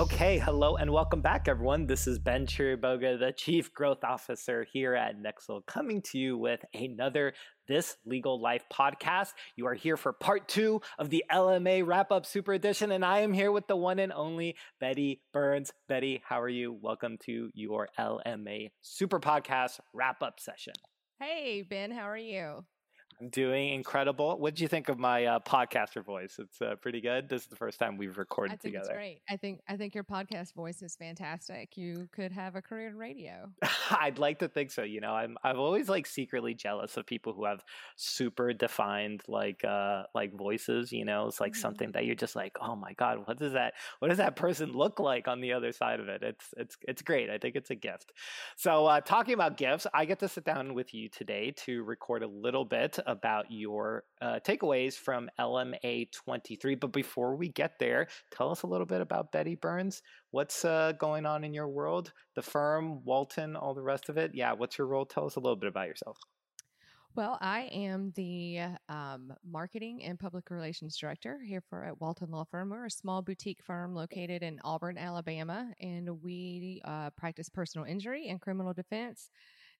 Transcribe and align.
Okay, 0.00 0.38
hello 0.38 0.76
and 0.76 0.90
welcome 0.90 1.20
back, 1.20 1.46
everyone. 1.46 1.86
This 1.86 2.06
is 2.06 2.18
Ben 2.18 2.46
Chiriboga, 2.46 3.18
the 3.18 3.34
Chief 3.36 3.70
Growth 3.74 4.02
Officer 4.02 4.66
here 4.72 4.94
at 4.94 5.22
Nexl, 5.22 5.66
coming 5.66 6.00
to 6.04 6.18
you 6.18 6.38
with 6.38 6.64
another 6.72 7.34
This 7.68 7.98
Legal 8.06 8.40
Life 8.40 8.64
podcast. 8.72 9.34
You 9.56 9.66
are 9.66 9.74
here 9.74 9.98
for 9.98 10.14
part 10.14 10.48
two 10.48 10.80
of 10.98 11.10
the 11.10 11.22
LMA 11.30 11.86
Wrap 11.86 12.12
Up 12.12 12.24
Super 12.24 12.54
Edition, 12.54 12.92
and 12.92 13.04
I 13.04 13.18
am 13.18 13.34
here 13.34 13.52
with 13.52 13.66
the 13.66 13.76
one 13.76 13.98
and 13.98 14.10
only 14.10 14.56
Betty 14.80 15.20
Burns. 15.34 15.70
Betty, 15.86 16.22
how 16.26 16.40
are 16.40 16.48
you? 16.48 16.78
Welcome 16.80 17.18
to 17.26 17.50
your 17.52 17.90
LMA 17.98 18.70
Super 18.80 19.20
Podcast 19.20 19.80
Wrap 19.92 20.22
Up 20.22 20.40
session. 20.40 20.72
Hey, 21.20 21.60
Ben, 21.60 21.90
how 21.90 22.08
are 22.08 22.16
you? 22.16 22.64
I'm 23.20 23.28
doing 23.28 23.74
incredible. 23.74 24.38
What 24.38 24.54
did 24.54 24.60
you 24.60 24.68
think 24.68 24.88
of 24.88 24.98
my 24.98 25.26
uh, 25.26 25.38
podcaster 25.40 26.02
voice? 26.02 26.36
It's 26.38 26.62
uh, 26.62 26.76
pretty 26.80 27.02
good. 27.02 27.28
This 27.28 27.42
is 27.42 27.48
the 27.48 27.56
first 27.56 27.78
time 27.78 27.98
we've 27.98 28.16
recorded 28.16 28.54
I 28.54 28.56
think 28.56 28.74
together. 28.74 28.92
It's 28.92 28.96
great. 28.96 29.20
I 29.28 29.36
think 29.36 29.60
I 29.68 29.76
think 29.76 29.94
your 29.94 30.04
podcast 30.04 30.54
voice 30.54 30.80
is 30.80 30.96
fantastic. 30.96 31.76
You 31.76 32.08
could 32.12 32.32
have 32.32 32.56
a 32.56 32.62
career 32.62 32.88
in 32.88 32.96
radio. 32.96 33.50
I'd 33.90 34.18
like 34.18 34.38
to 34.38 34.48
think 34.48 34.70
so. 34.70 34.82
You 34.82 35.02
know, 35.02 35.12
I'm 35.12 35.36
I'm 35.44 35.58
always 35.58 35.88
like 35.88 36.06
secretly 36.06 36.54
jealous 36.54 36.96
of 36.96 37.04
people 37.04 37.34
who 37.34 37.44
have 37.44 37.62
super 37.96 38.54
defined 38.54 39.22
like 39.28 39.64
uh 39.64 40.04
like 40.14 40.34
voices. 40.34 40.90
You 40.90 41.04
know, 41.04 41.26
it's 41.26 41.40
like 41.40 41.52
mm-hmm. 41.52 41.60
something 41.60 41.92
that 41.92 42.06
you're 42.06 42.14
just 42.14 42.36
like, 42.36 42.56
oh 42.60 42.74
my 42.74 42.94
god, 42.94 43.26
what 43.26 43.38
does 43.38 43.52
that 43.52 43.74
what 43.98 44.08
does 44.08 44.18
that 44.18 44.34
person 44.34 44.72
look 44.72 44.98
like 44.98 45.28
on 45.28 45.42
the 45.42 45.52
other 45.52 45.72
side 45.72 46.00
of 46.00 46.08
it? 46.08 46.22
It's 46.22 46.46
it's 46.56 46.76
it's 46.88 47.02
great. 47.02 47.28
I 47.28 47.36
think 47.36 47.54
it's 47.54 47.70
a 47.70 47.74
gift. 47.74 48.12
So 48.56 48.86
uh, 48.86 49.02
talking 49.02 49.34
about 49.34 49.58
gifts, 49.58 49.86
I 49.92 50.06
get 50.06 50.20
to 50.20 50.28
sit 50.28 50.44
down 50.44 50.72
with 50.72 50.94
you 50.94 51.10
today 51.10 51.52
to 51.66 51.82
record 51.82 52.22
a 52.22 52.28
little 52.28 52.64
bit 52.64 52.98
about 53.10 53.50
your 53.50 54.04
uh, 54.20 54.40
takeaways 54.44 54.94
from 54.94 55.28
LMA 55.38 56.10
23. 56.12 56.74
But 56.76 56.92
before 56.92 57.36
we 57.36 57.48
get 57.48 57.78
there, 57.78 58.08
tell 58.30 58.50
us 58.50 58.62
a 58.62 58.66
little 58.66 58.86
bit 58.86 59.00
about 59.00 59.32
Betty 59.32 59.56
Burns. 59.56 60.02
What's 60.30 60.64
uh, 60.64 60.92
going 60.98 61.26
on 61.26 61.44
in 61.44 61.52
your 61.52 61.68
world? 61.68 62.12
The 62.36 62.42
firm, 62.42 63.04
Walton, 63.04 63.56
all 63.56 63.74
the 63.74 63.82
rest 63.82 64.08
of 64.08 64.16
it. 64.16 64.32
Yeah, 64.34 64.52
what's 64.52 64.78
your 64.78 64.86
role? 64.86 65.04
Tell 65.04 65.26
us 65.26 65.36
a 65.36 65.40
little 65.40 65.56
bit 65.56 65.68
about 65.68 65.88
yourself. 65.88 66.18
Well, 67.16 67.38
I 67.40 67.62
am 67.72 68.12
the 68.14 68.60
um, 68.88 69.32
marketing 69.44 70.04
and 70.04 70.16
public 70.16 70.48
relations 70.48 70.96
director 70.96 71.40
here 71.44 71.60
for 71.68 71.84
at 71.84 72.00
Walton 72.00 72.30
Law 72.30 72.44
Firm. 72.44 72.70
We're 72.70 72.86
a 72.86 72.90
small 72.90 73.20
boutique 73.20 73.64
firm 73.64 73.96
located 73.96 74.44
in 74.44 74.60
Auburn, 74.62 74.96
Alabama, 74.96 75.72
and 75.80 76.22
we 76.22 76.80
uh, 76.84 77.10
practice 77.10 77.48
personal 77.48 77.84
injury 77.84 78.28
and 78.28 78.40
criminal 78.40 78.72
defense 78.72 79.28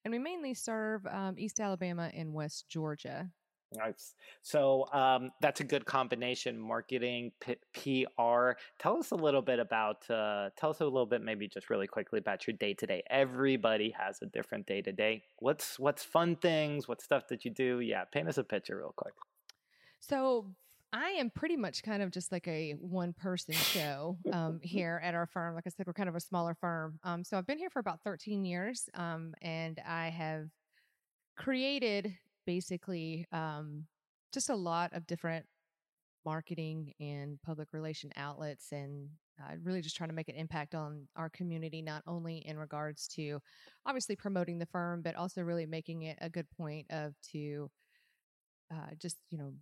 and 0.05 0.13
we 0.13 0.19
mainly 0.19 0.55
serve 0.55 1.07
um, 1.07 1.37
East 1.39 1.61
Alabama 1.61 2.11
and 2.15 2.33
West 2.33 2.69
Georgia. 2.69 3.31
Nice. 3.73 4.15
So 4.43 4.87
um, 4.93 5.31
that's 5.41 5.61
a 5.61 5.65
good 5.65 5.87
combination. 5.87 6.59
Marketing, 6.59 7.31
P- 7.41 8.03
PR. 8.09 8.53
Tell 8.81 8.97
us 8.99 9.13
a 9.13 9.17
little 9.17 9.43
bit 9.43 9.61
about. 9.61 10.11
Uh, 10.11 10.51
tell 10.59 10.71
us 10.71 10.81
a 10.81 10.85
little 10.85 11.07
bit, 11.07 11.23
maybe 11.23 11.47
just 11.47 11.71
really 11.71 11.87
quickly 11.87 12.19
about 12.19 12.49
your 12.49 12.57
day 12.57 12.75
to 12.75 12.87
day. 12.87 13.05
Everybody 13.09 13.95
has 13.97 14.19
a 14.23 14.27
different 14.27 14.67
day 14.67 14.83
to 14.83 14.91
day. 14.91 15.23
What's 15.39 15.79
what's 15.79 16.03
fun 16.03 16.35
things? 16.37 16.89
What 16.89 17.01
stuff 17.01 17.29
that 17.29 17.45
you 17.45 17.53
do? 17.53 17.79
Yeah, 17.79 18.05
paint 18.13 18.29
us 18.29 18.39
a 18.39 18.45
picture 18.45 18.77
real 18.77 18.95
quick. 18.97 19.15
So 20.01 20.47
I 20.93 21.11
am 21.11 21.31
pretty 21.31 21.57
much 21.57 21.83
kind 21.83 22.03
of 22.03 22.11
just 22.11 22.33
like 22.33 22.49
a 22.49 22.73
one 22.73 23.13
person 23.13 23.55
show 23.55 24.19
um, 24.33 24.59
here 24.63 25.01
at 25.05 25.15
our 25.15 25.27
firm. 25.27 25.55
Like 25.55 25.65
I 25.67 25.71
said, 25.71 25.87
we're 25.87 25.93
kind 25.93 26.09
of 26.09 26.17
a 26.17 26.21
smaller 26.21 26.55
firm. 26.61 26.99
Um, 27.05 27.23
so 27.23 27.39
I've 27.39 27.47
been 27.47 27.59
here 27.59 27.71
for 27.71 27.79
about 27.79 28.01
13 28.03 28.45
years 28.45 28.89
um, 28.95 29.35
and 29.41 29.81
I 29.87 30.09
have 30.09 30.49
created 31.37 32.13
basically 32.45 33.27
um, 33.33 33.87
just 34.33 34.51
a 34.51 34.57
lot 34.57 34.93
of 34.93 35.07
different 35.07 35.47
marketing 36.25 36.93
and 37.01 37.41
public 37.43 37.69
relation 37.73 38.11
outlets 38.17 38.73
and 38.73 39.09
uh, 39.41 39.55
really 39.63 39.81
just 39.81 39.97
trying 39.97 40.11
to 40.11 40.15
make 40.15 40.29
an 40.29 40.35
impact 40.35 40.75
on 40.75 41.07
our 41.17 41.31
community, 41.31 41.81
not 41.81 42.03
only 42.07 42.39
in 42.39 42.59
regards 42.59 43.09
to 43.09 43.39
obviously 43.87 44.17
promoting 44.17 44.59
the 44.59 44.67
firm, 44.67 45.03
but 45.03 45.15
also 45.15 45.41
really 45.41 45.67
making 45.67 46.03
it 46.03 46.19
a 46.21 46.29
good 46.29 46.47
point 46.59 46.87
of 46.91 47.15
to 47.33 47.71
uh, 48.73 48.91
just, 48.99 49.17
you 49.31 49.39
know, 49.39 49.53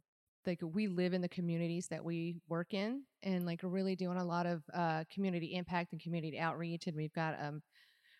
like 0.46 0.60
we 0.62 0.88
live 0.88 1.12
in 1.12 1.20
the 1.20 1.28
communities 1.28 1.88
that 1.88 2.04
we 2.04 2.36
work 2.48 2.74
in 2.74 3.02
and 3.22 3.44
like 3.44 3.60
really 3.62 3.96
doing 3.96 4.18
a 4.18 4.24
lot 4.24 4.46
of 4.46 4.62
uh, 4.74 5.04
community 5.12 5.54
impact 5.54 5.92
and 5.92 6.00
community 6.00 6.38
outreach 6.38 6.86
and 6.86 6.96
we've 6.96 7.12
got 7.12 7.34
um 7.40 7.62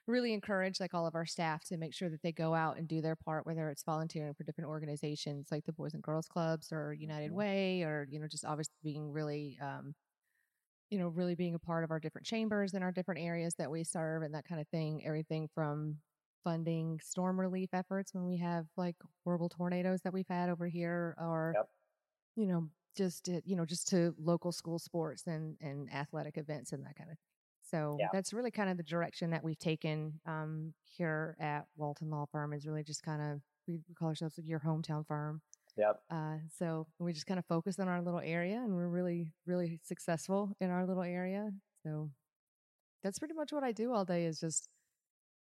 really 0.06 0.32
encourage 0.32 0.80
like 0.80 0.94
all 0.94 1.06
of 1.06 1.14
our 1.14 1.26
staff 1.26 1.62
to 1.64 1.76
make 1.76 1.92
sure 1.92 2.08
that 2.08 2.22
they 2.22 2.32
go 2.32 2.54
out 2.54 2.78
and 2.78 2.88
do 2.88 3.02
their 3.02 3.14
part 3.14 3.46
whether 3.46 3.68
it's 3.68 3.82
volunteering 3.82 4.32
for 4.32 4.42
different 4.42 4.68
organizations 4.68 5.48
like 5.50 5.64
the 5.66 5.72
boys 5.72 5.92
and 5.92 6.02
girls 6.02 6.26
clubs 6.26 6.72
or 6.72 6.94
united 6.94 7.28
mm-hmm. 7.28 7.38
way 7.38 7.82
or 7.82 8.06
you 8.10 8.18
know 8.18 8.26
just 8.26 8.44
obviously 8.44 8.74
being 8.82 9.12
really 9.12 9.58
um 9.60 9.94
you 10.88 10.98
know 10.98 11.08
really 11.08 11.34
being 11.34 11.54
a 11.54 11.58
part 11.58 11.84
of 11.84 11.90
our 11.90 12.00
different 12.00 12.26
chambers 12.26 12.72
and 12.72 12.82
our 12.82 12.90
different 12.90 13.20
areas 13.20 13.54
that 13.58 13.70
we 13.70 13.84
serve 13.84 14.22
and 14.22 14.34
that 14.34 14.48
kind 14.48 14.60
of 14.60 14.68
thing 14.68 15.02
everything 15.04 15.46
from 15.54 15.96
funding 16.42 16.98
storm 17.02 17.38
relief 17.38 17.68
efforts 17.74 18.14
when 18.14 18.24
we 18.24 18.38
have 18.38 18.64
like 18.78 18.96
horrible 19.24 19.50
tornadoes 19.50 20.00
that 20.00 20.12
we've 20.14 20.28
had 20.28 20.48
over 20.48 20.66
here 20.66 21.14
or 21.18 21.52
yep 21.54 21.68
you 22.38 22.46
know, 22.46 22.68
just 22.96 23.24
to, 23.24 23.42
you 23.44 23.56
know, 23.56 23.64
just 23.64 23.88
to 23.88 24.14
local 24.18 24.52
school 24.52 24.78
sports 24.78 25.26
and 25.26 25.56
and 25.60 25.92
athletic 25.92 26.38
events 26.38 26.72
and 26.72 26.84
that 26.84 26.96
kind 26.96 27.10
of 27.10 27.18
thing. 27.18 27.24
So 27.70 27.96
yeah. 28.00 28.06
that's 28.12 28.32
really 28.32 28.50
kind 28.50 28.70
of 28.70 28.76
the 28.76 28.82
direction 28.82 29.30
that 29.30 29.44
we've 29.44 29.58
taken 29.58 30.20
um, 30.24 30.72
here 30.84 31.36
at 31.38 31.66
Walton 31.76 32.10
Law 32.10 32.26
Firm 32.30 32.52
is 32.52 32.66
really 32.66 32.82
just 32.82 33.02
kind 33.02 33.20
of 33.20 33.40
we 33.66 33.80
call 33.98 34.08
ourselves 34.08 34.38
your 34.42 34.60
hometown 34.60 35.06
firm. 35.06 35.42
Yep. 35.76 36.00
Uh, 36.10 36.36
so 36.58 36.86
we 36.98 37.12
just 37.12 37.26
kind 37.26 37.38
of 37.38 37.46
focus 37.46 37.78
on 37.78 37.88
our 37.88 38.02
little 38.02 38.20
area, 38.20 38.56
and 38.56 38.74
we're 38.74 38.88
really, 38.88 39.32
really 39.46 39.80
successful 39.84 40.56
in 40.60 40.70
our 40.70 40.86
little 40.86 41.04
area. 41.04 41.50
So 41.84 42.10
that's 43.02 43.18
pretty 43.18 43.34
much 43.34 43.52
what 43.52 43.62
I 43.62 43.72
do 43.72 43.92
all 43.92 44.04
day 44.04 44.24
is 44.24 44.40
just 44.40 44.68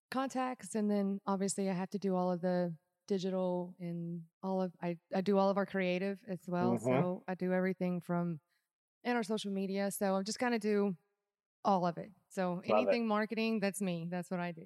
contacts, 0.10 0.76
and 0.76 0.90
then 0.90 1.20
obviously 1.28 1.70
I 1.70 1.74
have 1.74 1.90
to 1.92 2.00
do 2.00 2.16
all 2.16 2.32
of 2.32 2.42
the 2.42 2.74
digital 3.08 3.74
and 3.80 4.22
all 4.42 4.62
of 4.62 4.72
I, 4.82 4.98
I 5.14 5.22
do 5.22 5.38
all 5.38 5.50
of 5.50 5.58
our 5.58 5.66
creative 5.66 6.20
as 6.28 6.40
well. 6.48 6.74
Mm-hmm. 6.74 6.86
So 6.86 7.24
I 7.28 7.36
do 7.36 7.54
everything 7.54 8.02
from 8.02 8.40
in 9.04 9.16
our 9.16 9.24
social 9.24 9.52
media. 9.52 9.92
So 9.92 10.16
I'm 10.16 10.24
just 10.24 10.40
kind 10.40 10.56
of 10.56 10.62
do 10.62 10.96
all 11.66 11.86
of 11.86 11.98
it. 11.98 12.12
So 12.30 12.62
Love 12.68 12.80
anything 12.80 13.04
it. 13.04 13.08
marketing, 13.08 13.60
that's 13.60 13.82
me. 13.82 14.08
That's 14.10 14.30
what 14.32 14.40
I 14.40 14.52
do. 14.52 14.66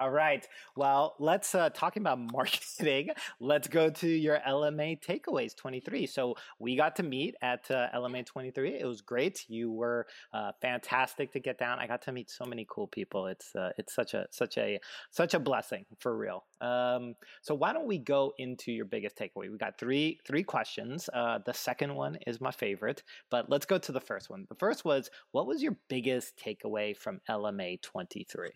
All 0.00 0.10
right. 0.10 0.44
Well, 0.74 1.14
let's 1.20 1.54
uh, 1.54 1.70
talking 1.70 2.02
about 2.02 2.18
marketing. 2.32 3.10
Let's 3.38 3.68
go 3.68 3.90
to 3.90 4.08
your 4.08 4.40
LMA 4.46 5.00
takeaways 5.00 5.56
23. 5.56 6.06
So 6.06 6.34
we 6.58 6.74
got 6.74 6.96
to 6.96 7.04
meet 7.04 7.36
at 7.42 7.70
uh, 7.70 7.86
LMA 7.94 8.26
23. 8.26 8.80
It 8.80 8.86
was 8.86 9.02
great. 9.02 9.44
You 9.46 9.70
were 9.70 10.08
uh, 10.32 10.50
fantastic 10.60 11.32
to 11.34 11.38
get 11.38 11.58
down. 11.58 11.78
I 11.78 11.86
got 11.86 12.02
to 12.02 12.12
meet 12.12 12.28
so 12.28 12.44
many 12.44 12.66
cool 12.68 12.88
people. 12.88 13.28
It's 13.28 13.54
uh, 13.54 13.70
it's 13.78 13.94
such 13.94 14.14
a 14.14 14.26
such 14.32 14.58
a 14.58 14.80
such 15.12 15.32
a 15.32 15.38
blessing 15.38 15.84
for 16.00 16.16
real. 16.16 16.44
Um, 16.60 17.14
so 17.42 17.54
why 17.54 17.72
don't 17.72 17.86
we 17.86 17.98
go 17.98 18.32
into 18.38 18.72
your 18.72 18.86
biggest 18.86 19.16
takeaway? 19.16 19.48
We 19.48 19.58
got 19.58 19.78
three 19.78 20.18
three 20.26 20.42
questions. 20.42 21.08
Uh, 21.14 21.38
the 21.46 21.54
second 21.54 21.94
one 21.94 22.18
is 22.26 22.40
my 22.40 22.50
favorite, 22.50 23.04
but 23.30 23.48
let's 23.48 23.64
go 23.64 23.78
to 23.78 23.92
the 23.92 24.00
first 24.00 24.28
one. 24.28 24.46
The 24.48 24.56
first 24.56 24.84
was, 24.84 25.08
what 25.30 25.46
was 25.46 25.62
your 25.62 25.76
biggest 25.88 26.36
takeaway 26.36 26.96
from 26.96 27.20
LMA 27.30 27.80
23? 27.80 28.54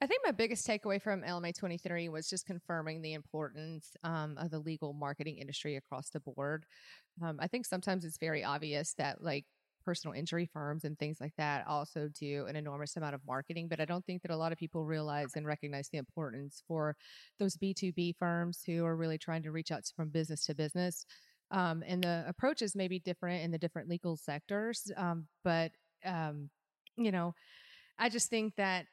I 0.00 0.06
think 0.06 0.22
my 0.24 0.32
biggest 0.32 0.66
takeaway 0.66 1.00
from 1.00 1.22
LMA 1.24 1.52
23 1.52 2.08
was 2.08 2.28
just 2.28 2.46
confirming 2.46 3.02
the 3.02 3.12
importance 3.12 3.96
um, 4.02 4.38
of 4.38 4.50
the 4.50 4.58
legal 4.58 4.94
marketing 4.94 5.36
industry 5.38 5.76
across 5.76 6.08
the 6.10 6.20
board. 6.20 6.64
Um, 7.22 7.38
I 7.40 7.48
think 7.48 7.66
sometimes 7.66 8.04
it's 8.04 8.16
very 8.18 8.42
obvious 8.42 8.94
that, 8.94 9.22
like, 9.22 9.44
personal 9.84 10.14
injury 10.14 10.46
firms 10.46 10.84
and 10.84 10.98
things 10.98 11.20
like 11.20 11.32
that 11.36 11.66
also 11.66 12.08
do 12.08 12.46
an 12.46 12.56
enormous 12.56 12.96
amount 12.96 13.14
of 13.14 13.20
marketing, 13.26 13.68
but 13.68 13.80
I 13.80 13.84
don't 13.84 14.04
think 14.04 14.22
that 14.22 14.30
a 14.30 14.36
lot 14.36 14.52
of 14.52 14.58
people 14.58 14.84
realize 14.84 15.36
and 15.36 15.46
recognize 15.46 15.88
the 15.90 15.98
importance 15.98 16.62
for 16.66 16.96
those 17.38 17.56
B2B 17.56 18.12
firms 18.12 18.62
who 18.66 18.84
are 18.84 18.96
really 18.96 19.18
trying 19.18 19.42
to 19.42 19.52
reach 19.52 19.70
out 19.70 19.84
from 19.96 20.10
business 20.10 20.44
to 20.46 20.54
business. 20.54 21.04
Um, 21.50 21.82
and 21.86 22.02
the 22.02 22.24
approaches 22.28 22.76
may 22.76 22.88
be 22.88 23.00
different 23.00 23.42
in 23.42 23.50
the 23.50 23.58
different 23.58 23.88
legal 23.88 24.16
sectors. 24.16 24.90
Um, 24.96 25.26
but, 25.44 25.72
um, 26.04 26.50
you 26.96 27.10
know, 27.10 27.34
I 27.98 28.08
just 28.08 28.30
think 28.30 28.56
that 28.56 28.86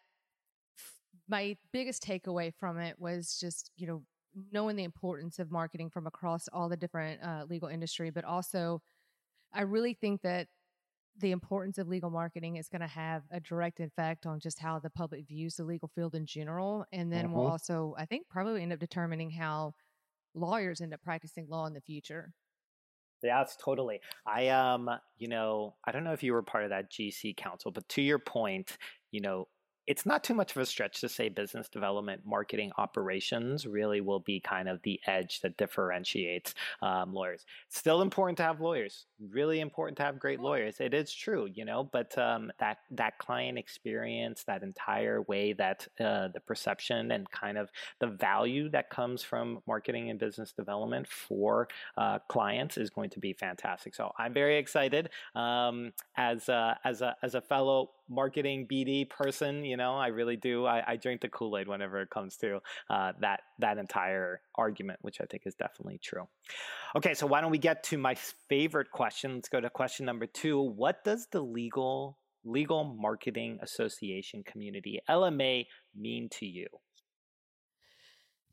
my 1.28 1.58
biggest 1.72 2.04
takeaway 2.04 2.54
from 2.54 2.80
it 2.80 2.96
was 3.00 3.38
just, 3.40 3.72
you 3.76 3.88
know, 3.88 4.04
knowing 4.52 4.76
the 4.76 4.84
importance 4.84 5.40
of 5.40 5.52
marketing 5.52 5.90
from 5.90 6.08
across 6.08 6.48
all 6.54 6.70
the 6.70 6.78
different 6.78 7.22
uh, 7.24 7.46
legal 7.50 7.70
industry, 7.70 8.10
but 8.10 8.24
also 8.24 8.82
I 9.54 9.62
really 9.62 9.94
think 9.94 10.22
that 10.22 10.48
the 11.20 11.32
importance 11.32 11.78
of 11.78 11.88
legal 11.88 12.12
marketing 12.12 12.58
is 12.58 12.70
going 12.70 12.82
to 12.82 12.88
have 12.88 13.24
a 13.32 13.40
direct 13.40 13.80
effect 13.80 14.26
on 14.26 14.40
just 14.40 14.60
how 14.60 14.80
the 14.80 14.90
public 14.90 15.28
views 15.28 15.56
the 15.56 15.64
legal 15.64 15.90
field 15.96 16.14
in 16.14 16.26
general. 16.26 16.86
And 16.92 17.12
then 17.12 17.32
we'll 17.32 17.48
also, 17.48 17.96
I 17.98 18.06
think, 18.06 18.28
probably 18.30 18.62
end 18.62 18.72
up 18.72 18.80
determining 18.80 19.32
how 19.32 19.74
lawyers 20.36 20.80
end 20.80 20.94
up 20.94 21.02
practicing 21.02 21.48
law 21.50 21.66
in 21.66 21.74
the 21.74 21.82
future. 21.82 22.34
Yeah, 23.24 23.42
it's 23.42 23.58
totally. 23.58 24.00
I 24.28 24.50
um, 24.50 24.90
you 25.18 25.28
know, 25.28 25.76
I 25.84 25.92
don't 25.92 26.04
know 26.04 26.14
if 26.14 26.22
you 26.22 26.34
were 26.34 26.44
part 26.44 26.66
of 26.66 26.70
that 26.70 26.92
GC 26.92 27.36
council, 27.36 27.72
but 27.72 27.90
to 27.90 28.02
your 28.04 28.20
point, 28.20 28.78
you 29.10 29.22
know, 29.22 29.48
it's 29.88 30.06
not 30.06 30.24
too 30.24 30.34
much 30.34 30.52
of 30.52 30.62
a 30.62 30.66
stretch 30.66 31.00
to 31.02 31.10
say 31.10 31.30
business 31.30 31.70
development, 31.70 32.22
marketing, 32.26 32.72
operations 32.78 33.66
really 33.66 34.02
will 34.02 34.20
be 34.20 34.40
kind 34.40 34.68
of 34.68 34.82
the 34.84 35.00
edge 35.08 35.40
that 35.42 35.56
differentiates 35.58 36.54
um, 36.82 37.14
lawyers. 37.14 37.46
Still 37.70 38.02
important 38.02 38.38
to 38.38 38.44
have 38.44 38.60
lawyers. 38.60 39.06
Really 39.32 39.62
important 39.62 39.98
to 39.98 40.04
have 40.04 40.20
great 40.20 40.42
lawyers. 40.42 40.82
It 40.82 40.94
is 40.94 41.14
true, 41.14 41.48
you 41.54 41.64
know, 41.64 41.86
but 41.86 42.18
um, 42.18 42.52
that 42.60 42.80
that 42.92 43.18
client 43.18 43.58
experience, 43.58 44.44
that 44.44 44.62
entire 44.62 45.22
way 45.24 45.54
that 45.54 45.88
uh, 46.00 46.28
the 46.34 46.42
perception 46.46 47.12
and 47.12 47.30
kind 47.32 47.58
of 47.58 47.70
the 48.00 48.08
value 48.08 48.70
that 48.70 48.90
comes 48.90 49.24
from 49.24 49.60
marketing 49.66 50.10
and 50.10 50.20
business 50.20 50.52
development 50.52 51.08
for 51.08 51.70
uh, 51.98 52.20
clients 52.28 52.78
is 52.78 52.90
going 52.90 53.10
to 53.12 53.20
be 53.20 53.32
fantastic. 53.32 53.96
So 53.96 54.12
I'm 54.18 54.34
very 54.34 54.58
excited 54.58 55.10
um, 55.34 55.94
as 56.18 56.50
a, 56.50 56.78
as 56.84 57.02
a 57.02 57.16
as 57.24 57.36
a 57.36 57.42
fellow 57.42 57.92
marketing 58.10 58.68
BD 58.72 59.10
person. 59.10 59.64
You 59.64 59.78
know, 59.78 59.96
I 59.96 60.08
really 60.08 60.36
do. 60.36 60.66
I, 60.66 60.84
I 60.92 60.96
drink 60.96 61.22
the 61.22 61.30
Kool 61.30 61.58
Aid 61.58 61.68
whenever 61.68 62.02
it 62.02 62.10
comes 62.10 62.38
to 62.38 62.60
uh, 62.90 63.14
that 63.22 63.42
that 63.60 63.78
entire 63.78 64.42
argument, 64.56 65.00
which 65.02 65.22
I 65.22 65.26
think 65.26 65.44
is 65.46 65.56
definitely 65.56 66.00
true. 66.04 66.28
Okay, 66.96 67.14
so 67.14 67.28
why 67.28 67.42
don't 67.42 67.52
we 67.52 67.58
get 67.58 67.84
to 67.86 67.98
my 67.98 68.16
favorite 68.50 68.92
question? 68.92 69.36
Let's 69.36 69.50
go 69.50 69.60
to 69.60 69.70
question 69.70 70.06
number 70.06 70.26
two. 70.26 70.62
What 70.62 71.04
does 71.04 71.28
the 71.32 71.42
legal 71.42 72.18
legal 72.44 72.84
marketing 72.84 73.60
association 73.62 74.44
community 74.44 75.00
LMA 75.10 75.66
mean 75.96 76.30
to 76.30 76.46
you? 76.46 76.68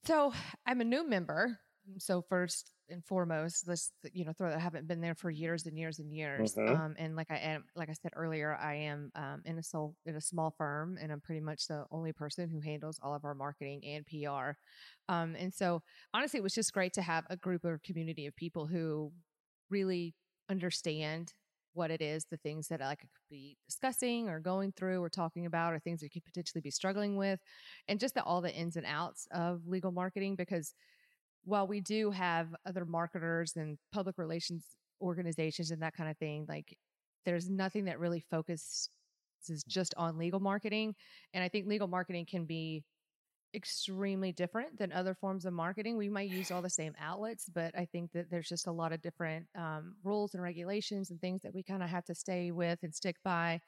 So 0.05 0.33
I'm 0.67 0.81
a 0.81 0.85
new 0.85 1.09
member. 1.09 1.59
So 1.99 2.23
first 2.29 2.74
and 2.89 3.05
foremost, 3.05 3.67
let's 3.69 3.93
you 4.13 4.25
know 4.25 4.33
throw 4.33 4.51
that 4.51 4.59
I 4.59 4.61
haven't 4.61 4.87
been 4.87 5.01
there 5.01 5.15
for 5.15 5.31
years 5.31 5.67
and 5.67 5.79
years 5.79 5.99
and 5.99 6.13
years. 6.13 6.57
Mhm. 6.57 6.67
Um, 6.67 6.95
and 6.99 7.17
like 7.17 7.31
I 7.31 7.39
am, 7.39 7.65
like 7.75 7.89
I 7.91 7.95
said 7.95 8.13
earlier, 8.15 8.55
I 8.57 8.75
am 8.77 9.11
um, 9.15 9.43
in 9.45 9.59
a 9.59 9.63
soul 9.63 9.97
in 10.07 10.17
a 10.17 10.21
small 10.21 10.51
firm, 10.51 10.99
and 11.01 11.13
I'm 11.13 11.21
pretty 11.21 11.41
much 11.41 11.67
the 11.67 11.87
only 11.91 12.13
person 12.13 12.49
who 12.51 12.61
handles 12.61 12.99
all 13.03 13.15
of 13.15 13.25
our 13.25 13.35
marketing 13.35 13.85
and 13.85 14.07
PR. 14.07 14.59
Um, 15.09 15.35
and 15.37 15.53
so 15.55 15.83
honestly, 16.13 16.39
it 16.39 16.43
was 16.43 16.55
just 16.55 16.73
great 16.73 16.93
to 16.95 17.03
have 17.03 17.27
a 17.31 17.37
group 17.37 17.65
or 17.65 17.81
community 17.85 18.27
of 18.27 18.37
people 18.37 18.67
who 18.67 19.13
really 19.71 20.15
understand 20.49 21.35
what 21.73 21.91
it 21.91 22.01
is, 22.01 22.27
the 22.27 22.37
things 22.37 22.69
that 22.69 22.81
I 22.81 22.95
could 22.95 23.09
be 23.29 23.59
discussing 23.67 24.29
or 24.29 24.39
going 24.39 24.71
through 24.73 25.03
or 25.03 25.11
talking 25.11 25.45
about, 25.45 25.73
or 25.73 25.81
things 25.81 26.01
that 26.01 26.07
you 26.15 26.21
could 26.21 26.25
potentially 26.25 26.61
be 26.61 26.71
struggling 26.71 27.17
with, 27.17 27.41
and 27.89 27.99
just 27.99 28.15
the, 28.15 28.23
all 28.23 28.41
the 28.41 28.55
ins 28.55 28.77
and 28.77 28.87
outs 28.87 29.27
of 29.33 29.67
legal 29.67 29.91
marketing. 29.91 30.37
Because 30.37 30.73
while 31.45 31.67
we 31.67 31.81
do 31.81 32.11
have 32.11 32.49
other 32.67 32.85
marketers 32.85 33.55
and 33.57 33.79
public 33.93 34.19
relations 34.19 34.65
organizations 35.01 35.71
and 35.71 35.83
that 35.83 35.95
kind 35.95 36.11
of 36.11 36.17
thing, 36.19 36.47
like 36.49 36.77
there's 37.25 37.49
nothing 37.51 37.85
that 37.85 37.99
really 37.99 38.25
focuses 38.31 38.89
just 39.69 39.95
on 39.97 40.19
legal 40.19 40.41
marketing. 40.41 40.95
And 41.33 41.45
I 41.45 41.49
think 41.49 41.67
legal 41.67 41.89
marketing 41.89 42.27
can 42.27 42.45
be 42.45 42.83
extremely 43.55 44.33
different 44.33 44.79
than 44.79 44.93
other 44.93 45.15
forms 45.15 45.45
of 45.45 45.53
marketing. 45.53 45.97
We 45.97 46.09
might 46.09 46.31
use 46.31 46.51
all 46.51 46.63
the 46.63 46.71
same 46.71 46.95
outlets, 47.01 47.49
but 47.53 47.77
I 47.77 47.85
think 47.87 48.13
that 48.13 48.31
there's 48.31 48.49
just 48.49 48.67
a 48.67 48.73
lot 48.73 48.93
of 48.93 49.03
different 49.03 49.47
um, 49.57 49.97
rules 50.03 50.35
and 50.35 50.43
regulations 50.43 51.11
and 51.11 51.21
things 51.21 51.43
that 51.43 51.55
we 51.55 51.63
kind 51.63 51.83
of 51.83 51.89
have 51.89 52.05
to 52.07 52.15
stay 52.15 52.51
with 52.51 52.79
and 52.83 52.95
stick 52.95 53.17
by 53.25 53.61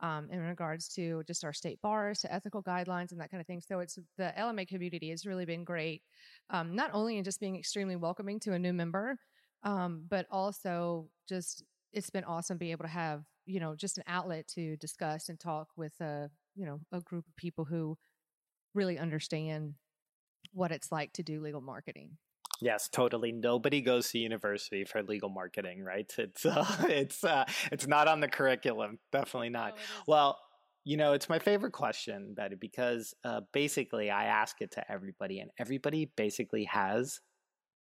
um, 0.00 0.28
in 0.30 0.40
regards 0.40 0.88
to 0.94 1.22
just 1.26 1.44
our 1.44 1.52
state 1.52 1.80
bars, 1.80 2.20
to 2.20 2.32
ethical 2.32 2.62
guidelines, 2.62 3.12
and 3.12 3.20
that 3.20 3.30
kind 3.30 3.40
of 3.40 3.46
thing. 3.46 3.60
So 3.60 3.78
it's 3.78 3.98
the 4.18 4.32
LMA 4.38 4.66
community 4.66 5.10
has 5.10 5.24
really 5.26 5.44
been 5.44 5.64
great, 5.64 6.02
um, 6.50 6.74
not 6.74 6.90
only 6.92 7.18
in 7.18 7.24
just 7.24 7.40
being 7.40 7.56
extremely 7.56 7.96
welcoming 7.96 8.40
to 8.40 8.52
a 8.52 8.58
new 8.58 8.72
member, 8.72 9.16
um, 9.62 10.04
but 10.08 10.26
also 10.30 11.08
just 11.28 11.62
it's 11.92 12.10
been 12.10 12.24
awesome 12.24 12.58
being 12.58 12.72
able 12.72 12.84
to 12.84 12.90
have 12.90 13.22
you 13.46 13.60
know 13.60 13.74
just 13.76 13.98
an 13.98 14.04
outlet 14.06 14.48
to 14.48 14.76
discuss 14.76 15.28
and 15.28 15.38
talk 15.38 15.68
with 15.76 15.92
a 16.00 16.28
you 16.54 16.66
know 16.66 16.80
a 16.92 17.00
group 17.00 17.26
of 17.28 17.36
people 17.36 17.64
who 17.64 17.96
really 18.74 18.98
understand 18.98 19.74
what 20.52 20.72
it's 20.72 20.92
like 20.92 21.12
to 21.14 21.22
do 21.22 21.40
legal 21.40 21.60
marketing. 21.60 22.18
Yes, 22.60 22.88
totally. 22.88 23.32
Nobody 23.32 23.80
goes 23.80 24.10
to 24.10 24.18
university 24.18 24.84
for 24.84 25.02
legal 25.02 25.28
marketing, 25.28 25.82
right? 25.82 26.10
It's 26.16 26.46
uh, 26.46 26.64
it's 26.88 27.24
uh, 27.24 27.44
it's 27.72 27.86
not 27.86 28.08
on 28.08 28.20
the 28.20 28.28
curriculum. 28.28 28.98
Definitely 29.10 29.50
not. 29.50 29.76
Well, 30.06 30.38
you 30.84 30.96
know, 30.96 31.12
it's 31.12 31.28
my 31.28 31.38
favorite 31.38 31.72
question, 31.72 32.34
Betty, 32.36 32.56
because 32.56 33.14
uh, 33.24 33.40
basically 33.52 34.10
I 34.10 34.24
ask 34.24 34.60
it 34.60 34.72
to 34.72 34.92
everybody, 34.92 35.40
and 35.40 35.50
everybody 35.58 36.10
basically 36.16 36.64
has 36.64 37.20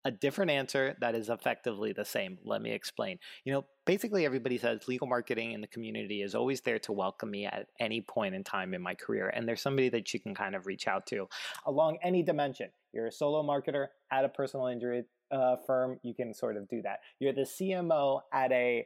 a 0.06 0.12
different 0.12 0.52
answer 0.52 0.96
that 1.02 1.16
is 1.16 1.30
effectively 1.30 1.92
the 1.92 2.06
same. 2.06 2.38
Let 2.46 2.62
me 2.62 2.72
explain. 2.72 3.18
You 3.44 3.54
know, 3.54 3.66
basically 3.86 4.26
everybody 4.26 4.58
says 4.58 4.88
legal 4.88 5.08
marketing 5.08 5.52
in 5.52 5.62
the 5.62 5.68
community 5.68 6.22
is 6.22 6.36
always 6.36 6.62
there 6.62 6.80
to 6.80 6.94
welcome 6.94 7.32
me 7.32 7.46
at 7.46 7.68
any 7.80 8.02
point 8.02 8.36
in 8.36 8.44
time 8.44 8.74
in 8.76 8.82
my 8.82 8.94
career. 8.94 9.30
And 9.30 9.48
there's 9.48 9.62
somebody 9.62 9.90
that 9.90 10.14
you 10.14 10.20
can 10.20 10.36
kind 10.36 10.56
of 10.56 10.68
reach 10.68 10.88
out 10.88 11.08
to 11.08 11.28
along 11.66 11.98
any 12.04 12.22
dimension. 12.22 12.70
You're 12.94 13.08
a 13.08 13.12
solo 13.12 13.44
marketer 13.44 13.88
at 14.12 14.24
a 14.24 14.30
personal 14.30 14.68
injury 14.68 15.06
uh, 15.32 15.56
firm, 15.66 16.00
you 16.04 16.14
can 16.14 16.34
sort 16.34 16.58
of 16.58 16.68
do 16.68 16.82
that. 16.84 17.00
You're 17.20 17.34
the 17.34 17.42
CMO 17.42 18.22
at 18.32 18.52
a 18.52 18.86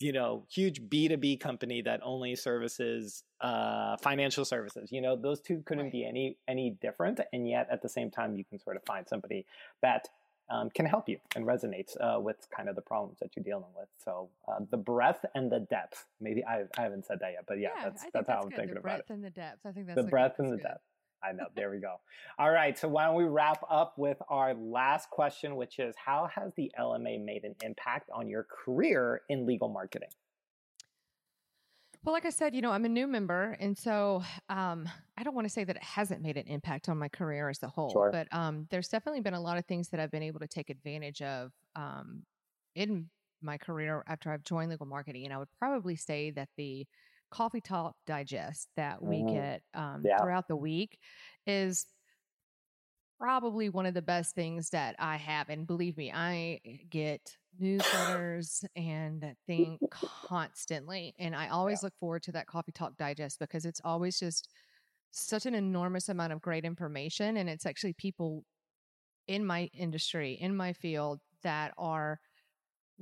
you 0.00 0.12
know 0.12 0.44
huge 0.50 0.80
b2b 0.88 1.38
company 1.40 1.82
that 1.82 2.00
only 2.02 2.34
services 2.34 3.22
uh, 3.40 3.96
financial 3.98 4.44
services 4.44 4.90
you 4.90 5.00
know 5.00 5.14
those 5.14 5.40
two 5.40 5.62
couldn't 5.66 5.84
Right. 5.84 5.92
be 5.92 6.04
any 6.04 6.36
any 6.48 6.70
different 6.80 7.20
and 7.32 7.48
yet 7.48 7.68
at 7.70 7.82
the 7.82 7.88
same 7.88 8.10
time 8.10 8.34
you 8.34 8.44
can 8.44 8.58
sort 8.58 8.76
of 8.76 8.82
find 8.84 9.06
somebody 9.06 9.44
that 9.82 10.08
um, 10.50 10.68
can 10.70 10.84
help 10.84 11.08
you 11.08 11.18
and 11.36 11.46
resonates 11.46 11.96
uh, 12.00 12.18
with 12.18 12.48
kind 12.54 12.68
of 12.68 12.74
the 12.74 12.82
problems 12.82 13.18
that 13.20 13.36
you're 13.36 13.44
dealing 13.44 13.70
with 13.78 13.88
so 14.04 14.28
uh, 14.48 14.58
the 14.70 14.76
breadth 14.76 15.24
and 15.34 15.52
the 15.52 15.60
depth 15.60 16.06
maybe 16.20 16.44
I, 16.44 16.64
I 16.76 16.82
haven't 16.82 17.06
said 17.06 17.20
that 17.20 17.32
yet 17.32 17.44
but 17.46 17.58
yeah, 17.60 17.70
that's 17.84 18.00
I 18.00 18.02
think 18.04 18.12
that's 18.14 18.28
how 18.28 18.40
i'm 18.42 18.50
thinking 18.50 18.74
the 18.74 18.80
about 18.80 19.00
it 19.00 19.06
breadth 19.06 19.10
and 19.10 19.24
the 19.24 19.30
depth. 19.30 19.66
I 19.66 19.72
think 19.72 19.86
that's 19.86 19.96
the 20.02 20.08
breadth 20.08 20.38
and 20.40 20.50
the 20.52 20.56
good. 20.56 20.62
depth. 20.62 20.84
I 21.22 21.32
know. 21.32 21.46
There 21.54 21.70
we 21.70 21.78
go. 21.78 21.96
All 22.38 22.50
right. 22.50 22.78
So 22.78 22.88
why 22.88 23.06
don't 23.06 23.16
we 23.16 23.24
wrap 23.24 23.62
up 23.70 23.94
with 23.98 24.16
our 24.28 24.54
last 24.54 25.10
question, 25.10 25.56
which 25.56 25.78
is 25.78 25.94
how 26.02 26.28
has 26.34 26.52
the 26.56 26.70
LMA 26.78 27.22
made 27.22 27.44
an 27.44 27.54
impact 27.62 28.08
on 28.14 28.28
your 28.28 28.46
career 28.64 29.22
in 29.28 29.46
legal 29.46 29.68
marketing? 29.68 30.08
Well, 32.02 32.14
like 32.14 32.24
I 32.24 32.30
said, 32.30 32.54
you 32.54 32.62
know, 32.62 32.70
I'm 32.70 32.86
a 32.86 32.88
new 32.88 33.06
member, 33.06 33.58
and 33.60 33.76
so 33.76 34.22
um, 34.48 34.88
I 35.18 35.22
don't 35.22 35.34
want 35.34 35.46
to 35.46 35.52
say 35.52 35.64
that 35.64 35.76
it 35.76 35.82
hasn't 35.82 36.22
made 36.22 36.38
an 36.38 36.46
impact 36.46 36.88
on 36.88 36.96
my 36.96 37.08
career 37.08 37.50
as 37.50 37.62
a 37.62 37.68
whole, 37.68 37.90
Sure. 37.92 38.08
but 38.10 38.26
um, 38.32 38.66
there's 38.70 38.88
definitely 38.88 39.20
been 39.20 39.34
a 39.34 39.40
lot 39.40 39.58
of 39.58 39.66
things 39.66 39.90
that 39.90 40.00
I've 40.00 40.10
been 40.10 40.22
able 40.22 40.40
to 40.40 40.46
take 40.46 40.70
advantage 40.70 41.20
of 41.20 41.52
um, 41.76 42.22
in 42.74 43.10
my 43.42 43.58
career 43.58 44.02
after 44.06 44.32
I've 44.32 44.44
joined 44.44 44.70
legal 44.70 44.86
marketing. 44.86 45.26
And 45.26 45.34
I 45.34 45.38
would 45.38 45.48
probably 45.58 45.94
say 45.94 46.30
that 46.30 46.48
the 46.56 46.86
Coffee 47.30 47.60
Talk 47.60 47.96
Digest 48.06 48.68
that 48.76 49.02
we 49.02 49.22
Mhm. 49.22 49.24
get 49.24 49.62
um, 49.74 50.02
Yeah. 50.04 50.18
throughout 50.18 50.48
the 50.48 50.56
week 50.56 50.98
is 51.46 51.86
probably 53.18 53.68
one 53.68 53.84
of 53.86 53.94
the 53.94 54.02
best 54.02 54.34
things 54.34 54.70
that 54.70 54.96
I 54.98 55.16
have. 55.16 55.48
And 55.50 55.66
believe 55.66 55.96
me, 55.96 56.10
I 56.12 56.60
get 56.88 57.36
newsletters 57.60 58.64
and 58.74 59.20
that 59.22 59.36
thing 59.46 59.78
constantly. 60.22 61.14
And 61.18 61.36
I 61.36 61.48
always 61.48 61.82
look 61.82 61.92
forward 62.00 62.22
to 62.24 62.32
that 62.32 62.46
Coffee 62.46 62.72
Talk 62.72 62.96
Digest 62.96 63.38
because 63.38 63.66
it's 63.66 63.80
always 63.84 64.18
just 64.18 64.48
such 65.10 65.46
an 65.46 65.54
enormous 65.54 66.08
amount 66.08 66.32
of 66.32 66.40
great 66.40 66.64
information. 66.64 67.36
And 67.36 67.50
it's 67.50 67.66
actually 67.66 67.94
people 67.94 68.44
in 69.28 69.44
my 69.46 69.70
industry, 69.74 70.34
in 70.34 70.56
my 70.56 70.72
field, 70.72 71.20
that 71.42 71.74
are 71.78 72.20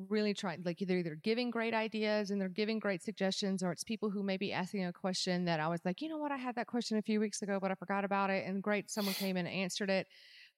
really 0.09 0.33
trying 0.33 0.62
like 0.64 0.78
they're 0.81 0.99
either 0.99 1.17
giving 1.17 1.50
great 1.50 1.75
ideas 1.75 2.31
and 2.31 2.40
they're 2.40 2.49
giving 2.49 2.78
great 2.78 3.02
suggestions 3.02 3.62
or 3.62 3.73
it's 3.73 3.85
people 3.85 4.11
who 4.11 4.23
may 4.23 4.37
be 4.37 4.52
asking 4.52 4.85
a 4.85 4.93
question 4.93 5.45
that 5.47 5.61
I 5.61 5.69
was 5.69 5.85
like, 5.85 6.00
you 6.00 6.09
know 6.09 6.19
what, 6.19 6.31
I 6.31 6.37
had 6.37 6.55
that 6.55 6.67
question 6.67 6.97
a 6.99 7.02
few 7.02 7.21
weeks 7.21 7.43
ago, 7.43 7.59
but 7.61 7.71
I 7.71 7.75
forgot 7.75 8.05
about 8.05 8.31
it. 8.31 8.47
And 8.47 8.62
great, 8.62 8.90
someone 8.90 9.14
came 9.14 9.37
in 9.37 9.47
and 9.47 9.55
answered 9.55 9.90
it. 9.90 10.07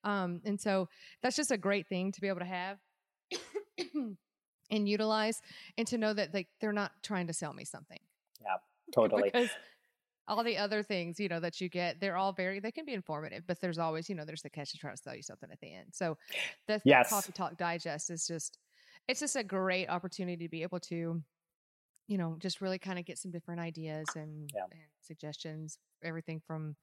Um, 0.04 0.40
and 0.44 0.60
so 0.60 0.88
that's 1.22 1.36
just 1.36 1.50
a 1.50 1.58
great 1.58 1.88
thing 1.88 2.12
to 2.12 2.20
be 2.20 2.28
able 2.28 2.40
to 2.40 2.44
have 2.46 2.78
and 4.70 4.88
utilize 4.88 5.40
and 5.78 5.86
to 5.88 5.98
know 5.98 6.12
that 6.12 6.34
like 6.34 6.48
they're 6.60 6.72
not 6.72 6.92
trying 7.02 7.26
to 7.26 7.32
sell 7.32 7.52
me 7.52 7.64
something. 7.64 8.00
Yeah, 8.42 8.56
totally. 8.92 9.30
because 9.32 9.50
all 10.28 10.44
the 10.44 10.58
other 10.58 10.82
things, 10.82 11.18
you 11.18 11.28
know, 11.28 11.40
that 11.40 11.60
you 11.60 11.68
get, 11.68 12.00
they're 12.00 12.16
all 12.16 12.32
very 12.32 12.60
they 12.60 12.70
can 12.70 12.84
be 12.84 12.94
informative, 12.94 13.44
but 13.46 13.60
there's 13.60 13.78
always, 13.78 14.08
you 14.08 14.14
know, 14.14 14.24
there's 14.24 14.42
the 14.42 14.50
catch 14.50 14.70
to 14.72 14.78
try 14.78 14.90
to 14.90 14.96
sell 14.96 15.14
you 15.14 15.22
something 15.22 15.50
at 15.50 15.60
the 15.60 15.74
end. 15.74 15.88
So 15.92 16.16
that's 16.68 16.84
Yes. 16.84 17.08
coffee 17.08 17.32
talk 17.32 17.56
digest 17.56 18.10
is 18.10 18.26
just 18.26 18.58
it's 19.10 19.20
just 19.20 19.36
a 19.36 19.44
great 19.44 19.88
opportunity 19.88 20.44
to 20.46 20.48
be 20.50 20.62
able 20.62 20.80
to, 20.80 21.22
you 22.08 22.18
know, 22.18 22.36
just 22.38 22.60
really 22.60 22.78
kind 22.78 22.98
of 22.98 23.04
get 23.04 23.18
some 23.18 23.30
different 23.30 23.60
ideas 23.60 24.16
and, 24.16 24.52
Yeah. 24.54 24.66
and 24.72 24.82
suggestions, 25.00 25.78
everything 26.02 26.40
from 26.40 26.76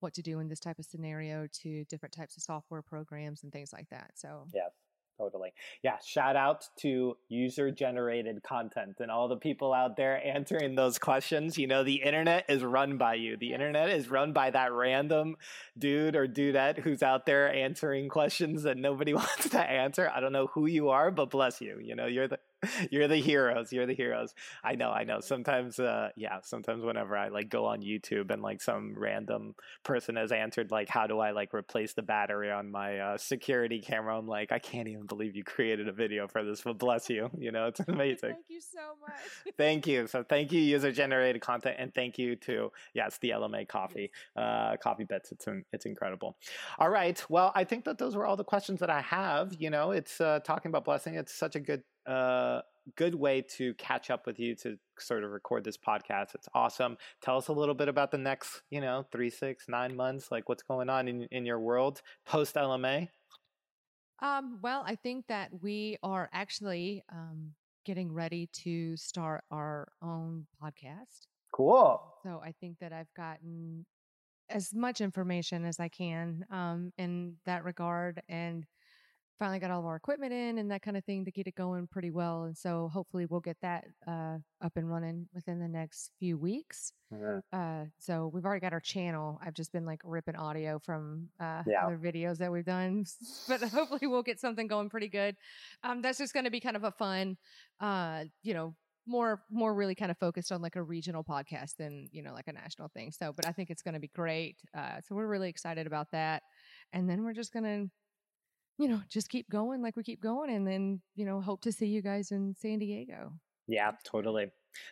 what 0.00 0.14
to 0.14 0.22
do 0.22 0.40
in 0.40 0.48
this 0.48 0.60
type 0.60 0.78
of 0.78 0.86
scenario 0.86 1.48
to 1.52 1.84
different 1.86 2.14
types 2.14 2.36
of 2.36 2.42
software 2.44 2.82
programs 2.82 3.42
and 3.44 3.52
things 3.52 3.72
like 3.72 3.88
that. 3.90 4.12
So 4.16 4.48
Yes, 4.52 4.72
totally. 5.18 5.52
Yeah, 5.82 5.96
shout 6.04 6.36
out 6.36 6.64
to 6.80 7.16
user 7.28 7.70
generated 7.70 8.42
content 8.42 8.96
and 9.00 9.10
all 9.10 9.28
the 9.28 9.36
people 9.36 9.72
out 9.72 9.96
there 9.96 10.24
answering 10.26 10.74
those 10.74 10.98
questions. 10.98 11.56
You 11.58 11.66
know, 11.66 11.84
the 11.84 12.02
internet 12.02 12.44
is 12.48 12.62
run 12.62 12.98
by 12.98 13.14
you. 13.14 13.36
The 13.36 13.46
Yes. 13.46 13.54
internet 13.54 13.90
is 13.90 14.08
run 14.10 14.32
by 14.32 14.50
that 14.50 14.72
random 14.72 15.36
dude 15.78 16.16
or 16.16 16.26
dudette 16.26 16.78
who's 16.78 17.02
out 17.02 17.26
there 17.26 17.52
answering 17.52 18.08
questions 18.08 18.62
that 18.64 18.76
nobody 18.76 19.14
wants 19.14 19.48
to 19.50 19.60
answer. 19.60 20.10
I 20.14 20.20
don't 20.20 20.32
know 20.32 20.48
who 20.48 20.66
you 20.66 20.90
are, 20.90 21.10
but 21.10 21.30
bless 21.30 21.60
you. 21.60 21.78
You 21.82 21.94
know, 21.94 22.06
you're 22.06 22.28
the 22.28 22.38
You're 22.90 23.08
the 23.08 23.16
heroes. 23.16 23.72
You're 23.72 23.86
the 23.86 23.94
heroes. 23.94 24.34
I 24.62 24.74
know. 24.74 24.90
I 24.90 25.04
know. 25.04 25.20
Sometimes, 25.20 25.78
uh, 25.78 26.10
yeah. 26.16 26.40
Sometimes 26.42 26.84
whenever 26.84 27.16
I 27.16 27.28
like 27.28 27.48
go 27.48 27.66
on 27.66 27.82
YouTube 27.82 28.30
and 28.30 28.42
like 28.42 28.62
some 28.62 28.94
random 28.96 29.54
person 29.82 30.16
has 30.16 30.32
answered 30.32 30.70
like, 30.70 30.88
"How 30.88 31.06
do 31.06 31.18
I 31.18 31.30
like 31.30 31.54
replace 31.54 31.94
the 31.94 32.02
battery 32.02 32.50
on 32.50 32.70
my 32.70 32.98
uh, 32.98 33.18
security 33.18 33.80
camera?" 33.80 34.18
I'm 34.18 34.26
like, 34.26 34.52
I 34.52 34.58
can't 34.58 34.88
even 34.88 35.06
believe 35.06 35.36
you 35.36 35.44
created 35.44 35.88
a 35.88 35.92
video 35.92 36.28
for 36.28 36.44
this. 36.44 36.62
But 36.62 36.78
bless 36.78 37.08
you. 37.08 37.30
You 37.38 37.52
know, 37.52 37.66
it's 37.66 37.80
amazing. 37.88 38.30
thank 38.30 38.46
you 38.48 38.60
so 38.60 38.80
much. 39.00 39.54
thank 39.56 39.86
you. 39.86 40.06
So 40.06 40.22
thank 40.22 40.52
you, 40.52 40.60
user 40.60 40.92
generated 40.92 41.42
content, 41.42 41.76
and 41.78 41.94
thank 41.94 42.18
you 42.18 42.36
to 42.36 42.72
yes, 42.94 43.18
the 43.18 43.30
LMA 43.30 43.68
coffee, 43.68 44.10
uh, 44.36 44.76
coffee 44.76 45.04
bits. 45.04 45.32
It's 45.32 45.46
it's 45.72 45.86
incredible. 45.86 46.36
All 46.78 46.90
right. 46.90 47.22
Well, 47.28 47.52
I 47.54 47.64
think 47.64 47.84
that 47.84 47.98
those 47.98 48.16
were 48.16 48.26
all 48.26 48.36
the 48.36 48.44
questions 48.44 48.80
that 48.80 48.90
I 48.90 49.00
have. 49.02 49.54
You 49.58 49.70
know, 49.70 49.90
it's 49.92 50.20
uh, 50.20 50.40
talking 50.44 50.70
about 50.70 50.84
blessing. 50.84 51.14
It's 51.14 51.34
such 51.34 51.56
a 51.56 51.60
good 51.60 51.82
uh, 52.06 52.62
good 52.96 53.14
way 53.14 53.42
to 53.42 53.74
catch 53.74 54.10
up 54.10 54.26
with 54.26 54.38
you 54.38 54.54
to 54.54 54.78
sort 54.98 55.24
of 55.24 55.30
record 55.30 55.64
this 55.64 55.76
podcast. 55.76 56.34
It's 56.34 56.48
awesome. 56.54 56.96
Tell 57.20 57.36
us 57.36 57.48
a 57.48 57.52
little 57.52 57.74
bit 57.74 57.88
about 57.88 58.10
the 58.10 58.18
next, 58.18 58.62
you 58.70 58.80
know, 58.80 59.06
three, 59.10 59.30
six, 59.30 59.64
nine 59.68 59.96
months, 59.96 60.30
like 60.30 60.48
what's 60.48 60.62
going 60.62 60.88
on 60.88 61.08
in, 61.08 61.22
in 61.30 61.44
your 61.44 61.58
world 61.58 62.02
post 62.26 62.54
LMA. 62.54 63.08
Um, 64.22 64.58
well, 64.62 64.82
I 64.86 64.94
think 64.94 65.26
that 65.28 65.50
we 65.62 65.98
are 66.02 66.30
actually 66.32 67.04
um, 67.12 67.52
getting 67.84 68.12
ready 68.12 68.48
to 68.52 68.96
start 68.96 69.44
our 69.50 69.88
own 70.02 70.46
podcast. 70.62 71.26
Cool. 71.52 72.00
So 72.22 72.40
I 72.44 72.52
think 72.60 72.78
that 72.80 72.92
I've 72.92 73.12
gotten 73.14 73.84
as 74.48 74.72
much 74.74 75.00
information 75.00 75.64
as 75.64 75.80
I 75.80 75.88
can 75.88 76.44
um, 76.50 76.92
in 76.98 77.36
that 77.46 77.64
regard. 77.64 78.22
And 78.28 78.64
finally 79.38 79.58
got 79.58 79.70
all 79.70 79.80
of 79.80 79.86
our 79.86 79.96
equipment 79.96 80.32
in 80.32 80.58
and 80.58 80.70
that 80.70 80.82
kind 80.82 80.96
of 80.96 81.04
thing 81.04 81.24
to 81.24 81.30
get 81.30 81.46
it 81.46 81.54
going 81.54 81.86
pretty 81.86 82.10
well. 82.10 82.44
And 82.44 82.56
so 82.56 82.90
hopefully 82.92 83.26
we'll 83.26 83.40
get 83.40 83.56
that 83.62 83.84
uh, 84.06 84.38
up 84.62 84.72
and 84.76 84.90
running 84.90 85.28
within 85.34 85.60
the 85.60 85.68
next 85.68 86.12
few 86.18 86.38
weeks. 86.38 86.92
Mm-hmm. 87.12 87.38
Uh, 87.52 87.86
so 87.98 88.30
we've 88.32 88.44
already 88.44 88.60
got 88.60 88.72
our 88.72 88.80
channel. 88.80 89.38
I've 89.44 89.54
just 89.54 89.72
been 89.72 89.84
like 89.84 90.00
ripping 90.04 90.36
audio 90.36 90.78
from 90.78 91.28
uh, 91.38 91.62
yeah. 91.66 91.84
other 91.84 91.98
videos 91.98 92.38
that 92.38 92.50
we've 92.50 92.64
done, 92.64 93.04
but 93.48 93.62
hopefully 93.62 94.06
we'll 94.06 94.22
get 94.22 94.40
something 94.40 94.66
going 94.66 94.88
pretty 94.88 95.08
good. 95.08 95.36
Um, 95.82 96.02
that's 96.02 96.18
just 96.18 96.32
going 96.32 96.44
to 96.44 96.50
be 96.50 96.60
kind 96.60 96.76
of 96.76 96.84
a 96.84 96.92
fun, 96.92 97.36
uh, 97.80 98.24
you 98.42 98.54
know, 98.54 98.74
more 99.08 99.42
more 99.50 99.72
really 99.72 99.94
kind 99.94 100.10
of 100.10 100.18
focused 100.18 100.50
on 100.50 100.60
like 100.60 100.74
a 100.74 100.82
regional 100.82 101.22
podcast 101.22 101.76
than 101.78 102.08
you 102.10 102.22
know 102.22 102.32
like 102.32 102.48
a 102.48 102.52
national 102.52 102.88
thing 102.88 103.12
so 103.12 103.32
but 103.32 103.46
i 103.46 103.52
think 103.52 103.70
it's 103.70 103.82
going 103.82 103.94
to 103.94 104.00
be 104.00 104.10
great 104.16 104.56
uh, 104.76 105.00
so 105.06 105.14
we're 105.14 105.28
really 105.28 105.48
excited 105.48 105.86
about 105.86 106.10
that 106.10 106.42
and 106.92 107.08
then 107.08 107.22
we're 107.22 107.32
just 107.32 107.52
going 107.52 107.64
to 107.64 107.88
you 108.78 108.88
know, 108.88 109.00
just 109.08 109.28
keep 109.28 109.48
going 109.50 109.82
like 109.82 109.96
we 109.96 110.02
keep 110.02 110.22
going 110.22 110.50
and 110.50 110.66
then, 110.66 111.00
you 111.14 111.24
know, 111.24 111.40
hope 111.40 111.62
to 111.62 111.72
see 111.72 111.86
you 111.86 112.02
guys 112.02 112.30
in 112.30 112.54
San 112.54 112.78
Diego. 112.78 113.32
Yeah, 113.66 113.92
totally. 114.04 114.50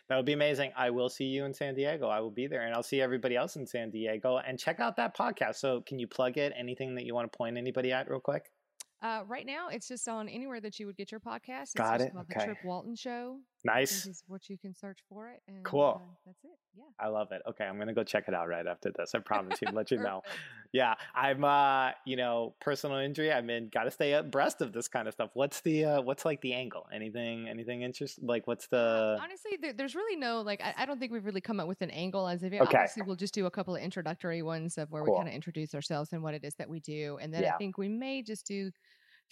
That 0.09 0.15
would 0.17 0.25
be 0.25 0.33
amazing. 0.33 0.71
I 0.75 0.89
will 0.89 1.09
see 1.09 1.25
you 1.25 1.45
in 1.45 1.53
San 1.53 1.75
Diego. 1.75 2.07
I 2.07 2.19
will 2.19 2.31
be 2.31 2.47
there 2.47 2.65
and 2.65 2.73
I'll 2.73 2.83
see 2.83 3.01
everybody 3.01 3.35
else 3.35 3.55
in 3.55 3.67
San 3.67 3.91
Diego 3.91 4.37
and 4.37 4.59
check 4.59 4.79
out 4.79 4.95
that 4.97 5.15
podcast. 5.15 5.55
So, 5.55 5.81
can 5.81 5.99
you 5.99 6.07
plug 6.07 6.37
it? 6.37 6.53
Anything 6.57 6.95
that 6.95 7.05
you 7.05 7.13
want 7.13 7.31
to 7.31 7.37
point 7.37 7.57
anybody 7.57 7.91
at 7.91 8.09
real 8.09 8.19
quick? 8.19 8.49
Uh, 9.01 9.21
right 9.27 9.45
now, 9.45 9.67
it's 9.69 9.87
just 9.87 10.07
on 10.07 10.27
anywhere 10.27 10.59
that 10.59 10.79
you 10.79 10.87
would 10.87 10.97
get 10.97 11.11
your 11.11 11.19
podcast. 11.19 11.61
It's 11.61 11.73
Got 11.75 12.01
it. 12.01 12.13
Called 12.13 12.25
okay. 12.31 12.39
The 12.39 12.45
Trip 12.45 12.57
Walton 12.65 12.95
Show. 12.95 13.37
Nice. 13.65 14.05
This 14.05 14.17
Is 14.17 14.23
what 14.27 14.47
you 14.47 14.57
can 14.57 14.75
search 14.75 14.99
for 15.09 15.27
it. 15.27 15.41
And, 15.47 15.63
cool. 15.63 16.01
Uh, 16.01 16.13
that's 16.25 16.43
it. 16.43 16.51
Yeah. 16.77 16.83
I 16.99 17.07
love 17.07 17.31
it. 17.31 17.41
Okay, 17.49 17.63
I'm 17.63 17.79
gonna 17.79 17.93
go 17.93 18.03
check 18.03 18.25
it 18.27 18.33
out 18.33 18.47
right 18.47 18.67
after 18.67 18.91
this. 18.95 19.15
I 19.15 19.19
promise 19.19 19.59
you. 19.61 19.69
let 19.73 19.91
you 19.91 19.97
know. 19.97 20.21
Yeah, 20.73 20.95
I'm. 21.13 21.45
Uh, 21.45 21.91
you 22.03 22.17
know, 22.17 22.53
personal 22.59 22.97
injury. 22.97 23.31
I'm 23.31 23.49
in. 23.49 23.69
Got 23.69 23.85
to 23.85 23.91
stay 23.91 24.11
abreast 24.11 24.61
of 24.61 24.73
this 24.73 24.89
kind 24.89 25.07
of 25.07 25.13
stuff. 25.13 25.29
What's 25.33 25.61
the? 25.61 25.85
Uh, 25.85 26.01
what's 26.01 26.25
like 26.25 26.41
the 26.41 26.53
angle? 26.53 26.85
Anything? 26.93 27.47
Anything 27.47 27.83
interesting? 27.83 28.27
Like, 28.27 28.45
what's 28.45 28.67
the? 28.67 29.17
Honestly, 29.23 29.57
there, 29.61 29.71
there's 29.71 29.95
really 29.95 30.17
no 30.17 30.41
like. 30.41 30.59
I, 30.61 30.73
I, 30.79 30.85
don't 30.85 30.99
think 30.99 31.13
we've 31.13 31.23
really 31.23 31.39
come 31.39 31.61
up 31.61 31.69
with 31.69 31.81
an 31.81 31.91
angle 31.91 32.27
as 32.27 32.43
of 32.43 32.51
yet. 32.51 32.63
Okay. 32.63 32.77
Obviously, 32.77 33.03
we'll 33.03 33.15
just 33.15 33.33
do 33.33 33.45
a 33.45 33.51
couple 33.51 33.73
of 33.73 33.81
introductory 33.81 34.41
ones 34.41 34.77
of 34.77 34.91
where 34.91 35.01
cool. 35.01 35.13
we 35.13 35.19
kind 35.19 35.29
of 35.29 35.33
introduce 35.33 35.73
ourselves 35.73 36.11
and 36.11 36.21
what 36.21 36.33
it 36.33 36.43
is 36.43 36.55
that 36.55 36.67
we 36.67 36.81
do, 36.81 37.19
and 37.21 37.33
then 37.33 37.43
yeah. 37.43 37.53
I 37.53 37.57
think 37.57 37.77
we 37.77 37.87
may 37.87 38.21
just 38.21 38.45
do 38.45 38.69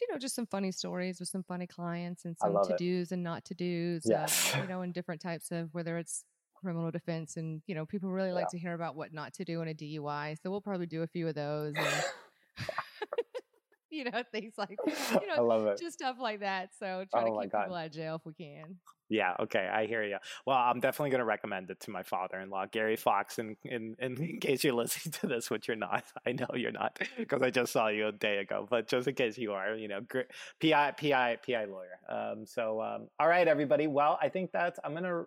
you 0.01 0.07
know, 0.11 0.17
just 0.17 0.35
some 0.35 0.45
funny 0.47 0.71
stories 0.71 1.19
with 1.19 1.29
some 1.29 1.43
funny 1.43 1.67
clients 1.67 2.25
and 2.25 2.37
some 2.37 2.57
to 2.63 2.75
dos 2.77 3.11
and 3.11 3.23
not 3.23 3.45
to 3.45 3.53
dos. 3.53 4.03
Yes. 4.05 4.53
Uh, 4.55 4.61
you 4.61 4.67
know, 4.69 4.81
and 4.81 4.93
different 4.93 5.21
types 5.21 5.51
of 5.51 5.69
whether 5.73 5.97
it's 5.97 6.25
criminal 6.55 6.91
defense 6.91 7.35
and 7.35 7.61
you 7.67 7.75
know 7.75 7.85
people 7.85 8.09
really 8.09 8.31
like 8.31 8.45
yeah. 8.45 8.57
to 8.57 8.59
hear 8.59 8.73
about 8.73 8.95
what 8.95 9.13
not 9.13 9.33
to 9.33 9.43
do 9.43 9.61
in 9.61 9.67
a 9.67 9.73
DUI. 9.73 10.37
So 10.41 10.49
we'll 10.49 10.61
probably 10.61 10.85
do 10.85 11.03
a 11.03 11.07
few 11.07 11.27
of 11.27 11.35
those. 11.35 11.73
And, 11.75 12.03
you 13.93 14.05
know, 14.05 14.23
things 14.31 14.53
like 14.57 14.77
you 14.87 15.27
know, 15.27 15.35
I 15.35 15.39
love 15.39 15.67
it. 15.67 15.79
just 15.79 15.99
stuff 15.99 16.17
like 16.19 16.39
that. 16.41 16.69
So 16.77 17.05
try 17.11 17.23
oh 17.23 17.35
to 17.35 17.41
keep 17.41 17.51
people 17.51 17.75
out 17.75 17.85
of 17.85 17.91
jail 17.91 18.15
if 18.15 18.25
we 18.25 18.33
can. 18.33 18.77
Yeah, 19.09 19.35
okay, 19.41 19.69
I 19.71 19.85
hear 19.85 20.03
you. 20.03 20.17
Well, 20.47 20.57
I'm 20.57 20.79
definitely 20.79 21.11
going 21.11 21.19
to 21.19 21.25
recommend 21.25 21.69
it 21.69 21.79
to 21.81 21.91
my 21.91 22.01
father-in-law, 22.01 22.67
Gary 22.71 22.95
Fox, 22.95 23.37
in, 23.37 23.55
in, 23.63 23.95
in, 23.99 24.17
in 24.23 24.39
case 24.39 24.63
you're 24.63 24.73
listening 24.73 25.13
to 25.21 25.27
this, 25.27 25.51
which 25.51 25.67
you're 25.67 25.77
not. 25.77 26.03
I 26.25 26.31
know 26.31 26.47
you're 26.55 26.71
not 26.71 26.97
because 27.17 27.41
I 27.43 27.51
just 27.51 27.71
saw 27.71 27.89
you 27.89 28.07
a 28.07 28.11
day 28.11 28.37
ago, 28.37 28.65
but 28.67 28.87
just 28.87 29.07
in 29.07 29.13
case 29.13 29.37
you 29.37 29.53
are, 29.53 29.75
you 29.75 29.87
know, 29.87 30.01
PI, 30.61 30.91
PI, 30.91 31.37
PI 31.45 31.65
lawyer. 31.65 31.99
Um, 32.09 32.45
so, 32.47 32.81
um, 32.81 33.07
all 33.19 33.27
right, 33.27 33.47
everybody. 33.47 33.87
Well, 33.87 34.17
I 34.21 34.29
think 34.29 34.51
that's, 34.51 34.79
I'm 34.83 34.93
going 34.93 35.03
to 35.03 35.25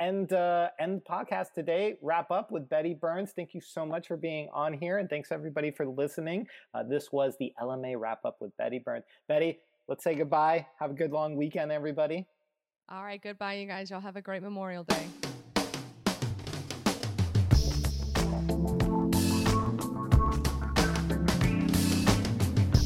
end 0.00 0.32
uh, 0.32 0.68
end 0.80 1.02
podcast 1.08 1.52
today. 1.54 1.96
Wrap 2.02 2.30
up 2.30 2.50
with 2.50 2.68
Betty 2.68 2.94
Burns. 2.94 3.32
Thank 3.34 3.54
you 3.54 3.60
so 3.60 3.86
much 3.86 4.08
for 4.08 4.16
being 4.16 4.48
on 4.52 4.72
here, 4.72 4.98
and 4.98 5.08
thanks 5.08 5.30
everybody 5.30 5.70
for 5.70 5.86
listening. 5.86 6.46
Uh, 6.74 6.82
this 6.82 7.12
was 7.12 7.36
the 7.38 7.52
LMA 7.62 7.98
wrap 7.98 8.24
up 8.24 8.38
with 8.40 8.56
Betty 8.56 8.78
Burns. 8.78 9.04
Betty, 9.28 9.58
let's 9.88 10.02
say 10.02 10.14
goodbye. 10.14 10.66
Have 10.78 10.90
a 10.90 10.94
good 10.94 11.12
long 11.12 11.36
weekend, 11.36 11.70
everybody. 11.70 12.26
All 12.88 13.04
right, 13.04 13.22
goodbye, 13.22 13.54
you 13.54 13.66
guys. 13.66 13.90
Y'all 13.90 14.00
have 14.00 14.16
a 14.16 14.22
great 14.22 14.42
Memorial 14.42 14.84
Day. 14.84 15.29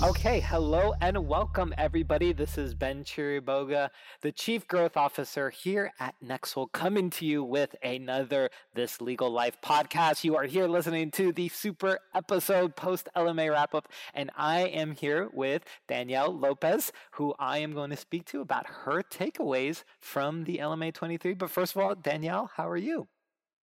Okay, 0.05 0.41
hello 0.41 0.93
and 1.01 1.27
welcome 1.27 1.73
everybody. 1.79 2.35
This 2.35 2.59
is 2.59 2.75
Ben 2.75 3.05
Chiriboga, 3.05 3.89
the 4.21 4.33
Chief 4.33 4.69
Growth 4.69 4.99
Officer 4.99 5.49
here 5.49 5.93
at 5.99 6.15
Nexl, 6.23 6.71
coming 6.73 7.09
to 7.09 7.25
you 7.25 7.43
with 7.43 7.75
another 7.83 8.51
This 8.75 9.01
Legal 9.01 9.31
Life 9.31 9.57
podcast. 9.65 10.23
You 10.23 10.37
are 10.37 10.45
here 10.45 10.69
listening 10.69 11.11
to 11.13 11.33
the 11.33 11.49
super 11.49 12.01
episode 12.15 12.77
post 12.77 13.09
LMA 13.17 13.51
wrap 13.51 13.75
up, 13.75 13.89
and 14.13 14.31
I 14.37 14.67
am 14.67 14.91
here 14.93 15.31
with 15.33 15.63
Danielle 15.89 16.39
Lopez, 16.39 16.93
who 17.13 17.33
I 17.39 17.61
am 17.61 17.73
going 17.73 17.89
to 17.89 17.97
speak 17.97 18.27
to 18.27 18.43
about 18.43 18.67
her 18.67 19.03
takeaways 19.03 19.85
from 20.01 20.45
the 20.45 20.59
LMA 20.59 20.93
23. 20.93 21.33
But 21.33 21.49
first 21.49 21.75
of 21.75 21.81
all, 21.81 21.95
Danielle, 21.95 22.51
how 22.57 22.69
are 22.69 22.77
you? 22.77 23.09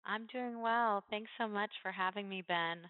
I'm 0.06 0.28
doing 0.28 0.62
well. 0.62 1.04
Thanks 1.10 1.32
so 1.40 1.48
much 1.48 1.72
for 1.82 1.92
having 1.92 2.30
me, 2.30 2.44
Ben. 2.48 2.82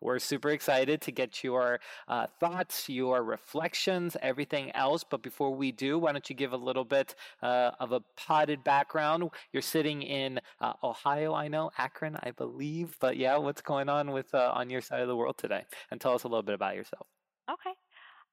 We're 0.00 0.18
super 0.18 0.50
excited 0.50 1.00
to 1.02 1.12
get 1.12 1.42
your 1.42 1.80
uh, 2.06 2.26
thoughts, 2.38 2.88
your 2.88 3.22
reflections, 3.22 4.16
everything 4.22 4.70
else. 4.72 5.04
But 5.08 5.22
before 5.22 5.54
we 5.54 5.72
do, 5.72 5.98
why 5.98 6.12
don't 6.12 6.28
you 6.28 6.36
give 6.36 6.52
a 6.52 6.56
little 6.56 6.84
bit 6.84 7.14
uh, 7.42 7.72
of 7.80 7.92
a 7.92 8.00
potted 8.16 8.62
background? 8.62 9.30
You're 9.52 9.62
sitting 9.62 10.02
in 10.02 10.40
uh, 10.60 10.74
Ohio, 10.82 11.34
I 11.34 11.48
know, 11.48 11.70
Akron, 11.78 12.16
I 12.22 12.30
believe. 12.30 12.96
But 13.00 13.16
yeah, 13.16 13.36
what's 13.36 13.62
going 13.62 13.88
on 13.88 14.12
with 14.12 14.34
uh, 14.34 14.52
on 14.54 14.70
your 14.70 14.80
side 14.80 15.00
of 15.00 15.08
the 15.08 15.16
world 15.16 15.38
today? 15.38 15.64
And 15.90 16.00
tell 16.00 16.14
us 16.14 16.24
a 16.24 16.28
little 16.28 16.42
bit 16.42 16.54
about 16.54 16.76
yourself. 16.76 17.06
Okay. 17.50 17.74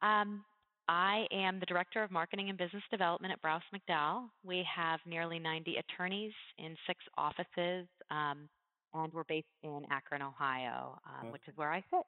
Um, 0.02 0.44
I 0.88 1.26
am 1.32 1.60
the 1.60 1.66
Director 1.66 2.04
of 2.04 2.12
Marketing 2.12 2.50
and 2.50 2.58
Business 2.58 2.84
Development 2.92 3.34
at 3.34 3.42
Brouse 3.42 3.64
McDowell. 3.74 4.26
We 4.44 4.64
have 4.74 5.00
nearly 5.06 5.40
90 5.40 5.78
attorneys 5.78 6.34
in 6.60 6.76
six 6.86 7.00
offices. 7.18 7.88
Um, 8.12 8.48
and 9.04 9.14
we're 9.14 9.24
based 9.26 9.48
in 9.64 9.82
Akron, 9.92 10.22
Ohio, 10.22 10.98
um, 11.06 11.32
which 11.32 11.48
is 11.48 11.54
where 11.58 11.72
I 11.72 11.84
sit. 11.90 12.06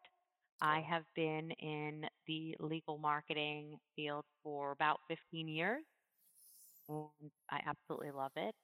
I 0.61 0.81
have 0.81 1.03
been 1.15 1.51
in 1.51 2.05
the 2.25 2.55
legal 2.59 2.97
marketing 2.97 3.77
field 3.95 4.25
for 4.43 4.71
about 4.71 4.99
15 5.07 5.47
years, 5.47 5.83
and 6.89 7.07
I 7.49 7.61
absolutely 7.67 8.11
love 8.11 8.31
it. 8.35 8.55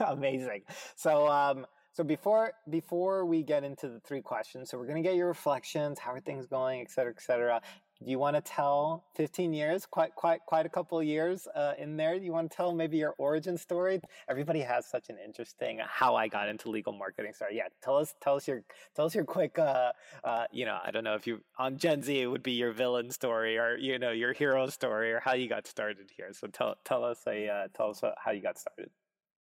Amazing. 0.00 0.62
So, 0.96 1.28
um, 1.28 1.66
so 1.92 2.02
before 2.02 2.52
before 2.70 3.24
we 3.24 3.42
get 3.42 3.62
into 3.64 3.88
the 3.88 4.00
three 4.00 4.22
questions, 4.22 4.70
so 4.70 4.78
we're 4.78 4.86
gonna 4.86 5.02
get 5.02 5.14
your 5.14 5.28
reflections, 5.28 5.98
how 5.98 6.12
are 6.12 6.20
things 6.20 6.46
going, 6.46 6.80
et 6.80 6.90
cetera, 6.90 7.12
et 7.12 7.22
cetera 7.22 7.60
do 8.02 8.10
you 8.10 8.18
want 8.18 8.36
to 8.36 8.42
tell 8.42 9.04
15 9.16 9.52
years 9.52 9.86
quite 9.86 10.14
quite 10.14 10.40
quite 10.46 10.66
a 10.66 10.68
couple 10.68 10.98
of 10.98 11.04
years 11.04 11.46
uh, 11.54 11.74
in 11.78 11.96
there? 11.96 12.18
Do 12.18 12.24
you 12.24 12.32
want 12.32 12.50
to 12.50 12.56
tell 12.56 12.74
maybe 12.74 12.96
your 12.96 13.14
origin 13.18 13.56
story? 13.58 14.00
Everybody 14.28 14.60
has 14.60 14.86
such 14.86 15.08
an 15.08 15.16
interesting 15.24 15.80
uh, 15.80 15.86
how 15.88 16.16
i 16.16 16.28
got 16.28 16.48
into 16.48 16.70
legal 16.70 16.92
marketing 16.92 17.32
story. 17.32 17.56
Yeah 17.56 17.68
tell 17.82 17.96
us 17.96 18.14
tell 18.20 18.36
us 18.36 18.48
your 18.48 18.62
tell 18.94 19.06
us 19.06 19.14
your 19.14 19.24
quick 19.24 19.58
uh, 19.58 19.92
uh, 20.22 20.44
you 20.52 20.64
know 20.64 20.78
i 20.84 20.90
don't 20.90 21.04
know 21.04 21.14
if 21.14 21.26
you 21.26 21.40
on 21.58 21.76
gen 21.76 22.02
z 22.02 22.20
it 22.20 22.26
would 22.26 22.42
be 22.42 22.52
your 22.52 22.72
villain 22.72 23.10
story 23.10 23.58
or 23.58 23.76
you 23.76 23.98
know 23.98 24.10
your 24.10 24.32
hero 24.32 24.66
story 24.66 25.12
or 25.12 25.20
how 25.20 25.34
you 25.34 25.48
got 25.48 25.66
started 25.66 26.10
here. 26.16 26.32
So 26.32 26.46
tell 26.48 26.76
tell 26.84 27.04
us 27.04 27.20
a 27.26 27.48
uh, 27.48 27.68
tell 27.74 27.90
us 27.90 28.02
how 28.18 28.32
you 28.32 28.40
got 28.40 28.58
started. 28.58 28.90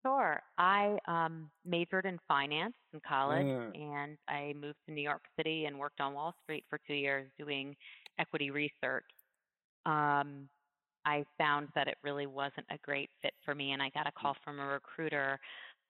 Sure. 0.05 0.41
I 0.57 0.97
um, 1.07 1.49
majored 1.65 2.05
in 2.05 2.19
finance 2.27 2.75
in 2.93 2.99
college, 3.07 3.45
mm. 3.45 3.71
and 3.79 4.17
I 4.27 4.53
moved 4.59 4.75
to 4.87 4.93
New 4.93 5.01
York 5.01 5.23
City 5.37 5.65
and 5.65 5.79
worked 5.79 6.01
on 6.01 6.13
Wall 6.13 6.35
Street 6.43 6.65
for 6.69 6.77
two 6.85 6.93
years 6.93 7.29
doing 7.39 7.75
equity 8.19 8.51
research. 8.51 9.05
Um, 9.85 10.47
I 11.05 11.25
found 11.37 11.67
that 11.75 11.87
it 11.87 11.97
really 12.03 12.27
wasn't 12.27 12.65
a 12.71 12.77
great 12.83 13.09
fit 13.21 13.33
for 13.43 13.53
me, 13.53 13.71
and 13.71 13.81
I 13.81 13.89
got 13.89 14.07
a 14.07 14.11
call 14.11 14.35
from 14.43 14.59
a 14.59 14.65
recruiter 14.65 15.39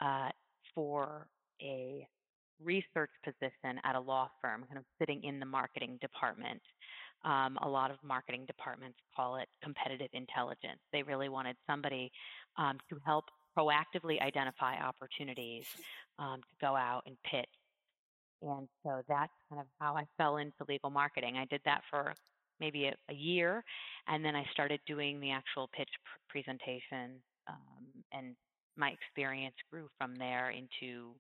uh, 0.01 0.29
for 0.73 1.27
a 1.61 2.07
research 2.63 3.11
position 3.23 3.79
at 3.83 3.95
a 3.95 3.99
law 3.99 4.29
firm, 4.41 4.63
kind 4.67 4.77
of 4.77 4.85
sitting 4.99 5.23
in 5.23 5.39
the 5.39 5.45
marketing 5.45 5.97
department. 6.01 6.61
Um, 7.25 7.57
a 7.61 7.69
lot 7.69 7.91
of 7.91 7.97
marketing 8.03 8.45
departments 8.47 8.97
call 9.15 9.37
it 9.37 9.47
competitive 9.63 10.09
intelligence. 10.13 10.79
They 10.91 11.03
really 11.03 11.29
wanted 11.29 11.55
somebody 11.67 12.11
um, 12.57 12.79
to 12.89 12.99
help 13.05 13.25
proactively 13.57 14.21
identify 14.21 14.75
opportunities 14.77 15.67
um, 16.19 16.41
to 16.41 16.55
go 16.59 16.75
out 16.75 17.03
and 17.05 17.15
pitch. 17.23 17.47
And 18.41 18.67
so 18.83 19.01
that's 19.07 19.31
kind 19.49 19.61
of 19.61 19.67
how 19.79 19.95
I 19.95 20.05
fell 20.17 20.37
into 20.37 20.65
legal 20.67 20.89
marketing. 20.89 21.37
I 21.37 21.45
did 21.45 21.61
that 21.65 21.81
for 21.89 22.13
maybe 22.59 22.85
a, 22.85 22.95
a 23.09 23.13
year, 23.13 23.63
and 24.07 24.23
then 24.23 24.35
I 24.35 24.45
started 24.51 24.79
doing 24.85 25.19
the 25.19 25.31
actual 25.31 25.69
pitch 25.75 25.89
pr- 26.03 26.39
presentation, 26.39 27.21
um, 27.47 27.85
and 28.11 28.35
my 28.77 28.89
experience 28.89 29.55
grew 29.71 29.87
from 29.97 30.15
there 30.15 30.51
into 30.51 31.13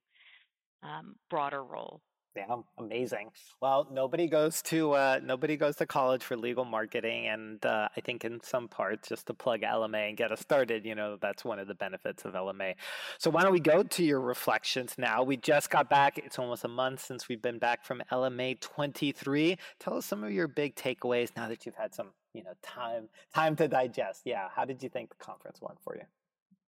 um, 0.83 1.15
broader 1.29 1.63
roles. 1.63 2.01
Yeah, 2.35 2.55
amazing. 2.79 3.29
Well, 3.61 3.87
nobody 3.91 4.27
goes 4.27 4.61
to 4.63 4.93
uh, 4.93 5.19
nobody 5.23 5.55
goes 5.55 5.75
to 5.77 5.85
college 5.85 6.23
for 6.23 6.35
legal 6.35 6.65
marketing, 6.65 7.27
and 7.27 7.63
uh, 7.63 7.89
I 7.95 8.01
think 8.01 8.25
in 8.25 8.41
some 8.41 8.67
parts, 8.67 9.09
just 9.09 9.27
to 9.27 9.35
plug 9.35 9.61
LMA 9.61 10.09
and 10.09 10.17
get 10.17 10.31
us 10.31 10.39
started, 10.39 10.83
you 10.85 10.95
know, 10.95 11.17
that's 11.21 11.45
one 11.45 11.59
of 11.59 11.67
the 11.67 11.75
benefits 11.75 12.25
of 12.25 12.33
LMA. 12.33 12.73
So 13.19 13.29
why 13.29 13.43
don't 13.43 13.53
we 13.53 13.59
go 13.59 13.83
to 13.83 14.03
your 14.03 14.19
reflections 14.19 14.95
now? 14.97 15.21
We 15.21 15.37
just 15.37 15.69
got 15.69 15.89
back; 15.89 16.17
it's 16.17 16.39
almost 16.39 16.63
a 16.63 16.69
month 16.69 17.05
since 17.05 17.29
we've 17.29 17.41
been 17.41 17.59
back 17.59 17.85
from 17.85 18.01
LMA 18.11 18.59
23. 18.59 19.57
Tell 19.79 19.97
us 19.97 20.05
some 20.05 20.23
of 20.23 20.31
your 20.31 20.47
big 20.47 20.75
takeaways 20.75 21.29
now 21.37 21.47
that 21.49 21.65
you've 21.67 21.75
had 21.75 21.93
some, 21.93 22.09
you 22.33 22.43
know, 22.43 22.53
time 22.63 23.09
time 23.33 23.55
to 23.57 23.67
digest. 23.67 24.21
Yeah, 24.25 24.47
how 24.55 24.65
did 24.65 24.81
you 24.81 24.89
think 24.89 25.09
the 25.09 25.23
conference 25.23 25.61
went 25.61 25.79
for 25.83 25.95
you? 25.95 26.03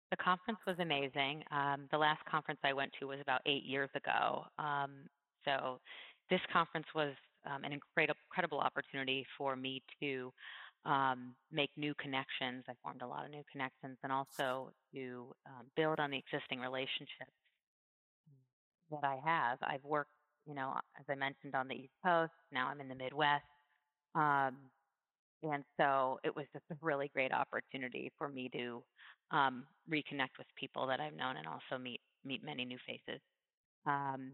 The 0.10 0.18
conference 0.18 0.60
was 0.68 0.76
amazing. 0.80 1.44
Um, 1.52 1.88
the 1.90 1.98
last 1.98 2.26
conference 2.26 2.60
I 2.66 2.74
went 2.74 2.92
to 3.00 3.08
was 3.08 3.20
about 3.22 3.42
eight 3.46 3.64
years 3.64 3.90
ago. 3.96 4.44
Um, 4.60 5.08
so 5.46 5.80
this 6.30 6.42
conference 6.52 6.88
was 6.96 7.14
um, 7.46 7.64
an 7.64 7.74
incredible, 7.74 8.60
opportunity 8.60 9.26
for 9.38 9.56
me 9.56 9.82
to 10.02 10.32
um, 10.86 11.36
make 11.52 11.70
new 11.78 11.94
connections. 11.96 12.64
I 12.68 12.74
formed 12.84 13.02
a 13.02 13.08
lot 13.08 13.26
of 13.26 13.32
new 13.32 13.44
connections 13.52 13.98
and 14.04 14.12
also 14.12 14.72
to 14.94 15.34
um, 15.46 15.66
build 15.76 16.00
on 16.00 16.12
the 16.12 16.18
existing 16.18 16.60
relationships 16.60 17.32
that 18.92 19.04
I 19.04 19.20
have. 19.24 19.58
I've 19.62 19.84
worked, 19.84 20.12
you 20.46 20.54
know, 20.56 20.74
as 21.00 21.06
I 21.10 21.16
mentioned, 21.16 21.56
on 21.56 21.68
the 21.68 21.76
East 21.76 21.94
Coast. 22.06 22.32
Now 22.52 22.68
I'm 22.68 22.82
in 22.82 22.88
the 22.88 22.96
Midwest. 22.96 23.44
Um, 24.16 24.58
and 25.44 25.64
so 25.78 26.20
it 26.24 26.36
was 26.36 26.46
just 26.54 26.66
a 26.72 26.76
really 26.82 27.10
great 27.14 27.32
opportunity 27.32 28.12
for 28.18 28.30
me 28.30 28.50
to 28.54 28.84
um, 29.32 29.66
reconnect 29.90 30.38
with 30.38 30.48
people 30.60 30.86
that 30.88 31.00
I've 31.00 31.16
known 31.16 31.38
and 31.38 31.48
also 31.48 31.82
meet 31.82 32.02
meet 32.24 32.44
many 32.44 32.66
new 32.66 32.78
faces. 32.86 33.20
Um, 33.88 34.34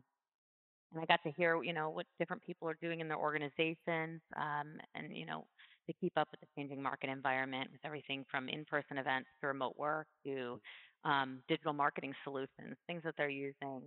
and 0.93 1.01
I 1.01 1.05
got 1.05 1.21
to 1.23 1.31
hear, 1.31 1.61
you 1.63 1.73
know, 1.73 1.89
what 1.89 2.05
different 2.19 2.43
people 2.43 2.67
are 2.69 2.77
doing 2.81 2.99
in 2.99 3.07
their 3.07 3.17
organizations, 3.17 4.21
um, 4.35 4.79
and 4.95 5.15
you 5.15 5.25
know, 5.25 5.45
to 5.87 5.93
keep 5.99 6.13
up 6.17 6.27
with 6.31 6.39
the 6.39 6.47
changing 6.55 6.81
market 6.81 7.09
environment, 7.09 7.69
with 7.71 7.81
everything 7.85 8.25
from 8.29 8.49
in-person 8.49 8.97
events 8.97 9.29
to 9.41 9.47
remote 9.47 9.75
work 9.77 10.07
to 10.25 10.59
um, 11.03 11.39
digital 11.47 11.73
marketing 11.73 12.13
solutions, 12.23 12.75
things 12.87 13.01
that 13.03 13.13
they're 13.17 13.29
using. 13.29 13.81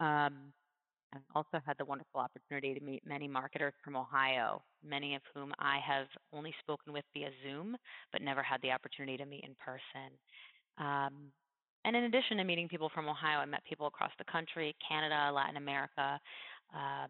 Um, 0.00 0.52
I 1.14 1.18
also 1.34 1.60
had 1.66 1.76
the 1.78 1.84
wonderful 1.84 2.20
opportunity 2.20 2.72
to 2.78 2.84
meet 2.84 3.02
many 3.06 3.28
marketers 3.28 3.74
from 3.84 3.96
Ohio, 3.96 4.62
many 4.82 5.14
of 5.14 5.22
whom 5.34 5.52
I 5.58 5.78
have 5.86 6.06
only 6.32 6.54
spoken 6.60 6.92
with 6.92 7.04
via 7.12 7.28
Zoom, 7.44 7.76
but 8.12 8.22
never 8.22 8.42
had 8.42 8.62
the 8.62 8.70
opportunity 8.70 9.18
to 9.18 9.26
meet 9.26 9.44
in 9.44 9.54
person. 9.56 10.16
Um, 10.78 11.32
and 11.84 11.96
in 11.96 12.04
addition 12.04 12.36
to 12.38 12.44
meeting 12.44 12.68
people 12.68 12.90
from 12.94 13.08
Ohio, 13.08 13.38
I 13.38 13.46
met 13.46 13.64
people 13.68 13.86
across 13.86 14.12
the 14.18 14.24
country, 14.24 14.74
Canada, 14.86 15.30
Latin 15.34 15.56
America. 15.56 16.20
Uh, 16.74 17.06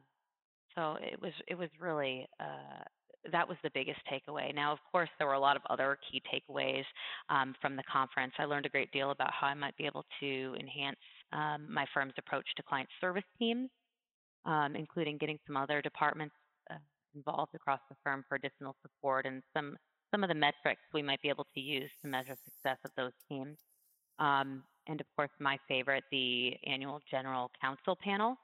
so 0.75 0.97
it 1.00 1.21
was 1.21 1.33
it 1.47 1.55
was 1.55 1.69
really 1.81 2.26
uh, 2.41 2.85
that 3.31 3.49
was 3.49 3.57
the 3.62 3.71
biggest 3.75 4.00
takeaway. 4.11 4.55
Now, 4.55 4.73
of 4.73 4.79
course, 4.91 5.09
there 5.19 5.26
were 5.26 5.35
a 5.35 5.41
lot 5.41 5.57
of 5.57 5.62
other 5.71 5.99
key 6.11 6.23
takeaways 6.33 6.85
um, 7.28 7.54
from 7.61 7.76
the 7.76 7.82
conference. 7.91 8.32
I 8.39 8.45
learned 8.45 8.67
a 8.67 8.71
great 8.71 8.91
deal 8.91 9.11
about 9.11 9.30
how 9.32 9.47
I 9.47 9.54
might 9.54 9.76
be 9.76 9.87
able 9.87 10.04
to 10.21 10.56
enhance 10.58 10.99
um, 11.32 11.67
my 11.71 11.87
firm's 11.95 12.15
approach 12.19 12.47
to 12.56 12.63
client 12.63 12.89
service 13.00 13.25
teams, 13.39 13.71
um, 14.45 14.75
including 14.75 15.19
getting 15.19 15.39
some 15.47 15.56
other 15.56 15.80
departments 15.82 16.35
uh, 16.71 16.76
involved 17.15 17.54
across 17.54 17.80
the 17.91 17.97
firm 18.02 18.25
for 18.28 18.35
additional 18.37 18.75
support 18.82 19.26
and 19.26 19.43
some 19.54 19.76
some 20.11 20.23
of 20.23 20.28
the 20.28 20.35
metrics 20.35 20.82
we 20.93 21.02
might 21.02 21.23
be 21.23 21.30
able 21.30 21.47
to 21.54 21.61
use 21.61 21.91
to 22.02 22.08
measure 22.08 22.37
success 22.45 22.76
of 22.85 22.91
those 22.99 23.13
teams. 23.30 23.56
Um, 24.23 24.63
and 24.89 25.00
of 25.00 25.06
course, 25.17 25.30
my 25.39 25.58
favorite, 25.69 26.04
the 26.11 26.54
annual 26.67 27.00
general 27.11 27.50
counsel 27.61 27.97
panel. 28.02 28.37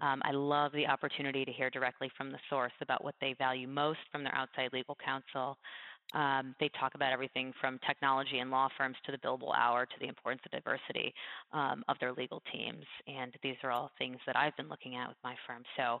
Um, 0.00 0.20
I 0.24 0.32
love 0.32 0.72
the 0.72 0.86
opportunity 0.86 1.44
to 1.44 1.52
hear 1.52 1.70
directly 1.70 2.10
from 2.16 2.30
the 2.30 2.38
source 2.50 2.72
about 2.82 3.02
what 3.02 3.14
they 3.20 3.34
value 3.38 3.66
most 3.66 4.00
from 4.12 4.22
their 4.22 4.34
outside 4.34 4.70
legal 4.72 4.96
counsel. 5.02 5.56
Um, 6.14 6.54
they 6.60 6.70
talk 6.78 6.94
about 6.94 7.12
everything 7.12 7.52
from 7.60 7.80
technology 7.86 8.38
and 8.38 8.50
law 8.50 8.68
firms 8.78 8.96
to 9.06 9.12
the 9.12 9.18
billable 9.18 9.56
hour 9.56 9.86
to 9.86 9.96
the 10.00 10.06
importance 10.06 10.42
of 10.46 10.52
diversity 10.52 11.12
um, 11.52 11.82
of 11.88 11.96
their 11.98 12.12
legal 12.12 12.42
teams. 12.52 12.84
And 13.06 13.34
these 13.42 13.56
are 13.64 13.70
all 13.70 13.90
things 13.98 14.18
that 14.26 14.36
I've 14.36 14.56
been 14.56 14.68
looking 14.68 14.96
at 14.96 15.08
with 15.08 15.16
my 15.24 15.34
firm. 15.46 15.62
So 15.76 16.00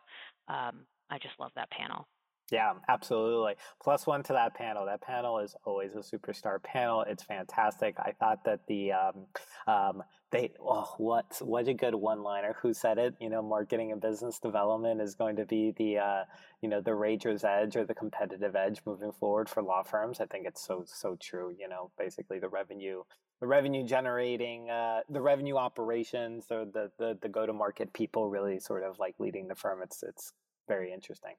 um, 0.52 0.86
I 1.10 1.18
just 1.18 1.34
love 1.40 1.50
that 1.56 1.70
panel. 1.70 2.06
Yeah, 2.52 2.74
absolutely. 2.88 3.54
Plus 3.82 4.06
one 4.06 4.22
to 4.24 4.32
that 4.34 4.54
panel. 4.54 4.86
That 4.86 5.00
panel 5.00 5.38
is 5.40 5.56
always 5.64 5.94
a 5.96 5.98
superstar 5.98 6.62
panel. 6.62 7.02
It's 7.08 7.24
fantastic. 7.24 7.96
I 7.98 8.12
thought 8.12 8.44
that 8.44 8.60
the 8.68 8.92
um, 8.92 9.26
um, 9.66 10.02
they 10.30 10.52
oh 10.60 10.94
what 10.98 11.38
what 11.40 11.66
a 11.66 11.74
good 11.74 11.94
one 11.96 12.22
liner. 12.22 12.56
Who 12.62 12.72
said 12.72 12.98
it? 12.98 13.14
You 13.20 13.30
know, 13.30 13.42
marketing 13.42 13.90
and 13.90 14.00
business 14.00 14.38
development 14.38 15.00
is 15.00 15.16
going 15.16 15.36
to 15.36 15.44
be 15.44 15.72
the 15.76 15.98
uh, 15.98 16.24
you 16.60 16.68
know 16.68 16.80
the 16.80 16.94
rager's 16.94 17.42
edge 17.42 17.74
or 17.74 17.84
the 17.84 17.94
competitive 17.94 18.54
edge 18.54 18.80
moving 18.86 19.10
forward 19.10 19.48
for 19.48 19.60
law 19.60 19.82
firms. 19.82 20.20
I 20.20 20.26
think 20.26 20.46
it's 20.46 20.64
so 20.64 20.84
so 20.86 21.16
true. 21.20 21.52
You 21.58 21.68
know, 21.68 21.90
basically 21.98 22.38
the 22.38 22.48
revenue 22.48 23.02
the 23.40 23.46
revenue 23.48 23.84
generating 23.84 24.70
uh, 24.70 25.00
the 25.10 25.20
revenue 25.20 25.56
operations 25.56 26.44
or 26.50 26.64
the 26.64 26.92
the, 26.98 27.18
the 27.20 27.28
go 27.28 27.44
to 27.44 27.52
market 27.52 27.92
people 27.92 28.30
really 28.30 28.60
sort 28.60 28.84
of 28.84 29.00
like 29.00 29.16
leading 29.18 29.48
the 29.48 29.56
firm. 29.56 29.80
It's 29.82 30.04
it's 30.04 30.32
very 30.68 30.92
interesting. 30.92 31.34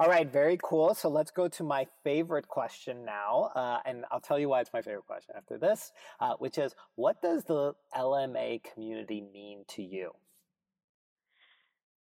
All 0.00 0.08
right, 0.08 0.32
very 0.32 0.58
cool. 0.62 0.94
So 0.94 1.10
let's 1.10 1.30
go 1.30 1.46
to 1.46 1.62
my 1.62 1.86
favorite 2.04 2.48
question 2.48 3.04
now. 3.04 3.50
Uh, 3.54 3.80
and 3.84 4.06
I'll 4.10 4.18
tell 4.18 4.38
you 4.38 4.48
why 4.48 4.62
it's 4.62 4.70
my 4.72 4.80
favorite 4.80 5.04
question 5.04 5.34
after 5.36 5.58
this, 5.58 5.92
uh, 6.20 6.36
which 6.38 6.56
is 6.56 6.74
what 6.94 7.20
does 7.20 7.44
the 7.44 7.74
LMA 7.94 8.62
community 8.72 9.22
mean 9.30 9.62
to 9.68 9.82
you? 9.82 10.12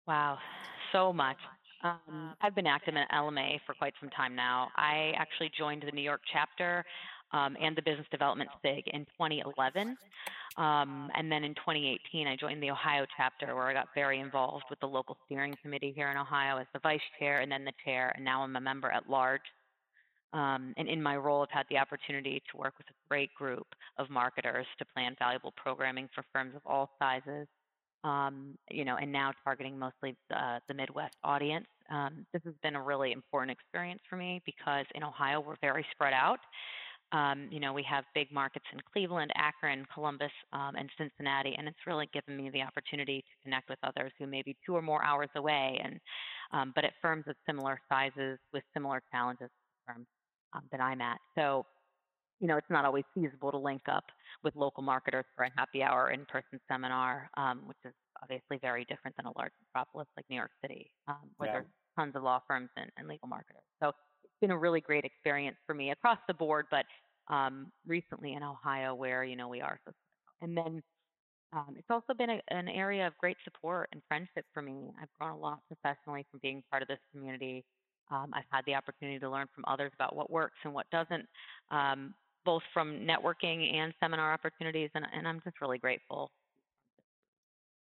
Wow, 0.07 0.37
so 0.93 1.15
much. 1.15 1.39
Um, 1.83 2.35
I've 2.43 2.55
been 2.55 2.67
active 2.67 2.95
in 2.95 3.05
LMA 3.11 3.61
for 3.65 3.75
quite 3.75 3.95
some 4.01 4.11
time 4.11 4.37
now. 4.37 4.69
I 4.77 5.13
actually 5.17 5.51
joined 5.59 5.83
the 5.87 5.93
New 5.93 6.03
York 6.03 6.21
chapter 6.31 6.85
um, 7.33 7.57
and 7.61 7.77
the 7.77 7.83
Business 7.83 8.07
Development 8.11 8.49
SIG 8.63 8.89
in 8.89 9.05
2011. 9.05 9.97
Um, 10.57 11.11
and 11.15 11.31
then 11.31 11.45
in 11.45 11.55
2018, 11.55 12.27
I 12.27 12.37
joined 12.37 12.63
the 12.63 12.71
Ohio 12.71 13.07
chapter 13.17 13.55
where 13.55 13.69
I 13.69 13.73
got 13.73 13.89
very 13.95 14.19
involved 14.19 14.65
with 14.71 14.81
the 14.81 14.89
local 14.89 15.17
steering 15.27 15.55
committee 15.63 15.93
here 15.95 16.11
in 16.11 16.17
Ohio 16.17 16.59
as 16.59 16.67
the 16.73 16.81
vice 16.81 17.01
chair 17.19 17.41
and 17.41 17.51
then 17.51 17.65
the 17.65 17.73
chair, 17.85 18.13
and 18.17 18.25
now 18.25 18.43
I'm 18.43 18.57
a 18.57 18.61
member 18.61 18.91
at 18.91 19.09
large. 19.09 19.43
Um, 20.33 20.75
and 20.77 20.89
in 20.89 21.03
my 21.03 21.17
role, 21.17 21.43
I've 21.43 21.51
had 21.51 21.67
the 21.71 21.79
opportunity 21.79 22.43
to 22.51 22.57
work 22.59 22.75
with 22.77 22.87
a 22.89 23.09
great 23.09 23.35
group 23.35 23.67
of 23.99 24.11
marketers 24.11 24.67
to 24.79 24.85
plan 24.85 25.17
valuable 25.19 25.53
programming 25.57 26.09
for 26.15 26.25
firms 26.33 26.55
of 26.55 26.63
all 26.67 26.91
sizes. 26.99 27.47
Um, 28.05 28.57
you 28.71 28.85
know, 28.85 28.97
and 28.97 29.11
now 29.11 29.33
targeting 29.43 29.77
mostly 29.77 30.17
uh, 30.35 30.61
the 30.69 30.75
Midwest 30.75 31.17
audience. 31.25 31.67
Um, 31.91 32.27
this 32.33 32.43
has 32.45 32.55
been 32.63 32.77
a 32.77 32.83
really 32.83 33.13
important 33.13 33.51
experience 33.51 34.01
for 34.09 34.17
me 34.17 34.41
because 34.47 34.87
in 34.95 35.03
Ohio 35.03 35.41
we're 35.41 35.57
very 35.61 35.85
spread 35.91 36.13
out, 36.13 36.39
um, 37.13 37.49
you 37.51 37.59
know, 37.59 37.73
we 37.73 37.83
have 37.85 38.05
big 38.15 38.31
markets 38.31 38.67
in 38.73 38.81
Cleveland, 38.93 39.33
Akron, 39.35 39.87
Columbus, 39.93 40.33
um, 40.53 40.75
and 40.77 40.91
Cincinnati, 40.99 41.55
and 41.57 41.67
it's 41.67 41.87
really 41.87 42.09
given 42.13 42.37
me 42.37 42.51
the 42.51 42.61
opportunity 42.61 43.23
to 43.23 43.43
connect 43.43 43.71
with 43.71 43.79
others 43.83 44.13
who 44.19 44.27
may 44.27 44.43
be 44.43 44.57
two 44.65 44.77
or 44.77 44.83
more 44.83 45.03
hours 45.03 45.31
away, 45.35 45.81
and 45.83 45.99
um, 46.53 46.73
but 46.75 46.85
at 46.85 46.93
firms 47.01 47.25
of 47.27 47.37
similar 47.47 47.81
sizes 47.89 48.39
with 48.53 48.63
similar 48.75 49.03
challenges 49.11 49.49
firms 49.87 50.07
um, 50.55 50.63
that 50.71 50.81
I'm 50.81 51.01
at. 51.01 51.19
So, 51.35 51.65
you 52.41 52.47
know, 52.47 52.57
it's 52.57 52.71
not 52.71 52.85
always 52.85 53.05
feasible 53.15 53.51
to 53.51 53.59
link 53.59 53.83
up 53.91 54.05
with 54.45 54.55
local 54.55 54.83
marketers 54.83 55.25
for 55.35 55.45
a 55.45 55.51
happy 55.57 55.83
hour 55.83 56.11
in-person 56.11 56.61
seminar, 56.71 57.31
um, 57.37 57.63
which 57.67 57.79
is 57.85 57.93
obviously 58.23 58.59
very 58.61 58.85
different 58.85 59.17
than 59.17 59.27
a 59.27 59.33
large 59.37 59.53
metropolis 59.67 60.07
like 60.17 60.25
New 60.31 60.37
York 60.37 60.53
City, 60.63 60.91
um, 61.09 61.17
where 61.39 61.49
yeah. 61.49 61.53
there's 61.55 61.67
tons 61.99 62.15
of 62.15 62.23
law 62.23 62.41
firms 62.47 62.69
and, 62.77 62.91
and 62.97 63.09
legal 63.09 63.29
marketers. 63.29 63.65
So 63.83 63.93
been 64.41 64.51
a 64.51 64.59
really 64.59 64.81
great 64.81 65.05
experience 65.05 65.57
for 65.67 65.75
me 65.75 65.91
across 65.91 66.19
the 66.27 66.35
board, 66.35 66.67
but 66.71 66.85
um, 67.33 67.71
recently 67.87 68.35
in 68.35 68.43
Ohio 68.43 68.95
where 68.95 69.25
you 69.25 69.37
know 69.37 69.49
we 69.49 69.61
are. 69.61 69.79
And 70.41 70.57
then 70.57 70.83
um, 71.53 71.75
it's 71.77 71.91
also 71.91 72.15
been 72.17 72.31
a, 72.31 72.41
an 72.49 72.69
area 72.69 73.07
of 73.07 73.17
great 73.19 73.37
support 73.45 73.89
and 73.93 74.03
friendship 74.09 74.45
for 74.53 74.63
me. 74.63 74.91
I've 75.01 75.09
grown 75.19 75.33
a 75.33 75.39
lot 75.39 75.61
professionally 75.67 76.27
from 76.31 76.41
being 76.43 76.63
part 76.71 76.83
of 76.83 76.89
this 76.89 76.99
community. 77.13 77.65
Um, 78.11 78.31
I've 78.33 78.45
had 78.51 78.65
the 78.67 78.75
opportunity 78.75 79.19
to 79.19 79.31
learn 79.31 79.47
from 79.55 79.65
others 79.67 79.93
about 79.95 80.17
what 80.17 80.31
works 80.31 80.57
and 80.65 80.73
what 80.73 80.87
doesn't. 80.91 81.27
Um, 81.71 82.15
both 82.45 82.63
from 82.73 83.01
networking 83.01 83.75
and 83.75 83.93
seminar 84.01 84.33
opportunities, 84.33 84.89
and, 84.95 85.07
and 85.15 85.29
I'm 85.29 85.41
just 85.45 85.61
really 85.61 85.77
grateful 85.77 86.31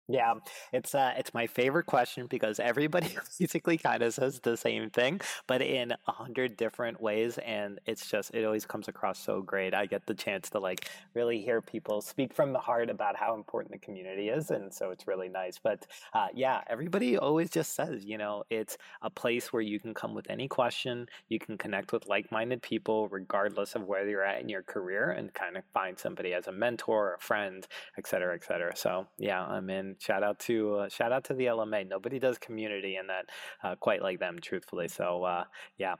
yeah, 0.09 0.35
it's 0.73 0.95
uh, 0.95 1.15
it's 1.17 1.33
my 1.33 1.47
favorite 1.47 1.87
question 1.87 2.27
because 2.27 2.61
everybody 2.61 3.17
basically 3.39 3.79
kind 3.79 4.03
of 4.03 4.13
says 4.13 4.39
the 4.41 4.57
same 4.57 4.91
thing, 4.91 5.21
but 5.47 5.63
in 5.63 5.93
a 5.93 6.13
hundred 6.13 6.57
different 6.59 7.01
ways, 7.01 7.39
and 7.39 7.79
it's 7.87 8.11
just 8.11 8.35
it 8.35 8.45
always 8.45 8.67
comes 8.67 8.89
across 8.89 9.19
so 9.19 9.41
great. 9.41 9.73
I 9.73 9.87
get 9.87 10.07
the 10.07 10.15
chance 10.15 10.51
to 10.51 10.59
like 10.59 10.91
really 11.15 11.41
hear 11.41 11.63
people 11.63 12.03
speak 12.03 12.35
from 12.35 12.53
the 12.53 12.59
heart 12.59 12.91
about 12.91 13.17
how 13.17 13.35
important 13.35 13.73
the 13.73 13.79
community 13.79 14.29
is, 14.29 14.51
and 14.51 14.73
so 14.73 14.91
it's 14.91 15.07
really 15.07 15.31
nice. 15.31 15.59
But 15.63 15.87
uh, 16.13 16.29
yeah, 16.35 16.61
everybody 16.69 17.17
always 17.17 17.49
just 17.49 17.75
says, 17.75 18.05
you 18.05 18.19
know, 18.19 18.45
it's 18.51 18.77
a 19.01 19.09
place 19.09 19.55
where 19.55 19.63
you 19.63 19.81
can 19.81 19.95
come 19.95 20.15
with 20.15 20.29
any 20.29 20.49
question, 20.49 21.07
you 21.29 21.39
can 21.39 21.57
connect 21.57 21.93
with 21.93 22.07
like-minded 22.09 22.61
people, 22.61 23.09
regardless 23.09 23.75
of 23.75 23.85
where 23.85 24.07
you're 24.07 24.25
at 24.25 24.43
in 24.43 24.51
your 24.51 24.63
career, 24.63 25.13
and 25.13 25.33
kind 25.33 25.57
of 25.57 25.65
find 25.73 25.99
somebody 25.99 26.35
as 26.35 26.47
a 26.47 26.53
mentor, 26.53 27.15
a 27.15 27.21
friend, 27.21 27.67
et 27.97 28.07
cetera, 28.07 28.35
et 28.35 28.45
cetera. 28.45 28.77
So 28.77 29.07
yeah, 29.19 29.43
I'm 29.43 29.71
in 29.71 29.94
shout 29.99 30.23
out 30.23 30.39
to 30.41 30.77
uh, 30.77 30.89
shout 30.89 31.13
out 31.13 31.25
to 31.25 31.35
the 31.35 31.47
LMA. 31.47 31.89
Nobody 31.89 32.19
does 32.19 32.39
community 32.39 32.97
in 32.97 33.07
that 33.09 33.27
uh, 33.63 33.75
quite 33.77 34.03
like 34.03 34.21
them, 34.21 34.39
truthfully. 34.41 34.89
So 34.89 35.25
uh, 35.25 35.45
yeah. 35.79 35.95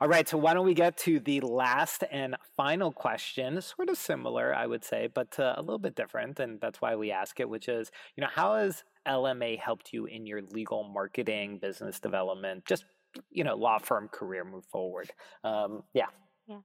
All 0.00 0.08
right, 0.08 0.28
so 0.28 0.36
why 0.36 0.54
don't 0.54 0.66
we 0.66 0.74
get 0.74 0.96
to 0.98 1.20
the 1.20 1.40
last 1.40 2.04
and 2.10 2.36
final 2.56 2.92
question? 2.92 3.60
Sort 3.60 3.88
of 3.88 3.96
similar, 3.96 4.54
I 4.54 4.66
would 4.66 4.84
say, 4.84 5.08
but 5.12 5.38
uh, 5.38 5.54
a 5.56 5.62
little 5.62 5.78
bit 5.78 5.94
different, 5.94 6.40
and 6.40 6.60
that's 6.60 6.80
why 6.80 6.96
we 6.96 7.10
ask 7.10 7.40
it. 7.40 7.48
Which 7.48 7.68
is, 7.68 7.90
you 8.16 8.22
know, 8.22 8.28
how 8.32 8.56
has 8.56 8.84
LMA 9.06 9.58
helped 9.58 9.92
you 9.92 10.06
in 10.06 10.26
your 10.26 10.42
legal 10.42 10.84
marketing, 10.84 11.58
business 11.58 12.00
development, 12.00 12.64
just 12.66 12.84
you 13.30 13.44
know, 13.44 13.56
law 13.56 13.78
firm 13.78 14.08
career 14.08 14.44
move 14.44 14.64
forward? 14.66 15.10
Um, 15.44 15.82
yeah. 15.94 16.06
Yeah. 16.46 16.58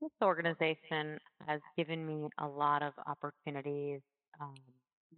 This 0.00 0.10
organization 0.22 1.18
has 1.46 1.60
given 1.76 2.06
me 2.06 2.28
a 2.38 2.46
lot 2.46 2.82
of 2.82 2.92
opportunities 3.06 4.00
um, 4.40 4.54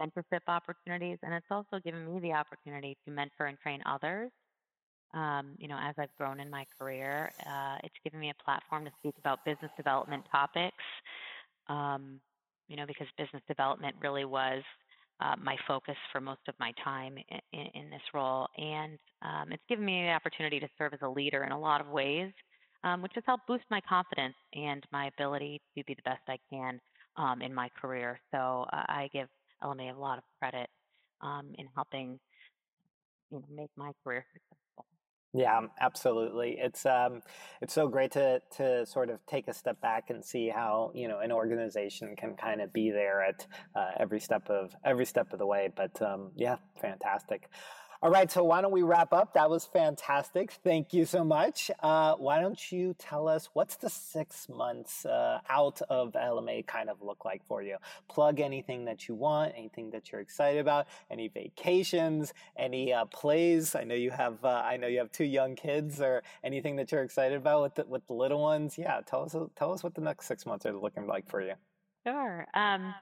mentorship 0.01 0.41
opportunities, 0.49 1.19
and 1.23 1.33
it's 1.35 1.47
also 1.51 1.79
given 1.85 2.13
me 2.13 2.21
the 2.21 2.33
opportunity 2.33 2.97
to 3.05 3.11
mentor 3.11 3.47
and 3.47 3.59
train 3.59 3.81
others. 3.87 4.31
Um, 5.15 5.55
you 5.59 5.69
know, 5.69 5.79
as 5.81 5.95
I've 5.99 6.15
grown 6.19 6.39
in 6.41 6.51
my 6.51 6.67
career, 6.79 7.31
uh, 7.47 7.77
it's 7.83 7.95
given 8.05 8.21
me 8.21 8.31
a 8.31 8.45
platform 8.45 8.85
to 8.85 8.91
speak 8.99 9.15
about 9.19 9.45
business 9.45 9.71
development 9.77 10.25
topics. 10.31 10.85
Um, 11.69 12.21
you 12.69 12.77
know, 12.77 12.85
because 12.87 13.07
business 13.17 13.43
development 13.49 13.97
really 14.03 14.27
was 14.27 14.63
uh, 15.21 15.35
my 15.43 15.57
focus 15.67 15.97
for 16.13 16.21
most 16.21 16.41
of 16.49 16.55
my 16.61 16.73
time 16.85 17.17
in, 17.53 17.67
in 17.75 17.91
this 17.91 18.03
role, 18.15 18.47
and 18.57 18.99
um, 19.23 19.51
it's 19.51 19.63
given 19.69 19.85
me 19.85 20.03
the 20.03 20.13
opportunity 20.13 20.61
to 20.61 20.69
serve 20.77 20.93
as 20.93 21.01
a 21.03 21.09
leader 21.09 21.45
in 21.45 21.53
a 21.53 21.59
lot 21.59 21.81
of 21.81 21.89
ways, 21.89 22.31
um, 22.85 23.03
which 23.03 23.13
has 23.15 23.25
helped 23.27 23.47
boost 23.47 23.65
my 23.71 23.81
confidence 23.89 24.35
and 24.55 24.85
my 24.93 25.07
ability 25.07 25.61
to 25.77 25.83
be 25.85 25.95
the 25.95 26.03
best 26.03 26.21
I 26.29 26.39
can 26.51 26.79
um, 27.17 27.43
in 27.43 27.53
my 27.53 27.69
career. 27.81 28.21
So 28.31 28.67
uh, 28.73 28.85
I 28.89 29.09
give 29.13 29.29
LMA 29.63 29.95
a 29.95 29.99
lot 29.99 30.19
of 30.19 30.25
credit 30.39 30.69
um, 31.21 31.53
in 31.59 31.67
helping 31.75 32.19
you 33.31 33.39
know 33.39 33.45
make 33.55 33.71
my 33.77 33.93
career 34.05 34.25
successful. 34.33 34.87
Yeah, 35.35 35.61
absolutely. 35.81 36.57
It's 36.59 36.87
um, 36.87 37.21
it's 37.61 37.75
so 37.75 37.87
great 37.87 38.13
to 38.13 38.41
to 38.57 38.87
sort 38.87 39.11
of 39.11 39.25
take 39.27 39.47
a 39.49 39.53
step 39.53 39.81
back 39.81 40.09
and 40.09 40.25
see 40.25 40.49
how 40.49 40.91
you 40.95 41.07
know 41.07 41.19
an 41.21 41.33
organization 41.33 42.17
can 42.17 42.35
kind 42.35 42.63
of 42.63 42.73
be 42.73 42.91
there 42.91 43.23
at 43.23 43.47
uh, 43.77 43.91
every 44.01 44.21
step 44.21 44.49
of 44.49 44.75
every 44.85 45.05
step 45.05 45.33
of 45.33 45.39
the 45.39 45.47
way. 45.47 45.69
But 45.75 46.01
um, 46.01 46.33
yeah, 46.35 46.57
fantastic. 46.81 47.51
All 48.01 48.13
right, 48.13 48.31
so 48.31 48.45
why 48.45 48.61
don't 48.61 48.71
we 48.71 48.83
wrap 48.83 49.13
up? 49.13 49.35
That 49.35 49.51
was 49.51 49.65
fantastic. 49.65 50.53
Thank 50.63 50.93
you 50.93 51.05
so 51.05 51.25
much. 51.25 51.69
Uh, 51.83 52.15
why 52.15 52.41
don't 52.41 52.71
you 52.71 52.95
tell 52.97 53.27
us 53.27 53.49
what's 53.55 53.75
the 53.75 53.91
six 53.91 54.49
months 54.49 55.05
uh, 55.05 55.41
out 55.49 55.83
of 55.91 56.13
LMA 56.13 56.65
kind 56.65 56.91
of 56.91 57.03
look 57.03 57.25
like 57.25 57.45
for 57.49 57.61
you? 57.61 57.77
Plug 58.09 58.39
anything 58.39 58.85
that 58.85 59.09
you 59.09 59.17
want, 59.17 59.53
anything 59.57 59.91
that 59.91 60.13
you're 60.13 60.21
excited 60.21 60.61
about, 60.61 60.87
any 61.11 61.27
vacations, 61.27 62.33
any 62.57 62.93
uh, 62.93 63.05
plays. 63.07 63.75
I 63.75 63.83
know 63.83 63.97
you 63.97 64.13
have. 64.13 64.45
Uh, 64.45 64.63
I 64.65 64.77
know 64.77 64.87
you 64.87 64.99
have 64.99 65.11
two 65.11 65.25
young 65.25 65.57
kids, 65.57 66.01
or 66.01 66.23
anything 66.45 66.77
that 66.77 66.93
you're 66.93 67.03
excited 67.03 67.37
about 67.37 67.63
with 67.63 67.75
the, 67.75 67.85
with 67.85 68.07
the 68.07 68.15
little 68.15 68.41
ones. 68.41 68.79
Yeah, 68.79 69.01
tell 69.05 69.25
us. 69.25 69.35
Tell 69.57 69.73
us 69.73 69.83
what 69.83 69.97
the 69.97 70.03
next 70.03 70.27
six 70.27 70.47
months 70.47 70.67
are 70.67 70.73
looking 70.73 71.09
like 71.09 71.29
for 71.29 71.43
you. 71.43 71.55
Sure. 72.07 72.47
Um, 72.55 72.95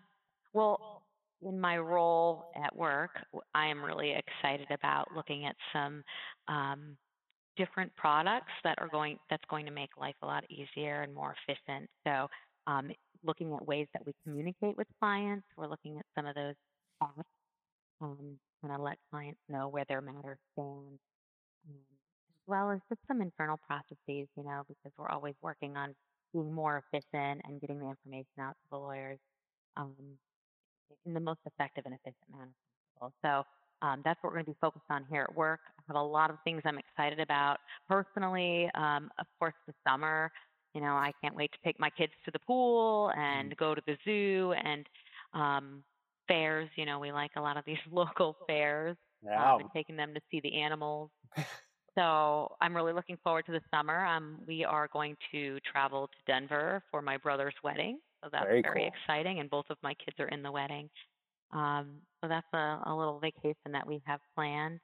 well 0.54 0.95
in 1.42 1.60
my 1.60 1.78
role 1.78 2.46
at 2.62 2.74
work, 2.74 3.10
I 3.54 3.66
am 3.66 3.82
really 3.82 4.12
excited 4.14 4.68
about 4.70 5.08
looking 5.14 5.46
at 5.46 5.56
some 5.72 6.02
um, 6.48 6.96
different 7.56 7.94
products 7.96 8.52
that 8.64 8.78
are 8.78 8.88
going 8.88 9.18
that's 9.30 9.44
going 9.48 9.66
to 9.66 9.72
make 9.72 9.90
life 9.98 10.14
a 10.22 10.26
lot 10.26 10.44
easier 10.50 11.02
and 11.02 11.14
more 11.14 11.34
efficient. 11.48 11.88
So, 12.06 12.28
um, 12.66 12.90
looking 13.24 13.52
at 13.52 13.66
ways 13.66 13.86
that 13.92 14.04
we 14.06 14.12
communicate 14.24 14.76
with 14.76 14.86
clients, 15.00 15.46
we're 15.56 15.68
looking 15.68 15.98
at 15.98 16.04
some 16.14 16.26
of 16.26 16.34
those 16.34 16.54
apps 17.02 17.24
um, 18.00 18.38
and 18.62 18.72
I 18.72 18.76
let 18.76 18.98
clients 19.10 19.40
know 19.48 19.68
where 19.68 19.84
their 19.88 20.00
matters 20.00 20.38
stand, 20.52 20.98
um, 21.68 21.74
as 21.74 22.42
well 22.46 22.70
as 22.70 22.80
just 22.88 23.00
some 23.08 23.20
internal 23.20 23.58
processes. 23.66 24.28
You 24.36 24.44
know, 24.44 24.64
because 24.68 24.92
we're 24.98 25.08
always 25.08 25.34
working 25.42 25.76
on 25.76 25.94
being 26.32 26.52
more 26.52 26.82
efficient 26.92 27.42
and 27.44 27.60
getting 27.60 27.78
the 27.78 27.88
information 27.88 28.40
out 28.40 28.52
to 28.52 28.70
the 28.70 28.76
lawyers. 28.76 29.18
Um, 29.76 29.94
in 31.04 31.14
the 31.14 31.20
most 31.20 31.40
effective 31.46 31.84
and 31.86 31.94
efficient 31.94 32.24
manner 32.30 32.50
possible. 32.98 33.12
So 33.22 33.86
um, 33.86 34.02
that's 34.04 34.22
what 34.22 34.30
we're 34.32 34.38
going 34.38 34.46
to 34.46 34.50
be 34.52 34.58
focused 34.60 34.84
on 34.90 35.04
here 35.10 35.22
at 35.22 35.36
work. 35.36 35.60
I 35.78 35.82
have 35.88 35.96
a 35.96 36.02
lot 36.02 36.30
of 36.30 36.36
things 36.44 36.62
I'm 36.64 36.78
excited 36.78 37.20
about 37.20 37.58
personally. 37.88 38.70
Um, 38.74 39.10
of 39.18 39.26
course, 39.38 39.54
the 39.66 39.74
summer. 39.86 40.30
You 40.74 40.82
know, 40.82 40.92
I 40.92 41.12
can't 41.22 41.34
wait 41.34 41.50
to 41.52 41.58
take 41.64 41.80
my 41.80 41.88
kids 41.90 42.12
to 42.26 42.30
the 42.30 42.38
pool 42.40 43.10
and 43.16 43.50
mm. 43.50 43.56
go 43.56 43.74
to 43.74 43.80
the 43.86 43.96
zoo 44.04 44.52
and 44.62 44.86
um, 45.32 45.82
fairs. 46.28 46.68
You 46.76 46.84
know, 46.84 46.98
we 46.98 47.12
like 47.12 47.30
a 47.36 47.40
lot 47.40 47.56
of 47.56 47.64
these 47.64 47.78
local 47.92 48.36
fairs. 48.46 48.96
Yeah. 49.24 49.54
Um, 49.54 49.60
and 49.60 49.70
taking 49.74 49.96
them 49.96 50.12
to 50.14 50.20
see 50.30 50.40
the 50.40 50.60
animals. 50.60 51.10
so 51.98 52.52
I'm 52.60 52.76
really 52.76 52.92
looking 52.92 53.16
forward 53.24 53.46
to 53.46 53.52
the 53.52 53.62
summer. 53.74 54.04
Um, 54.04 54.38
we 54.46 54.64
are 54.64 54.88
going 54.92 55.16
to 55.32 55.58
travel 55.70 56.08
to 56.08 56.32
Denver 56.32 56.82
for 56.90 57.00
my 57.00 57.16
brother's 57.16 57.54
wedding. 57.64 57.98
So 58.22 58.30
that's 58.32 58.44
very, 58.44 58.62
very 58.62 58.80
cool. 58.80 58.88
exciting. 58.88 59.40
And 59.40 59.50
both 59.50 59.66
of 59.70 59.76
my 59.82 59.94
kids 59.94 60.18
are 60.18 60.28
in 60.28 60.42
the 60.42 60.52
wedding. 60.52 60.88
Um, 61.52 61.98
so 62.20 62.28
that's 62.28 62.46
a, 62.52 62.80
a, 62.86 62.94
little 62.94 63.20
vacation 63.20 63.72
that 63.72 63.86
we 63.86 64.02
have 64.04 64.20
planned. 64.34 64.80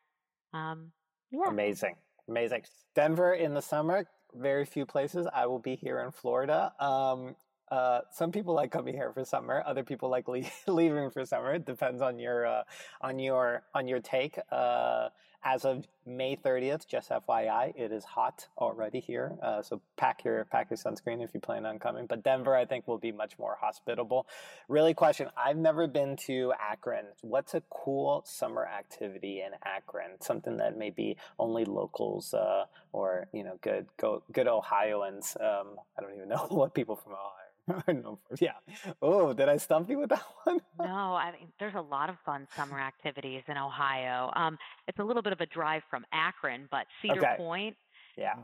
Um, 0.55 0.93
yeah. 1.31 1.49
Amazing. 1.49 1.97
Amazing. 2.29 2.63
Denver 2.95 3.35
in 3.35 3.53
the 3.53 3.63
summer, 3.63 4.07
very 4.35 4.65
few 4.65 4.87
places. 4.87 5.27
I 5.35 5.47
will 5.47 5.59
be 5.59 5.75
here 5.75 6.01
in 6.01 6.13
Florida. 6.13 6.73
Um, 6.79 7.35
uh, 7.73 8.03
some 8.11 8.31
people 8.31 8.53
like 8.53 8.71
coming 8.71 8.93
here 8.93 9.11
for 9.15 9.25
summer. 9.25 9.63
Other 9.65 9.83
people 9.83 10.11
like 10.11 10.29
le- 10.29 10.43
leaving 10.67 11.11
for 11.11 11.25
summer. 11.25 11.55
It 11.55 11.65
depends 11.65 12.03
on 12.03 12.19
your 12.19 12.47
uh, 12.47 12.63
on 13.01 13.19
your 13.19 13.63
on 13.75 13.89
your 13.89 14.01
take. 14.01 14.39
Uh, 14.51 15.09
as 15.45 15.65
of 15.65 15.85
May 16.07 16.37
30th, 16.37 16.87
just 16.87 17.11
FYI, 17.11 17.73
it 17.75 17.91
is 17.91 18.05
hot 18.05 18.47
already 18.59 19.01
here. 19.01 19.37
Uh, 19.43 19.61
so 19.63 19.81
pack 19.97 20.23
your 20.23 20.45
pack 20.45 20.69
your 20.71 20.77
sunscreen 20.77 21.25
if 21.25 21.33
you 21.33 21.41
plan 21.41 21.65
on 21.65 21.79
coming. 21.79 22.07
But 22.07 22.23
Denver, 22.23 22.55
I 22.55 22.67
think, 22.67 22.87
will 22.87 22.99
be 22.99 23.11
much 23.11 23.39
more 23.39 23.57
hospitable. 23.59 24.27
Really, 24.69 24.93
question: 24.93 25.29
I've 25.35 25.57
never 25.57 25.87
been 25.87 26.17
to 26.27 26.53
Akron. 26.61 27.07
What's 27.23 27.55
a 27.55 27.63
cool 27.71 28.23
summer 28.27 28.67
activity 28.67 29.41
in 29.41 29.53
Akron? 29.65 30.21
Something 30.21 30.59
that 30.59 30.77
maybe 30.77 31.17
only 31.39 31.65
locals 31.65 32.35
uh, 32.35 32.67
or 32.93 33.29
you 33.33 33.45
know 33.45 33.59
good 33.63 33.87
go, 33.97 34.23
good 34.31 34.47
Ohioans. 34.47 35.39
Um, 35.41 35.77
I 35.99 36.03
don't 36.03 36.15
even 36.15 36.29
know 36.29 36.47
what 36.51 36.75
people 36.75 36.97
from 36.97 37.13
Ohio 37.15 37.42
no, 37.89 38.19
yeah. 38.41 38.53
Oh, 39.01 39.33
did 39.33 39.49
I 39.49 39.57
stump 39.57 39.89
you 39.89 39.99
with 39.99 40.11
that 40.11 40.23
one? 40.45 40.61
no, 40.79 41.15
I 41.15 41.33
mean, 41.33 41.49
there's 41.59 41.75
a 41.75 41.81
lot 41.81 42.09
of 42.09 42.17
fun 42.25 42.47
summer 42.55 42.81
activities 42.81 43.43
in 43.49 43.57
Ohio. 43.57 44.31
Um, 44.35 44.59
it's 44.89 44.99
a 44.99 45.05
little 45.05 45.23
bit 45.23 45.33
of 45.33 45.41
a 45.41 45.47
drive 45.47 45.83
from 45.91 46.05
Akron, 46.13 46.69
but 46.71 46.87
Cedar 47.01 47.19
okay. 47.19 47.35
Point 47.37 47.77
yeah. 48.17 48.35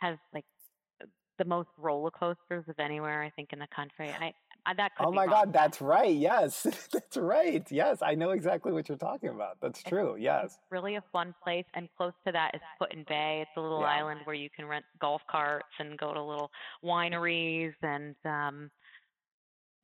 has 0.00 0.16
like 0.32 0.44
the 1.38 1.44
most 1.44 1.68
roller 1.78 2.10
coasters 2.10 2.64
of 2.68 2.78
anywhere 2.78 3.22
I 3.22 3.30
think 3.30 3.52
in 3.52 3.58
the 3.58 3.68
country. 3.74 4.08
I, 4.08 4.32
I 4.66 4.74
that 4.74 4.92
oh 4.98 5.12
my 5.12 5.26
god, 5.26 5.52
that's 5.52 5.80
right. 5.80 6.14
Yes, 6.14 6.62
that's 6.92 7.16
right. 7.16 7.66
Yes, 7.70 7.98
I 8.02 8.14
know 8.14 8.30
exactly 8.30 8.72
what 8.72 8.88
you're 8.88 8.98
talking 8.98 9.28
about. 9.28 9.58
That's 9.60 9.82
true. 9.82 10.16
Yes, 10.18 10.58
really 10.70 10.96
a 10.96 11.02
fun 11.12 11.34
place, 11.42 11.66
and 11.74 11.88
close 11.96 12.12
to 12.26 12.32
that 12.32 12.52
is 12.54 12.60
Put-in 12.78 13.04
Bay. 13.08 13.40
It's 13.42 13.50
a 13.56 13.60
little 13.60 13.80
yeah. 13.80 13.98
island 13.98 14.20
where 14.24 14.36
you 14.36 14.48
can 14.54 14.66
rent 14.66 14.84
golf 15.00 15.22
carts 15.30 15.68
and 15.78 15.98
go 15.98 16.14
to 16.14 16.22
little 16.22 16.50
wineries, 16.84 17.74
and 17.82 18.14
um, 18.24 18.70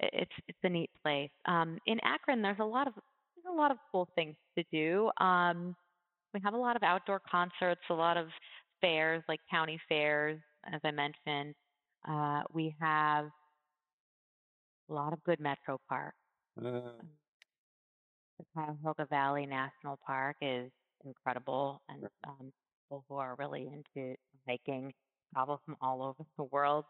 it's 0.01 0.33
it's 0.49 0.59
a 0.62 0.69
neat 0.69 0.90
place. 1.03 1.31
Um, 1.47 1.79
in 1.87 1.99
Akron, 2.03 2.40
there's 2.40 2.61
a 2.61 2.64
lot 2.64 2.87
of 2.87 2.95
there's 2.95 3.53
a 3.53 3.57
lot 3.57 3.71
of 3.71 3.77
cool 3.93 4.09
things 4.14 4.37
to 4.57 4.64
do. 4.73 5.11
Um, 5.23 5.77
we 6.33 6.40
have 6.45 6.55
a 6.55 6.59
lot 6.59 6.77
of 6.77 6.83
outdoor 6.83 7.21
concerts, 7.31 7.81
a 7.90 7.95
lot 7.95 8.16
of 8.16 8.29
fairs 8.81 9.23
like 9.29 9.40
county 9.51 9.79
fairs, 9.88 10.38
as 10.73 10.81
I 10.85 10.90
mentioned. 10.90 11.55
Uh, 12.09 12.43
we 12.53 12.75
have 12.81 13.27
a 14.90 14.92
lot 14.92 15.12
of 15.12 15.22
good 15.24 15.40
metro 15.40 15.79
parks. 15.88 16.16
Uh. 16.59 16.81
The 18.38 18.44
Cuyahoga 18.55 19.07
Valley 19.11 19.46
National 19.46 19.98
Park 20.07 20.37
is 20.40 20.70
incredible, 21.05 21.83
and 21.88 22.05
um, 22.26 22.53
people 22.85 23.05
who 23.09 23.16
are 23.16 23.37
really 23.38 23.68
into 23.68 24.16
hiking 24.48 24.92
travel 25.35 25.61
from 25.64 25.76
all 25.81 26.03
over 26.03 26.26
the 26.37 26.44
world. 26.44 26.85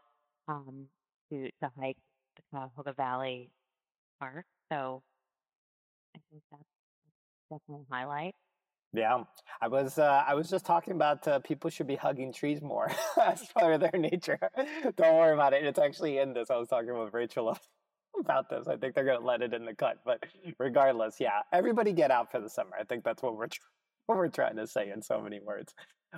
Um, 0.49 0.87
to 1.31 1.45
to 1.63 1.71
hike 1.79 1.97
the 2.37 2.43
Cuyahoga 2.51 2.93
Valley 2.95 3.51
Park. 4.19 4.45
So 4.71 5.03
I 6.15 6.19
think 6.31 6.43
that's 6.51 6.63
definitely 7.51 7.87
a 7.91 7.95
highlight. 7.95 8.35
Yeah, 8.93 9.23
I 9.61 9.69
was 9.69 9.99
uh, 9.99 10.25
I 10.27 10.35
was 10.35 10.51
just 10.51 10.67
talking 10.67 10.95
about 10.95 11.27
uh, 11.29 11.39
people 11.41 11.71
should 11.71 11.87
be 11.87 11.95
hugging 11.95 12.33
trees 12.33 12.61
more 12.61 12.91
That's 13.17 13.47
part 13.53 13.73
of 13.73 13.81
their 13.81 14.01
nature. 14.01 14.39
Don't 14.97 15.17
worry 15.17 15.33
about 15.33 15.53
it; 15.53 15.65
it's 15.65 15.79
actually 15.79 16.19
in 16.19 16.33
this. 16.33 16.51
I 16.51 16.57
was 16.57 16.69
talking 16.69 16.99
with 16.99 17.15
Rachel 17.15 17.57
about 18.19 18.49
this. 18.49 18.67
I 18.67 18.77
think 18.77 18.95
they're 18.95 19.05
going 19.05 19.21
to 19.21 19.27
let 19.27 19.43
it 19.43 19.55
in 19.55 19.65
the 19.65 19.75
cut, 19.75 19.99
but 20.05 20.23
regardless, 20.59 21.17
yeah, 21.21 21.43
everybody 21.53 21.93
get 21.93 22.11
out 22.11 22.31
for 22.31 22.41
the 22.41 22.49
summer. 22.51 22.73
I 22.79 22.85
think 22.85 23.05
that's 23.05 23.23
what 23.23 23.37
we're 23.37 23.49
what 24.07 24.19
we're 24.19 24.29
trying 24.29 24.57
to 24.57 24.67
say 24.67 24.91
in 24.91 25.01
so 25.03 25.21
many 25.21 25.41
words. 25.41 25.75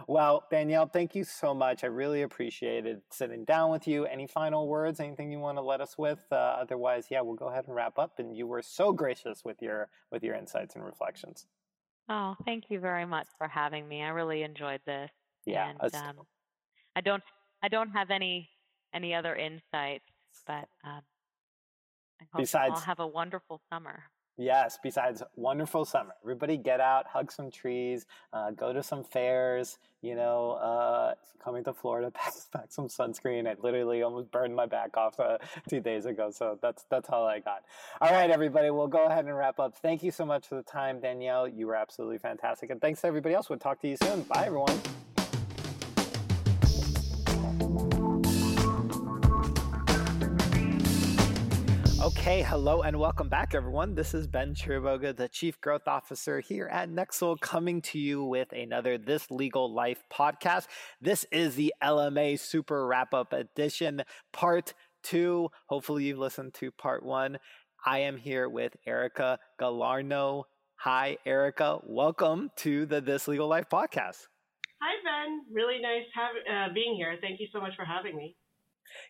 Well, 0.09 0.45
Danielle, 0.51 0.87
thank 0.87 1.15
you 1.15 1.23
so 1.23 1.53
much. 1.53 1.85
I 1.85 1.89
really 1.89 2.23
appreciated 2.23 3.03
sitting 3.11 3.45
down 3.45 3.71
with 3.71 3.87
you. 3.87 4.07
Any 4.07 4.27
final 4.27 4.67
words? 4.67 5.01
Anything 5.01 5.31
you 5.31 5.39
want 5.39 5.59
to 5.59 5.63
let 5.63 5.83
us 5.83 5.99
with? 5.99 6.25
Uh, 6.33 6.37
otherwise, 6.37 7.09
yeah, 7.11 7.21
we'll 7.21 7.37
go 7.37 7.49
ahead 7.49 7.65
and 7.67 7.75
wrap 7.75 7.99
up. 7.99 8.19
And 8.19 8.35
you 8.35 8.47
were 8.47 8.63
so 8.63 8.93
gracious 8.93 9.43
with 9.45 9.61
your 9.61 9.89
with 10.11 10.23
your 10.23 10.35
insights 10.35 10.77
and 10.77 10.85
reflections. 10.85 11.47
Oh, 12.09 12.35
thank 12.47 12.65
you 12.71 12.81
very 12.81 13.05
much 13.05 13.27
for 13.37 13.49
having 13.49 13.87
me. 13.87 14.03
I 14.03 14.09
really 14.09 14.43
enjoyed 14.43 14.81
this. 14.87 15.11
Yeah, 15.45 15.73
and 15.83 15.95
um, 15.95 16.17
I 16.97 17.03
don't 17.03 17.23
I 17.63 17.69
don't 17.69 17.91
have 17.91 18.11
any 18.11 18.49
any 18.95 19.15
other 19.15 19.37
insights, 19.37 20.05
but 20.47 20.69
um, 20.85 21.03
besides, 22.37 22.75
I'll 22.75 22.81
have 22.81 23.01
a 23.01 23.07
wonderful 23.07 23.61
summer. 23.71 24.05
Yes, 24.39 24.79
besides 24.83 25.23
wonderful 25.37 25.85
summer. 25.85 26.15
Everybody 26.23 26.57
get 26.57 26.81
out, 26.81 27.07
hug 27.07 27.31
some 27.31 27.51
trees, 27.51 28.07
uh, 28.33 28.51
go 28.51 28.73
to 28.73 28.83
some 28.83 29.05
fairs, 29.05 29.79
you 30.01 30.15
know, 30.15 30.53
uh, 30.53 31.15
coming 31.45 31.63
to 31.65 31.75
Florida, 31.75 32.11
pack, 32.15 32.33
pack 32.51 32.67
some 32.71 32.89
sunscreen. 32.89 33.47
I 33.47 33.57
literally 33.63 34.03
almost 34.03 34.31
burned 34.31 34.57
my 34.57 34.67
back 34.67 34.97
off 34.97 35.21
uh, 35.21 35.37
two 35.69 35.81
days 35.81 36.07
ago. 36.07 36.31
So 36.31 36.59
that's, 36.63 36.85
that's 36.91 37.11
all 37.11 37.27
I 37.27 37.41
got. 37.41 37.63
All 38.01 38.11
right, 38.11 38.31
everybody, 38.31 38.71
we'll 38.71 38.89
go 38.89 39.05
ahead 39.05 39.27
and 39.27 39.37
wrap 39.37 39.61
up. 39.61 39.77
Thank 39.77 40.03
you 40.03 40.11
so 40.11 40.25
much 40.25 40.49
for 40.49 40.55
the 40.55 40.63
time, 40.63 41.01
Danielle. 41.01 41.47
You 41.47 41.67
were 41.67 41.77
absolutely 41.77 42.19
fantastic. 42.19 42.71
And 42.71 42.81
thanks 42.81 43.03
to 43.03 43.09
everybody 43.09 43.35
else. 43.35 43.51
We'll 43.51 43.59
talk 43.59 43.81
to 43.83 43.89
you 43.89 43.97
soon. 44.03 44.23
Bye, 44.23 44.45
everyone. 44.47 44.81
Okay, 52.15 52.43
hello 52.43 52.83
and 52.83 53.01
welcome 53.01 53.29
back, 53.29 53.55
everyone. 53.55 53.95
This 53.95 54.15
is 54.15 54.29
Ben 54.29 54.55
Chiriboga, 54.55 55.17
the 55.17 55.29
Chief 55.29 55.61
Growth 55.61 55.89
Officer 55.89 56.39
here 56.39 56.69
at 56.69 56.89
Nexl, 56.89 57.41
coming 57.41 57.81
to 57.83 57.99
you 57.99 58.23
with 58.23 58.53
another 58.53 58.97
This 58.97 59.31
Legal 59.31 59.73
Life 59.73 60.05
podcast. 60.13 60.69
This 61.01 61.25
is 61.33 61.57
the 61.57 61.75
LMA 61.83 62.39
Super 62.39 62.87
Wrap 62.87 63.13
Up 63.13 63.33
Edition, 63.33 64.03
Part 64.33 64.75
Two. 65.03 65.49
Hopefully, 65.67 66.05
you've 66.05 66.19
listened 66.19 66.55
to 66.55 66.71
Part 66.71 67.03
One. 67.03 67.39
I 67.85 68.01
am 68.01 68.19
here 68.19 68.49
with 68.49 68.77
Erika 68.87 69.39
Galarneau. 69.61 70.45
Hi, 70.77 71.17
Erika. 71.27 71.79
Welcome 71.83 72.51
to 72.59 72.87
the 72.87 73.01
This 73.01 73.27
Legal 73.27 73.49
Life 73.49 73.67
podcast. 73.73 74.29
Hi, 74.81 74.95
Ben. 75.03 75.41
Really 75.53 75.81
nice 75.81 76.05
have, 76.15 76.71
uh, 76.71 76.73
being 76.75 76.95
here. 76.95 77.17
Thank 77.21 77.41
you 77.41 77.49
so 77.53 77.61
much 77.61 77.73
for 77.75 77.85
having 77.85 78.17
me. 78.17 78.37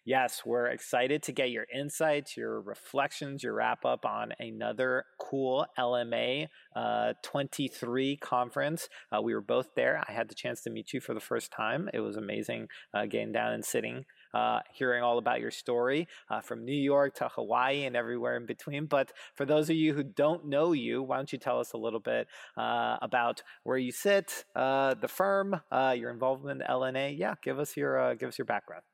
Yes, 0.04 0.42
we're 0.44 0.66
excited 0.66 1.22
to 1.24 1.32
get 1.32 1.50
your 1.50 1.66
insights, 1.74 2.36
your 2.36 2.60
reflections, 2.60 3.42
your 3.42 3.54
wrap 3.54 3.84
up 3.84 4.04
on 4.04 4.32
another 4.38 5.04
cool 5.18 5.66
LMA 5.78 6.48
uh, 6.74 7.12
23 7.22 8.16
conference. 8.16 8.88
Uh, 9.10 9.20
we 9.20 9.34
were 9.34 9.40
both 9.40 9.68
there. 9.74 10.02
I 10.08 10.12
had 10.12 10.28
the 10.28 10.34
chance 10.34 10.62
to 10.62 10.70
meet 10.70 10.92
you 10.92 11.00
for 11.00 11.14
the 11.14 11.20
first 11.20 11.52
time. 11.52 11.88
It 11.92 12.00
was 12.00 12.16
amazing 12.16 12.68
uh, 12.94 13.06
getting 13.06 13.32
down 13.32 13.52
and 13.52 13.64
sitting. 13.64 14.04
Uh, 14.34 14.60
hearing 14.72 15.02
all 15.02 15.18
about 15.18 15.40
your 15.40 15.50
story 15.50 16.08
uh, 16.30 16.40
from 16.40 16.64
New 16.64 16.72
York 16.72 17.14
to 17.16 17.28
Hawaii 17.28 17.84
and 17.84 17.94
everywhere 17.94 18.34
in 18.38 18.46
between. 18.46 18.86
But 18.86 19.12
for 19.34 19.44
those 19.44 19.68
of 19.68 19.76
you 19.76 19.92
who 19.92 20.02
don't 20.02 20.46
know 20.46 20.72
you, 20.72 21.02
why 21.02 21.16
don't 21.16 21.30
you 21.30 21.38
tell 21.38 21.60
us 21.60 21.74
a 21.74 21.76
little 21.76 22.00
bit 22.00 22.28
uh, 22.56 22.96
about 23.02 23.42
where 23.64 23.76
you 23.76 23.92
sit, 23.92 24.46
the 24.54 25.08
firm, 25.08 25.60
your 25.70 26.10
involvement 26.10 26.62
in 26.62 26.66
LMA? 26.66 27.14
Yeah, 27.18 27.34
give 27.42 27.58
us 27.58 27.76
your 27.76 28.14
give 28.14 28.30
us 28.30 28.38
your 28.38 28.46
background. 28.46 28.84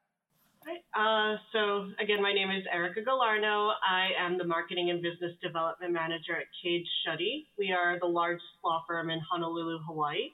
Uh, 0.96 1.36
so 1.52 1.90
again, 2.00 2.22
my 2.22 2.32
name 2.32 2.50
is 2.50 2.64
Erika 2.72 3.00
Galarneau. 3.00 3.72
I 3.84 4.08
am 4.18 4.38
the 4.38 4.44
Marketing 4.44 4.90
and 4.90 5.02
Business 5.02 5.32
Development 5.42 5.92
Manager 5.92 6.32
at 6.40 6.46
Cades 6.64 6.88
Schutte. 7.04 7.44
We 7.58 7.72
are 7.72 7.98
the 8.00 8.06
largest 8.06 8.48
law 8.64 8.82
firm 8.88 9.10
in 9.10 9.20
Honolulu, 9.30 9.80
Hawaii. 9.86 10.32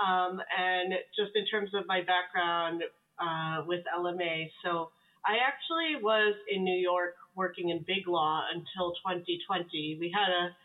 Um, 0.00 0.40
and 0.56 0.94
just 1.14 1.36
in 1.36 1.44
terms 1.46 1.70
of 1.74 1.84
my 1.86 2.00
background 2.00 2.82
uh, 3.20 3.64
with 3.66 3.84
LMA, 3.94 4.48
so 4.64 4.90
I 5.26 5.36
actually 5.44 6.02
was 6.02 6.34
in 6.48 6.64
New 6.64 6.80
York 6.80 7.16
working 7.36 7.68
in 7.68 7.84
big 7.86 8.08
law 8.08 8.40
until 8.48 8.92
2020. 9.04 9.98
We 10.00 10.10
had 10.14 10.32
a 10.32 10.56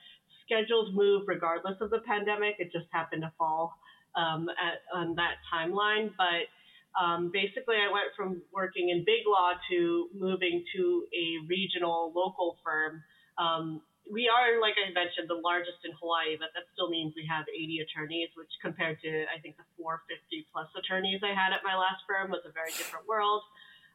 scheduled 0.45 0.95
move 0.95 1.23
regardless 1.27 1.75
of 1.81 1.89
the 1.89 1.99
pandemic. 2.07 2.55
It 2.59 2.71
just 2.71 2.87
happened 2.91 3.23
to 3.23 3.33
fall 3.37 3.73
um, 4.15 4.47
at, 4.49 4.79
on 4.97 5.15
that 5.15 5.43
timeline, 5.51 6.11
but 6.17 6.47
um, 6.95 7.29
basically, 7.31 7.75
I 7.75 7.91
went 7.91 8.15
from 8.15 8.41
working 8.53 8.89
in 8.89 9.03
big 9.03 9.27
law 9.27 9.51
to 9.69 10.07
moving 10.15 10.63
to 10.75 11.03
a 11.11 11.45
regional 11.47 12.13
local 12.15 12.57
firm. 12.63 13.03
Um, 13.37 13.81
we 14.05 14.29
are, 14.29 14.61
like 14.61 14.77
I 14.77 14.93
mentioned, 14.93 15.27
the 15.27 15.41
largest 15.41 15.81
in 15.83 15.91
Hawaii, 15.97 16.37
but 16.37 16.53
that 16.53 16.69
still 16.71 16.89
means 16.89 17.13
we 17.17 17.25
have 17.25 17.43
80 17.49 17.83
attorneys, 17.83 18.29
which 18.37 18.51
compared 18.61 19.01
to, 19.01 19.25
I 19.27 19.41
think, 19.41 19.57
the 19.57 19.65
450 19.75 20.45
plus 20.53 20.69
attorneys 20.77 21.19
I 21.25 21.33
had 21.33 21.51
at 21.51 21.65
my 21.65 21.75
last 21.75 22.05
firm 22.05 22.29
was 22.29 22.45
a 22.45 22.53
very 22.53 22.71
different 22.71 23.09
world. 23.09 23.41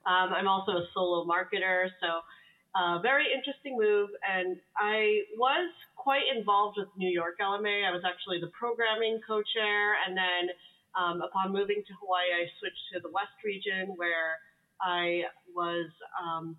Um, 0.05 0.35
I'm 0.35 0.49
also 0.49 0.83
a 0.83 0.85
solo 0.93 1.25
marketer, 1.25 1.89
so 2.03 2.27
uh, 2.75 2.99
very 3.01 3.31
interesting 3.33 3.79
move. 3.79 4.11
And 4.27 4.59
I 4.77 5.25
was 5.39 5.71
quite 5.97 6.27
involved 6.35 6.77
with 6.77 6.89
New 6.99 7.11
York 7.11 7.39
LMA. 7.41 7.87
I 7.87 7.93
was 7.95 8.03
actually 8.05 8.41
the 8.41 8.51
programming 8.51 9.21
co 9.25 9.43
chair, 9.47 9.95
and 10.05 10.17
then 10.17 10.53
um, 10.99 11.23
upon 11.23 11.53
moving 11.53 11.83
to 11.87 11.93
Hawaii, 12.01 12.33
I 12.35 12.51
switched 12.59 12.85
to 12.95 13.01
the 13.01 13.11
West 13.11 13.37
region 13.45 13.95
where 13.97 14.39
I 14.81 15.29
was 15.55 15.91
um, 16.19 16.57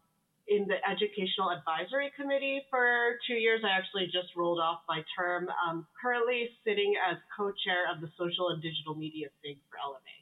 in 0.48 0.68
the 0.68 0.78
Educational 0.88 1.52
Advisory 1.52 2.12
Committee 2.16 2.64
for 2.70 3.18
two 3.28 3.36
years. 3.36 3.62
I 3.66 3.76
actually 3.76 4.06
just 4.06 4.36
rolled 4.36 4.60
off 4.60 4.82
my 4.88 5.04
term. 5.18 5.50
I'm 5.68 5.86
currently 6.00 6.50
sitting 6.64 6.94
as 7.10 7.18
co 7.36 7.52
chair 7.66 7.92
of 7.92 8.02
the 8.02 8.10
Social 8.18 8.50
and 8.50 8.62
Digital 8.62 8.96
Media 8.96 9.28
SIG 9.42 9.58
for 9.70 9.78
LMA 9.82 10.21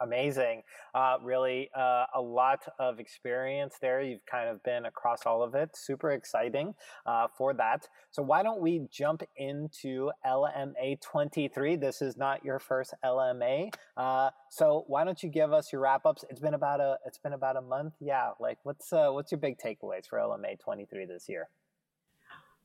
amazing. 0.00 0.62
Uh, 0.94 1.16
really, 1.22 1.70
uh, 1.76 2.04
a 2.14 2.20
lot 2.20 2.60
of 2.78 2.98
experience 2.98 3.76
there. 3.80 4.00
You've 4.02 4.24
kind 4.26 4.48
of 4.48 4.62
been 4.62 4.86
across 4.86 5.26
all 5.26 5.42
of 5.42 5.54
it. 5.54 5.70
Super 5.76 6.10
exciting 6.10 6.74
uh, 7.06 7.28
for 7.36 7.54
that. 7.54 7.88
So, 8.10 8.22
why 8.22 8.42
don't 8.42 8.60
we 8.60 8.86
jump 8.90 9.22
into 9.36 10.10
LMA 10.26 11.00
23? 11.00 11.76
This 11.76 12.02
is 12.02 12.16
not 12.16 12.44
your 12.44 12.58
first 12.58 12.94
LMA. 13.04 13.72
Uh, 13.96 14.30
so, 14.50 14.84
why 14.86 15.04
don't 15.04 15.22
you 15.22 15.28
give 15.28 15.52
us 15.52 15.72
your 15.72 15.82
wrap 15.82 16.06
ups? 16.06 16.24
It's 16.30 16.40
been 16.40 16.54
about 16.54 16.80
a 16.80 16.96
it's 17.06 17.18
been 17.18 17.32
about 17.32 17.56
a 17.56 17.62
month. 17.62 17.94
Yeah, 18.00 18.30
like 18.40 18.58
what's 18.62 18.92
uh, 18.92 19.10
what's 19.10 19.32
your 19.32 19.40
big 19.40 19.58
takeaways 19.58 20.06
for 20.08 20.18
LMA 20.18 20.58
23 20.58 21.06
this 21.06 21.28
year? 21.28 21.48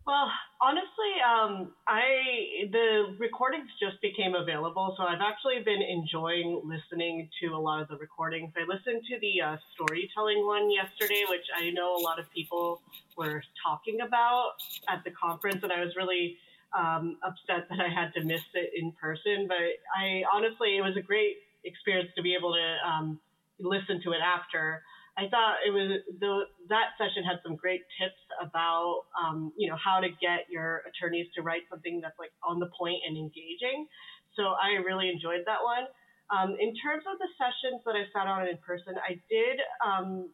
Well, 0.05 0.31
honestly, 0.59 1.13
um, 1.21 1.73
I 1.87 2.65
the 2.71 3.15
recordings 3.19 3.69
just 3.79 4.01
became 4.01 4.33
available, 4.33 4.95
so 4.97 5.03
I've 5.03 5.21
actually 5.21 5.61
been 5.63 5.81
enjoying 5.81 6.61
listening 6.65 7.29
to 7.41 7.53
a 7.53 7.59
lot 7.59 7.81
of 7.83 7.87
the 7.87 7.97
recordings. 7.97 8.51
I 8.57 8.61
listened 8.61 9.03
to 9.09 9.19
the 9.19 9.41
uh, 9.41 9.57
storytelling 9.75 10.45
one 10.45 10.71
yesterday, 10.71 11.23
which 11.29 11.45
I 11.55 11.69
know 11.69 11.95
a 11.95 12.01
lot 12.01 12.19
of 12.19 12.25
people 12.31 12.81
were 13.15 13.43
talking 13.63 14.01
about 14.01 14.53
at 14.89 15.03
the 15.03 15.11
conference, 15.11 15.61
and 15.61 15.71
I 15.71 15.79
was 15.81 15.95
really 15.95 16.37
um, 16.75 17.17
upset 17.23 17.69
that 17.69 17.79
I 17.79 17.89
had 17.89 18.11
to 18.15 18.23
miss 18.23 18.41
it 18.55 18.71
in 18.75 18.93
person. 18.93 19.45
But 19.47 19.77
I 19.95 20.23
honestly, 20.33 20.77
it 20.77 20.81
was 20.81 20.97
a 20.97 21.01
great 21.01 21.37
experience 21.63 22.09
to 22.15 22.23
be 22.23 22.33
able 22.33 22.53
to 22.53 22.89
um, 22.89 23.19
listen 23.59 24.01
to 24.03 24.11
it 24.13 24.21
after. 24.25 24.81
I 25.21 25.29
thought 25.29 25.61
it 25.61 25.69
was 25.69 26.01
the, 26.17 26.49
that 26.73 26.97
session 26.97 27.21
had 27.21 27.37
some 27.45 27.53
great 27.53 27.85
tips 28.01 28.17
about 28.41 29.05
um, 29.13 29.53
you 29.53 29.69
know 29.69 29.77
how 29.77 30.01
to 30.01 30.09
get 30.09 30.49
your 30.49 30.81
attorneys 30.89 31.27
to 31.37 31.45
write 31.45 31.61
something 31.69 32.01
that's 32.01 32.17
like 32.17 32.33
on 32.41 32.57
the 32.57 32.69
point 32.73 33.05
and 33.05 33.13
engaging. 33.15 33.85
So 34.33 34.57
I 34.57 34.81
really 34.81 35.13
enjoyed 35.13 35.45
that 35.45 35.61
one. 35.61 35.85
Um, 36.33 36.57
in 36.57 36.73
terms 36.81 37.05
of 37.05 37.21
the 37.21 37.29
sessions 37.37 37.85
that 37.85 37.93
I 37.93 38.09
sat 38.09 38.25
on 38.25 38.47
in 38.47 38.57
person, 38.65 38.97
I 38.97 39.21
did 39.29 39.61
um, 39.85 40.31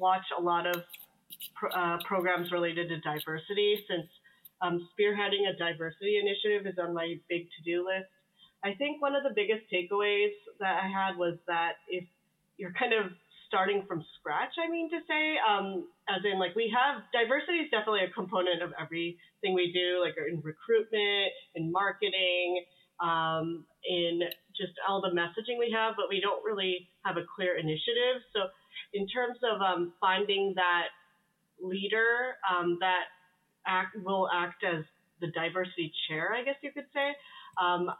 watch 0.00 0.24
a 0.32 0.40
lot 0.40 0.64
of 0.64 0.80
pro- 1.52 1.74
uh, 1.74 1.98
programs 2.06 2.48
related 2.50 2.88
to 2.88 3.00
diversity 3.00 3.84
since 3.90 4.08
um, 4.62 4.88
spearheading 4.94 5.44
a 5.52 5.58
diversity 5.58 6.16
initiative 6.16 6.64
is 6.64 6.78
on 6.80 6.94
my 6.94 7.20
big 7.28 7.50
to-do 7.58 7.84
list. 7.84 8.08
I 8.64 8.72
think 8.78 9.02
one 9.02 9.16
of 9.16 9.24
the 9.24 9.34
biggest 9.34 9.66
takeaways 9.68 10.32
that 10.60 10.80
I 10.80 10.88
had 10.88 11.18
was 11.18 11.36
that 11.48 11.82
if 11.88 12.04
you're 12.56 12.72
kind 12.78 12.94
of 12.94 13.10
starting 13.52 13.84
from 13.86 14.02
scratch, 14.18 14.56
I 14.56 14.70
mean 14.70 14.88
to 14.88 15.00
say, 15.04 15.36
um, 15.44 15.84
as 16.08 16.24
in 16.24 16.40
like 16.40 16.56
we 16.56 16.72
have 16.72 17.04
diversity 17.12 17.68
is 17.68 17.70
definitely 17.70 18.08
a 18.08 18.12
component 18.16 18.64
of 18.64 18.72
everything 18.80 19.52
we 19.52 19.68
do, 19.76 20.00
like 20.00 20.16
in 20.16 20.40
recruitment, 20.40 21.28
in 21.54 21.70
marketing, 21.70 22.64
um, 23.04 23.68
in 23.84 24.24
just 24.56 24.72
all 24.88 25.04
the 25.04 25.12
messaging 25.12 25.60
we 25.60 25.68
have, 25.68 25.92
but 26.00 26.08
we 26.08 26.16
don't 26.16 26.40
really 26.40 26.88
have 27.04 27.18
a 27.20 27.28
clear 27.36 27.60
initiative. 27.60 28.24
So, 28.32 28.48
in 28.94 29.06
terms 29.06 29.36
of 29.44 29.60
um, 29.60 29.92
finding 30.00 30.54
that 30.56 30.88
leader 31.60 32.40
um, 32.48 32.78
that 32.80 33.12
act, 33.66 33.96
will 34.02 34.28
act 34.32 34.64
as 34.64 34.84
the 35.20 35.28
diversity 35.28 35.92
chair, 36.08 36.32
I 36.32 36.42
guess 36.42 36.56
you 36.62 36.72
could 36.72 36.88
say, 36.94 37.12
um, 37.60 37.90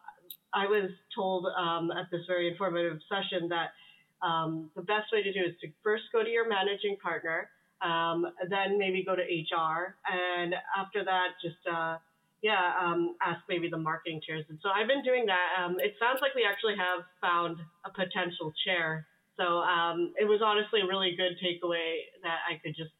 I 0.55 0.65
was 0.65 0.91
told 1.15 1.47
um, 1.59 1.91
at 1.93 2.11
this 2.11 2.23
very 2.27 2.49
informative 2.49 2.99
session 3.09 3.49
that 3.49 3.77
um, 4.23 4.71
the 4.77 4.83
best 4.83 5.13
way 5.13 5.23
to 5.23 5.33
do 5.33 5.41
is 5.41 5.55
to 5.61 5.69
first 5.83 6.05
go 6.13 6.23
to 6.23 6.31
your 6.31 6.49
managing 6.49 6.97
partner, 7.03 7.51
um, 7.83 8.27
then 8.49 8.79
maybe 8.79 9.05
go 9.05 9.17
to 9.17 9.23
HR, 9.23 9.97
and 10.07 10.55
after 10.79 11.05
that, 11.05 11.35
just 11.43 11.59
uh, 11.67 11.99
yeah, 12.43 12.75
um, 12.81 13.15
ask 13.23 13.41
maybe 13.49 13.69
the 13.71 13.79
marketing 13.79 14.21
chairs. 14.27 14.45
And 14.49 14.59
so 14.63 14.69
I've 14.69 14.89
been 14.89 15.03
doing 15.03 15.27
that. 15.27 15.63
Um, 15.63 15.77
it 15.79 15.95
sounds 15.99 16.19
like 16.21 16.35
we 16.35 16.45
actually 16.45 16.75
have 16.77 17.07
found 17.21 17.59
a 17.87 17.91
potential 17.91 18.53
chair. 18.67 19.07
So 19.37 19.63
um, 19.63 20.13
it 20.19 20.27
was 20.27 20.43
honestly 20.45 20.81
a 20.83 20.87
really 20.87 21.15
good 21.17 21.39
takeaway 21.39 22.03
that 22.23 22.43
I 22.51 22.59
could 22.63 22.75
just 22.77 22.91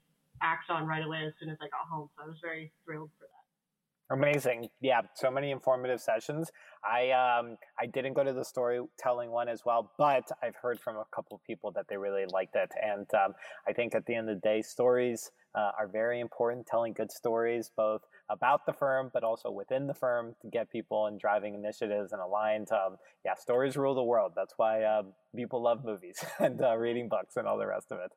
act 0.43 0.71
on 0.71 0.87
right 0.87 1.05
away 1.05 1.27
as 1.27 1.35
soon 1.41 1.51
as 1.51 1.59
I 1.61 1.67
got 1.71 1.91
home. 1.91 2.09
So 2.17 2.25
I 2.25 2.27
was 2.27 2.39
very 2.41 2.73
thrilled 2.85 3.11
for 3.19 3.27
that. 3.27 3.32
Amazing. 4.13 4.69
Yeah, 4.83 5.01
so 5.15 5.31
many 5.31 5.53
informative 5.53 5.99
sessions. 5.99 6.53
I 6.85 7.13
um 7.13 7.57
I 7.81 7.87
didn't 7.87 8.13
go 8.13 8.23
to 8.23 8.35
the 8.35 8.45
storytelling 8.45 9.31
one 9.31 9.49
as 9.49 9.65
well, 9.65 9.91
but 9.97 10.25
I've 10.43 10.57
heard 10.57 10.79
from 10.81 10.97
a 10.97 11.05
couple 11.17 11.35
of 11.35 11.43
people 11.45 11.71
that 11.73 11.87
they 11.89 11.97
really 11.97 12.27
liked 12.31 12.55
it. 12.55 12.71
And 12.83 13.07
um, 13.15 13.33
I 13.67 13.73
think 13.73 13.95
at 13.95 14.05
the 14.05 14.15
end 14.15 14.29
of 14.29 14.37
the 14.37 14.41
day, 14.41 14.61
stories 14.61 15.31
uh, 15.55 15.71
are 15.79 15.89
very 15.89 16.21
important. 16.21 16.67
Telling 16.67 16.93
good 16.93 17.11
stories, 17.11 17.71
both 17.75 18.03
about 18.29 18.67
the 18.67 18.75
firm, 18.75 19.11
but 19.15 19.25
also 19.25 19.51
within 19.51 19.87
the 19.87 19.95
firm 19.95 20.35
to 20.43 20.49
get 20.49 20.71
people 20.71 21.07
and 21.07 21.19
driving 21.19 21.55
initiatives 21.55 22.13
and 22.13 22.21
aligned. 22.21 22.71
Um, 22.71 22.97
yeah, 23.25 23.35
stories 23.35 23.79
rule 23.79 23.95
the 23.95 24.03
world. 24.03 24.33
That's 24.37 24.55
why 24.59 24.83
uh, 24.83 25.05
people 25.35 25.63
love 25.63 25.87
movies 25.87 26.23
and 26.39 26.61
uh, 26.61 26.77
reading 26.77 27.09
books 27.09 27.39
and 27.39 27.47
all 27.49 27.57
the 27.57 27.67
rest 27.67 27.91
of 27.91 27.99
it. 28.01 28.13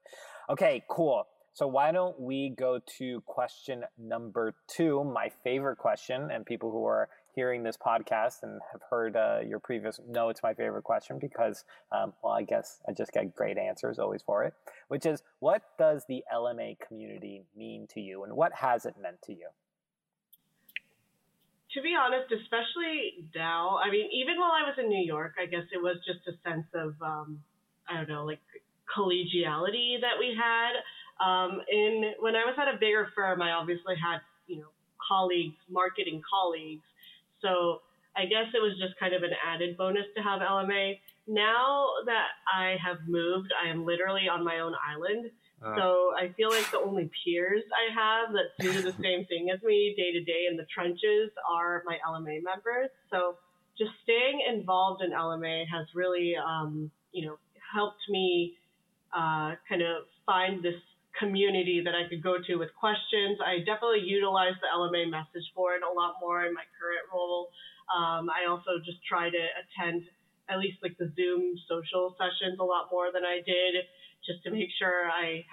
Okay, 0.50 0.84
cool. 0.90 1.26
So 1.56 1.68
why 1.68 1.94
don't 1.94 2.20
we 2.20 2.50
go 2.50 2.82
to 2.98 3.22
question 3.22 3.86
number 3.98 4.56
two, 4.68 5.06
my 5.06 5.32
favorite 5.42 5.78
question, 5.78 6.30
and 6.30 6.46
people 6.46 6.70
who 6.70 6.86
are 6.86 7.08
hearing 7.34 7.64
this 7.64 7.78
podcast 7.78 8.44
and 8.44 8.60
have 8.74 8.82
heard 8.90 9.16
uh, 9.16 9.40
your 9.48 9.60
previous 9.60 10.02
know 10.06 10.28
it's 10.28 10.44
my 10.44 10.54
favorite 10.54 10.84
question 10.84 11.18
because, 11.18 11.64
um, 11.94 12.12
well, 12.22 12.34
I 12.34 12.42
guess 12.42 12.82
I 12.90 12.92
just 12.92 13.14
get 13.14 13.34
great 13.34 13.58
answers 13.58 14.00
always 14.00 14.22
for 14.22 14.44
it, 14.44 14.54
which 14.90 15.06
is 15.06 15.24
what 15.40 15.62
does 15.80 16.04
the 16.10 16.26
LMA 16.34 16.78
community 16.86 17.46
mean 17.56 17.88
to 17.94 18.02
you 18.02 18.26
and 18.26 18.34
what 18.34 18.52
has 18.56 18.86
it 18.86 18.96
meant 19.02 19.22
to 19.24 19.32
you? 19.32 19.48
To 21.74 21.82
be 21.82 21.96
honest, 21.98 22.34
especially 22.34 23.30
now, 23.34 23.80
I 23.82 23.90
mean, 23.90 24.10
even 24.12 24.42
while 24.42 24.52
I 24.52 24.68
was 24.68 24.76
in 24.78 24.90
New 24.90 25.06
York, 25.06 25.36
I 25.42 25.46
guess 25.46 25.64
it 25.72 25.82
was 25.82 26.00
just 26.06 26.28
a 26.28 26.34
sense 26.50 26.68
of, 26.74 26.96
um, 27.02 27.40
I 27.88 27.96
don't 27.96 28.10
know, 28.10 28.26
like 28.26 28.42
collegiality 28.92 30.02
that 30.02 30.20
we 30.20 30.36
had. 30.38 30.74
Um, 31.24 31.62
in 31.72 32.14
when 32.20 32.36
I 32.36 32.46
was 32.46 32.56
at 32.60 32.68
a 32.68 32.78
bigger 32.78 33.08
firm, 33.16 33.42
I 33.42 33.52
obviously 33.52 33.96
had 33.96 34.20
you 34.48 34.58
know 34.58 34.68
colleagues, 35.08 35.58
marketing 35.70 36.22
colleagues. 36.30 36.84
So 37.42 37.82
I 38.16 38.26
guess 38.26 38.48
it 38.54 38.62
was 38.62 38.78
just 38.80 38.98
kind 39.00 39.14
of 39.14 39.24
an 39.24 39.32
added 39.46 39.78
bonus 39.78 40.06
to 40.16 40.24
have 40.24 40.42
LMA. 40.42 41.00
Now 41.28 41.88
that 42.06 42.28
I 42.54 42.78
have 42.84 42.98
moved, 43.08 43.52
I 43.54 43.70
am 43.70 43.86
literally 43.86 44.28
on 44.30 44.44
my 44.44 44.60
own 44.60 44.74
island. 44.76 45.32
Uh. 45.64 45.76
So 45.76 46.12
I 46.18 46.34
feel 46.36 46.50
like 46.50 46.70
the 46.72 46.80
only 46.80 47.10
peers 47.24 47.64
I 47.74 47.94
have 47.94 48.34
that 48.34 48.52
do 48.60 48.82
the 48.82 48.94
same 49.02 49.26
thing 49.26 49.50
as 49.54 49.62
me 49.64 49.94
day 49.98 50.12
to 50.12 50.24
day 50.24 50.48
in 50.50 50.58
the 50.58 50.66
trenches 50.74 51.32
are 51.50 51.84
my 51.86 51.98
LMA 52.08 52.44
members. 52.44 52.90
So 53.10 53.38
just 53.78 53.92
staying 54.04 54.42
involved 54.54 55.02
in 55.02 55.12
LMA 55.12 55.66
has 55.72 55.88
really, 55.94 56.36
um, 56.36 56.92
you 57.12 57.26
know, 57.26 57.38
helped 57.74 58.02
me 58.10 58.56
uh, 59.14 59.56
kind 59.68 59.82
of 59.82 60.04
find 60.26 60.64
this 60.64 60.80
community 61.20 61.82
that 61.84 61.96
I 61.96 62.08
could 62.10 62.24
go 62.24 62.38
to 62.40 62.56
with 62.56 62.70
questions. 62.76 63.40
I 63.40 63.60
definitely 63.60 64.04
utilize 64.04 64.56
the 64.62 64.70
LMA 64.72 65.10
message 65.10 65.48
board 65.56 65.82
a 65.82 65.92
lot 65.92 66.16
more 66.20 66.46
in 66.46 66.54
my 66.54 66.66
current 66.80 67.06
role. 67.14 67.50
Um, 67.92 68.30
I 68.30 68.50
also 68.50 68.82
just 68.84 69.00
try 69.06 69.30
to 69.30 69.44
attend 69.62 70.04
at 70.50 70.60
least 70.60 70.78
like 70.82 70.98
the 70.98 71.12
Zoom 71.16 71.58
social 71.70 72.16
sessions 72.18 72.58
a 72.60 72.64
lot 72.64 72.90
more 72.92 73.10
than 73.14 73.26
I 73.26 73.42
did, 73.46 73.86
just 74.26 74.44
to 74.46 74.52
make 74.52 74.70
sure 74.78 75.10
I 75.10 75.46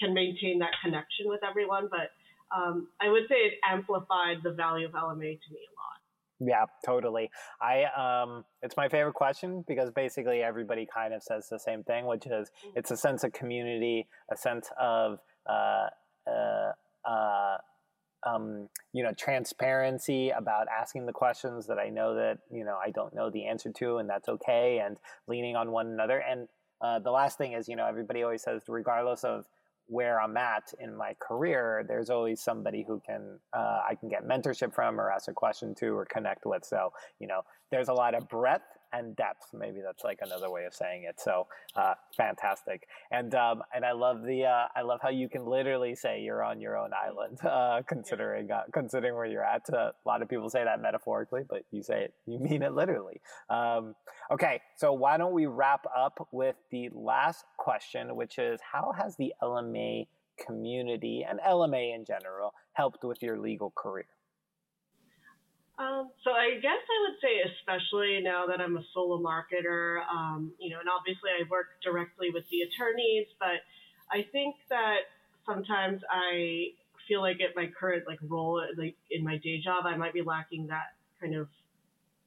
can 0.00 0.14
maintain 0.14 0.58
that 0.60 0.72
connection 0.82 1.28
with 1.28 1.40
everyone. 1.44 1.88
But 1.90 2.12
um, 2.52 2.88
I 3.00 3.08
would 3.08 3.24
say 3.28 3.36
it 3.48 3.54
amplified 3.64 4.44
the 4.44 4.52
value 4.52 4.86
of 4.86 4.92
LMA 4.92 5.36
to 5.40 5.48
me 5.52 5.62
a 5.64 5.74
lot. 5.76 5.91
Yeah, 6.44 6.64
totally. 6.84 7.30
I 7.60 7.84
um 7.96 8.44
it's 8.62 8.76
my 8.76 8.88
favorite 8.88 9.14
question 9.14 9.64
because 9.68 9.90
basically 9.90 10.42
everybody 10.42 10.86
kind 10.92 11.14
of 11.14 11.22
says 11.22 11.48
the 11.48 11.58
same 11.58 11.82
thing, 11.84 12.06
which 12.06 12.26
is 12.26 12.48
mm-hmm. 12.48 12.78
it's 12.78 12.90
a 12.90 12.96
sense 12.96 13.22
of 13.24 13.32
community, 13.32 14.08
a 14.30 14.36
sense 14.36 14.70
of 14.80 15.20
uh 15.48 15.86
uh 16.26 16.72
uh 17.08 17.56
um, 18.24 18.68
you 18.92 19.02
know, 19.02 19.12
transparency 19.12 20.30
about 20.30 20.68
asking 20.68 21.06
the 21.06 21.12
questions 21.12 21.66
that 21.66 21.78
I 21.78 21.88
know 21.88 22.14
that, 22.14 22.38
you 22.52 22.64
know, 22.64 22.78
I 22.80 22.90
don't 22.90 23.12
know 23.14 23.30
the 23.30 23.46
answer 23.46 23.72
to, 23.72 23.96
and 23.96 24.08
that's 24.08 24.28
okay, 24.28 24.80
and 24.84 24.96
leaning 25.26 25.56
on 25.56 25.72
one 25.72 25.88
another. 25.88 26.18
And 26.18 26.48
uh, 26.80 26.98
the 27.00 27.10
last 27.10 27.36
thing 27.36 27.52
is, 27.52 27.68
you 27.68 27.76
know, 27.76 27.86
everybody 27.86 28.22
always 28.22 28.42
says, 28.42 28.62
regardless 28.68 29.24
of 29.24 29.46
where 29.86 30.20
I'm 30.20 30.36
at 30.36 30.72
in 30.80 30.96
my 30.96 31.14
career, 31.20 31.84
there's 31.86 32.10
always 32.10 32.40
somebody 32.40 32.84
who 32.86 33.00
can 33.04 33.38
uh, 33.52 33.80
I 33.88 33.94
can 33.94 34.08
get 34.08 34.26
mentorship 34.26 34.74
from 34.74 35.00
or 35.00 35.10
ask 35.10 35.28
a 35.28 35.32
question 35.32 35.74
to 35.76 35.96
or 35.96 36.04
connect 36.04 36.46
with. 36.46 36.64
So 36.64 36.92
you 37.18 37.26
know, 37.26 37.42
there's 37.70 37.88
a 37.88 37.94
lot 37.94 38.14
of 38.14 38.28
breadth 38.28 38.62
and 38.92 39.16
depth. 39.16 39.46
Maybe 39.52 39.80
that's 39.84 40.04
like 40.04 40.18
another 40.22 40.50
way 40.50 40.64
of 40.64 40.74
saying 40.74 41.04
it. 41.08 41.20
So 41.20 41.46
uh, 41.76 41.94
fantastic, 42.16 42.86
and 43.10 43.34
um, 43.34 43.62
and 43.74 43.84
I 43.84 43.92
love 43.92 44.22
the 44.22 44.44
uh, 44.44 44.68
I 44.74 44.82
love 44.82 45.00
how 45.02 45.10
you 45.10 45.28
can 45.28 45.46
literally 45.46 45.94
say 45.94 46.20
you're 46.20 46.42
on 46.42 46.60
your 46.60 46.76
own 46.76 46.90
island, 46.92 47.38
uh, 47.44 47.82
considering 47.86 48.50
uh, 48.50 48.62
considering 48.72 49.14
where 49.14 49.26
you're 49.26 49.44
at. 49.44 49.62
Uh, 49.72 49.90
a 49.92 50.06
lot 50.06 50.22
of 50.22 50.28
people 50.28 50.50
say 50.50 50.64
that 50.64 50.80
metaphorically, 50.80 51.42
but 51.48 51.64
you 51.70 51.82
say 51.82 52.04
it, 52.04 52.14
you 52.26 52.38
mean 52.38 52.62
it 52.62 52.72
literally. 52.72 53.20
Um, 53.50 53.94
okay, 54.30 54.60
so 54.76 54.92
why 54.92 55.16
don't 55.16 55.32
we 55.32 55.46
wrap 55.46 55.86
up 55.96 56.28
with 56.32 56.56
the 56.70 56.90
last 56.92 57.44
question, 57.56 58.16
which 58.16 58.38
is 58.38 58.60
how 58.72 58.92
has 58.96 59.16
the 59.16 59.32
LMA 59.42 60.06
community 60.44 61.24
and 61.28 61.40
LMA 61.40 61.94
in 61.94 62.04
general 62.04 62.54
helped 62.72 63.04
with 63.04 63.22
your 63.22 63.38
legal 63.38 63.70
career? 63.70 64.06
Um, 65.78 66.10
so 66.22 66.30
I 66.30 66.60
guess 66.60 66.78
I 66.84 66.98
would 67.08 67.18
say, 67.20 67.40
especially 67.48 68.20
now 68.22 68.46
that 68.46 68.60
I'm 68.60 68.76
a 68.76 68.84
solo 68.92 69.18
marketer, 69.18 70.00
um, 70.06 70.52
you 70.60 70.70
know, 70.70 70.80
and 70.80 70.88
obviously 70.88 71.30
I 71.30 71.48
work 71.48 71.80
directly 71.82 72.28
with 72.30 72.44
the 72.50 72.60
attorneys, 72.62 73.26
but 73.40 73.64
I 74.10 74.26
think 74.30 74.56
that 74.68 75.08
sometimes 75.46 76.02
I 76.10 76.76
feel 77.08 77.22
like 77.22 77.40
at 77.40 77.56
my 77.56 77.70
current 77.78 78.04
like 78.06 78.18
role, 78.28 78.62
like 78.76 78.96
in 79.10 79.24
my 79.24 79.38
day 79.38 79.60
job, 79.60 79.86
I 79.86 79.96
might 79.96 80.12
be 80.12 80.22
lacking 80.22 80.68
that 80.68 80.94
kind 81.20 81.34
of 81.34 81.48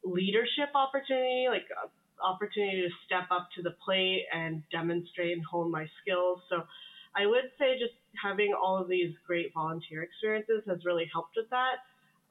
leadership 0.03 0.69
opportunity, 0.73 1.45
like 1.49 1.65
uh, 1.71 1.87
opportunity 2.25 2.81
to 2.81 2.89
step 3.05 3.29
up 3.31 3.49
to 3.55 3.61
the 3.61 3.75
plate 3.85 4.25
and 4.33 4.63
demonstrate 4.71 5.33
and 5.33 5.45
hone 5.45 5.71
my 5.71 5.87
skills. 6.01 6.39
So 6.49 6.63
I 7.15 7.25
would 7.25 7.51
say 7.57 7.77
just 7.79 7.93
having 8.21 8.53
all 8.53 8.77
of 8.77 8.87
these 8.87 9.13
great 9.25 9.53
volunteer 9.53 10.03
experiences 10.03 10.63
has 10.67 10.83
really 10.83 11.09
helped 11.11 11.35
with 11.37 11.49
that. 11.51 11.85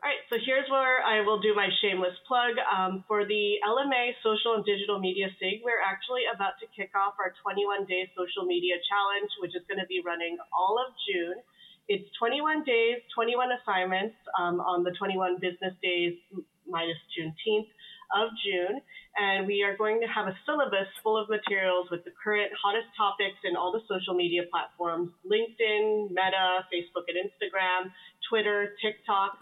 All 0.05 0.13
right, 0.13 0.21
so 0.29 0.37
here's 0.37 0.69
where 0.69 1.01
I 1.01 1.25
will 1.25 1.41
do 1.41 1.57
my 1.57 1.73
shameless 1.81 2.13
plug. 2.29 2.61
Um, 2.69 3.09
for 3.09 3.25
the 3.25 3.57
LMA 3.65 4.13
Social 4.21 4.53
and 4.53 4.61
Digital 4.61 5.01
Media 5.01 5.33
SIG, 5.41 5.65
we're 5.65 5.81
actually 5.81 6.29
about 6.29 6.61
to 6.61 6.69
kick 6.77 6.93
off 6.93 7.17
our 7.17 7.33
21 7.41 7.89
day 7.89 8.05
social 8.13 8.45
media 8.45 8.77
challenge, 8.85 9.33
which 9.41 9.57
is 9.57 9.65
going 9.65 9.81
to 9.81 9.89
be 9.89 10.05
running 10.05 10.37
all 10.53 10.77
of 10.77 10.93
June. 11.09 11.41
It's 11.89 12.05
21 12.21 12.69
days, 12.69 13.01
21 13.17 13.49
assignments 13.57 14.21
um, 14.37 14.61
on 14.61 14.85
the 14.85 14.93
21 14.93 15.41
business 15.41 15.73
days 15.81 16.21
minus 16.69 17.01
Juneteenth 17.17 17.73
of 18.13 18.29
June. 18.45 18.85
And 19.17 19.49
we 19.49 19.65
are 19.65 19.73
going 19.73 20.05
to 20.05 20.09
have 20.13 20.29
a 20.29 20.37
syllabus 20.45 20.93
full 21.01 21.17
of 21.17 21.33
materials 21.33 21.89
with 21.89 22.05
the 22.05 22.13
current 22.13 22.53
hottest 22.61 22.93
topics 22.93 23.41
in 23.49 23.57
all 23.57 23.73
the 23.73 23.81
social 23.89 24.13
media 24.13 24.45
platforms 24.53 25.17
LinkedIn, 25.25 26.13
Meta, 26.13 26.69
Facebook 26.69 27.09
and 27.09 27.17
Instagram, 27.25 27.89
Twitter, 28.29 28.77
TikTok 28.85 29.41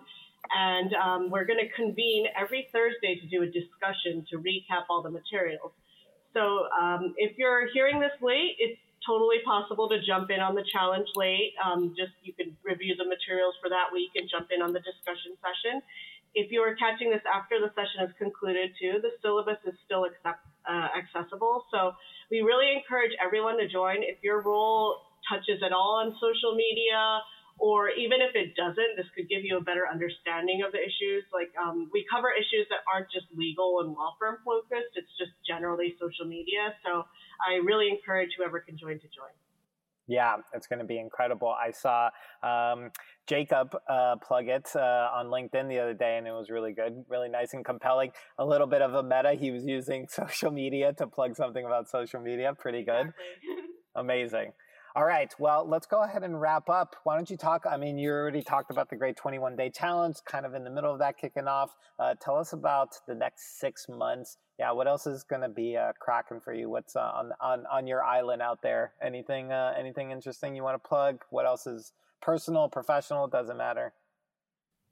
and 0.50 0.94
um, 0.94 1.30
we're 1.30 1.44
going 1.44 1.60
to 1.60 1.70
convene 1.74 2.26
every 2.38 2.68
Thursday 2.72 3.20
to 3.20 3.26
do 3.26 3.42
a 3.42 3.46
discussion 3.46 4.26
to 4.30 4.38
recap 4.38 4.90
all 4.90 5.02
the 5.02 5.10
materials. 5.10 5.72
So 6.34 6.66
um, 6.72 7.14
if 7.16 7.38
you're 7.38 7.68
hearing 7.72 8.00
this 8.00 8.12
late, 8.20 8.56
it's 8.58 8.80
totally 9.06 9.38
possible 9.44 9.88
to 9.88 9.98
jump 10.02 10.30
in 10.30 10.40
on 10.40 10.54
the 10.54 10.64
challenge 10.72 11.08
late. 11.16 11.54
Um, 11.62 11.94
just 11.96 12.12
you 12.22 12.32
can 12.32 12.56
review 12.64 12.94
the 12.96 13.04
materials 13.04 13.54
for 13.60 13.68
that 13.68 13.90
week 13.92 14.10
and 14.14 14.28
jump 14.30 14.48
in 14.54 14.62
on 14.62 14.72
the 14.72 14.80
discussion 14.80 15.36
session. 15.42 15.82
If 16.34 16.50
you 16.50 16.64
are 16.64 16.74
catching 16.76 17.10
this 17.10 17.20
after 17.28 17.60
the 17.60 17.68
session 17.76 18.08
is 18.08 18.12
concluded 18.16 18.72
too, 18.80 19.04
the 19.04 19.12
syllabus 19.20 19.60
is 19.68 19.76
still 19.84 20.08
accept, 20.08 20.40
uh, 20.64 20.88
accessible. 20.96 21.66
So 21.70 21.92
we 22.30 22.40
really 22.40 22.72
encourage 22.72 23.12
everyone 23.20 23.58
to 23.58 23.68
join. 23.68 24.00
If 24.00 24.16
your 24.22 24.40
role 24.40 24.96
touches 25.28 25.60
at 25.60 25.72
all 25.72 26.00
on 26.00 26.16
social 26.16 26.56
media 26.56 27.20
or 27.58 27.90
even 27.90 28.20
if 28.20 28.34
it 28.34 28.54
doesn't, 28.56 28.96
this 28.96 29.06
could 29.14 29.28
give 29.28 29.44
you 29.44 29.56
a 29.56 29.64
better 29.64 29.86
understanding 29.86 30.62
of 30.64 30.72
the 30.72 30.80
issues. 30.80 31.24
Like 31.32 31.52
um, 31.58 31.90
we 31.92 32.04
cover 32.10 32.32
issues 32.32 32.66
that 32.70 32.82
aren't 32.88 33.10
just 33.10 33.26
legal 33.34 33.80
and 33.80 33.92
law 33.92 34.14
firm 34.18 34.38
focused; 34.44 34.96
it's 34.96 35.12
just 35.18 35.32
generally 35.46 35.94
social 36.00 36.26
media. 36.26 36.74
So 36.84 37.04
I 37.40 37.62
really 37.64 37.88
encourage 37.88 38.34
whoever 38.36 38.60
can 38.60 38.76
join 38.76 38.98
to 38.98 39.08
join. 39.10 39.34
Yeah, 40.08 40.36
it's 40.52 40.66
going 40.66 40.80
to 40.80 40.84
be 40.84 40.98
incredible. 40.98 41.48
I 41.48 41.70
saw 41.70 42.10
um, 42.42 42.90
Jacob 43.28 43.74
uh, 43.88 44.16
plug 44.16 44.48
it 44.48 44.68
uh, 44.74 45.08
on 45.14 45.26
LinkedIn 45.26 45.68
the 45.68 45.78
other 45.78 45.94
day, 45.94 46.18
and 46.18 46.26
it 46.26 46.32
was 46.32 46.50
really 46.50 46.72
good, 46.72 47.04
really 47.08 47.28
nice 47.28 47.54
and 47.54 47.64
compelling. 47.64 48.10
A 48.38 48.44
little 48.44 48.66
bit 48.66 48.82
of 48.82 48.94
a 48.94 49.02
meta. 49.02 49.34
He 49.38 49.50
was 49.50 49.64
using 49.64 50.08
social 50.10 50.50
media 50.50 50.92
to 50.94 51.06
plug 51.06 51.36
something 51.36 51.64
about 51.64 51.88
social 51.88 52.20
media. 52.20 52.52
Pretty 52.58 52.82
good. 52.84 53.12
Exactly. 53.12 53.24
Amazing. 53.94 54.52
All 54.94 55.04
right. 55.06 55.32
Well, 55.38 55.66
let's 55.66 55.86
go 55.86 56.02
ahead 56.02 56.22
and 56.22 56.38
wrap 56.38 56.68
up. 56.68 56.96
Why 57.04 57.16
don't 57.16 57.30
you 57.30 57.38
talk? 57.38 57.64
I 57.70 57.78
mean, 57.78 57.96
you 57.96 58.10
already 58.10 58.42
talked 58.42 58.70
about 58.70 58.90
the 58.90 58.96
Great 58.96 59.16
21 59.16 59.56
Day 59.56 59.70
Challenge, 59.70 60.16
kind 60.26 60.44
of 60.44 60.52
in 60.52 60.64
the 60.64 60.70
middle 60.70 60.92
of 60.92 60.98
that 60.98 61.16
kicking 61.16 61.48
off. 61.48 61.74
Uh, 61.98 62.14
tell 62.20 62.36
us 62.36 62.52
about 62.52 62.90
the 63.08 63.14
next 63.14 63.58
six 63.58 63.86
months. 63.88 64.36
Yeah, 64.58 64.70
what 64.72 64.86
else 64.86 65.06
is 65.06 65.24
going 65.24 65.40
to 65.40 65.48
be 65.48 65.78
uh, 65.78 65.92
cracking 65.98 66.40
for 66.40 66.52
you? 66.52 66.68
What's 66.68 66.94
uh, 66.94 67.00
on 67.00 67.32
on 67.40 67.64
on 67.72 67.86
your 67.86 68.04
island 68.04 68.42
out 68.42 68.60
there? 68.62 68.92
Anything 69.02 69.50
uh, 69.50 69.72
anything 69.78 70.10
interesting 70.10 70.54
you 70.54 70.62
want 70.62 70.82
to 70.82 70.86
plug? 70.86 71.20
What 71.30 71.46
else 71.46 71.66
is 71.66 71.92
personal, 72.20 72.68
professional? 72.68 73.28
Doesn't 73.28 73.56
matter. 73.56 73.94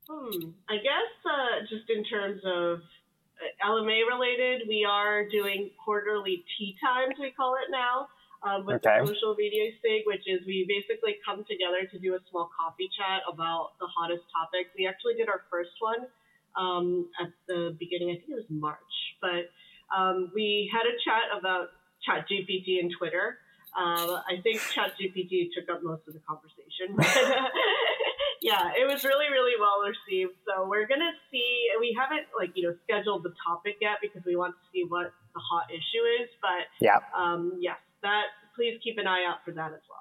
Hmm. 0.09 0.49
I 0.71 0.77
guess 0.77 1.13
uh, 1.27 1.61
just 1.69 1.91
in 1.91 2.05
terms 2.05 2.41
of 2.47 2.79
uh, 2.79 3.69
LMA 3.69 4.09
related, 4.09 4.67
we 4.67 4.87
are 4.91 5.29
doing 5.29 5.71
quarterly 5.85 6.43
tea 6.57 6.75
times. 6.83 7.17
We 7.21 7.33
call 7.33 7.57
it 7.57 7.71
now 7.71 8.09
um, 8.43 8.65
with 8.65 8.81
okay. 8.81 9.01
the 9.01 9.07
social 9.07 9.35
media 9.37 9.73
sig, 9.83 10.09
which 10.09 10.25
is 10.27 10.41
we 10.47 10.65
basically 10.65 11.17
come 11.25 11.45
together 11.45 11.85
to 11.91 11.99
do 11.99 12.15
a 12.15 12.21
small 12.31 12.49
coffee 12.57 12.89
chat 12.97 13.21
about 13.29 13.77
the 13.81 13.87
hottest 13.87 14.25
topics. 14.33 14.73
We 14.77 14.87
actually 14.87 15.15
did 15.15 15.29
our 15.29 15.45
first 15.51 15.77
one 15.81 16.09
um, 16.57 17.09
at 17.21 17.31
the 17.47 17.77
beginning, 17.79 18.11
I 18.11 18.17
think 18.19 18.31
it 18.31 18.41
was 18.43 18.51
March, 18.51 18.97
but 19.21 19.51
um, 19.95 20.31
we 20.35 20.71
had 20.73 20.87
a 20.87 20.95
chat 21.05 21.31
about 21.37 21.69
ChatGPT 22.07 22.81
and 22.81 22.91
Twitter. 22.97 23.39
Uh, 23.77 24.19
I 24.27 24.41
think 24.43 24.61
ChatGPT 24.61 25.51
took 25.55 25.69
up 25.71 25.83
most 25.83 26.03
of 26.09 26.15
the 26.15 26.21
conversation. 26.27 26.97
yeah, 28.43 28.73
it 28.75 28.89
was 28.89 29.05
really, 29.05 29.31
really 29.31 29.55
well 29.61 29.79
received. 29.87 30.35
So 30.47 30.67
we're 30.67 30.89
gonna 30.89 31.13
see. 31.31 31.69
We 31.79 31.97
haven't 31.99 32.27
like 32.37 32.51
you 32.55 32.67
know 32.67 32.75
scheduled 32.83 33.23
the 33.23 33.33
topic 33.47 33.77
yet 33.81 33.99
because 34.03 34.23
we 34.27 34.35
want 34.35 34.55
to 34.57 34.63
see 34.73 34.85
what 34.89 35.13
the 35.35 35.41
hot 35.41 35.71
issue 35.71 36.03
is. 36.19 36.29
But 36.43 36.67
yeah, 36.81 36.99
um, 37.15 37.59
yes, 37.61 37.79
that 38.03 38.25
please 38.57 38.81
keep 38.83 38.99
an 38.99 39.07
eye 39.07 39.25
out 39.29 39.45
for 39.45 39.53
that 39.53 39.73
as 39.73 39.83
well. 39.89 40.01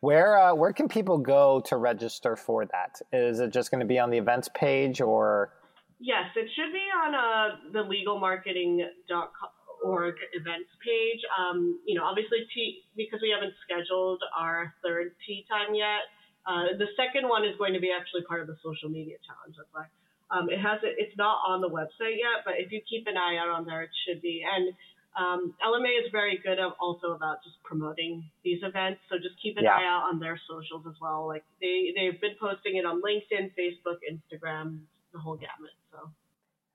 Where 0.00 0.38
uh, 0.38 0.54
where 0.54 0.72
can 0.72 0.88
people 0.88 1.18
go 1.18 1.60
to 1.66 1.76
register 1.76 2.34
for 2.36 2.64
that? 2.66 3.02
Is 3.12 3.40
it 3.40 3.52
just 3.52 3.70
going 3.70 3.80
to 3.80 3.86
be 3.86 3.98
on 3.98 4.08
the 4.10 4.18
events 4.18 4.48
page 4.54 5.00
or? 5.00 5.52
Yes, 5.98 6.26
it 6.34 6.48
should 6.56 6.72
be 6.72 6.88
on 6.96 7.14
uh, 7.14 7.56
the 7.72 7.84
legalmarketing.org 7.84 10.14
events 10.32 10.70
page. 10.84 11.20
Um, 11.36 11.78
you 11.86 11.94
know, 11.94 12.04
obviously, 12.04 12.46
tea, 12.54 12.84
because 12.96 13.20
we 13.20 13.28
haven't 13.28 13.52
scheduled 13.64 14.22
our 14.36 14.74
third 14.82 15.14
tea 15.26 15.44
time 15.48 15.74
yet. 15.74 16.08
Uh, 16.48 16.72
the 16.78 16.86
second 16.96 17.28
one 17.28 17.44
is 17.44 17.54
going 17.58 17.74
to 17.74 17.80
be 17.80 17.92
actually 17.92 18.22
part 18.24 18.40
of 18.40 18.46
the 18.48 18.56
social 18.64 18.88
media 18.88 19.18
challenge. 19.28 19.56
That's 19.60 19.68
why 19.72 19.84
um, 20.30 20.48
it 20.48 20.62
has 20.62 20.78
it, 20.82 20.94
it's 20.98 21.16
not 21.18 21.42
on 21.46 21.60
the 21.60 21.68
website 21.68 22.16
yet, 22.16 22.46
but 22.46 22.54
if 22.58 22.70
you 22.70 22.80
keep 22.88 23.06
an 23.06 23.18
eye 23.18 23.36
out 23.36 23.50
on 23.50 23.66
there, 23.66 23.82
it 23.82 23.90
should 24.06 24.22
be. 24.22 24.42
And 24.46 24.72
um, 25.18 25.54
LMA 25.64 26.04
is 26.04 26.10
very 26.12 26.38
good 26.44 26.58
also 26.80 27.12
about 27.12 27.42
just 27.42 27.56
promoting 27.64 28.30
these 28.44 28.60
events. 28.62 29.00
So 29.10 29.16
just 29.16 29.40
keep 29.42 29.56
an 29.58 29.64
yeah. 29.64 29.76
eye 29.76 29.84
out 29.84 30.08
on 30.12 30.20
their 30.20 30.40
socials 30.48 30.84
as 30.88 30.94
well. 31.00 31.26
Like 31.26 31.44
they, 31.60 31.92
they've 31.96 32.20
been 32.20 32.36
posting 32.40 32.76
it 32.76 32.84
on 32.86 33.02
LinkedIn, 33.02 33.50
Facebook, 33.58 33.98
Instagram, 34.10 34.80
the 35.12 35.18
whole 35.18 35.36
gamut. 35.36 35.72
So. 35.90 36.10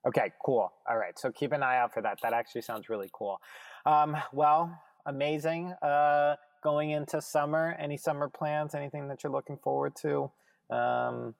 Okay, 0.08 0.32
cool. 0.46 0.72
All 0.88 0.98
right. 0.98 1.18
So 1.18 1.32
keep 1.32 1.54
an 1.54 1.64
eye 1.64 1.78
out 1.78 1.94
for 1.94 2.02
that. 2.02 2.20
That 2.22 2.34
actually 2.34 2.62
sounds 2.62 2.90
really 2.90 3.10
cool. 3.14 3.40
Um, 3.86 4.18
well, 4.34 4.78
amazing. 5.06 5.74
Uh, 5.82 6.36
going 6.62 6.92
into 6.92 7.22
summer, 7.22 7.76
any 7.80 7.98
summer 7.98 8.28
plans, 8.28 8.76
anything 8.76 9.08
that 9.08 9.24
you're 9.24 9.32
looking 9.32 9.58
forward 9.58 9.94
to? 10.02 10.30
Um, 10.70 11.36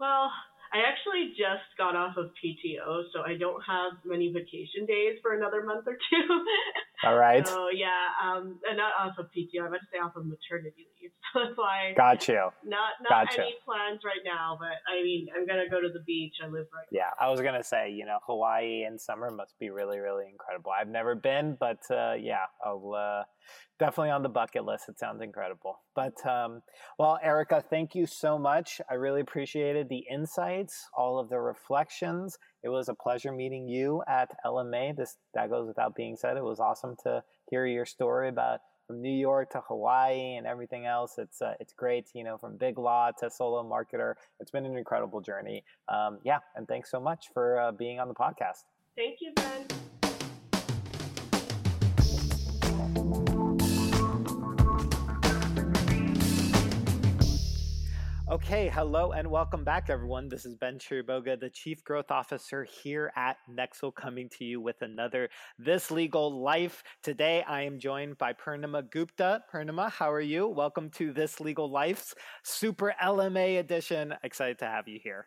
well, 0.00 0.32
I 0.72 0.78
actually 0.88 1.34
just 1.36 1.68
got 1.76 1.96
off 1.96 2.16
of 2.16 2.30
PTO, 2.42 3.04
so 3.12 3.20
I 3.20 3.36
don't 3.38 3.62
have 3.62 3.92
many 4.04 4.32
vacation 4.32 4.86
days 4.86 5.18
for 5.20 5.34
another 5.34 5.62
month 5.64 5.86
or 5.86 5.96
two. 6.10 6.44
All 7.04 7.16
right. 7.16 7.46
So 7.46 7.68
yeah, 7.74 7.88
um, 8.22 8.58
and 8.68 8.76
not 8.76 8.92
off 8.98 9.18
of 9.18 9.26
PTO. 9.26 9.60
I'm 9.60 9.66
about 9.66 9.80
to 9.80 9.86
say 9.92 9.98
off 9.98 10.16
of 10.16 10.26
maternity 10.26 10.86
leave. 11.00 11.10
So 11.32 11.40
that's 11.44 11.56
why. 11.56 11.94
Got 11.96 12.28
you. 12.28 12.50
Not 12.64 13.00
not 13.02 13.08
Got 13.08 13.38
any 13.38 13.48
you. 13.48 13.54
plans 13.64 14.00
right 14.04 14.20
now, 14.24 14.56
but 14.58 14.76
I 14.86 15.02
mean, 15.02 15.28
I'm 15.34 15.46
gonna 15.46 15.68
go 15.68 15.80
to 15.80 15.88
the 15.88 16.02
beach. 16.06 16.34
I 16.42 16.46
live 16.46 16.66
right. 16.74 16.86
Yeah, 16.90 17.08
now. 17.18 17.26
I 17.26 17.30
was 17.30 17.40
gonna 17.40 17.62
say, 17.62 17.90
you 17.90 18.04
know, 18.04 18.18
Hawaii 18.26 18.84
in 18.84 18.98
summer 18.98 19.30
must 19.30 19.58
be 19.58 19.70
really, 19.70 19.98
really 19.98 20.26
incredible. 20.30 20.72
I've 20.78 20.88
never 20.88 21.14
been, 21.14 21.56
but 21.58 21.78
uh, 21.90 22.14
yeah, 22.20 22.44
I'll 22.64 22.92
uh, 22.94 23.22
definitely 23.78 24.10
on 24.10 24.22
the 24.22 24.28
bucket 24.28 24.64
list. 24.64 24.88
It 24.88 24.98
sounds 24.98 25.22
incredible. 25.22 25.80
But 25.94 26.24
um, 26.26 26.60
well, 26.98 27.18
Erika, 27.22 27.64
thank 27.68 27.94
you 27.94 28.06
so 28.06 28.38
much. 28.38 28.80
I 28.90 28.94
really 28.94 29.22
appreciated 29.22 29.88
the 29.88 30.04
insights, 30.10 30.88
all 30.96 31.18
of 31.18 31.28
the 31.30 31.38
reflections. 31.40 32.38
It 32.62 32.68
was 32.68 32.88
a 32.88 32.94
pleasure 32.94 33.32
meeting 33.32 33.68
you 33.68 34.02
at 34.06 34.30
LMA. 34.44 34.96
This 34.96 35.16
that 35.34 35.50
goes 35.50 35.66
without 35.66 35.94
being 35.94 36.16
said. 36.16 36.36
It 36.36 36.44
was 36.44 36.60
awesome 36.60 36.96
to 37.04 37.22
hear 37.50 37.66
your 37.66 37.86
story 37.86 38.28
about 38.28 38.60
from 38.86 39.00
New 39.00 39.10
York 39.10 39.50
to 39.50 39.60
Hawaii 39.68 40.36
and 40.36 40.46
everything 40.46 40.86
else. 40.86 41.14
It's 41.18 41.42
uh, 41.42 41.54
it's 41.60 41.72
great, 41.72 42.08
you 42.14 42.24
know, 42.24 42.38
from 42.38 42.56
big 42.56 42.78
law 42.78 43.10
to 43.18 43.30
solo 43.30 43.62
marketer. 43.62 44.14
It's 44.40 44.50
been 44.50 44.66
an 44.66 44.76
incredible 44.76 45.20
journey. 45.20 45.64
Um, 45.88 46.18
yeah, 46.24 46.38
and 46.56 46.68
thanks 46.68 46.90
so 46.90 47.00
much 47.00 47.26
for 47.32 47.58
uh, 47.58 47.72
being 47.72 48.00
on 48.00 48.08
the 48.08 48.14
podcast. 48.14 48.64
Thank 48.96 49.18
you, 49.20 49.32
Ben. 49.34 49.81
Okay, 58.32 58.70
hello 58.70 59.12
and 59.12 59.30
welcome 59.30 59.62
back, 59.62 59.90
everyone. 59.90 60.26
This 60.26 60.46
is 60.46 60.54
Ben 60.54 60.78
Chiriboga, 60.78 61.38
the 61.38 61.50
Chief 61.50 61.84
Growth 61.84 62.10
Officer 62.10 62.64
here 62.64 63.12
at 63.14 63.36
Nexl, 63.46 63.94
coming 63.94 64.30
to 64.30 64.46
you 64.46 64.58
with 64.58 64.80
another 64.80 65.28
This 65.58 65.90
Legal 65.90 66.42
Life. 66.42 66.82
Today, 67.02 67.44
I 67.46 67.60
am 67.60 67.78
joined 67.78 68.16
by 68.16 68.32
Purnima 68.32 68.90
Gupta. 68.90 69.42
Purnima, 69.52 69.90
how 69.90 70.10
are 70.10 70.22
you? 70.22 70.48
Welcome 70.48 70.88
to 70.92 71.12
This 71.12 71.40
Legal 71.40 71.70
Life's 71.70 72.14
Super 72.42 72.94
LMA 73.02 73.58
edition. 73.58 74.14
Excited 74.24 74.58
to 74.60 74.64
have 74.64 74.88
you 74.88 74.98
here. 75.04 75.26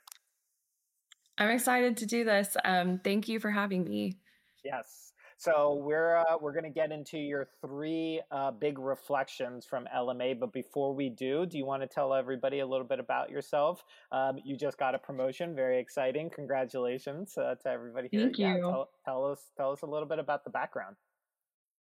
I'm 1.38 1.51
excited 1.51 1.97
to 1.97 2.08
do 2.08 2.24
this. 2.24 2.58
Um, 2.66 2.99
thank 3.03 3.28
you 3.28 3.39
for 3.39 3.51
having 3.51 3.84
me. 3.84 4.18
Yes. 4.64 5.05
So 5.38 5.81
we're 5.83 6.17
uh, 6.17 6.38
we're 6.39 6.53
going 6.53 6.63
to 6.63 6.69
get 6.69 6.91
into 6.91 7.17
your 7.17 7.47
three 7.61 8.21
uh, 8.31 8.51
big 8.51 8.79
reflections 8.79 9.65
from 9.65 9.88
LMA. 9.95 10.39
But 10.39 10.53
before 10.53 10.93
we 10.93 11.09
do, 11.09 11.45
do 11.45 11.57
you 11.57 11.65
want 11.65 11.81
to 11.81 11.88
tell 11.88 12.13
everybody 12.13 12.59
a 12.59 12.65
little 12.65 12.86
bit 12.86 12.99
about 12.99 13.29
yourself? 13.29 13.83
Um, 14.11 14.38
you 14.43 14.55
just 14.55 14.77
got 14.77 14.95
a 14.95 14.97
promotion, 14.97 15.53
very 15.53 15.79
exciting. 15.79 16.29
Congratulations 16.29 17.38
uh, 17.38 17.55
to 17.63 17.69
everybody 17.69 18.07
here. 18.11 18.21
Thank 18.21 18.39
you. 18.39 18.47
Yeah, 18.47 18.59
tell, 18.59 18.89
tell, 19.03 19.25
us 19.25 19.39
tell 19.57 19.71
us 19.71 19.81
a 19.81 19.86
little 19.86 20.07
bit 20.07 20.19
about 20.19 20.45
the 20.45 20.51
background. 20.51 20.95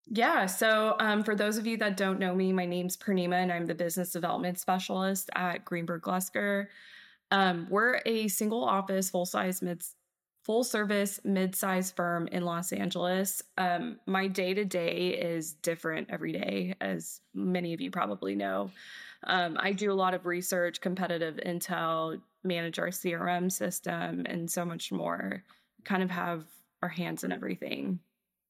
Yeah. 0.08 0.46
So, 0.46 0.96
um, 1.00 1.24
for 1.24 1.36
those 1.36 1.58
of 1.58 1.66
you 1.68 1.78
that 1.78 1.98
don't 1.98 2.20
know 2.20 2.34
me, 2.34 2.54
my 2.54 2.66
name's 2.66 2.96
Purnima, 2.96 3.36
and 3.36 3.52
I'm 3.52 3.66
the 3.66 3.76
business 3.76 4.12
development 4.12 4.60
specialist 4.60 5.30
at 5.36 5.66
Greenberg 5.66 6.04
Glusker. 6.04 6.68
Um, 7.32 7.68
we're 7.70 8.02
a 8.06 8.28
single 8.28 8.64
office, 8.64 9.10
full 9.10 9.26
size 9.26 9.62
mid 9.62 9.84
full 10.46 10.64
service 10.64 11.20
mid-sized 11.24 11.96
firm 11.96 12.28
in 12.28 12.46
Los 12.46 12.72
Angeles. 12.72 13.42
Um, 13.58 14.00
my 14.06 14.28
day 14.28 14.54
to 14.54 14.64
day 14.64 15.10
is 15.10 15.54
different 15.54 16.12
every 16.12 16.32
day, 16.32 16.76
as 16.80 17.20
many 17.34 17.74
of 17.74 17.82
you 17.82 17.90
probably 17.90 18.36
know. 18.36 18.70
Um, 19.24 19.58
I 19.60 19.72
do 19.72 19.92
a 19.92 19.94
lot 19.94 20.14
of 20.14 20.28
research, 20.28 20.82
competitive 20.82 21.40
intel, 21.44 22.22
manage 22.44 22.78
our 22.78 22.90
CRM 22.90 23.52
system, 23.52 24.24
and 24.28 24.50
so 24.50 24.64
much 24.64 24.92
more. 24.92 25.44
Kind 25.84 26.04
of 26.04 26.12
have 26.12 26.46
our 26.84 26.90
hands 26.90 27.24
in 27.24 27.32
everything. 27.32 28.00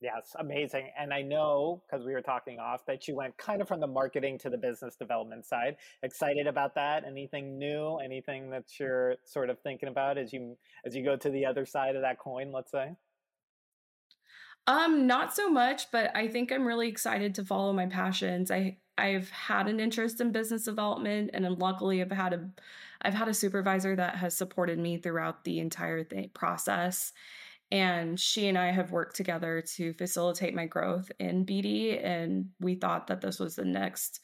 Yes, 0.02 0.36
amazing. 0.38 0.90
And 1.00 1.14
I 1.14 1.22
know 1.22 1.82
because 1.86 2.06
we 2.06 2.14
were 2.14 2.22
talking 2.22 2.60
off 2.60 2.86
that 2.86 3.08
you 3.08 3.16
went 3.16 3.38
kind 3.38 3.62
of 3.62 3.68
from 3.68 3.80
the 3.80 3.88
marketing 3.88 4.38
to 4.40 4.50
the 4.50 4.58
business 4.58 4.96
development 4.96 5.46
side. 5.46 5.78
Excited 6.04 6.48
about 6.48 6.76
that? 6.76 7.06
Anything 7.06 7.58
new? 7.58 7.98
Anything 7.98 8.50
that 8.50 8.66
you're 8.78 9.16
sort 9.24 9.50
of 9.50 9.60
thinking 9.62 9.88
about 9.88 10.18
as 10.18 10.34
you 10.34 10.58
as 10.86 10.96
you 10.96 11.04
go 11.04 11.16
to 11.16 11.30
the 11.30 11.46
other 11.46 11.66
side 11.66 11.96
of 11.96 12.02
that 12.02 12.20
coin, 12.20 12.52
let's 12.52 12.72
say? 12.72 12.92
Um, 14.68 15.08
not 15.08 15.34
so 15.34 15.50
much, 15.50 15.92
but 15.92 16.16
I 16.16 16.28
think 16.28 16.52
I'm 16.52 16.66
really 16.66 16.90
excited 16.90 17.36
to 17.36 17.46
follow 17.46 17.72
my 17.72 17.86
passions. 17.86 18.52
I 18.52 18.78
I've 18.98 19.30
had 19.30 19.68
an 19.68 19.80
interest 19.80 20.22
in 20.22 20.32
business 20.32 20.64
development, 20.64 21.32
and 21.34 21.46
luckily 21.58 22.02
I've 22.02 22.12
had 22.12 22.34
a 22.34 22.50
I've 23.02 23.14
had 23.14 23.28
a 23.28 23.34
supervisor 23.34 23.96
that 23.96 24.16
has 24.18 24.36
supported 24.36 24.80
me 24.80 24.98
throughout 24.98 25.46
the 25.46 25.60
entire 25.60 26.06
process 26.34 27.14
and 27.76 28.18
she 28.18 28.48
and 28.48 28.58
I 28.58 28.72
have 28.72 28.92
worked 28.92 29.18
together 29.18 29.62
to 29.76 29.94
facilitate 29.96 30.56
my 30.56 30.66
growth 30.66 31.12
in 31.20 31.46
BD. 31.46 32.02
And 32.02 32.52
we 32.62 32.76
thought 32.76 33.08
that 33.08 33.20
this 33.20 33.38
was 33.38 33.56
the 33.56 33.66
next 33.66 34.22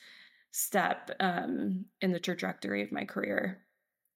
step 0.51 1.11
um, 1.19 1.83
in 1.99 2.13
the 2.13 2.19
trajectory 2.19 2.81
of 2.81 2.93
my 2.93 3.03
career. 3.03 3.61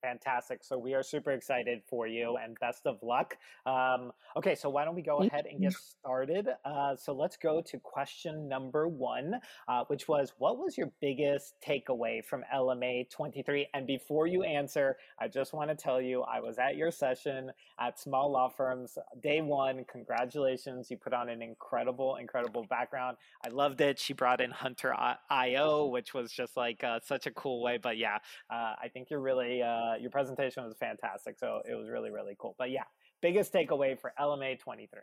Fantastic. 0.06 0.64
So 0.64 0.78
we 0.78 0.94
are 0.94 1.02
super 1.02 1.32
excited 1.32 1.82
for 1.90 2.06
you 2.06 2.38
and 2.38 2.56
best 2.60 2.86
of 2.86 3.02
luck. 3.02 3.38
Um, 3.66 4.12
okay, 4.38 4.54
so 4.54 4.70
why 4.70 4.86
don't 4.86 4.94
we 4.94 5.02
go 5.02 5.18
ahead 5.18 5.48
and 5.50 5.60
get 5.60 5.74
started? 5.74 6.48
Uh, 6.64 6.96
so 6.96 7.12
let's 7.12 7.38
go 7.38 7.60
to 7.60 7.80
question 7.80 8.48
number 8.48 8.88
one, 8.88 9.34
uh, 9.68 9.84
which 9.88 10.08
was 10.08 10.34
what 10.38 10.60
was 10.60 10.78
your 10.78 10.92
biggest 11.02 11.56
takeaway 11.68 12.24
from 12.24 12.44
LMA 12.54 13.10
23? 13.10 13.68
And 13.74 13.88
before 13.88 14.28
you 14.28 14.44
answer, 14.44 14.96
I 15.20 15.28
just 15.28 15.54
want 15.54 15.72
to 15.72 15.76
tell 15.76 16.00
you 16.00 16.22
I 16.22 16.40
was 16.40 16.60
at 16.60 16.78
your 16.78 16.92
session 16.92 17.52
at 17.80 18.00
Small 18.00 18.32
Law 18.32 18.50
Firms 18.50 19.00
day 19.24 19.42
one. 19.42 19.86
Congratulations. 19.92 20.92
You 20.92 20.98
put 20.98 21.14
on 21.14 21.30
an 21.30 21.42
incredible, 21.42 22.18
incredible 22.18 22.64
background. 22.70 23.18
I 23.44 23.50
loved 23.50 23.82
it. 23.82 23.98
She 23.98 24.14
brought 24.14 24.40
in 24.40 24.52
Hunter 24.52 24.96
IO, 25.32 25.88
which 25.88 26.14
was 26.14 26.32
just 26.32 26.56
like 26.56 26.84
uh, 26.84 27.00
such 27.04 27.26
a 27.26 27.32
cool 27.32 27.64
way. 27.64 27.80
But 27.82 27.98
yeah, 27.98 28.18
uh, 28.52 28.76
I 28.80 28.90
think 28.94 29.10
you're 29.10 29.20
really 29.20 29.64
uh, 29.96 29.98
your 29.98 30.12
presentation 30.12 30.64
was 30.64 30.76
fantastic. 30.78 31.38
So 31.40 31.62
it 31.70 31.76
was 31.76 31.90
really, 31.90 32.12
really 32.12 32.36
cool. 32.38 32.56
But 32.58 32.72
yeah, 32.72 32.84
biggest 33.22 33.54
takeaway 33.54 34.00
for 34.00 34.14
LMA 34.20 34.60
23. 34.60 35.02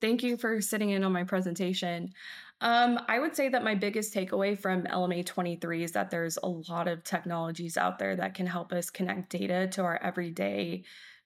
Thank 0.00 0.22
you 0.22 0.36
for 0.36 0.60
sitting 0.60 0.90
in 0.90 1.02
on 1.04 1.12
my 1.12 1.24
presentation. 1.24 2.12
Um, 2.60 3.00
I 3.08 3.18
would 3.18 3.34
say 3.34 3.48
that 3.48 3.64
my 3.64 3.74
biggest 3.74 4.12
takeaway 4.12 4.58
from 4.58 4.82
LMA 4.82 5.24
23 5.24 5.84
is 5.84 5.92
that 5.92 6.10
there's 6.10 6.36
a 6.42 6.48
lot 6.48 6.88
of 6.88 7.04
technologies 7.04 7.76
out 7.76 7.98
there 7.98 8.14
that 8.16 8.34
can 8.34 8.46
help 8.46 8.72
us 8.72 8.90
connect 8.90 9.30
data 9.30 9.66
to 9.68 9.82
our 9.82 9.96
everyday 10.02 10.84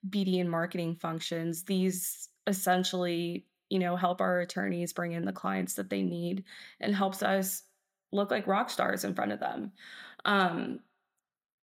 BD 0.09 0.41
and 0.41 0.51
marketing 0.51 0.95
functions. 0.95 1.65
These 1.65 2.29
essentially, 2.47 3.47
you 3.69 3.79
know, 3.79 3.97
help 3.97 4.21
our 4.21 4.41
attorneys 4.41 4.93
bring 4.93 5.13
in 5.13 5.25
the 5.25 5.33
clients 5.33 5.75
that 5.75 5.91
they 5.91 6.03
need 6.03 6.45
and 6.81 6.95
helps 6.95 7.23
us 7.23 7.65
look 8.13 8.31
like 8.31 8.47
rock 8.47 8.71
stars 8.71 9.05
in 9.05 9.15
front 9.15 9.33
of 9.33 9.41
them. 9.41 9.73
Um, 10.25 10.81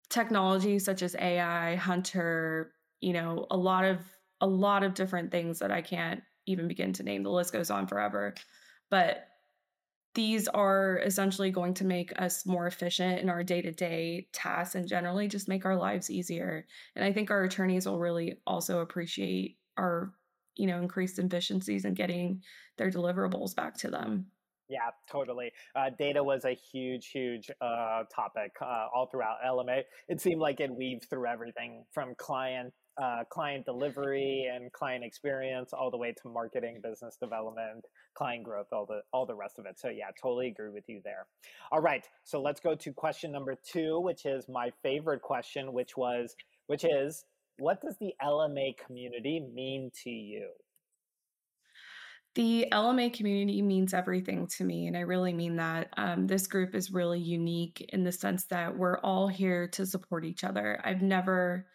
technology 0.10 0.80
such 0.80 1.02
as 1.02 1.16
AI, 1.16 1.76
Hunter, 1.76 2.72
you 3.02 3.14
know, 3.14 3.46
a 3.52 3.58
lot 3.58 3.86
of 3.86 4.00
a 4.42 4.48
lot 4.48 4.84
of 4.84 4.94
different 4.94 5.32
things 5.32 5.60
that 5.60 5.72
I 5.72 5.82
can't 5.82 6.22
even 6.46 6.68
begin 6.68 6.94
to 6.94 7.04
name. 7.04 7.24
The 7.24 7.30
list 7.30 7.54
goes 7.54 7.72
on 7.72 7.88
forever. 7.88 8.36
But 8.90 9.28
these 10.14 10.48
are 10.48 11.02
essentially 11.04 11.52
going 11.52 11.74
to 11.76 11.86
make 11.86 12.14
us 12.22 12.46
more 12.46 12.68
efficient 12.68 13.20
in 13.20 13.30
our 13.30 13.44
day-to-day 13.44 14.28
tasks 14.32 14.76
and 14.76 14.88
generally 14.88 15.28
just 15.28 15.50
make 15.50 15.66
our 15.66 15.76
lives 15.76 16.10
easier. 16.10 16.66
And 16.96 17.04
I 17.04 17.12
think 17.12 17.32
our 17.32 17.44
attorneys 17.44 17.86
will 17.86 18.00
really 18.00 18.38
also 18.48 18.80
appreciate 18.80 19.58
our, 19.78 20.14
you 20.56 20.68
know, 20.68 20.82
increased 20.82 21.20
efficiencies 21.20 21.84
and 21.84 21.96
getting 21.98 22.42
their 22.78 22.90
deliverables 22.90 23.56
back 23.56 23.76
to 23.80 23.90
them. 23.90 24.28
Yeah, 24.68 24.90
totally. 25.12 25.52
Uh, 25.76 25.92
data 25.98 26.24
was 26.24 26.44
a 26.44 26.54
huge, 26.54 27.08
huge 27.08 27.52
uh, 27.62 28.04
topic 28.14 28.52
uh, 28.62 28.88
all 28.94 29.08
throughout 29.12 29.38
LMA. 29.46 29.84
It 30.08 30.22
seemed 30.22 30.42
like 30.42 30.60
it 30.60 30.76
weaved 30.76 31.06
through 31.10 31.28
everything 31.28 31.86
from 31.94 32.16
client 32.18 32.74
uh, 33.02 33.24
client 33.30 33.66
delivery 33.66 34.50
and 34.54 34.72
client 34.72 35.04
experience 35.04 35.74
all 35.74 35.92
the 35.92 35.98
way 35.98 36.14
to 36.14 36.30
marketing, 36.30 36.80
business 36.82 37.18
development, 37.22 37.84
client 38.16 38.44
growth, 38.44 38.68
all 38.72 38.86
the 38.86 39.02
all 39.12 39.26
the 39.26 39.36
rest 39.36 39.60
of 39.60 39.66
it. 39.66 39.78
So 39.78 39.90
yeah, 39.90 40.06
totally 40.22 40.48
agree 40.48 40.70
with 40.70 40.86
you 40.88 41.02
there. 41.04 41.28
All 41.72 41.82
right, 41.82 42.06
so 42.24 42.42
let's 42.42 42.62
go 42.62 42.74
to 42.74 42.94
question 42.94 43.32
number 43.32 43.56
two, 43.70 44.00
which 44.00 44.26
is 44.26 44.48
my 44.48 44.72
favorite 44.82 45.22
question, 45.22 45.74
which 45.74 45.98
was 45.98 46.36
which 46.68 46.86
is 46.86 47.26
what 47.58 47.82
does 47.82 47.98
the 48.00 48.14
LMA 48.24 48.78
community 48.78 49.42
mean 49.54 49.92
to 50.04 50.10
you? 50.10 50.50
The 52.36 52.68
LMA 52.74 53.14
community 53.14 53.62
means 53.62 53.94
everything 53.94 54.46
to 54.58 54.66
me, 54.66 54.88
and 54.88 54.98
I 54.98 55.02
really 55.02 55.32
mean 55.32 55.56
that. 55.56 55.94
Um, 55.96 56.28
this 56.28 56.48
group 56.48 56.76
is 56.76 56.92
really 56.92 57.20
unique 57.20 57.90
in 57.94 58.04
the 58.04 58.12
sense 58.12 58.44
that 58.48 58.78
we're 58.78 59.00
all 59.00 59.30
here 59.30 59.70
to 59.70 59.86
support 59.86 60.26
each 60.26 60.44
other. 60.44 60.82
I've 60.84 61.02
never, 61.02 61.66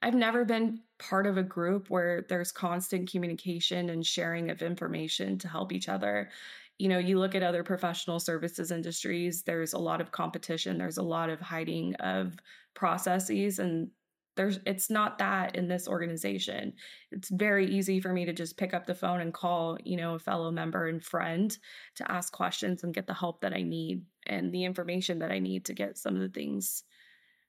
I've 0.00 0.14
never 0.14 0.46
been 0.46 0.80
part 0.98 1.26
of 1.26 1.36
a 1.36 1.42
group 1.42 1.90
where 1.90 2.24
there's 2.30 2.50
constant 2.50 3.10
communication 3.10 3.90
and 3.90 4.06
sharing 4.06 4.50
of 4.50 4.62
information 4.62 5.36
to 5.38 5.48
help 5.48 5.70
each 5.70 5.90
other. 5.90 6.30
You 6.78 6.88
know, 6.88 6.98
you 6.98 7.18
look 7.18 7.34
at 7.34 7.42
other 7.42 7.62
professional 7.62 8.18
services 8.18 8.70
industries, 8.70 9.42
there's 9.42 9.74
a 9.74 9.78
lot 9.78 10.00
of 10.00 10.12
competition, 10.12 10.78
there's 10.78 10.98
a 10.98 11.02
lot 11.02 11.28
of 11.28 11.40
hiding 11.40 11.94
of 11.96 12.38
processes, 12.72 13.58
and 13.58 13.90
there's 14.36 14.60
it's 14.66 14.90
not 14.90 15.18
that 15.18 15.56
in 15.56 15.66
this 15.66 15.88
organization. 15.88 16.74
It's 17.10 17.30
very 17.30 17.66
easy 17.66 18.00
for 18.00 18.12
me 18.12 18.26
to 18.26 18.32
just 18.32 18.58
pick 18.58 18.74
up 18.74 18.86
the 18.86 18.94
phone 18.94 19.20
and 19.20 19.32
call 19.32 19.78
you 19.82 19.96
know 19.96 20.14
a 20.14 20.18
fellow 20.18 20.50
member 20.50 20.86
and 20.86 21.02
friend 21.02 21.56
to 21.96 22.10
ask 22.10 22.32
questions 22.32 22.84
and 22.84 22.94
get 22.94 23.06
the 23.06 23.14
help 23.14 23.40
that 23.40 23.54
i 23.54 23.62
need 23.62 24.02
and 24.26 24.52
the 24.52 24.64
information 24.64 25.18
that 25.20 25.30
i 25.30 25.38
need 25.38 25.64
to 25.64 25.74
get 25.74 25.98
some 25.98 26.14
of 26.14 26.20
the 26.20 26.28
things 26.28 26.84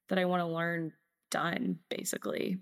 that 0.10 0.18
i 0.18 0.26
want 0.26 0.42
to 0.42 0.48
learn 0.48 0.92
done 1.30 1.78
basically. 1.90 2.58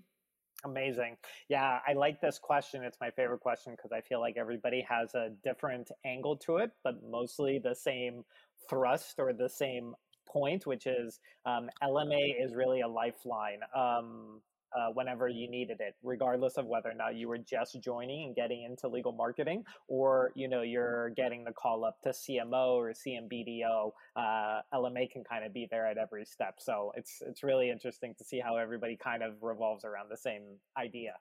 Amazing. 0.64 1.18
Yeah 1.48 1.80
i 1.88 1.94
like 1.94 2.20
this 2.20 2.40
question. 2.40 2.84
It's 2.84 2.98
my 3.00 3.12
favorite 3.12 3.42
question 3.42 3.74
because 3.76 3.92
i 3.92 4.02
feel 4.02 4.20
like 4.20 4.38
everybody 4.38 4.86
has 4.90 5.14
a 5.14 5.30
different 5.44 5.92
angle 6.04 6.36
to 6.38 6.58
it 6.58 6.72
but 6.84 6.96
mostly 7.08 7.60
the 7.60 7.76
same 7.76 8.24
thrust 8.70 9.20
or 9.20 9.34
the 9.34 9.50
same 9.50 9.94
point, 10.26 10.66
which 10.66 10.88
is 10.88 11.20
um, 11.46 11.70
LMA 11.84 12.44
is 12.44 12.54
really 12.54 12.82
a 12.82 12.88
lifeline 12.88 13.60
um, 13.76 14.42
uh, 14.76 14.90
whenever 14.94 15.28
you 15.28 15.50
needed 15.50 15.78
it, 15.80 15.96
regardless 16.04 16.58
of 16.58 16.66
whether 16.66 16.90
or 16.90 16.94
not 16.94 17.16
you 17.16 17.28
were 17.28 17.38
just 17.38 17.82
joining 17.82 18.26
and 18.26 18.36
getting 18.36 18.64
into 18.64 18.88
legal 18.88 19.12
marketing, 19.12 19.64
or 19.88 20.32
you 20.36 20.48
know 20.48 20.62
you're 20.62 21.12
getting 21.12 21.44
the 21.44 21.52
call 21.52 21.86
up 21.86 22.02
to 22.02 22.10
CMO 22.10 22.76
or 22.76 22.92
CMBDO. 22.92 23.92
Uh, 24.16 24.62
LMA 24.74 25.10
can 25.10 25.24
kind 25.24 25.46
of 25.46 25.54
be 25.54 25.68
there 25.72 25.88
at 25.88 25.98
every 25.98 26.26
step. 26.26 26.56
So 26.60 26.92
it's 26.96 27.22
it's 27.26 27.44
really 27.44 27.70
interesting 27.70 28.14
to 28.18 28.24
see 28.24 28.40
how 28.40 28.58
everybody 28.58 28.98
kind 28.98 29.24
of 29.24 29.42
revolves 29.42 29.86
around 29.86 30.10
the 30.10 30.18
same 30.18 30.44
idea. 30.78 31.14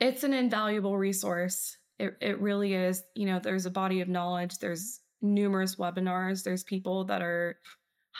It's 0.00 0.24
an 0.24 0.32
invaluable 0.32 0.96
resource. 0.96 1.76
It 1.98 2.16
it 2.20 2.40
really 2.40 2.74
is. 2.74 3.02
You 3.14 3.26
know, 3.26 3.38
there's 3.38 3.66
a 3.66 3.70
body 3.70 4.00
of 4.00 4.08
knowledge. 4.08 4.58
There's 4.58 5.00
numerous 5.20 5.76
webinars. 5.76 6.42
There's 6.42 6.64
people 6.64 7.04
that 7.06 7.22
are 7.22 7.58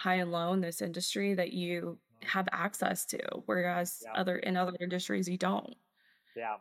high 0.02 0.16
and 0.16 0.30
low 0.30 0.52
in 0.52 0.60
this 0.60 0.80
industry 0.80 1.34
that 1.34 1.52
you 1.52 1.80
mm-hmm. 1.80 2.28
have 2.28 2.48
access 2.52 3.04
to, 3.06 3.18
whereas 3.46 4.02
yeah. 4.04 4.20
other 4.20 4.36
in 4.38 4.56
other 4.56 4.76
industries 4.80 5.28
you 5.28 5.36
don't. 5.36 5.74
Yeah, 6.36 6.56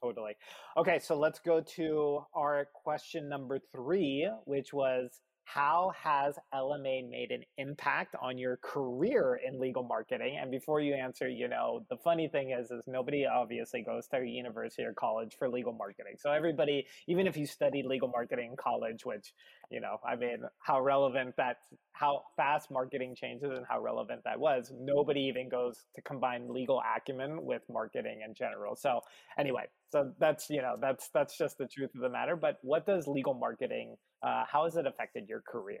totally. 0.00 0.36
Okay, 0.76 0.98
so 0.98 1.18
let's 1.18 1.40
go 1.40 1.60
to 1.60 2.20
our 2.34 2.68
question 2.72 3.28
number 3.28 3.58
three, 3.72 4.30
which 4.44 4.72
was 4.72 5.20
how 5.46 5.92
has 6.02 6.34
LMA 6.52 7.08
made 7.08 7.30
an 7.30 7.44
impact 7.56 8.16
on 8.20 8.36
your 8.36 8.56
career 8.56 9.38
in 9.46 9.60
legal 9.60 9.84
marketing? 9.84 10.36
And 10.42 10.50
before 10.50 10.80
you 10.80 10.94
answer, 10.94 11.28
you 11.28 11.46
know, 11.46 11.86
the 11.88 11.96
funny 11.96 12.26
thing 12.26 12.50
is, 12.50 12.72
is 12.72 12.82
nobody 12.88 13.24
obviously 13.26 13.80
goes 13.80 14.08
to 14.08 14.24
university 14.26 14.82
or 14.82 14.92
college 14.92 15.36
for 15.38 15.48
legal 15.48 15.72
marketing. 15.72 16.14
So 16.18 16.32
everybody, 16.32 16.86
even 17.06 17.28
if 17.28 17.36
you 17.36 17.46
studied 17.46 17.86
legal 17.86 18.08
marketing 18.08 18.50
in 18.50 18.56
college, 18.56 19.06
which, 19.06 19.32
you 19.70 19.80
know, 19.80 19.98
I 20.04 20.16
mean, 20.16 20.42
how 20.58 20.80
relevant 20.80 21.36
that, 21.36 21.58
how 21.92 22.24
fast 22.36 22.68
marketing 22.72 23.14
changes 23.14 23.52
and 23.56 23.64
how 23.68 23.80
relevant 23.80 24.22
that 24.24 24.40
was, 24.40 24.72
nobody 24.76 25.20
even 25.20 25.48
goes 25.48 25.86
to 25.94 26.02
combine 26.02 26.52
legal 26.52 26.82
acumen 26.96 27.44
with 27.44 27.62
marketing 27.70 28.22
in 28.26 28.34
general. 28.34 28.74
So 28.74 29.00
anyway, 29.38 29.66
so 29.90 30.12
that's, 30.18 30.50
you 30.50 30.62
know, 30.62 30.76
that's, 30.80 31.08
that's 31.14 31.38
just 31.38 31.58
the 31.58 31.66
truth 31.66 31.90
of 31.94 32.00
the 32.00 32.08
matter. 32.08 32.36
But 32.36 32.56
what 32.62 32.86
does 32.86 33.06
legal 33.06 33.34
marketing 33.34 33.96
uh, 34.22 34.44
how 34.50 34.64
has 34.64 34.76
it 34.76 34.86
affected 34.86 35.28
your 35.28 35.42
career? 35.46 35.80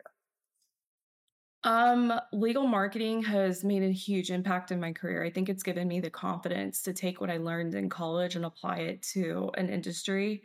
Um, 1.64 2.12
legal 2.32 2.66
marketing 2.66 3.22
has 3.24 3.64
made 3.64 3.82
a 3.82 3.90
huge 3.90 4.30
impact 4.30 4.70
in 4.70 4.78
my 4.78 4.92
career. 4.92 5.24
I 5.24 5.30
think 5.30 5.48
it's 5.48 5.64
given 5.64 5.88
me 5.88 6.00
the 6.00 6.10
confidence 6.10 6.80
to 6.82 6.92
take 6.92 7.20
what 7.20 7.30
I 7.30 7.38
learned 7.38 7.74
in 7.74 7.88
college 7.88 8.36
and 8.36 8.44
apply 8.44 8.76
it 8.78 9.02
to 9.14 9.50
an 9.56 9.68
industry. 9.68 10.42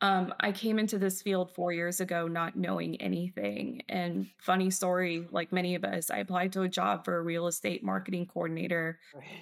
Um, 0.00 0.34
I 0.40 0.52
came 0.52 0.78
into 0.78 0.98
this 0.98 1.22
field 1.22 1.54
four 1.54 1.72
years 1.72 2.00
ago 2.00 2.26
not 2.26 2.56
knowing 2.56 3.00
anything. 3.00 3.82
And 3.88 4.28
funny 4.38 4.70
story, 4.70 5.26
like 5.30 5.52
many 5.52 5.74
of 5.76 5.84
us, 5.84 6.10
I 6.10 6.18
applied 6.18 6.52
to 6.54 6.62
a 6.62 6.68
job 6.68 7.04
for 7.04 7.16
a 7.16 7.22
real 7.22 7.46
estate 7.46 7.82
marketing 7.82 8.26
coordinator 8.26 8.98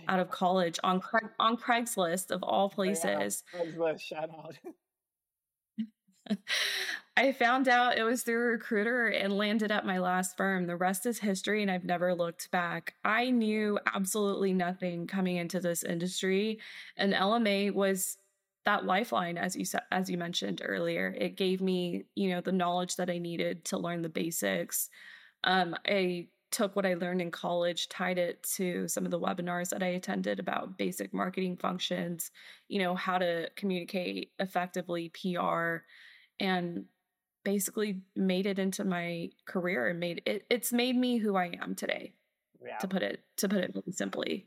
out 0.08 0.20
of 0.20 0.30
college 0.30 0.78
on 0.84 1.00
Craig, 1.00 1.28
on 1.40 1.56
Craigslist 1.56 2.30
of 2.30 2.42
all 2.42 2.68
places. 2.68 3.42
Oh, 3.54 3.64
yeah. 3.64 3.72
Craigslist, 3.72 4.00
shout 4.00 4.30
out. 4.30 4.58
I 7.16 7.32
found 7.32 7.68
out 7.68 7.98
it 7.98 8.04
was 8.04 8.22
through 8.22 8.42
a 8.42 8.52
recruiter 8.52 9.08
and 9.08 9.36
landed 9.36 9.70
at 9.70 9.84
my 9.86 9.98
last 9.98 10.36
firm. 10.36 10.66
The 10.66 10.76
rest 10.76 11.06
is 11.06 11.18
history, 11.18 11.62
and 11.62 11.70
I've 11.70 11.84
never 11.84 12.14
looked 12.14 12.50
back. 12.50 12.94
I 13.04 13.30
knew 13.30 13.78
absolutely 13.94 14.52
nothing 14.52 15.06
coming 15.06 15.36
into 15.36 15.60
this 15.60 15.82
industry, 15.82 16.60
and 16.96 17.12
LMA 17.12 17.72
was 17.74 18.16
that 18.64 18.84
lifeline, 18.84 19.38
as 19.38 19.56
you 19.56 19.64
said, 19.64 19.82
as 19.90 20.08
you 20.08 20.16
mentioned 20.16 20.62
earlier. 20.64 21.14
It 21.18 21.36
gave 21.36 21.60
me, 21.60 22.04
you 22.14 22.30
know, 22.30 22.40
the 22.40 22.52
knowledge 22.52 22.96
that 22.96 23.10
I 23.10 23.18
needed 23.18 23.64
to 23.66 23.78
learn 23.78 24.02
the 24.02 24.08
basics. 24.08 24.88
Um, 25.44 25.74
I 25.86 26.28
took 26.52 26.76
what 26.76 26.86
I 26.86 26.94
learned 26.94 27.22
in 27.22 27.30
college, 27.30 27.88
tied 27.88 28.18
it 28.18 28.42
to 28.56 28.86
some 28.86 29.04
of 29.04 29.10
the 29.10 29.18
webinars 29.18 29.70
that 29.70 29.82
I 29.82 29.88
attended 29.88 30.38
about 30.38 30.76
basic 30.76 31.12
marketing 31.12 31.56
functions, 31.56 32.30
you 32.68 32.78
know, 32.78 32.94
how 32.94 33.18
to 33.18 33.48
communicate 33.56 34.32
effectively, 34.38 35.10
PR 35.10 35.78
and 36.38 36.84
basically 37.44 38.02
made 38.14 38.46
it 38.46 38.58
into 38.58 38.84
my 38.84 39.30
career 39.46 39.88
and 39.88 39.98
made 39.98 40.22
it 40.26 40.44
it's 40.48 40.72
made 40.72 40.96
me 40.96 41.16
who 41.18 41.36
I 41.36 41.52
am 41.60 41.74
today. 41.74 42.12
Yeah. 42.64 42.78
To 42.78 42.88
put 42.88 43.02
it 43.02 43.20
to 43.38 43.48
put 43.48 43.58
it 43.58 43.76
simply. 43.90 44.46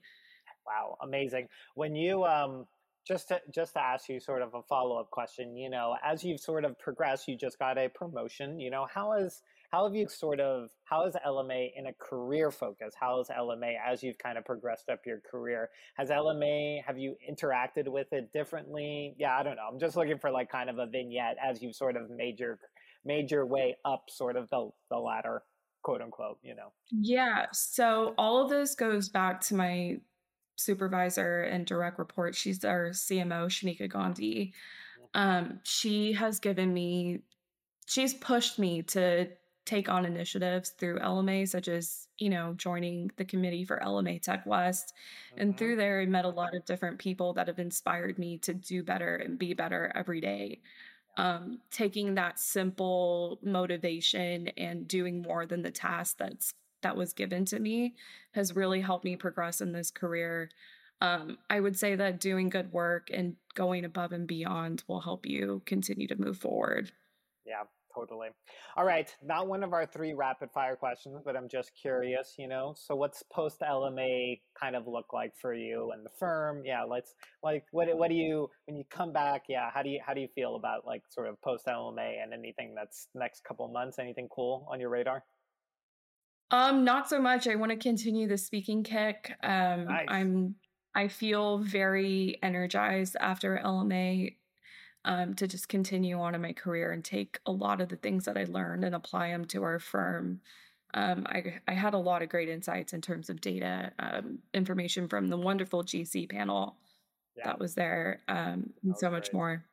Wow, 0.66 0.98
amazing. 1.02 1.48
When 1.74 1.96
you 1.96 2.24
um 2.24 2.66
just 3.08 3.28
to 3.30 3.40
just 3.54 3.74
to 3.74 3.82
ask 3.82 4.10
you 4.10 4.20
sort 4.20 4.42
of 4.42 4.54
a 4.54 4.62
follow-up 4.64 5.12
question, 5.12 5.56
you 5.56 5.70
know, 5.70 5.96
as 6.04 6.24
you've 6.24 6.40
sort 6.40 6.66
of 6.66 6.78
progressed, 6.80 7.28
you 7.28 7.38
just 7.38 7.60
got 7.60 7.78
a 7.78 7.90
promotion, 7.90 8.60
you 8.60 8.72
know, 8.72 8.88
how 8.92 9.14
is 9.14 9.42
how 9.72 9.86
have 9.86 9.96
you 9.96 10.08
sort 10.08 10.40
of 10.40 10.70
how 10.86 11.06
is 11.06 11.16
LMA 11.26 11.72
in 11.76 11.88
a 11.88 11.94
career 11.94 12.52
focus? 12.52 12.94
How 13.00 13.20
is 13.20 13.28
LMA 13.28 13.76
as 13.86 14.02
you've 14.02 14.18
kind 14.18 14.38
of 14.38 14.46
progressed 14.46 14.90
up 14.90 15.02
your 15.06 15.20
career? 15.30 15.70
Has 15.98 16.10
LMA 16.10 16.84
have 16.86 16.98
you 16.98 17.16
interacted 17.30 17.88
with 17.88 18.08
it 18.12 18.32
differently? 18.34 19.16
Yeah, 19.18 19.38
I 19.38 19.44
don't 19.44 19.56
know. 19.56 19.68
I'm 19.72 19.80
just 19.80 19.96
looking 19.96 20.18
for 20.18 20.32
like 20.32 20.50
kind 20.50 20.70
of 20.70 20.80
a 20.80 20.86
vignette 20.86 21.38
as 21.44 21.62
you've 21.62 21.76
sort 21.76 21.98
of 21.98 22.10
made 22.10 22.40
your 22.40 22.58
made 23.04 23.30
your 23.30 23.46
way 23.46 23.76
up 23.86 24.06
sort 24.10 24.36
of 24.36 24.50
the 24.50 24.70
the 24.90 24.98
ladder, 24.98 25.44
quote 25.84 26.02
unquote, 26.02 26.40
you 26.42 26.56
know. 26.56 26.72
Yeah. 26.90 27.48
So 27.52 28.14
all 28.18 28.44
of 28.44 28.50
this 28.50 28.76
goes 28.76 29.10
back 29.10 29.42
to 29.42 29.56
my 29.56 29.98
supervisor 30.56 31.42
and 31.42 31.66
direct 31.66 32.00
report. 32.00 32.36
She's 32.36 32.64
our 32.64 32.90
CMO, 32.90 33.48
Shanika 33.48 33.90
Gandhi. 33.90 34.54
Um, 35.14 35.60
she 35.64 36.14
has 36.14 36.40
given 36.40 36.74
me 36.74 37.22
she's 37.86 38.14
pushed 38.14 38.60
me 38.60 38.82
to 38.82 39.28
take 39.66 39.90
on 39.90 40.06
initiatives 40.06 40.70
through 40.72 41.00
LMA, 41.00 41.48
such 41.48 41.68
as, 41.68 42.08
you 42.20 42.30
know, 42.30 42.54
joining 42.54 43.10
the 43.18 43.26
committee 43.26 43.66
for 43.66 43.80
LMA 43.84 44.22
Tech 44.22 44.46
West. 44.46 44.94
Mm-hmm. 45.32 45.42
And 45.42 45.58
through 45.58 45.78
there, 45.78 46.02
I 46.02 46.06
met 46.06 46.26
a 46.26 46.30
lot 46.30 46.56
of 46.56 46.66
different 46.66 47.00
people 47.00 47.34
that 47.34 47.48
have 47.48 47.60
inspired 47.60 48.20
me 48.20 48.38
to 48.40 48.54
do 48.54 48.84
better 48.84 49.16
and 49.16 49.40
be 49.40 49.54
better 49.54 49.92
every 49.96 50.22
day. 50.22 50.62
Um, 51.18 51.60
taking 51.72 52.16
that 52.16 52.40
simple 52.40 53.40
motivation 53.42 54.50
and 54.58 54.88
doing 54.88 55.22
more 55.22 55.46
than 55.46 55.62
the 55.62 55.72
task 55.72 56.18
that's 56.18 56.54
that 56.86 56.96
was 56.96 57.14
given 57.14 57.46
to 57.46 57.60
me 57.60 57.96
has 58.34 58.56
really 58.56 58.80
helped 58.80 59.04
me 59.04 59.16
progress 59.16 59.60
in 59.60 59.72
this 59.72 59.90
career. 59.90 60.52
Um, 61.02 61.40
I 61.50 61.60
would 61.60 61.80
say 61.80 61.96
that 61.96 62.20
doing 62.20 62.48
good 62.48 62.72
work 62.72 63.08
and 63.12 63.38
going 63.56 63.86
above 63.86 64.12
and 64.12 64.28
beyond 64.28 64.84
will 64.88 65.02
help 65.02 65.26
you 65.26 65.64
continue 65.66 66.08
to 66.08 66.16
move 66.16 66.38
forward. 66.38 66.92
Yeah, 67.44 67.64
totally. 67.96 68.28
All 68.78 68.86
right, 68.86 69.12
not 69.24 69.48
one 69.48 69.64
of 69.64 69.74
our 69.74 69.88
three 69.88 70.14
rapid 70.14 70.52
fire 70.52 70.76
questions, 70.76 71.24
but 71.26 71.36
I'm 71.36 71.50
just 71.50 71.72
curious, 71.76 72.36
you 72.38 72.48
know. 72.48 72.76
So 72.78 72.96
what's 72.96 73.24
post 73.34 73.62
LMA 73.62 74.42
kind 74.60 74.76
of 74.76 74.86
look 74.86 75.12
like 75.12 75.34
for 75.42 75.56
you 75.56 75.90
and 75.92 76.06
the 76.06 76.12
firm? 76.20 76.62
Yeah, 76.66 76.84
let's 76.84 77.16
like 77.42 77.64
what 77.72 77.88
what 77.98 78.10
do 78.10 78.16
you 78.16 78.48
when 78.68 78.78
you 78.78 78.84
come 78.92 79.12
back, 79.12 79.46
yeah, 79.50 79.72
how 79.74 79.82
do 79.82 79.90
you 79.90 80.02
how 80.06 80.14
do 80.14 80.22
you 80.22 80.30
feel 80.36 80.56
about 80.56 80.86
like 80.86 81.02
sort 81.10 81.30
of 81.30 81.42
post 81.42 81.66
LMA 81.66 82.22
and 82.22 82.32
anything 82.32 82.76
that's 82.76 83.08
next 83.16 83.44
couple 83.44 83.68
months, 83.70 83.98
anything 83.98 84.28
cool 84.30 84.68
on 84.72 84.80
your 84.80 84.90
radar? 84.90 85.24
Um 86.52 86.84
not 86.84 87.10
so 87.10 87.20
much. 87.20 87.48
I 87.48 87.56
want 87.56 87.72
to 87.72 87.78
continue 87.78 88.28
the 88.28 88.38
speaking 88.38 88.84
kick. 88.84 89.34
Um 89.44 89.86
nice. 89.86 90.06
I'm 90.08 90.56
I 90.96 91.10
feel 91.10 91.58
very 91.58 92.40
energized 92.42 93.18
after 93.20 93.60
LMA 93.64 94.36
um, 95.04 95.36
to 95.36 95.48
just 95.48 95.70
continue 95.70 96.20
on 96.20 96.36
in 96.36 96.42
my 96.42 96.54
career 96.54 96.92
and 96.92 97.04
take 97.04 97.40
a 97.46 97.52
lot 97.52 97.82
of 97.82 97.90
the 97.90 97.98
things 97.98 98.26
that 98.26 98.38
I 98.38 98.46
learned 98.46 98.84
and 98.84 98.96
apply 98.96 99.30
them 99.30 99.46
to 99.46 99.64
our 99.64 99.80
firm. 99.80 100.42
Um, 100.94 101.26
I, 101.28 101.60
I 101.68 101.74
had 101.74 101.94
a 101.94 102.00
lot 102.00 102.22
of 102.22 102.30
great 102.30 102.50
insights 102.50 102.94
in 102.94 103.02
terms 103.02 103.30
of 103.30 103.42
data, 103.42 103.92
um, 104.00 104.40
information 104.54 105.10
from 105.10 105.28
the 105.28 105.38
wonderful 105.38 105.84
GC 105.84 106.30
panel 106.30 106.78
yeah. 107.38 107.46
that 107.46 107.60
was 107.60 107.76
there, 107.76 108.22
um, 108.30 108.72
and 108.84 108.98
so 108.98 109.12
much 109.12 109.34
more. 109.34 109.66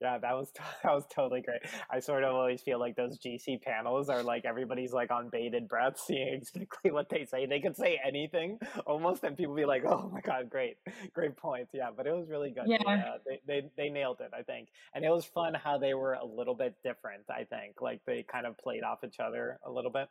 Yeah, 0.00 0.18
that 0.18 0.32
was 0.32 0.50
that 0.82 0.92
was 0.92 1.04
totally 1.12 1.42
great. 1.42 1.60
I 1.90 2.00
sort 2.00 2.24
of 2.24 2.34
always 2.34 2.62
feel 2.62 2.78
like 2.78 2.96
those 2.96 3.18
GC 3.18 3.62
panels 3.62 4.08
are 4.08 4.22
like 4.22 4.44
everybody's 4.44 4.92
like 4.92 5.10
on 5.10 5.28
bated 5.28 5.68
breath, 5.68 5.98
seeing 6.06 6.34
exactly 6.34 6.90
what 6.90 7.08
they 7.08 7.24
say. 7.24 7.46
They 7.46 7.60
could 7.60 7.76
say 7.76 8.00
anything 8.04 8.58
almost, 8.86 9.24
and 9.24 9.36
people 9.36 9.54
be 9.54 9.66
like, 9.66 9.84
"Oh 9.84 10.10
my 10.12 10.20
god, 10.20 10.48
great, 10.48 10.78
great 11.12 11.36
points." 11.36 11.70
Yeah, 11.74 11.90
but 11.94 12.06
it 12.06 12.14
was 12.14 12.28
really 12.28 12.50
good. 12.50 12.64
Yeah, 12.66 12.78
yeah 12.86 13.16
they, 13.26 13.40
they 13.46 13.68
they 13.76 13.88
nailed 13.90 14.20
it, 14.20 14.30
I 14.32 14.42
think, 14.42 14.68
and 14.94 15.04
it 15.04 15.10
was 15.10 15.24
fun 15.24 15.54
how 15.54 15.78
they 15.78 15.94
were 15.94 16.14
a 16.14 16.24
little 16.24 16.54
bit 16.54 16.74
different. 16.82 17.24
I 17.28 17.44
think 17.44 17.80
like 17.80 18.00
they 18.06 18.22
kind 18.22 18.46
of 18.46 18.56
played 18.58 18.82
off 18.82 19.04
each 19.04 19.20
other 19.20 19.58
a 19.64 19.70
little 19.70 19.90
bit. 19.90 20.08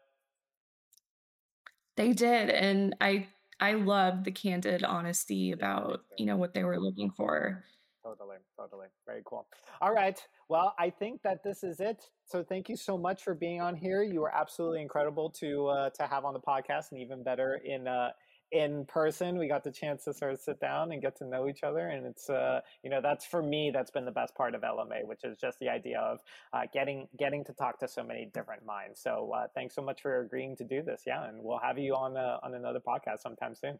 They 1.98 2.14
did, 2.14 2.50
and 2.50 2.96
I 3.02 3.28
I 3.60 3.74
love 3.74 4.24
the 4.24 4.32
candid 4.32 4.84
honesty 4.84 5.52
about 5.52 6.02
you 6.18 6.28
know 6.28 6.38
what 6.38 6.54
they 6.54 6.64
were 6.64 6.80
looking 6.80 7.12
for 7.12 7.64
totally 8.04 8.38
totally. 8.58 8.88
Very 9.06 9.22
cool. 9.26 9.47
All 9.82 9.93
right. 9.93 10.20
Well 10.47 10.74
i 10.80 10.89
think 10.89 11.22
that 11.24 11.43
this 11.43 11.64
is 11.64 11.80
it. 11.80 12.04
So 12.26 12.43
thank 12.43 12.70
you 12.70 12.76
so 12.76 12.97
much 12.97 13.24
for 13.24 13.34
being 13.34 13.62
on 13.62 13.76
here. 13.76 14.04
You 14.04 14.22
were 14.22 14.34
absolutely 14.34 14.82
incredible 14.82 15.30
to 15.41 15.68
uh, 15.68 15.89
to 15.91 16.08
have 16.08 16.26
on 16.26 16.34
the 16.34 16.39
podcast 16.39 16.91
and 16.91 17.00
even 17.02 17.24
better 17.24 17.62
in 17.64 17.88
uh 17.88 18.10
in 18.52 18.86
person. 18.86 19.38
We 19.38 19.47
got 19.47 19.64
the 19.64 19.72
chance 19.72 20.04
to 20.06 20.14
sort 20.14 20.34
of 20.34 20.39
sit 20.39 20.60
down 20.60 20.91
and 20.91 21.02
get 21.02 21.16
to 21.18 21.26
know 21.26 21.47
each 21.47 21.64
other 21.64 21.88
and 21.88 22.06
it's 22.06 22.30
uh 22.30 22.62
you 22.84 22.89
know 22.89 23.00
that's 23.02 23.26
for 23.26 23.43
me 23.43 23.72
that's 23.74 23.91
been 23.91 24.06
the 24.06 24.12
best 24.12 24.34
part 24.36 24.56
of 24.56 24.62
lma 24.62 25.06
which 25.06 25.24
is 25.24 25.38
just 25.38 25.60
the 25.60 25.70
idea 25.70 26.00
of 26.00 26.20
uh, 26.54 26.62
getting 26.74 27.08
getting 27.18 27.43
to 27.45 27.54
talk 27.54 27.80
to 27.80 27.88
so 27.88 28.04
many 28.04 28.30
different 28.34 28.66
minds. 28.66 29.02
So 29.02 29.32
uh, 29.36 29.47
thanks 29.54 29.76
so 29.76 29.82
much 29.82 30.02
for 30.02 30.22
agreeing 30.22 30.56
to 30.58 30.64
do 30.64 30.82
this. 30.82 31.04
Yeah 31.06 31.28
and 31.28 31.43
we'll 31.43 31.60
have 31.60 31.78
you 31.78 31.93
on 31.93 32.18
uh, 32.18 32.38
on 32.43 32.54
another 32.56 32.80
podcast 32.80 33.20
sometime 33.20 33.56
soon. 33.56 33.80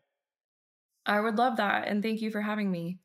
I 1.05 1.20
would 1.20 1.38
love 1.38 1.57
that 1.57 1.88
and 1.88 2.03
thank 2.03 2.22
you 2.22 2.30
for 2.30 2.41
having 2.41 2.70
me 2.70 2.99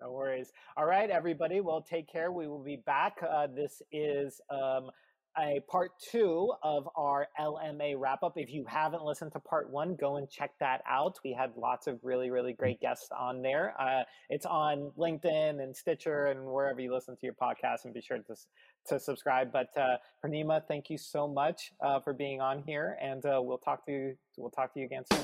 no 0.00 0.12
worries. 0.12 0.52
All 0.76 0.86
right, 0.86 1.10
everybody. 1.10 1.60
Well, 1.60 1.82
take 1.82 2.10
care. 2.10 2.32
We 2.32 2.46
will 2.46 2.62
be 2.62 2.76
back. 2.76 3.16
Uh, 3.22 3.46
this 3.46 3.82
is 3.92 4.40
um, 4.50 4.90
a 5.38 5.60
part 5.68 5.92
two 6.10 6.52
of 6.62 6.88
our 6.96 7.28
LMA 7.38 7.94
wrap 7.96 8.22
up. 8.22 8.32
If 8.36 8.52
you 8.52 8.64
haven't 8.66 9.04
listened 9.04 9.32
to 9.32 9.40
part 9.40 9.70
one, 9.70 9.96
go 9.96 10.16
and 10.16 10.28
check 10.30 10.52
that 10.60 10.82
out. 10.88 11.18
We 11.24 11.32
had 11.32 11.50
lots 11.56 11.86
of 11.86 11.98
really, 12.02 12.30
really 12.30 12.52
great 12.52 12.80
guests 12.80 13.08
on 13.16 13.42
there. 13.42 13.74
Uh, 13.80 14.02
it's 14.30 14.46
on 14.46 14.90
LinkedIn 14.98 15.62
and 15.62 15.76
Stitcher 15.76 16.26
and 16.26 16.44
wherever 16.44 16.80
you 16.80 16.92
listen 16.92 17.14
to 17.16 17.20
your 17.22 17.34
podcast, 17.34 17.84
and 17.84 17.94
be 17.94 18.00
sure 18.00 18.18
to 18.18 18.34
to 18.88 18.98
subscribe. 18.98 19.52
But 19.52 19.68
uh, 19.76 19.98
Purnima, 20.24 20.62
thank 20.66 20.90
you 20.90 20.98
so 20.98 21.28
much 21.28 21.72
uh, 21.84 22.00
for 22.00 22.12
being 22.12 22.40
on 22.40 22.62
here, 22.66 22.96
and 23.00 23.24
uh, 23.24 23.40
we'll 23.42 23.58
talk 23.58 23.86
to 23.86 23.92
you. 23.92 24.16
We'll 24.36 24.50
talk 24.50 24.74
to 24.74 24.80
you 24.80 24.86
again 24.86 25.04
soon. 25.12 25.20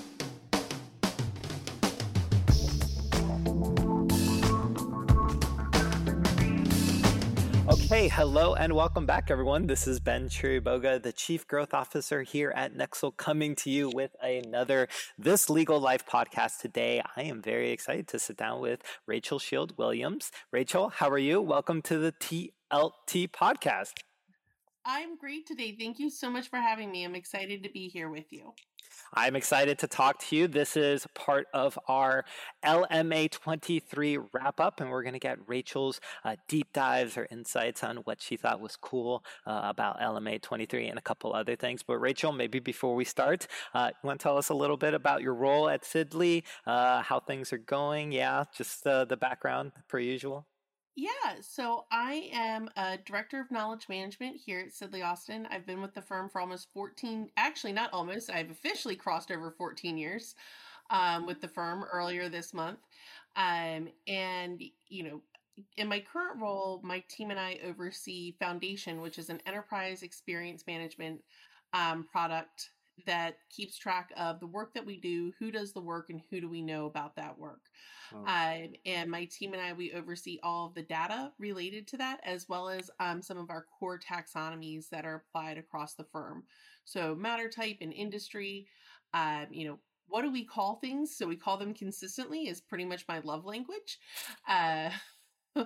Okay, 7.75 8.07
hello 8.07 8.55
and 8.55 8.73
welcome 8.73 9.05
back, 9.05 9.33
everyone. 9.33 9.67
This 9.67 9.89
is 9.89 9.99
Ben 9.99 10.29
Chiriboga, 10.29 11.03
the 11.03 11.13
Chief 11.13 11.45
Growth 11.49 11.75
Officer 11.75 12.23
here 12.23 12.53
at 12.55 12.73
Nexl, 12.73 13.17
coming 13.17 13.57
to 13.57 13.69
you 13.69 13.91
with 13.93 14.15
another 14.23 14.87
This 15.19 15.51
Legal 15.51 15.81
Life 15.81 16.07
podcast 16.07 16.61
today. 16.61 17.03
I 17.17 17.23
am 17.23 17.43
very 17.43 17.73
excited 17.73 18.07
to 18.09 18.21
sit 18.21 18.37
down 18.37 18.61
with 18.61 18.81
Rachel 19.07 19.41
Shields 19.41 19.77
Williams. 19.77 20.31
Rachel, 20.53 20.89
how 20.89 21.09
are 21.09 21.19
you? 21.19 21.43
Welcome 21.43 21.83
to 21.83 21.99
the 21.99 22.13
TLT 22.13 23.33
podcast. 23.33 23.95
I'm 24.87 25.17
great 25.17 25.47
today. 25.47 25.75
Thank 25.79 25.99
you 25.99 26.11
so 26.11 26.31
much 26.31 26.49
for 26.49 26.59
having 26.59 26.91
me. 26.91 27.05
I'm 27.05 27.15
excited 27.15 27.63
to 27.63 27.71
be 27.71 27.89
here 27.89 28.11
with 28.11 28.31
you. 28.31 28.53
I'm 29.15 29.35
excited 29.35 29.79
to 29.79 29.87
talk 29.87 30.19
to 30.25 30.37
you. 30.37 30.47
This 30.47 30.77
is 30.77 31.07
part 31.15 31.47
of 31.55 31.79
our 31.89 32.25
LMA 32.65 33.31
23 33.31 34.19
wrap 34.33 34.61
up, 34.61 34.81
and 34.81 34.91
we're 34.91 35.03
going 35.03 35.15
to 35.15 35.19
get 35.19 35.39
Rachel's 35.47 36.01
uh, 36.23 36.37
deep 36.49 36.73
dives 36.75 37.17
or 37.17 37.27
insights 37.31 37.83
on 37.83 37.99
what 37.99 38.21
she 38.21 38.37
thought 38.37 38.61
was 38.61 38.77
cool 38.77 39.25
uh, 39.47 39.63
about 39.65 40.01
LMA 40.01 40.43
23 40.43 40.89
and 40.89 40.99
a 40.99 41.03
couple 41.03 41.33
other 41.33 41.57
things. 41.57 41.83
But, 41.83 41.99
Rachel, 41.99 42.33
maybe 42.33 42.59
before 42.59 42.95
we 42.95 43.05
start, 43.05 43.47
uh, 43.73 43.91
you 43.91 44.07
want 44.07 44.21
to 44.21 44.23
tell 44.23 44.37
us 44.37 44.51
a 44.51 44.55
little 44.55 44.77
bit 44.77 44.93
about 44.93 45.23
your 45.23 45.35
role 45.35 45.69
at 45.69 45.83
Sidley, 45.83 46.43
uh, 46.67 47.03
how 47.03 47.21
things 47.21 47.53
are 47.53 47.59
going? 47.59 48.13
Yeah, 48.13 48.45
just 48.55 48.87
uh, 48.87 49.07
the 49.07 49.17
background 49.17 49.73
per 49.89 49.99
usual. 49.99 50.47
Yeah, 50.97 51.41
so 51.41 51.87
I 51.91 52.31
am 52.33 52.69
a 52.77 52.99
director 52.99 53.41
of 53.41 53.51
knowledge 53.51 53.89
management 53.89 54.37
here 54.37 54.61
at 54.61 54.73
Sidley 54.73 55.05
Austin. 55.05 55.49
I've 55.51 55.67
been 55.67 55.83
with 55.83 55.93
the 55.93 56.03
firm 56.03 56.29
for 56.29 56.41
almost 56.41 56.69
14, 56.73 57.31
actually, 57.37 57.73
not 57.73 57.93
almost, 57.93 58.31
I've 58.31 58.51
officially 58.51 58.95
crossed 58.95 59.33
over 59.33 59.51
14 59.51 59.99
years 59.99 60.37
um, 60.91 61.27
with 61.27 61.41
the 61.41 61.49
firm 61.49 61.85
earlier 61.93 62.29
this 62.29 62.55
month. 62.55 62.79
Um, 63.35 63.89
and, 64.07 64.63
you 64.89 65.03
know, 65.03 65.23
in 65.77 65.89
my 65.89 65.99
current 65.99 66.41
role, 66.41 66.81
my 66.85 67.03
team 67.09 67.33
and 67.33 67.41
I 67.41 67.59
oversee 67.65 68.37
Foundation, 68.39 69.01
which 69.01 69.19
is 69.19 69.31
an 69.31 69.41
enterprise 69.47 70.05
experience 70.05 70.65
management 70.69 71.23
um, 71.73 72.05
product 72.05 72.71
that 73.07 73.39
keeps 73.51 73.77
track 73.77 74.13
of 74.17 74.41
the 74.41 74.47
work 74.47 74.75
that 74.75 74.87
we 74.87 74.99
do, 74.99 75.33
who 75.39 75.51
does 75.51 75.73
the 75.73 75.81
work, 75.81 76.11
and 76.11 76.21
who 76.31 76.41
do 76.41 76.49
we 76.49 76.63
know 76.63 76.87
about 76.87 77.17
that 77.17 77.39
work. 77.39 77.63
Oh. 78.15 78.19
Um, 78.19 78.73
and 78.87 79.11
my 79.11 79.25
team 79.25 79.53
and 79.53 79.63
I, 79.63 79.73
we 79.73 79.93
oversee 79.93 80.39
all 80.43 80.67
of 80.67 80.75
the 80.75 80.83
data 80.83 81.33
related 81.39 81.87
to 81.89 81.97
that, 81.99 82.21
as 82.25 82.49
well 82.49 82.69
as 82.69 82.91
um, 83.01 83.21
some 83.23 83.39
of 83.39 83.51
our 83.51 83.67
core 83.79 83.99
taxonomies 83.99 84.89
that 84.91 85.05
are 85.05 85.25
applied 85.27 85.59
across 85.59 85.95
the 85.95 86.05
firm. 86.05 86.45
So, 86.85 87.15
matter 87.15 87.49
type 87.49 87.79
and 87.81 87.93
industry, 87.93 88.67
um, 89.13 89.47
you 89.51 89.67
know, 89.67 89.79
what 90.07 90.23
do 90.23 90.31
we 90.31 90.45
call 90.45 90.77
things? 90.77 91.17
So, 91.17 91.27
we 91.27 91.37
call 91.37 91.57
them 91.57 91.75
consistently, 91.75 92.49
is 92.49 92.61
pretty 92.61 92.85
much 92.85 93.07
my 93.09 93.21
love 93.21 93.45
language. 93.45 93.99
Uh, 94.49 94.91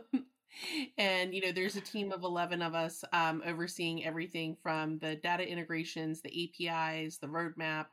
and 0.96 1.34
you 1.34 1.40
know 1.40 1.52
there's 1.52 1.76
a 1.76 1.80
team 1.80 2.12
of 2.12 2.22
11 2.22 2.62
of 2.62 2.74
us 2.74 3.04
um, 3.12 3.42
overseeing 3.46 4.04
everything 4.04 4.56
from 4.62 4.98
the 4.98 5.16
data 5.16 5.46
integrations 5.46 6.20
the 6.20 6.30
apis 6.30 7.18
the 7.18 7.26
roadmap 7.26 7.86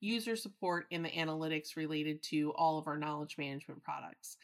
user 0.00 0.36
support 0.36 0.86
and 0.92 1.04
the 1.04 1.10
analytics 1.10 1.76
related 1.76 2.22
to 2.22 2.52
all 2.56 2.78
of 2.78 2.86
our 2.86 2.98
knowledge 2.98 3.36
management 3.38 3.82
products. 3.82 4.36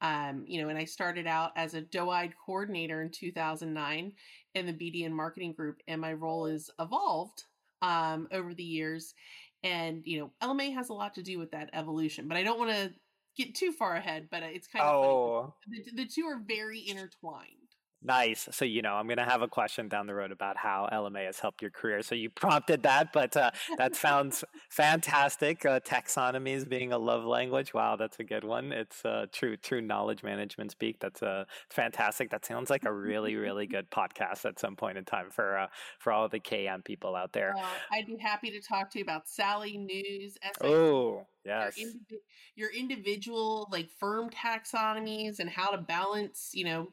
Um, 0.00 0.44
you 0.46 0.60
know 0.60 0.68
and 0.68 0.76
i 0.78 0.84
started 0.84 1.26
out 1.26 1.52
as 1.56 1.74
a 1.74 1.80
doe-eyed 1.80 2.34
coordinator 2.44 3.00
in 3.00 3.10
2009 3.10 4.12
in 4.54 4.66
the 4.66 4.72
bd 4.72 5.06
and 5.06 5.14
marketing 5.14 5.52
group 5.52 5.80
and 5.86 6.00
my 6.00 6.12
role 6.12 6.46
has 6.46 6.68
evolved 6.80 7.44
um, 7.80 8.26
over 8.32 8.54
the 8.54 8.64
years. 8.64 9.14
And 9.62 10.02
you 10.04 10.18
know 10.18 10.30
lma 10.42 10.74
has 10.74 10.88
a 10.88 10.94
lot 10.94 11.14
to 11.14 11.22
do 11.22 11.38
with 11.38 11.52
that 11.52 11.70
evolution 11.72 12.28
but 12.28 12.36
i 12.36 12.42
don't 12.42 12.58
want 12.58 12.72
to 12.72 12.92
get 13.36 13.54
too 13.54 13.72
far 13.72 13.96
ahead, 13.96 14.28
but 14.30 14.42
uh, 14.42 14.46
it's 14.46 14.66
kind 14.66 14.84
of 14.84 14.94
oh. 14.94 15.54
The, 15.68 16.02
the 16.02 16.06
two 16.06 16.24
are 16.26 16.40
very 16.46 16.86
intertwined. 16.86 17.63
Nice. 18.06 18.50
So, 18.52 18.66
you 18.66 18.82
know, 18.82 18.92
I'm 18.94 19.06
going 19.06 19.16
to 19.16 19.24
have 19.24 19.40
a 19.40 19.48
question 19.48 19.88
down 19.88 20.06
the 20.06 20.14
road 20.14 20.30
about 20.30 20.58
how 20.58 20.86
LMA 20.92 21.24
has 21.24 21.40
helped 21.40 21.62
your 21.62 21.70
career. 21.70 22.02
So, 22.02 22.14
you 22.14 22.28
prompted 22.34 22.82
that, 22.82 23.14
but 23.14 23.34
uh, 23.34 23.50
that 23.78 23.96
sounds 23.96 24.44
fantastic. 24.68 25.64
Uh, 25.64 25.80
taxonomies 25.80 26.68
being 26.68 26.92
a 26.92 26.98
love 26.98 27.24
language. 27.24 27.72
Wow, 27.72 27.96
that's 27.96 28.20
a 28.20 28.24
good 28.24 28.44
one. 28.44 28.72
It's 28.72 29.02
uh, 29.06 29.26
true, 29.32 29.56
true 29.56 29.80
knowledge 29.80 30.22
management 30.22 30.70
speak. 30.70 31.00
That's 31.00 31.22
uh, 31.22 31.44
fantastic. 31.70 32.30
That 32.30 32.44
sounds 32.44 32.68
like 32.68 32.84
a 32.84 32.92
really, 32.92 33.36
really 33.36 33.66
good 33.74 33.90
podcast 33.90 34.44
at 34.44 34.60
some 34.60 34.76
point 34.76 34.98
in 34.98 35.06
time 35.06 35.30
for 35.30 35.58
uh, 35.58 35.66
for 35.98 36.12
all 36.12 36.28
the 36.28 36.40
KM 36.40 36.84
people 36.84 37.16
out 37.16 37.32
there. 37.32 37.54
I'd 37.90 38.06
be 38.06 38.18
happy 38.18 38.50
to 38.50 38.60
talk 38.60 38.90
to 38.90 38.98
you 38.98 39.04
about 39.04 39.28
Sally 39.28 39.78
News. 39.78 40.36
oh, 40.62 41.26
yes. 41.46 41.78
Your, 41.78 41.88
indiv- 41.88 42.20
your 42.54 42.70
individual, 42.70 43.66
like 43.72 43.88
firm 43.98 44.28
taxonomies 44.28 45.38
and 45.38 45.48
how 45.48 45.70
to 45.70 45.78
balance, 45.78 46.50
you 46.52 46.64
know, 46.64 46.88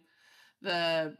the 0.61 1.15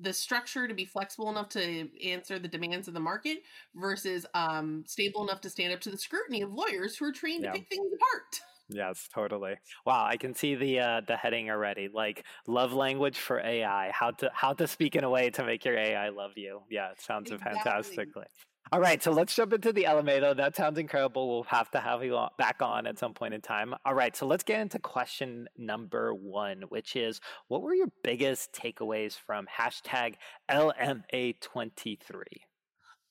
the 0.00 0.12
structure 0.12 0.68
to 0.68 0.74
be 0.74 0.84
flexible 0.84 1.28
enough 1.28 1.48
to 1.48 1.88
answer 2.06 2.38
the 2.38 2.48
demands 2.48 2.86
of 2.88 2.94
the 2.94 3.00
market 3.00 3.38
versus 3.74 4.26
um, 4.34 4.84
stable 4.86 5.24
enough 5.24 5.40
to 5.40 5.50
stand 5.50 5.72
up 5.72 5.80
to 5.80 5.90
the 5.90 5.98
scrutiny 5.98 6.42
of 6.42 6.52
lawyers 6.52 6.96
who 6.96 7.04
are 7.04 7.12
trained 7.12 7.42
yeah. 7.42 7.52
to 7.52 7.58
pick 7.58 7.68
things 7.68 7.90
apart. 7.92 8.40
Yes, 8.70 9.08
totally. 9.12 9.54
Wow, 9.86 10.04
I 10.04 10.16
can 10.18 10.34
see 10.34 10.54
the 10.54 10.80
uh, 10.80 11.00
the 11.06 11.16
heading 11.16 11.50
already. 11.50 11.88
Like 11.92 12.24
love 12.46 12.72
language 12.74 13.18
for 13.18 13.40
AI. 13.40 13.90
How 13.92 14.10
to 14.12 14.30
how 14.34 14.52
to 14.52 14.66
speak 14.66 14.94
in 14.94 15.04
a 15.04 15.10
way 15.10 15.30
to 15.30 15.44
make 15.44 15.64
your 15.64 15.76
AI 15.76 16.10
love 16.10 16.32
you. 16.36 16.60
Yeah, 16.70 16.90
it 16.90 17.00
sounds 17.00 17.30
exactly. 17.30 17.60
fantastically. 17.62 18.26
All 18.70 18.80
right, 18.80 19.02
so 19.02 19.12
let's 19.12 19.34
jump 19.34 19.54
into 19.54 19.72
the 19.72 19.84
though. 19.84 20.34
That 20.34 20.54
sounds 20.54 20.78
incredible. 20.78 21.28
We'll 21.28 21.44
have 21.44 21.70
to 21.70 21.80
have 21.80 22.04
you 22.04 22.18
back 22.36 22.60
on 22.60 22.86
at 22.86 22.98
some 22.98 23.14
point 23.14 23.32
in 23.32 23.40
time. 23.40 23.74
All 23.86 23.94
right, 23.94 24.14
so 24.14 24.26
let's 24.26 24.44
get 24.44 24.60
into 24.60 24.78
question 24.78 25.48
number 25.56 26.12
one, 26.12 26.62
which 26.68 26.94
is 26.94 27.20
what 27.48 27.62
were 27.62 27.72
your 27.72 27.88
biggest 28.02 28.52
takeaways 28.52 29.16
from 29.18 29.46
hashtag 29.46 30.16
LMA23? 30.50 32.12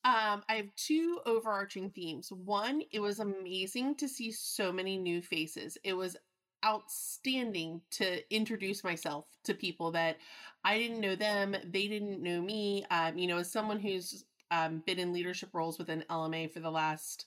Um, 0.04 0.44
I 0.48 0.54
have 0.54 0.74
two 0.76 1.18
overarching 1.26 1.90
themes. 1.90 2.30
One, 2.30 2.82
it 2.92 3.00
was 3.00 3.18
amazing 3.18 3.96
to 3.96 4.08
see 4.08 4.30
so 4.30 4.70
many 4.72 4.96
new 4.96 5.20
faces. 5.20 5.76
It 5.82 5.94
was 5.94 6.16
outstanding 6.64 7.80
to 7.90 8.34
introduce 8.34 8.84
myself 8.84 9.26
to 9.44 9.54
people 9.54 9.90
that 9.92 10.18
I 10.64 10.78
didn't 10.78 11.00
know 11.00 11.16
them, 11.16 11.56
they 11.64 11.88
didn't 11.88 12.22
know 12.22 12.40
me. 12.40 12.84
Um, 12.90 13.18
you 13.18 13.26
know, 13.26 13.38
as 13.38 13.50
someone 13.50 13.80
who's 13.80 14.24
um, 14.50 14.82
been 14.86 14.98
in 14.98 15.12
leadership 15.12 15.50
roles 15.52 15.78
within 15.78 16.04
LMA 16.10 16.52
for 16.52 16.60
the 16.60 16.70
last 16.70 17.26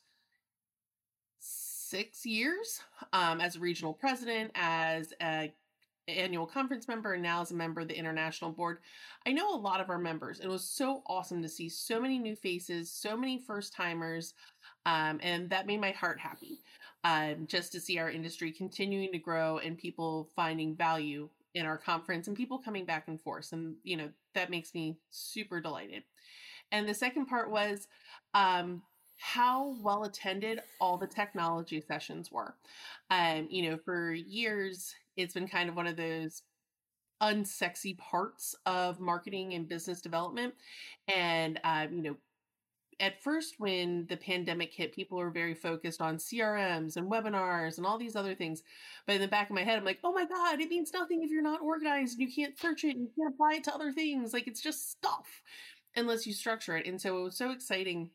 six 1.39 2.25
years 2.25 2.81
um, 3.13 3.41
as 3.41 3.55
a 3.55 3.59
regional 3.59 3.93
president, 3.93 4.51
as 4.55 5.13
a 5.21 5.53
annual 6.07 6.45
conference 6.45 6.87
member, 6.87 7.13
and 7.13 7.23
now 7.23 7.41
as 7.41 7.51
a 7.51 7.55
member 7.55 7.81
of 7.81 7.87
the 7.87 7.97
international 7.97 8.51
board. 8.51 8.79
I 9.25 9.31
know 9.31 9.53
a 9.53 9.55
lot 9.55 9.81
of 9.81 9.89
our 9.89 9.99
members. 9.99 10.39
It 10.39 10.47
was 10.47 10.63
so 10.63 11.03
awesome 11.07 11.41
to 11.41 11.49
see 11.49 11.69
so 11.69 12.01
many 12.01 12.17
new 12.17 12.35
faces, 12.35 12.91
so 12.91 13.15
many 13.15 13.39
first 13.39 13.73
timers, 13.73 14.33
um, 14.85 15.19
and 15.21 15.49
that 15.49 15.67
made 15.67 15.81
my 15.81 15.91
heart 15.91 16.19
happy. 16.19 16.61
Um, 17.03 17.47
just 17.47 17.71
to 17.71 17.79
see 17.79 17.97
our 17.97 18.11
industry 18.11 18.51
continuing 18.51 19.11
to 19.11 19.17
grow 19.17 19.57
and 19.57 19.75
people 19.75 20.29
finding 20.35 20.75
value 20.75 21.29
in 21.55 21.65
our 21.65 21.77
conference 21.77 22.27
and 22.27 22.37
people 22.37 22.59
coming 22.59 22.85
back 22.85 23.07
and 23.07 23.19
forth. 23.19 23.51
And, 23.53 23.75
you 23.83 23.97
know, 23.97 24.09
that 24.35 24.51
makes 24.51 24.73
me 24.75 24.97
super 25.09 25.59
delighted. 25.59 26.03
And 26.71 26.87
the 26.87 26.93
second 26.93 27.25
part 27.25 27.51
was 27.51 27.87
um, 28.33 28.81
how 29.17 29.75
well 29.81 30.03
attended 30.03 30.61
all 30.79 30.97
the 30.97 31.07
technology 31.07 31.81
sessions 31.81 32.31
were. 32.31 32.55
Um, 33.09 33.47
you 33.49 33.69
know, 33.69 33.77
for 33.77 34.13
years, 34.13 34.95
it's 35.15 35.33
been 35.33 35.47
kind 35.47 35.69
of 35.69 35.75
one 35.75 35.87
of 35.87 35.95
those 35.95 36.43
unsexy 37.21 37.97
parts 37.97 38.55
of 38.65 38.99
marketing 38.99 39.53
and 39.53 39.69
business 39.69 40.01
development. 40.01 40.55
And, 41.07 41.59
uh, 41.63 41.87
you 41.91 42.01
know, 42.01 42.15
at 42.99 43.21
first, 43.23 43.55
when 43.57 44.05
the 44.09 44.17
pandemic 44.17 44.71
hit, 44.73 44.93
people 44.93 45.17
were 45.17 45.31
very 45.31 45.55
focused 45.55 46.01
on 46.01 46.17
CRMs 46.17 46.97
and 46.97 47.11
webinars 47.11 47.77
and 47.77 47.85
all 47.85 47.97
these 47.97 48.15
other 48.15 48.35
things. 48.35 48.61
But 49.07 49.15
in 49.15 49.21
the 49.21 49.27
back 49.27 49.49
of 49.49 49.55
my 49.55 49.63
head, 49.63 49.77
I'm 49.77 49.85
like, 49.85 49.99
oh 50.03 50.11
my 50.13 50.25
God, 50.25 50.59
it 50.61 50.69
means 50.69 50.93
nothing 50.93 51.23
if 51.23 51.31
you're 51.31 51.41
not 51.41 51.61
organized 51.61 52.19
and 52.19 52.27
you 52.27 52.33
can't 52.33 52.57
search 52.59 52.83
it 52.83 52.95
and 52.95 53.01
you 53.01 53.11
can't 53.17 53.33
apply 53.33 53.55
it 53.55 53.63
to 53.65 53.73
other 53.73 53.91
things. 53.91 54.33
Like, 54.33 54.47
it's 54.47 54.61
just 54.61 54.91
stuff 54.91 55.41
unless 55.95 56.25
you 56.25 56.33
structure 56.33 56.77
it. 56.77 56.87
And 56.87 56.99
so 56.99 57.17
it 57.17 57.23
was 57.23 57.37
so 57.37 57.51
exciting 57.51 58.11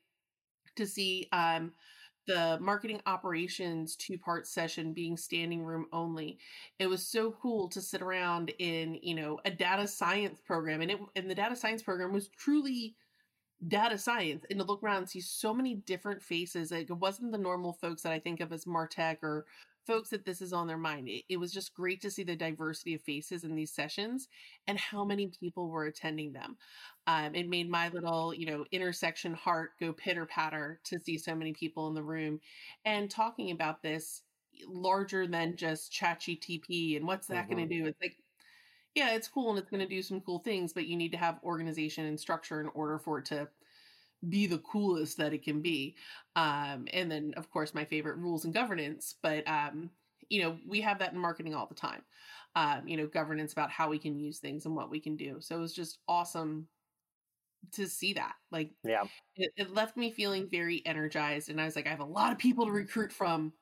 to 0.76 0.86
see 0.86 1.28
um, 1.32 1.72
the 2.26 2.58
marketing 2.60 3.00
operations 3.06 3.96
two 3.96 4.18
part 4.18 4.46
session 4.46 4.92
being 4.92 5.16
standing 5.16 5.64
room 5.64 5.86
only. 5.92 6.38
It 6.78 6.88
was 6.88 7.06
so 7.06 7.34
cool 7.40 7.68
to 7.70 7.80
sit 7.80 8.02
around 8.02 8.52
in, 8.58 8.98
you 9.02 9.14
know, 9.14 9.38
a 9.44 9.50
data 9.50 9.86
science 9.86 10.40
program. 10.40 10.82
And 10.82 10.90
it 10.90 10.98
and 11.14 11.30
the 11.30 11.34
data 11.34 11.56
science 11.56 11.82
program 11.82 12.12
was 12.12 12.28
truly 12.28 12.96
data 13.68 13.96
science 13.96 14.44
and 14.50 14.58
to 14.58 14.66
look 14.66 14.82
around 14.82 14.98
and 14.98 15.08
see 15.08 15.20
so 15.20 15.54
many 15.54 15.74
different 15.74 16.22
faces. 16.22 16.70
Like 16.70 16.90
it 16.90 16.94
wasn't 16.94 17.32
the 17.32 17.38
normal 17.38 17.72
folks 17.74 18.02
that 18.02 18.12
I 18.12 18.18
think 18.18 18.40
of 18.40 18.52
as 18.52 18.64
Martech 18.64 19.18
or 19.22 19.46
folks 19.86 20.10
that 20.10 20.24
this 20.24 20.42
is 20.42 20.52
on 20.52 20.66
their 20.66 20.76
mind. 20.76 21.08
It, 21.08 21.24
it, 21.28 21.36
was 21.36 21.52
just 21.52 21.74
great 21.74 22.00
to 22.02 22.10
see 22.10 22.24
the 22.24 22.36
diversity 22.36 22.94
of 22.94 23.02
faces 23.02 23.44
in 23.44 23.54
these 23.54 23.72
sessions 23.72 24.28
and 24.66 24.78
how 24.78 25.04
many 25.04 25.30
people 25.40 25.68
were 25.68 25.86
attending 25.86 26.32
them. 26.32 26.56
Um, 27.06 27.34
it 27.34 27.48
made 27.48 27.70
my 27.70 27.88
little, 27.88 28.34
you 28.34 28.46
know, 28.46 28.64
intersection 28.72 29.34
heart 29.34 29.70
go 29.78 29.92
pitter 29.92 30.26
patter 30.26 30.80
to 30.84 30.98
see 30.98 31.18
so 31.18 31.34
many 31.34 31.52
people 31.52 31.88
in 31.88 31.94
the 31.94 32.02
room 32.02 32.40
and 32.84 33.10
talking 33.10 33.50
about 33.52 33.82
this 33.82 34.22
larger 34.68 35.26
than 35.26 35.56
just 35.56 35.92
ChatGTP 35.92 36.96
and 36.96 37.06
what's 37.06 37.28
that 37.28 37.46
mm-hmm. 37.46 37.56
going 37.56 37.68
to 37.68 37.74
do. 37.74 37.86
It's 37.86 38.00
like, 38.02 38.16
yeah, 38.94 39.14
it's 39.14 39.28
cool 39.28 39.50
and 39.50 39.58
it's 39.58 39.70
going 39.70 39.86
to 39.86 39.88
do 39.88 40.02
some 40.02 40.20
cool 40.20 40.38
things, 40.38 40.72
but 40.72 40.86
you 40.86 40.96
need 40.96 41.12
to 41.12 41.18
have 41.18 41.38
organization 41.44 42.06
and 42.06 42.18
structure 42.18 42.60
in 42.60 42.68
order 42.68 42.98
for 42.98 43.18
it 43.18 43.26
to 43.26 43.48
be 44.28 44.46
the 44.46 44.58
coolest 44.58 45.18
that 45.18 45.32
it 45.32 45.42
can 45.42 45.62
be. 45.62 45.96
Um, 46.34 46.86
and 46.92 47.10
then, 47.10 47.34
of 47.36 47.50
course, 47.50 47.74
my 47.74 47.84
favorite 47.84 48.18
rules 48.18 48.44
and 48.44 48.54
governance. 48.54 49.14
But 49.22 49.46
um, 49.48 49.90
you 50.28 50.42
know, 50.42 50.58
we 50.66 50.80
have 50.80 50.98
that 50.98 51.12
in 51.12 51.18
marketing 51.18 51.54
all 51.54 51.66
the 51.66 51.74
time. 51.74 52.02
Um, 52.54 52.88
you 52.88 52.96
know, 52.96 53.06
governance 53.06 53.52
about 53.52 53.70
how 53.70 53.90
we 53.90 53.98
can 53.98 54.18
use 54.18 54.38
things 54.38 54.64
and 54.64 54.74
what 54.74 54.90
we 54.90 55.00
can 55.00 55.16
do. 55.16 55.36
So 55.40 55.56
it 55.56 55.60
was 55.60 55.74
just 55.74 55.98
awesome 56.08 56.68
to 57.72 57.86
see 57.86 58.14
that. 58.14 58.34
Like, 58.50 58.70
yeah, 58.82 59.04
it, 59.36 59.52
it 59.56 59.74
left 59.74 59.96
me 59.96 60.10
feeling 60.10 60.48
very 60.50 60.82
energized, 60.86 61.50
and 61.50 61.60
I 61.60 61.64
was 61.64 61.76
like, 61.76 61.86
I 61.86 61.90
have 61.90 62.00
a 62.00 62.04
lot 62.04 62.32
of 62.32 62.38
people 62.38 62.66
to 62.66 62.72
recruit 62.72 63.12
from 63.12 63.52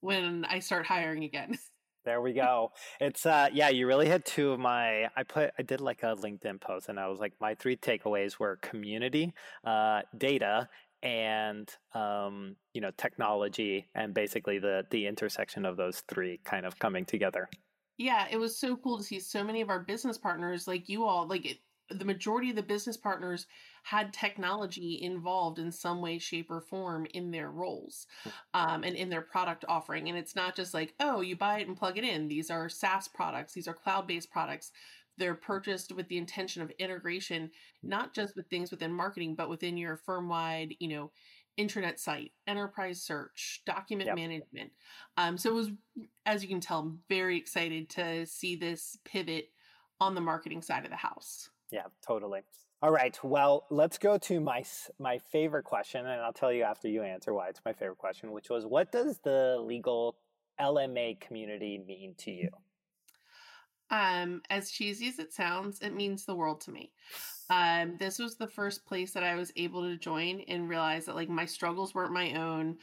when 0.00 0.44
I 0.44 0.60
start 0.60 0.86
hiring 0.86 1.24
again. 1.24 1.58
There 2.10 2.20
we 2.20 2.32
go. 2.32 2.72
It's 3.00 3.24
uh 3.24 3.50
yeah, 3.52 3.68
you 3.68 3.86
really 3.86 4.08
hit 4.08 4.24
two 4.24 4.50
of 4.50 4.58
my 4.58 5.04
I 5.16 5.22
put 5.22 5.52
I 5.56 5.62
did 5.62 5.80
like 5.80 6.02
a 6.02 6.16
LinkedIn 6.16 6.60
post 6.60 6.88
and 6.88 6.98
I 6.98 7.06
was 7.06 7.20
like 7.20 7.34
my 7.40 7.54
three 7.54 7.76
takeaways 7.76 8.36
were 8.36 8.56
community, 8.56 9.32
uh 9.64 10.02
data 10.18 10.68
and 11.04 11.72
um 11.94 12.56
you 12.74 12.80
know 12.80 12.90
technology 12.96 13.86
and 13.94 14.12
basically 14.12 14.58
the 14.58 14.84
the 14.90 15.06
intersection 15.06 15.64
of 15.64 15.76
those 15.76 16.02
three 16.08 16.40
kind 16.44 16.66
of 16.66 16.76
coming 16.80 17.04
together. 17.04 17.48
Yeah, 17.96 18.26
it 18.28 18.38
was 18.38 18.58
so 18.58 18.74
cool 18.74 18.98
to 18.98 19.04
see 19.04 19.20
so 19.20 19.44
many 19.44 19.60
of 19.60 19.68
our 19.68 19.78
business 19.78 20.18
partners 20.18 20.66
like 20.66 20.88
you 20.88 21.04
all 21.04 21.28
like 21.28 21.46
it, 21.46 21.58
the 21.90 22.04
majority 22.04 22.50
of 22.50 22.56
the 22.56 22.62
business 22.62 22.96
partners 22.96 23.46
had 23.82 24.12
technology 24.12 25.00
involved 25.02 25.58
in 25.58 25.72
some 25.72 26.00
way, 26.00 26.18
shape, 26.18 26.50
or 26.50 26.60
form 26.60 27.06
in 27.14 27.30
their 27.30 27.50
roles 27.50 28.06
hmm. 28.22 28.30
um, 28.54 28.84
and 28.84 28.96
in 28.96 29.08
their 29.10 29.22
product 29.22 29.64
offering. 29.68 30.08
And 30.08 30.16
it's 30.16 30.36
not 30.36 30.54
just 30.54 30.74
like, 30.74 30.94
oh, 31.00 31.20
you 31.20 31.36
buy 31.36 31.60
it 31.60 31.68
and 31.68 31.76
plug 31.76 31.98
it 31.98 32.04
in. 32.04 32.28
These 32.28 32.50
are 32.50 32.68
SaaS 32.68 33.08
products, 33.08 33.52
these 33.52 33.68
are 33.68 33.74
cloud 33.74 34.06
based 34.06 34.30
products. 34.30 34.72
They're 35.18 35.34
purchased 35.34 35.92
with 35.92 36.08
the 36.08 36.16
intention 36.16 36.62
of 36.62 36.70
integration, 36.78 37.50
not 37.82 38.14
just 38.14 38.36
with 38.36 38.46
things 38.46 38.70
within 38.70 38.92
marketing, 38.92 39.34
but 39.34 39.50
within 39.50 39.76
your 39.76 39.98
firm 39.98 40.30
wide, 40.30 40.74
you 40.78 40.88
know, 40.88 41.10
intranet 41.58 41.98
site, 41.98 42.32
enterprise 42.46 43.02
search, 43.02 43.60
document 43.66 44.06
yep. 44.06 44.16
management. 44.16 44.70
Um, 45.18 45.36
so 45.36 45.50
it 45.50 45.54
was, 45.54 45.70
as 46.24 46.42
you 46.42 46.48
can 46.48 46.60
tell, 46.60 46.78
I'm 46.78 47.00
very 47.08 47.36
excited 47.36 47.90
to 47.90 48.24
see 48.24 48.56
this 48.56 48.96
pivot 49.04 49.50
on 50.00 50.14
the 50.14 50.20
marketing 50.20 50.62
side 50.62 50.84
of 50.84 50.90
the 50.90 50.96
house. 50.96 51.50
Yeah, 51.70 51.86
totally. 52.06 52.42
All 52.82 52.90
right. 52.90 53.16
Well, 53.22 53.66
let's 53.70 53.98
go 53.98 54.16
to 54.18 54.40
my 54.40 54.64
my 54.98 55.18
favorite 55.18 55.64
question, 55.64 56.06
and 56.06 56.20
I'll 56.20 56.32
tell 56.32 56.52
you 56.52 56.62
after 56.62 56.88
you 56.88 57.02
answer 57.02 57.34
why 57.34 57.48
it's 57.48 57.60
my 57.64 57.72
favorite 57.72 57.98
question, 57.98 58.32
which 58.32 58.48
was, 58.48 58.64
what 58.64 58.90
does 58.90 59.18
the 59.18 59.58
legal 59.60 60.16
LMA 60.58 61.20
community 61.20 61.78
mean 61.78 62.14
to 62.18 62.30
you? 62.30 62.48
Um, 63.90 64.40
as 64.50 64.70
cheesy 64.70 65.08
as 65.08 65.18
it 65.18 65.32
sounds, 65.32 65.80
it 65.80 65.94
means 65.94 66.24
the 66.24 66.34
world 66.34 66.60
to 66.62 66.70
me. 66.70 66.92
Um, 67.50 67.96
this 67.98 68.18
was 68.18 68.36
the 68.36 68.46
first 68.46 68.86
place 68.86 69.12
that 69.12 69.24
I 69.24 69.34
was 69.34 69.52
able 69.56 69.82
to 69.82 69.96
join 69.96 70.42
and 70.46 70.68
realize 70.68 71.06
that 71.06 71.16
like 71.16 71.28
my 71.28 71.44
struggles 71.44 71.94
weren't 71.94 72.12
my 72.12 72.32
own. 72.34 72.78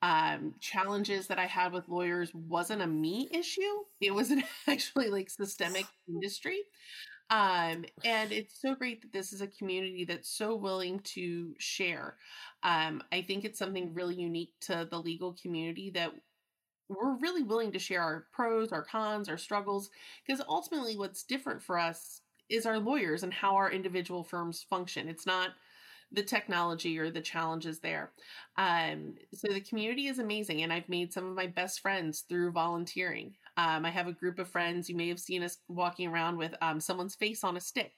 Um, 0.00 0.54
challenges 0.60 1.26
that 1.26 1.38
I 1.38 1.46
had 1.46 1.72
with 1.72 1.88
lawyers 1.88 2.32
wasn't 2.34 2.82
a 2.82 2.86
me 2.86 3.28
issue. 3.32 3.84
It 4.00 4.14
was 4.14 4.30
an 4.30 4.44
actually 4.68 5.10
like 5.10 5.28
systemic 5.28 5.86
industry. 6.08 6.60
Um, 7.30 7.84
and 8.04 8.30
it's 8.30 8.60
so 8.60 8.74
great 8.74 9.00
that 9.02 9.12
this 9.12 9.32
is 9.32 9.40
a 9.40 9.46
community 9.46 10.04
that's 10.04 10.28
so 10.28 10.54
willing 10.54 11.00
to 11.00 11.54
share. 11.58 12.16
Um, 12.62 13.02
I 13.10 13.22
think 13.22 13.44
it's 13.44 13.58
something 13.58 13.94
really 13.94 14.16
unique 14.16 14.52
to 14.62 14.86
the 14.90 15.00
legal 15.00 15.36
community 15.40 15.90
that 15.90 16.12
we're 16.88 17.16
really 17.16 17.42
willing 17.42 17.72
to 17.72 17.78
share 17.78 18.02
our 18.02 18.26
pros, 18.32 18.72
our 18.72 18.84
cons, 18.84 19.28
our 19.28 19.38
struggles, 19.38 19.90
because 20.26 20.44
ultimately 20.46 20.96
what's 20.96 21.22
different 21.24 21.62
for 21.62 21.78
us 21.78 22.20
is 22.50 22.66
our 22.66 22.78
lawyers 22.78 23.22
and 23.22 23.32
how 23.32 23.54
our 23.56 23.70
individual 23.70 24.24
firms 24.24 24.64
function. 24.68 25.08
It's 25.08 25.26
not 25.26 25.50
the 26.12 26.22
technology 26.22 26.98
or 26.98 27.10
the 27.10 27.20
challenges 27.22 27.80
there. 27.80 28.12
Um, 28.58 29.14
so 29.32 29.50
the 29.50 29.60
community 29.60 30.08
is 30.08 30.18
amazing, 30.18 30.62
and 30.62 30.72
I've 30.72 30.88
made 30.88 31.12
some 31.12 31.26
of 31.26 31.34
my 31.34 31.46
best 31.46 31.80
friends 31.80 32.24
through 32.28 32.52
volunteering. 32.52 33.34
Um, 33.56 33.84
I 33.84 33.90
have 33.90 34.06
a 34.06 34.12
group 34.12 34.38
of 34.38 34.48
friends. 34.48 34.88
You 34.88 34.96
may 34.96 35.08
have 35.08 35.20
seen 35.20 35.42
us 35.42 35.58
walking 35.68 36.08
around 36.08 36.38
with 36.38 36.54
um, 36.62 36.80
someone's 36.80 37.14
face 37.14 37.44
on 37.44 37.56
a 37.56 37.60
stick 37.60 37.92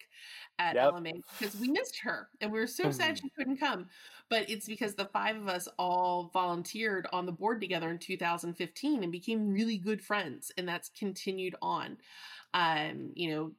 at 0.59 0.75
yep. 0.75 0.93
LMA 0.93 1.13
because 1.39 1.55
we 1.57 1.71
missed 1.71 1.99
her 2.01 2.29
and 2.41 2.51
we 2.51 2.59
were 2.59 2.67
so 2.67 2.91
sad 2.91 3.19
she 3.19 3.31
couldn't 3.37 3.59
come. 3.59 3.87
But 4.29 4.51
it's 4.51 4.67
because 4.67 4.95
the 4.95 5.05
five 5.05 5.37
of 5.37 5.49
us 5.49 5.69
all 5.79 6.31
volunteered 6.33 7.07
on 7.13 7.27
the 7.27 7.33
board 7.33 7.61
together 7.61 7.91
in 7.91 7.99
2015 7.99 9.03
and 9.03 9.13
became 9.13 9.53
really 9.53 9.79
good 9.79 10.03
friends, 10.03 10.51
and 10.57 10.67
that's 10.67 10.91
continued 10.99 11.55
on. 11.63 11.99
Um, 12.53 13.11
you 13.15 13.31
know, 13.31 13.53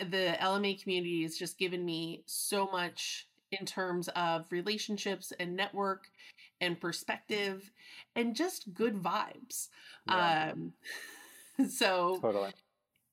the 0.00 0.36
LMA 0.40 0.82
community 0.82 1.22
has 1.22 1.36
just 1.36 1.58
given 1.58 1.84
me 1.84 2.22
so 2.26 2.66
much 2.66 3.28
in 3.52 3.66
terms 3.66 4.08
of 4.14 4.46
relationships 4.50 5.32
and 5.38 5.56
network 5.56 6.08
and 6.60 6.80
perspective 6.80 7.70
and 8.14 8.34
just 8.34 8.72
good 8.74 9.02
vibes. 9.02 9.68
Yeah. 10.08 10.52
Um, 10.52 10.72
so 11.68 12.18
totally. 12.20 12.52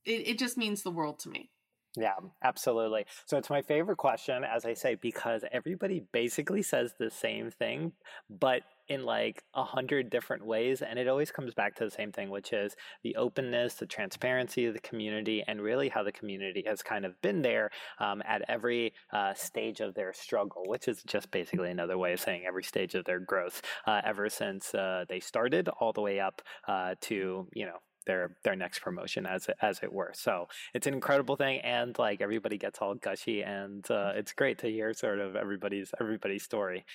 It, 0.06 0.28
it 0.28 0.40
just 0.40 0.58
means 0.58 0.84
the 0.84 0.92
world 0.92 1.20
to 1.20 1.30
me. 1.30 1.50
Yeah, 1.96 2.16
absolutely. 2.44 3.06
So 3.26 3.38
it's 3.38 3.50
my 3.50 3.64
favorite 3.64 3.98
question, 3.98 4.44
as 4.44 4.66
I 4.66 4.76
say, 4.76 4.96
because 4.96 5.44
everybody 5.52 6.04
basically 6.12 6.62
says 6.62 6.94
the 7.00 7.10
same 7.10 7.50
thing, 7.50 7.94
but 8.30 8.62
in 8.88 9.04
like 9.04 9.44
a 9.54 9.64
hundred 9.64 10.10
different 10.10 10.46
ways. 10.46 10.82
And 10.82 10.98
it 11.00 11.08
always 11.08 11.32
comes 11.32 11.54
back 11.54 11.76
to 11.76 11.86
the 11.86 11.92
same 11.92 12.12
thing, 12.12 12.30
which 12.30 12.54
is 12.54 12.76
the 13.04 13.16
openness, 13.16 13.76
the 13.76 13.86
transparency 13.86 14.66
of 14.66 14.74
the 14.74 14.80
community, 14.80 15.44
and 15.48 15.62
really 15.62 15.90
how 15.90 16.04
the 16.04 16.12
community 16.12 16.64
has 16.68 16.82
kind 16.82 17.06
of 17.06 17.20
been 17.22 17.42
there 17.42 17.70
um, 18.00 18.22
at 18.26 18.44
every 18.48 18.94
uh, 19.14 19.34
stage 19.34 19.80
of 19.80 19.94
their 19.94 20.14
struggle, 20.14 20.64
which 20.66 20.88
is 20.88 21.04
just 21.04 21.32
basically 21.32 21.72
another 21.72 21.98
way 21.98 22.14
of 22.14 22.20
saying 22.20 22.44
every 22.48 22.64
stage 22.64 22.96
of 22.96 23.06
their 23.06 23.20
growth, 23.20 23.62
uh, 23.86 24.02
ever 24.04 24.30
since 24.30 24.74
uh, 24.74 25.06
they 25.10 25.20
started 25.20 25.70
all 25.80 25.94
the 25.94 26.02
way 26.02 26.20
up 26.20 26.42
uh, 26.68 26.96
to, 27.02 27.48
you 27.54 27.66
know, 27.66 27.78
their 28.08 28.38
their 28.44 28.56
next 28.56 28.80
promotion 28.80 29.26
as 29.26 29.48
it, 29.50 29.58
as 29.62 29.80
it 29.84 29.92
were. 29.92 30.14
So 30.16 30.48
it's 30.74 30.88
an 30.88 30.94
incredible 30.94 31.36
thing, 31.36 31.60
and 31.60 31.98
like 32.00 32.22
everybody 32.22 32.58
gets 32.58 32.80
all 32.80 32.96
gushy, 32.96 33.44
and 33.44 33.86
uh, 33.92 34.14
it's 34.16 34.34
great 34.34 34.58
to 34.60 34.68
hear 34.68 34.94
sort 34.94 35.20
of 35.20 35.36
everybody's 35.36 35.92
everybody's 36.00 36.44
story. 36.44 36.86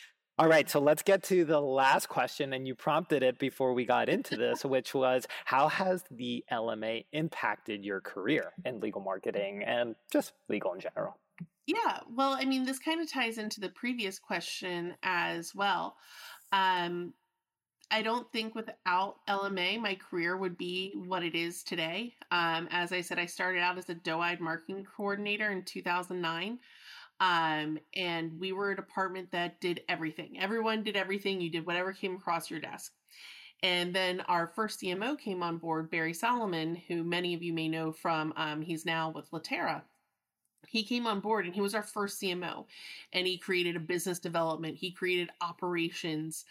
All 0.42 0.48
right, 0.48 0.68
so 0.68 0.80
let's 0.80 1.04
get 1.04 1.22
to 1.24 1.44
the 1.44 1.60
last 1.60 2.08
question, 2.08 2.52
and 2.52 2.66
you 2.66 2.74
prompted 2.74 3.22
it 3.22 3.38
before 3.38 3.74
we 3.74 3.84
got 3.84 4.08
into 4.08 4.36
this, 4.36 4.64
which 4.64 4.92
was 4.92 5.28
how 5.44 5.68
has 5.68 6.02
the 6.10 6.44
LMA 6.50 7.04
impacted 7.12 7.84
your 7.84 8.00
career 8.00 8.50
in 8.64 8.80
legal 8.80 9.00
marketing 9.00 9.62
and 9.62 9.94
just 10.12 10.32
legal 10.48 10.74
in 10.74 10.80
general? 10.80 11.16
Yeah, 11.68 12.00
well, 12.12 12.32
I 12.32 12.44
mean, 12.44 12.64
this 12.64 12.80
kind 12.80 13.00
of 13.00 13.08
ties 13.08 13.38
into 13.38 13.60
the 13.60 13.68
previous 13.68 14.18
question 14.18 14.96
as 15.04 15.54
well. 15.54 15.94
Um, 16.50 17.14
I 17.92 18.02
don't 18.02 18.26
think 18.32 18.56
without 18.56 19.18
LMA, 19.28 19.80
my 19.80 19.94
career 19.94 20.36
would 20.36 20.58
be 20.58 20.92
what 21.06 21.22
it 21.22 21.36
is 21.36 21.62
today. 21.62 22.14
Um, 22.32 22.66
as 22.72 22.90
I 22.90 23.02
said, 23.02 23.20
I 23.20 23.26
started 23.26 23.60
out 23.60 23.78
as 23.78 23.88
a 23.90 23.94
doe-eyed 23.94 24.40
marketing 24.40 24.86
coordinator 24.96 25.52
in 25.52 25.62
2009. 25.62 26.58
Um, 27.22 27.78
and 27.94 28.38
we 28.40 28.50
were 28.50 28.72
a 28.72 28.76
department 28.76 29.30
that 29.30 29.60
did 29.60 29.82
everything. 29.88 30.40
Everyone 30.40 30.82
did 30.82 30.96
everything. 30.96 31.40
You 31.40 31.50
did 31.50 31.64
whatever 31.64 31.92
came 31.92 32.16
across 32.16 32.50
your 32.50 32.58
desk. 32.58 32.92
And 33.62 33.94
then 33.94 34.22
our 34.22 34.48
first 34.48 34.80
CMO 34.80 35.16
came 35.16 35.40
on 35.40 35.58
board, 35.58 35.88
Barry 35.88 36.14
Solomon, 36.14 36.74
who 36.88 37.04
many 37.04 37.32
of 37.34 37.42
you 37.42 37.52
may 37.52 37.68
know 37.68 37.92
from, 37.92 38.32
um, 38.36 38.60
he's 38.60 38.84
now 38.84 39.10
with 39.10 39.32
Litera 39.32 39.84
he 40.68 40.82
came 40.82 41.06
on 41.06 41.20
board 41.20 41.44
and 41.44 41.54
he 41.54 41.60
was 41.60 41.74
our 41.74 41.82
first 41.82 42.20
CMO 42.20 42.64
and 43.12 43.26
he 43.26 43.36
created 43.36 43.76
a 43.76 43.80
business 43.80 44.18
development 44.18 44.76
he 44.76 44.90
created 44.90 45.28
operations 45.40 46.44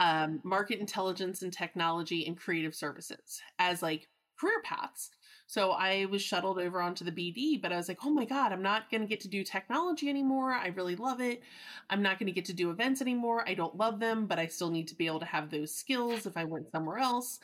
um, 0.00 0.40
market 0.44 0.78
intelligence 0.80 1.42
and 1.42 1.52
technology 1.52 2.26
and 2.26 2.38
creative 2.38 2.74
services 2.74 3.40
as 3.58 3.82
like 3.82 4.08
career 4.38 4.62
paths 4.64 5.10
so 5.46 5.70
I 5.70 6.06
was 6.06 6.22
shuttled 6.22 6.58
over 6.58 6.82
onto 6.82 7.04
the 7.04 7.12
BD, 7.12 7.60
but 7.60 7.72
I 7.72 7.76
was 7.76 7.86
like, 7.86 8.04
oh 8.04 8.10
my 8.10 8.24
God, 8.24 8.52
I'm 8.52 8.62
not 8.62 8.90
going 8.90 9.00
to 9.00 9.06
get 9.06 9.20
to 9.20 9.28
do 9.28 9.44
technology 9.44 10.08
anymore. 10.08 10.52
I 10.52 10.68
really 10.68 10.96
love 10.96 11.20
it. 11.20 11.40
I'm 11.88 12.02
not 12.02 12.18
going 12.18 12.26
to 12.26 12.32
get 12.32 12.46
to 12.46 12.52
do 12.52 12.70
events 12.70 13.00
anymore. 13.00 13.48
I 13.48 13.54
don't 13.54 13.76
love 13.76 14.00
them, 14.00 14.26
but 14.26 14.40
I 14.40 14.48
still 14.48 14.70
need 14.70 14.88
to 14.88 14.96
be 14.96 15.06
able 15.06 15.20
to 15.20 15.26
have 15.26 15.48
those 15.48 15.72
skills 15.72 16.26
if 16.26 16.36
I 16.36 16.44
went 16.44 16.72
somewhere 16.72 16.98
else. 16.98 17.38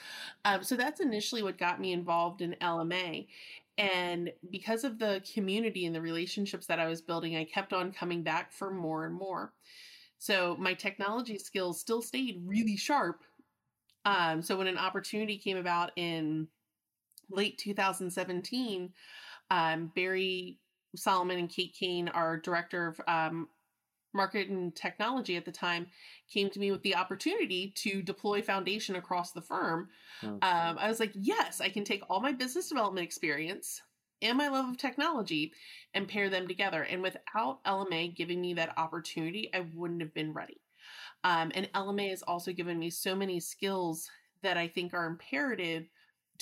Um, 0.44 0.64
so 0.64 0.74
that's 0.74 1.00
initially 1.00 1.44
what 1.44 1.58
got 1.58 1.80
me 1.80 1.92
involved 1.92 2.42
in 2.42 2.56
LMA. 2.60 3.28
And 3.78 4.32
because 4.50 4.82
of 4.82 4.98
the 4.98 5.22
community 5.32 5.86
and 5.86 5.94
the 5.94 6.00
relationships 6.00 6.66
that 6.66 6.80
I 6.80 6.88
was 6.88 7.00
building, 7.00 7.36
I 7.36 7.44
kept 7.44 7.72
on 7.72 7.92
coming 7.92 8.22
back 8.22 8.52
for 8.52 8.72
more 8.72 9.06
and 9.06 9.14
more. 9.14 9.52
So 10.18 10.56
my 10.58 10.74
technology 10.74 11.38
skills 11.38 11.80
still 11.80 12.02
stayed 12.02 12.42
really 12.44 12.76
sharp. 12.76 13.22
Um, 14.04 14.42
so 14.42 14.56
when 14.56 14.66
an 14.66 14.78
opportunity 14.78 15.38
came 15.38 15.56
about 15.56 15.92
in 15.96 16.48
late 17.32 17.58
2017, 17.58 18.92
um, 19.50 19.92
Barry 19.94 20.58
Solomon 20.96 21.38
and 21.38 21.48
Kate 21.48 21.74
Kane, 21.78 22.08
our 22.08 22.38
director 22.38 22.88
of 22.88 23.00
um, 23.08 23.48
market 24.14 24.48
and 24.48 24.74
technology 24.74 25.36
at 25.36 25.44
the 25.44 25.52
time, 25.52 25.86
came 26.32 26.50
to 26.50 26.58
me 26.58 26.70
with 26.70 26.82
the 26.82 26.94
opportunity 26.94 27.72
to 27.76 28.02
deploy 28.02 28.42
Foundation 28.42 28.96
across 28.96 29.32
the 29.32 29.40
firm. 29.40 29.88
Um, 30.42 30.78
I 30.78 30.88
was 30.88 31.00
like, 31.00 31.12
yes, 31.14 31.60
I 31.60 31.68
can 31.68 31.84
take 31.84 32.02
all 32.08 32.20
my 32.20 32.32
business 32.32 32.68
development 32.68 33.04
experience 33.04 33.80
and 34.20 34.38
my 34.38 34.48
love 34.48 34.68
of 34.68 34.76
technology 34.76 35.52
and 35.94 36.08
pair 36.08 36.30
them 36.30 36.46
together. 36.46 36.82
And 36.82 37.02
without 37.02 37.64
LMA 37.64 38.14
giving 38.14 38.40
me 38.40 38.54
that 38.54 38.78
opportunity, 38.78 39.50
I 39.52 39.66
wouldn't 39.74 40.02
have 40.02 40.14
been 40.14 40.32
ready. 40.32 40.60
Um, 41.24 41.52
and 41.54 41.70
LMA 41.74 42.10
has 42.10 42.22
also 42.22 42.52
given 42.52 42.78
me 42.78 42.90
so 42.90 43.14
many 43.14 43.40
skills 43.40 44.08
that 44.42 44.56
I 44.56 44.68
think 44.68 44.92
are 44.92 45.06
imperative 45.06 45.88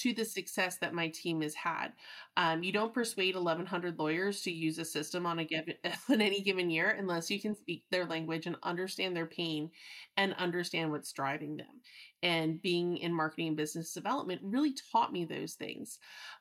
to 0.03 0.14
the 0.14 0.24
success 0.24 0.76
that 0.78 0.94
my 0.94 1.09
team 1.09 1.42
has 1.42 1.55
had. 1.55 1.92
Um, 2.36 2.62
you 2.62 2.72
don't 2.72 2.94
persuade 2.94 3.34
1,100 3.34 3.98
lawyers 3.98 4.42
to 4.42 4.51
use 4.51 4.78
a 4.78 4.84
system 4.84 5.26
on 5.26 5.38
a 5.38 5.44
given 5.44 5.74
on 6.09 6.20
any 6.20 6.40
given 6.40 6.70
year 6.70 6.96
unless 6.98 7.30
you 7.30 7.40
can 7.40 7.55
speak 7.55 7.84
their 7.90 8.07
language 8.07 8.46
and 8.46 8.57
understand 8.62 9.16
their 9.16 9.26
pain 9.26 9.70
and 10.16 10.34
understand 10.34 10.90
what's 10.90 11.12
driving 11.12 11.57
them. 11.57 11.80
And 12.22 12.61
being 12.61 12.98
in 12.98 13.12
marketing 13.12 13.48
and 13.48 13.57
business 13.57 13.92
development 13.92 14.40
really 14.42 14.74
taught 14.92 15.12
me 15.12 15.24
those 15.24 15.55
things. 15.55 15.98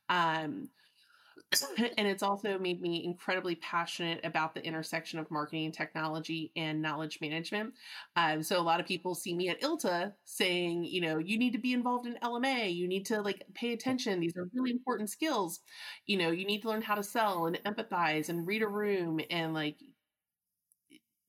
Um, 0.09 0.69
and 1.97 2.07
it's 2.07 2.21
also 2.21 2.59
made 2.59 2.81
me 2.81 3.03
incredibly 3.03 3.55
passionate 3.55 4.19
about 4.23 4.53
the 4.53 4.63
intersection 4.63 5.17
of 5.17 5.31
marketing 5.31 5.71
technology 5.71 6.51
and 6.55 6.81
knowledge 6.81 7.19
management. 7.21 7.73
Um, 8.15 8.43
so 8.43 8.59
a 8.59 8.61
lot 8.61 8.79
of 8.79 8.85
people 8.85 9.15
see 9.15 9.33
me 9.33 9.49
at 9.49 9.61
ILTA 9.61 10.13
saying, 10.25 10.83
you 10.83 11.01
know, 11.01 11.17
you 11.17 11.39
need 11.39 11.53
to 11.53 11.59
be 11.59 11.73
involved 11.73 12.05
in 12.05 12.17
LMA. 12.21 12.73
You 12.73 12.87
need 12.87 13.05
to 13.07 13.21
like 13.21 13.43
pay 13.55 13.73
attention. 13.73 14.19
These 14.19 14.37
are 14.37 14.47
really 14.53 14.71
important 14.71 15.09
skills. 15.09 15.61
You 16.05 16.17
know, 16.17 16.29
you 16.29 16.45
need 16.45 16.61
to 16.61 16.69
learn 16.69 16.83
how 16.83 16.95
to 16.95 17.03
sell 17.03 17.47
and 17.47 17.59
empathize 17.63 18.29
and 18.29 18.45
read 18.45 18.61
a 18.61 18.67
room 18.67 19.19
and 19.31 19.53
like 19.53 19.77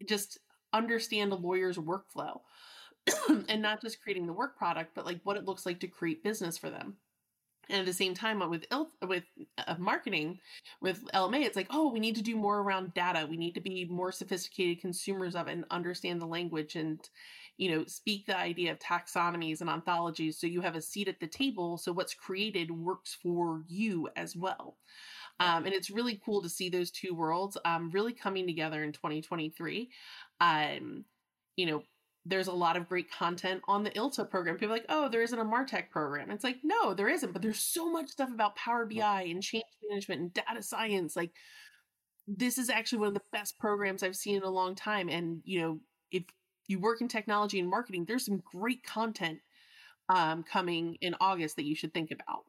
just 0.07 0.39
understand 0.73 1.33
a 1.33 1.37
lawyer's 1.37 1.79
workflow 1.79 2.41
and 3.49 3.63
not 3.63 3.81
just 3.81 4.03
creating 4.03 4.27
the 4.27 4.35
work 4.35 4.59
product, 4.59 4.95
but 4.95 5.07
like 5.07 5.21
what 5.25 5.39
it 5.39 5.47
looks 5.47 5.65
like 5.65 5.81
to 5.81 5.89
create 5.89 6.23
business 6.23 6.59
for 6.59 6.69
them 6.69 6.97
and 7.71 7.81
at 7.81 7.87
the 7.87 7.93
same 7.93 8.15
time 8.15 8.49
with 8.51 8.65
il- 8.71 8.91
with 9.07 9.25
uh, 9.67 9.75
marketing 9.79 10.39
with 10.81 11.05
lma 11.15 11.45
it's 11.45 11.57
like 11.57 11.69
oh 11.71 11.91
we 11.91 12.01
need 12.01 12.17
to 12.17 12.23
do 12.23 12.37
more 12.37 12.61
around 12.61 12.95
data. 12.95 13.27
We 13.29 13.37
need 13.37 13.55
to 13.55 13.61
be 13.61 13.85
more 13.87 14.13
sophisticated 14.13 14.81
consumers 14.81 15.35
of 15.35 15.49
it 15.49 15.53
and 15.53 15.65
understand 15.71 16.21
the 16.21 16.27
language 16.27 16.77
and 16.77 16.99
you 17.57 17.71
know 17.71 17.85
speak 17.87 18.27
the 18.27 18.37
idea 18.37 18.73
of 18.73 18.79
taxonomies 18.79 19.61
and 19.61 19.71
ontologies 19.71 20.35
so 20.35 20.47
you 20.47 20.61
have 20.61 20.77
a 20.77 20.83
seat 20.83 21.09
at 21.09 21.21
the 21.21 21.27
table 21.27 21.79
so 21.79 21.93
what's 21.93 22.15
created 22.15 22.71
works 22.71 23.17
for 23.23 23.63
you 23.69 24.09
as 24.17 24.37
well. 24.37 24.77
Um, 25.39 25.65
and 25.65 25.75
it's 25.75 25.91
really 25.91 26.21
cool 26.23 26.43
to 26.43 26.51
see 26.51 26.69
those 26.69 26.91
two 26.91 27.15
worlds 27.15 27.57
um, 27.65 27.91
really 27.91 28.13
coming 28.13 28.47
together 28.47 28.83
in 28.83 28.93
2023 28.93 29.91
um, 30.41 31.05
you 31.57 31.67
know 31.67 31.83
there's 32.27 32.49
a 32.49 32.53
lot 32.53 32.77
of 32.77 32.89
great 32.89 33.11
content 33.11 33.63
on 33.67 33.83
the 33.83 33.91
ILTA 33.91 34.29
program. 34.29 34.57
People 34.57 34.75
are 34.75 34.77
like, 34.77 34.87
oh, 34.89 35.09
there 35.09 35.23
isn't 35.23 35.39
a 35.39 35.45
Martech 35.45 35.91
program. 35.91 36.31
It's 36.31 36.45
like, 36.45 36.59
no, 36.63 36.93
there 36.93 37.09
isn't, 37.09 37.33
but 37.33 37.41
there's 37.41 37.61
so 37.61 37.91
much 37.91 38.09
stuff 38.09 38.31
about 38.31 38.57
Power 38.57 38.85
BI 38.85 39.23
and 39.23 39.43
change 39.43 39.65
management 39.89 40.21
and 40.21 40.35
data 40.35 40.63
science. 40.63 41.17
Like, 41.17 41.33
this 42.27 42.59
is 42.59 42.69
actually 42.69 42.99
one 42.99 43.09
of 43.09 43.15
the 43.15 43.23
best 43.33 43.59
programs 43.59 44.03
I've 44.03 44.17
seen 44.17 44.37
in 44.37 44.43
a 44.43 44.51
long 44.51 44.75
time. 44.75 45.09
And, 45.09 45.41
you 45.45 45.61
know, 45.61 45.81
if 46.13 46.25
you 46.69 46.79
work 46.79 47.01
in 47.01 47.09
technology 47.09 47.59
and 47.59 47.69
marketing, 47.69 48.05
there's 48.05 48.27
some 48.27 48.43
great 48.53 48.85
content 48.85 49.39
um, 50.09 50.43
coming 50.43 50.99
in 51.01 51.15
August 51.21 51.57
that 51.57 51.65
you 51.65 51.75
should 51.75 51.95
think 51.95 52.11
about. 52.11 52.45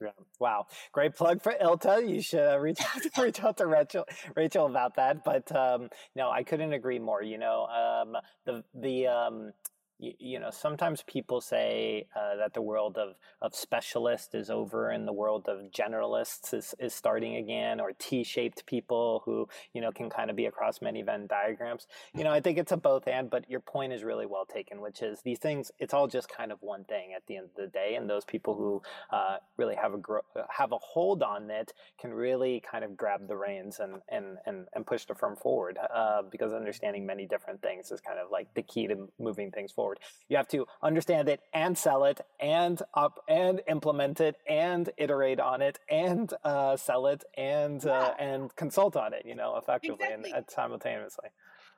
Yeah. 0.00 0.10
Wow. 0.38 0.66
Great 0.92 1.14
plug 1.14 1.42
for 1.42 1.52
ILTA. 1.52 2.08
You 2.08 2.20
should 2.20 2.46
uh, 2.52 2.58
reach 2.58 2.80
out 2.80 3.02
to, 3.14 3.22
reach 3.22 3.42
out 3.42 3.56
to 3.58 3.66
Rachel, 3.66 4.04
Rachel 4.34 4.66
about 4.66 4.96
that. 4.96 5.24
But 5.24 5.54
um, 5.54 5.88
no, 6.14 6.30
I 6.30 6.42
couldn't 6.42 6.72
agree 6.72 6.98
more. 6.98 7.22
You 7.22 7.38
know, 7.38 7.66
um, 7.66 8.16
the 8.44 8.62
the 8.74 9.06
um, 9.06 9.52
you, 9.98 10.38
know, 10.38 10.50
sometimes 10.50 11.02
people 11.02 11.40
say 11.40 12.06
uh, 12.14 12.36
that 12.36 12.52
the 12.52 12.60
world 12.60 12.98
of, 12.98 13.14
of 13.40 13.54
specialist 13.54 14.34
is 14.34 14.50
over 14.50 14.90
and 14.90 15.08
the 15.08 15.12
world 15.12 15.46
of 15.48 15.70
generalists 15.70 16.52
is, 16.52 16.74
is 16.78 16.94
starting 16.94 17.36
again, 17.36 17.80
or 17.80 17.92
T-shaped 17.98 18.66
people 18.66 19.22
who, 19.24 19.48
you 19.72 19.80
know, 19.80 19.90
can 19.90 20.10
kind 20.10 20.28
of 20.28 20.36
be 20.36 20.46
across 20.46 20.82
many 20.82 21.02
Venn 21.02 21.26
diagrams. 21.26 21.86
You 22.14 22.24
know, 22.24 22.30
I 22.30 22.40
think 22.40 22.58
it's 22.58 22.72
a 22.72 22.76
both 22.76 23.08
and, 23.08 23.30
but 23.30 23.48
your 23.48 23.60
point 23.60 23.92
is 23.92 24.04
really 24.04 24.26
well 24.26 24.44
taken, 24.44 24.80
which 24.80 25.00
is 25.00 25.22
these 25.22 25.38
things, 25.38 25.72
it's 25.78 25.94
all 25.94 26.08
just 26.08 26.28
kind 26.28 26.52
of 26.52 26.58
one 26.60 26.84
thing 26.84 27.12
at 27.16 27.26
the 27.26 27.36
end 27.36 27.46
of 27.46 27.56
the 27.56 27.68
day. 27.68 27.94
And 27.94 28.08
those 28.08 28.24
people 28.24 28.54
who 28.54 28.82
uh, 29.10 29.36
really 29.56 29.76
have 29.76 29.94
a, 29.94 29.98
gro- 29.98 30.26
have 30.50 30.72
a 30.72 30.78
hold 30.78 31.22
on 31.22 31.50
it 31.50 31.72
can 31.98 32.12
really 32.12 32.62
kind 32.70 32.84
of 32.84 32.96
grab 32.96 33.28
the 33.28 33.36
reins 33.36 33.80
and, 33.80 34.02
and, 34.10 34.36
and, 34.44 34.66
and 34.74 34.86
push 34.86 35.06
the 35.06 35.14
firm 35.14 35.36
forward 35.36 35.78
uh, 35.94 36.22
because 36.30 36.52
understanding 36.52 37.06
many 37.06 37.26
different 37.26 37.62
things 37.62 37.90
is 37.90 38.00
kind 38.00 38.18
of 38.18 38.30
like 38.30 38.52
the 38.54 38.62
key 38.62 38.86
to 38.86 39.08
moving 39.18 39.50
things 39.50 39.72
forward 39.72 39.85
forward. 39.86 40.00
You 40.28 40.36
have 40.36 40.48
to 40.48 40.66
understand 40.82 41.28
it 41.28 41.40
and 41.52 41.76
sell 41.76 42.04
it 42.04 42.20
and 42.40 42.80
up 42.94 43.20
and 43.28 43.62
implement 43.68 44.20
it 44.20 44.36
and 44.48 44.90
iterate 44.96 45.40
on 45.40 45.62
it 45.62 45.78
and 45.90 46.32
uh, 46.44 46.76
sell 46.76 47.06
it 47.06 47.24
and 47.36 47.84
uh, 47.86 47.88
yeah. 47.88 47.98
uh, 47.98 48.14
and 48.18 48.56
consult 48.56 48.96
on 48.96 49.12
it. 49.12 49.24
You 49.24 49.34
know, 49.34 49.56
effectively 49.56 50.04
exactly. 50.04 50.30
and, 50.30 50.38
and 50.38 50.50
simultaneously 50.50 51.28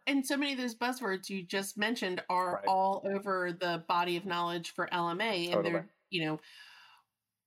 and 0.06 0.24
so 0.24 0.38
many 0.38 0.52
of 0.52 0.58
those 0.58 0.74
buzzwords 0.74 1.28
you 1.28 1.42
just 1.42 1.76
mentioned 1.76 2.22
are 2.30 2.54
right. 2.54 2.64
all 2.66 3.02
over 3.04 3.52
the 3.52 3.84
body 3.88 4.16
of 4.16 4.24
knowledge 4.24 4.72
for 4.74 4.88
LMA, 4.90 5.44
and 5.44 5.52
totally. 5.52 5.72
they're 5.72 5.88
you 6.10 6.24
know 6.24 6.40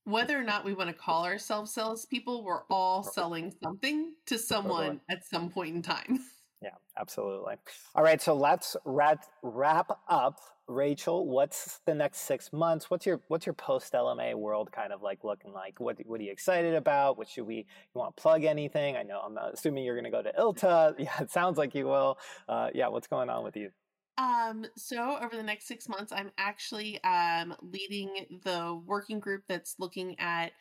whether 0.03 0.37
or 0.37 0.43
not 0.43 0.65
we 0.65 0.73
want 0.73 0.89
to 0.89 0.95
call 0.95 1.25
ourselves 1.25 1.73
salespeople, 1.73 2.43
we're 2.43 2.63
all 2.69 3.03
selling 3.03 3.53
something 3.63 4.13
to 4.25 4.37
someone 4.37 4.83
totally. 4.83 5.01
at 5.09 5.25
some 5.25 5.49
point 5.49 5.75
in 5.75 5.81
time. 5.81 6.19
Yeah, 6.61 6.75
absolutely. 6.97 7.55
All 7.95 8.03
right, 8.03 8.21
so 8.21 8.35
let's 8.35 8.75
wrap 8.85 9.25
wrap 9.41 9.97
up. 10.07 10.39
Rachel, 10.67 11.27
what's 11.27 11.81
the 11.85 11.93
next 11.93 12.19
six 12.19 12.53
months? 12.53 12.89
What's 12.89 13.05
your 13.05 13.19
what's 13.27 13.45
your 13.45 13.53
post 13.53 13.91
LMA 13.93 14.35
world 14.35 14.71
kind 14.71 14.93
of 14.93 15.01
like 15.01 15.23
looking 15.23 15.51
like? 15.51 15.79
What 15.79 15.97
what 16.05 16.21
are 16.21 16.23
you 16.23 16.31
excited 16.31 16.75
about? 16.75 17.17
What 17.17 17.27
should 17.27 17.47
we? 17.47 17.55
You 17.55 17.65
want 17.95 18.15
to 18.15 18.21
plug 18.21 18.43
anything? 18.43 18.95
I 18.95 19.03
know 19.03 19.19
I'm 19.19 19.37
assuming 19.37 19.83
you're 19.83 19.95
going 19.95 20.05
to 20.05 20.11
go 20.11 20.21
to 20.21 20.31
ILTA. 20.31 20.95
Yeah, 20.99 21.21
it 21.21 21.31
sounds 21.31 21.57
like 21.57 21.73
you 21.73 21.87
will. 21.87 22.19
Uh, 22.47 22.69
yeah, 22.73 22.87
what's 22.87 23.07
going 23.07 23.29
on 23.29 23.43
with 23.43 23.57
you? 23.57 23.71
Um, 24.17 24.65
so 24.77 25.17
over 25.21 25.35
the 25.35 25.43
next 25.43 25.67
six 25.67 25.89
months, 25.89 26.11
I'm 26.11 26.31
actually 26.37 27.03
um, 27.03 27.55
leading 27.61 28.39
the 28.43 28.79
working 28.85 29.19
group 29.19 29.43
that's 29.47 29.75
looking 29.79 30.19
at 30.19 30.51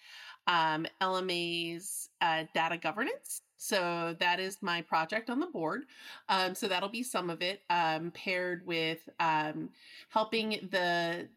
um, 0.47 0.87
LMA's 1.03 2.09
uh, 2.23 2.45
data 2.55 2.79
governance. 2.79 3.43
So 3.63 4.17
that 4.21 4.41
is 4.41 4.57
my 4.63 4.81
project 4.81 5.29
on 5.29 5.39
the 5.39 5.47
board. 5.47 5.83
Um, 6.31 6.55
so 6.55 6.67
that'll 6.67 6.89
be 6.89 7.03
some 7.03 7.29
of 7.29 7.43
it, 7.43 7.61
um, 7.69 8.11
paired 8.13 8.67
with 8.67 9.07
um, 9.21 9.69
helping 10.09 10.67
the 10.71 11.29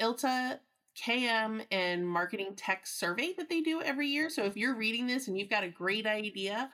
ILTA 0.00 0.58
KM 0.96 1.60
and 1.70 2.08
marketing 2.08 2.54
tech 2.56 2.86
survey 2.86 3.34
that 3.36 3.50
they 3.50 3.60
do 3.60 3.82
every 3.82 4.08
year. 4.08 4.30
So 4.30 4.44
if 4.44 4.56
you're 4.56 4.74
reading 4.74 5.06
this 5.06 5.28
and 5.28 5.38
you've 5.38 5.50
got 5.50 5.64
a 5.64 5.68
great 5.68 6.06
idea, 6.06 6.70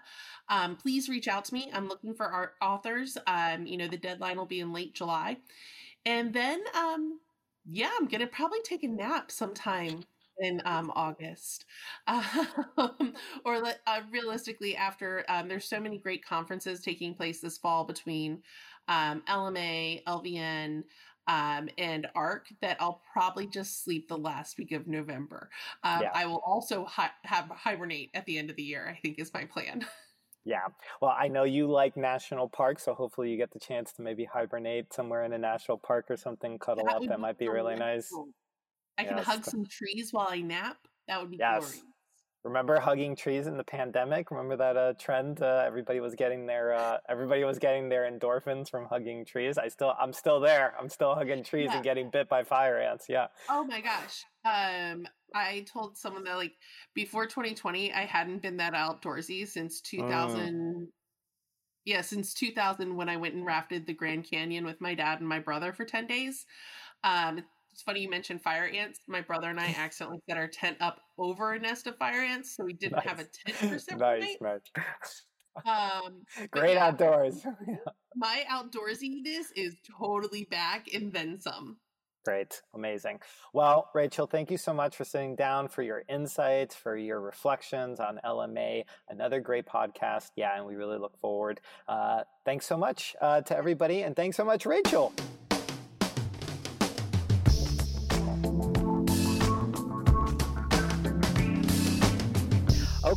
um, 0.49 0.77
please 0.77 1.09
reach 1.09 1.27
out 1.27 1.45
to 1.47 1.55
me. 1.55 1.69
I'm 1.75 1.89
looking 1.89 2.15
for 2.15 2.27
art 2.27 2.55
authors. 2.63 3.19
Um, 3.27 3.67
you 3.67 3.77
know, 3.77 3.89
the 3.89 3.97
deadline 3.97 4.37
will 4.37 4.47
be 4.47 4.61
in 4.61 4.73
late 4.73 4.95
July. 4.95 5.39
And 6.07 6.33
then, 6.33 6.63
um, 6.77 7.19
yeah, 7.69 7.91
I'm 7.99 8.07
going 8.07 8.21
to 8.21 8.29
probably 8.29 8.61
take 8.63 8.85
a 8.85 8.89
nap 8.89 9.33
sometime 9.33 10.05
in 10.41 10.63
um, 10.65 10.93
August, 10.95 11.67
um, 12.07 13.15
or 13.45 13.57
uh, 13.87 14.01
realistically 14.11 14.77
after. 14.77 15.25
Um, 15.29 15.49
there's 15.49 15.65
so 15.65 15.81
many 15.81 15.99
great 15.99 16.25
conferences 16.25 16.81
taking 16.81 17.15
place 17.15 17.41
this 17.41 17.59
fall 17.59 17.85
between 17.85 18.43
um, 18.89 19.23
LMA, 19.29 20.03
LVN, 20.05 20.85
um, 21.29 21.69
and 21.79 22.07
ARC 22.15 22.49
that 22.61 22.77
I'll 22.81 23.03
probably 23.13 23.47
just 23.47 23.85
sleep 23.85 24.09
the 24.09 24.19
last 24.19 24.59
week 24.59 24.73
of 24.73 24.87
November. 24.87 25.49
Um, 25.85 26.03
yeah. 26.03 26.11
I 26.15 26.27
will 26.27 26.43
also 26.45 26.85
hi- 26.85 27.11
have 27.23 27.49
hibernate 27.51 28.11
at 28.15 28.27
the 28.27 28.39
end 28.39 28.51
of 28.51 28.57
the 28.57 28.63
year. 28.63 28.89
I 28.89 28.99
think 29.01 29.19
is 29.19 29.33
my 29.33 29.45
plan. 29.45 29.87
Yeah. 30.45 30.67
Well, 31.03 31.15
I 31.17 31.29
know 31.29 31.45
you 31.45 31.71
like 31.71 31.99
national 31.99 32.49
parks, 32.49 32.85
so 32.85 32.95
hopefully 32.95 33.31
you 33.31 33.37
get 33.37 33.51
the 33.53 33.59
chance 33.59 33.93
to 33.93 34.03
maybe 34.03 34.25
hibernate 34.25 34.93
somewhere 34.93 35.25
in 35.25 35.35
a 35.35 35.39
national 35.39 35.79
park 35.79 36.07
or 36.09 36.17
something, 36.17 36.59
cuddle 36.59 36.87
that 36.87 36.97
up. 36.97 37.03
That 37.07 37.21
might 37.21 37.39
be 37.39 37.49
really 37.49 37.77
nice. 37.77 38.11
I 39.01 39.05
can 39.05 39.17
yes. 39.17 39.27
hug 39.27 39.45
some 39.45 39.65
trees 39.65 40.13
while 40.13 40.29
I 40.31 40.41
nap. 40.41 40.77
That 41.09 41.21
would 41.21 41.31
be 41.31 41.39
yes. 41.39 41.61
glorious. 41.61 41.83
Remember 42.45 42.81
hugging 42.81 43.17
trees 43.17 43.47
in 43.47 43.57
the 43.57 43.65
pandemic? 43.65 44.31
Remember 44.31 44.57
that 44.57 44.77
uh, 44.77 44.93
trend? 44.99 45.43
Uh, 45.43 45.63
everybody 45.67 46.01
was 46.01 46.15
getting 46.15 46.47
their 46.47 46.73
uh, 46.73 46.97
everybody 47.09 47.45
was 47.45 47.59
getting 47.59 47.89
their 47.89 48.11
endorphins 48.11 48.71
from 48.71 48.87
hugging 48.87 49.27
trees. 49.27 49.59
I 49.59 49.69
still, 49.69 49.95
I'm 50.01 50.13
still 50.13 50.41
there. 50.41 50.75
I'm 50.79 50.89
still 50.89 51.15
hugging 51.15 51.45
trees 51.45 51.69
yeah. 51.69 51.77
and 51.77 51.85
getting 51.85 52.11
bit 52.11 52.29
by 52.31 52.45
fire 52.45 52.79
ants. 52.79 53.07
Yeah. 53.09 53.27
Oh 53.51 53.65
my 53.65 53.81
gosh. 53.83 54.25
Um, 54.45 55.07
I 55.35 55.67
told 55.71 55.99
someone 55.99 56.25
that 56.25 56.37
like 56.37 56.55
before 56.95 57.27
2020, 57.27 57.93
I 57.93 58.05
hadn't 58.07 58.41
been 58.41 58.57
that 58.59 58.73
outdoorsy 58.75 59.47
since 59.47 59.81
2000. 59.83 60.55
Mm. 60.55 60.87
Yeah, 61.87 62.03
since 62.03 62.35
2000 62.35 62.95
when 62.95 63.09
I 63.09 63.17
went 63.17 63.35
and 63.35 63.45
rafted 63.45 63.87
the 63.87 63.95
Grand 63.95 64.25
Canyon 64.31 64.65
with 64.65 64.81
my 64.81 64.95
dad 64.95 65.21
and 65.21 65.29
my 65.29 65.41
brother 65.41 65.73
for 65.73 65.85
10 65.85 66.07
days. 66.07 66.45
Um, 67.05 67.43
it's 67.81 67.85
funny 67.87 68.01
you 68.01 68.11
mentioned 68.11 68.43
fire 68.43 68.67
ants. 68.67 69.01
My 69.09 69.23
brother 69.23 69.49
and 69.49 69.59
I 69.59 69.69
accidentally 69.79 70.21
set 70.29 70.37
our 70.37 70.49
tent 70.49 70.77
up 70.81 71.01
over 71.17 71.55
a 71.55 71.59
nest 71.59 71.87
of 71.87 71.97
fire 71.97 72.21
ants, 72.21 72.55
so 72.55 72.63
we 72.65 72.75
didn't 72.75 72.97
nice. 72.97 73.07
have 73.07 73.21
a 73.21 73.25
tent 73.25 73.57
for 73.57 73.79
several 73.91 74.21
nice, 74.21 74.37
nights. 74.39 74.71
Nice. 74.77 75.23
Um, 75.67 76.23
Great 76.51 76.75
yeah, 76.75 76.89
outdoors. 76.89 77.43
my 78.17 78.45
outdoorsiness 78.53 79.47
is 79.57 79.77
totally 79.99 80.47
back 80.51 80.89
and 80.93 81.11
then 81.11 81.41
some. 81.41 81.79
Great. 82.27 82.61
Amazing. 82.75 83.21
Well, 83.55 83.89
Rachel, 83.95 84.27
thank 84.27 84.51
you 84.51 84.59
so 84.59 84.75
much 84.75 84.95
for 84.95 85.05
sitting 85.05 85.37
down, 85.37 85.69
for 85.69 85.81
your 85.81 86.03
insights, 86.07 86.75
for 86.75 86.99
your 86.99 87.19
reflections 87.19 87.99
on 87.99 88.21
LMA. 88.27 88.85
Another 89.09 89.41
great 89.41 89.65
podcast. 89.65 90.33
Yeah, 90.37 90.55
and 90.55 90.67
we 90.67 90.75
really 90.75 90.99
look 90.99 91.19
forward. 91.19 91.63
Uh, 91.89 92.25
thanks 92.45 92.67
so 92.67 92.77
much 92.77 93.17
uh, 93.23 93.41
to 93.41 93.57
everybody, 93.57 94.03
and 94.03 94.15
thanks 94.15 94.37
so 94.37 94.45
much, 94.45 94.67
Rachel. 94.67 95.15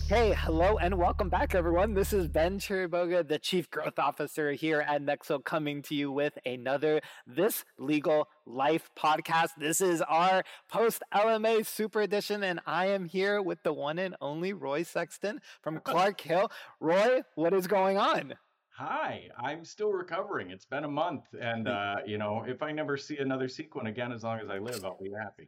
Okay, 0.06 0.34
hello 0.38 0.78
and 0.78 0.98
welcome 0.98 1.30
back, 1.30 1.56
everyone. 1.56 1.94
This 1.94 2.12
is 2.12 2.28
Ben 2.28 2.60
Chiriboga, 2.60 3.26
the 3.26 3.40
Chief 3.40 3.72
Growth 3.72 3.98
Officer 3.98 4.52
here 4.52 4.82
at 4.82 5.02
Nexl, 5.02 5.44
coming 5.44 5.82
to 5.84 5.96
you 5.96 6.12
with 6.12 6.38
another 6.46 7.00
This 7.26 7.64
Legal 7.80 8.28
Life 8.46 8.92
podcast. 9.00 9.52
This 9.58 9.80
is 9.80 10.02
our 10.02 10.44
post 10.70 11.04
LMA 11.14 11.66
Super 11.66 12.02
Edition, 12.02 12.44
and 12.44 12.60
I 12.68 12.88
am 12.88 13.06
here 13.06 13.42
with 13.42 13.64
the 13.64 13.72
one 13.72 13.98
and 13.98 14.16
only 14.20 14.52
Roy 14.52 14.84
Sexton 14.84 15.40
from 15.62 15.80
Clark 15.84 16.20
Hill. 16.20 16.52
Roy, 16.82 17.22
what 17.36 17.54
is 17.54 17.66
going 17.66 17.98
on? 17.98 18.34
Hi, 18.72 19.30
I'm 19.42 19.64
still 19.64 19.94
recovering. 19.94 20.52
It's 20.52 20.66
been 20.66 20.84
a 20.84 20.90
month, 20.90 21.24
and 21.40 21.70
uh, 21.70 21.96
you 22.06 22.18
know, 22.18 22.44
if 22.46 22.62
I 22.62 22.74
never 22.74 22.98
see 22.98 23.18
another 23.20 23.48
sequin 23.48 23.88
again, 23.88 24.12
as 24.12 24.24
long 24.24 24.40
as 24.42 24.50
I 24.50 24.58
live, 24.58 24.84
I'll 24.84 25.00
be 25.02 25.12
happy. 25.18 25.48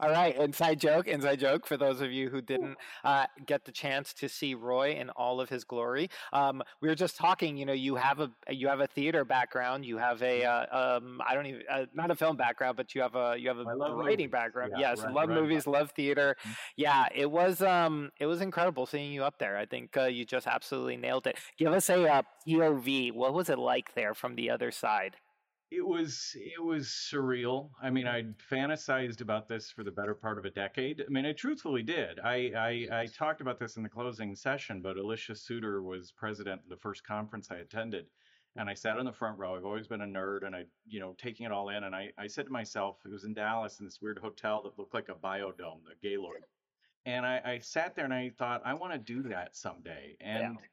All 0.00 0.10
right, 0.10 0.34
inside 0.36 0.80
joke, 0.80 1.06
inside 1.06 1.38
joke 1.38 1.66
for 1.66 1.76
those 1.76 2.00
of 2.00 2.10
you 2.10 2.30
who 2.30 2.40
didn't 2.40 2.76
uh, 3.04 3.26
get 3.44 3.64
the 3.64 3.72
chance 3.72 4.14
to 4.14 4.28
see 4.28 4.54
Roy 4.54 4.92
in 4.92 5.10
all 5.10 5.40
of 5.40 5.50
his 5.50 5.64
glory. 5.64 6.08
Um, 6.32 6.62
we 6.80 6.88
were 6.88 6.94
just 6.94 7.16
talking. 7.16 7.56
You 7.56 7.66
know, 7.66 7.72
you 7.72 7.94
have 7.96 8.20
a 8.20 8.30
you 8.48 8.68
have 8.68 8.80
a 8.80 8.86
theater 8.86 9.24
background. 9.24 9.84
You 9.84 9.98
have 9.98 10.22
a 10.22 10.44
uh, 10.44 10.96
um, 10.96 11.20
I 11.26 11.34
don't 11.34 11.46
even 11.46 11.62
uh, 11.70 11.86
not 11.94 12.10
a 12.10 12.14
film 12.14 12.36
background, 12.36 12.76
but 12.76 12.94
you 12.94 13.02
have 13.02 13.16
a 13.16 13.36
you 13.38 13.48
have 13.48 13.58
a 13.58 13.64
writing 13.64 13.96
movies. 13.96 14.30
background. 14.30 14.72
Yeah, 14.78 14.90
yes, 14.90 15.02
right, 15.02 15.12
love 15.12 15.28
right, 15.28 15.40
movies, 15.40 15.66
right. 15.66 15.74
love 15.74 15.90
theater. 15.90 16.36
Mm-hmm. 16.40 16.52
Yeah, 16.76 17.08
it 17.14 17.30
was 17.30 17.60
um 17.60 18.10
it 18.18 18.26
was 18.26 18.40
incredible 18.40 18.86
seeing 18.86 19.12
you 19.12 19.24
up 19.24 19.38
there. 19.38 19.56
I 19.56 19.66
think 19.66 19.96
uh, 19.96 20.04
you 20.04 20.24
just 20.24 20.46
absolutely 20.46 20.96
nailed 20.96 21.26
it. 21.26 21.38
Give 21.58 21.72
us 21.72 21.90
a 21.90 22.06
uh, 22.06 22.22
POV. 22.48 23.12
What 23.12 23.34
was 23.34 23.50
it 23.50 23.58
like 23.58 23.94
there 23.94 24.14
from 24.14 24.36
the 24.36 24.50
other 24.50 24.70
side? 24.70 25.16
It 25.70 25.86
was 25.86 26.36
it 26.36 26.62
was 26.62 26.86
surreal. 26.86 27.70
I 27.82 27.90
mean, 27.90 28.06
I 28.06 28.22
fantasized 28.50 29.20
about 29.20 29.48
this 29.48 29.70
for 29.70 29.82
the 29.82 29.90
better 29.90 30.14
part 30.14 30.38
of 30.38 30.44
a 30.44 30.50
decade. 30.50 31.02
I 31.04 31.10
mean, 31.10 31.26
I 31.26 31.32
truthfully 31.32 31.82
did. 31.82 32.20
I, 32.20 32.86
I, 32.90 33.00
I 33.00 33.06
talked 33.06 33.40
about 33.40 33.58
this 33.58 33.76
in 33.76 33.82
the 33.82 33.88
closing 33.88 34.36
session, 34.36 34.80
but 34.80 34.96
Alicia 34.96 35.34
Suter 35.34 35.82
was 35.82 36.12
president 36.12 36.62
of 36.62 36.68
the 36.68 36.76
first 36.76 37.04
conference 37.04 37.50
I 37.50 37.56
attended, 37.56 38.06
and 38.54 38.70
I 38.70 38.74
sat 38.74 38.96
on 38.96 39.04
the 39.06 39.12
front 39.12 39.38
row. 39.38 39.56
I've 39.56 39.64
always 39.64 39.88
been 39.88 40.02
a 40.02 40.06
nerd 40.06 40.46
and 40.46 40.54
I, 40.54 40.64
you 40.86 41.00
know, 41.00 41.14
taking 41.18 41.46
it 41.46 41.52
all 41.52 41.70
in. 41.70 41.82
And 41.84 41.94
I, 41.96 42.12
I 42.16 42.28
said 42.28 42.46
to 42.46 42.52
myself, 42.52 42.98
it 43.04 43.10
was 43.10 43.24
in 43.24 43.34
Dallas 43.34 43.80
in 43.80 43.86
this 43.86 44.00
weird 44.00 44.18
hotel 44.18 44.62
that 44.62 44.78
looked 44.78 44.94
like 44.94 45.08
a 45.08 45.14
biodome, 45.14 45.80
the 45.84 46.08
Gaylord. 46.08 46.44
And 47.06 47.26
I, 47.26 47.40
I 47.44 47.58
sat 47.58 47.94
there 47.94 48.04
and 48.04 48.14
I 48.14 48.30
thought, 48.38 48.62
I 48.64 48.74
want 48.74 48.92
to 48.92 48.98
do 48.98 49.22
that 49.28 49.56
someday. 49.56 50.16
And, 50.20 50.42
Yeah. 50.42 50.66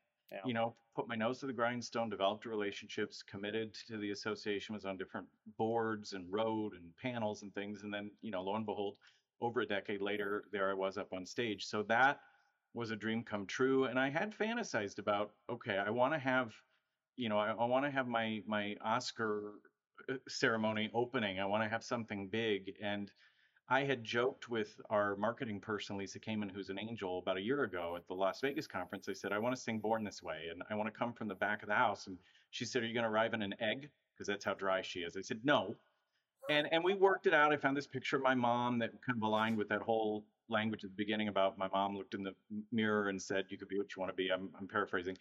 You 0.45 0.53
know, 0.53 0.75
put 0.95 1.07
my 1.07 1.15
nose 1.15 1.39
to 1.39 1.47
the 1.47 1.53
grindstone, 1.53 2.09
developed 2.09 2.45
relationships, 2.45 3.23
committed 3.23 3.73
to 3.87 3.97
the 3.97 4.11
association, 4.11 4.75
was 4.75 4.85
on 4.85 4.97
different 4.97 5.27
boards 5.57 6.13
and 6.13 6.31
road 6.31 6.73
and 6.73 6.95
panels 7.01 7.41
and 7.43 7.53
things. 7.53 7.83
And 7.83 7.93
then, 7.93 8.11
you 8.21 8.31
know, 8.31 8.41
lo 8.41 8.55
and 8.55 8.65
behold, 8.65 8.97
over 9.41 9.61
a 9.61 9.65
decade 9.65 10.01
later, 10.01 10.45
there 10.51 10.69
I 10.69 10.73
was 10.73 10.97
up 10.97 11.13
on 11.13 11.25
stage. 11.25 11.65
So 11.65 11.83
that 11.83 12.19
was 12.73 12.91
a 12.91 12.95
dream 12.95 13.23
come 13.23 13.45
true. 13.45 13.85
And 13.85 13.99
I 13.99 14.09
had 14.09 14.37
fantasized 14.37 14.99
about, 14.99 15.31
okay, 15.49 15.77
I 15.77 15.89
want 15.89 16.13
to 16.13 16.19
have, 16.19 16.53
you 17.15 17.29
know, 17.29 17.37
I, 17.37 17.51
I 17.51 17.65
want 17.65 17.85
to 17.85 17.91
have 17.91 18.07
my 18.07 18.41
my 18.47 18.75
Oscar 18.83 19.53
uh, 20.09 20.15
ceremony 20.27 20.89
opening. 20.93 21.39
I 21.39 21.45
want 21.45 21.63
to 21.63 21.69
have 21.69 21.83
something 21.83 22.29
big. 22.29 22.73
And 22.81 23.11
I 23.69 23.83
had 23.83 24.03
joked 24.03 24.49
with 24.49 24.79
our 24.89 25.15
marketing 25.15 25.59
person, 25.59 25.97
Lisa 25.97 26.19
Kamen, 26.19 26.51
who's 26.51 26.69
an 26.69 26.77
angel, 26.77 27.19
about 27.19 27.37
a 27.37 27.41
year 27.41 27.63
ago 27.63 27.95
at 27.95 28.05
the 28.07 28.13
Las 28.13 28.41
Vegas 28.41 28.67
conference. 28.67 29.07
I 29.07 29.13
said, 29.13 29.31
I 29.31 29.39
want 29.39 29.55
to 29.55 29.61
sing 29.61 29.79
Born 29.79 30.03
This 30.03 30.21
Way 30.21 30.47
and 30.51 30.61
I 30.69 30.75
want 30.75 30.93
to 30.93 30.97
come 30.97 31.13
from 31.13 31.27
the 31.29 31.35
back 31.35 31.63
of 31.63 31.69
the 31.69 31.75
house. 31.75 32.07
And 32.07 32.17
she 32.51 32.65
said, 32.65 32.83
Are 32.83 32.85
you 32.85 32.93
going 32.93 33.05
to 33.05 33.09
arrive 33.09 33.33
in 33.33 33.41
an 33.41 33.55
egg? 33.61 33.89
Because 34.13 34.27
that's 34.27 34.43
how 34.43 34.53
dry 34.53 34.81
she 34.81 34.99
is. 34.99 35.15
I 35.15 35.21
said, 35.21 35.39
No. 35.43 35.75
And 36.49 36.67
and 36.73 36.83
we 36.83 36.93
worked 36.93 37.25
it 37.25 37.33
out. 37.33 37.53
I 37.53 37.57
found 37.57 37.77
this 37.77 37.87
picture 37.87 38.17
of 38.17 38.21
my 38.21 38.35
mom 38.35 38.79
that 38.79 38.91
kind 39.05 39.17
of 39.17 39.23
aligned 39.23 39.57
with 39.57 39.69
that 39.69 39.81
whole 39.81 40.25
language 40.49 40.83
at 40.83 40.89
the 40.89 40.95
beginning 40.97 41.29
about 41.29 41.57
my 41.57 41.69
mom 41.69 41.95
looked 41.95 42.15
in 42.15 42.23
the 42.23 42.33
mirror 42.73 43.07
and 43.07 43.21
said, 43.21 43.45
You 43.47 43.57
could 43.57 43.69
be 43.69 43.77
what 43.77 43.95
you 43.95 44.01
want 44.01 44.11
to 44.11 44.15
be. 44.15 44.29
I'm, 44.29 44.49
I'm 44.59 44.67
paraphrasing. 44.67 45.17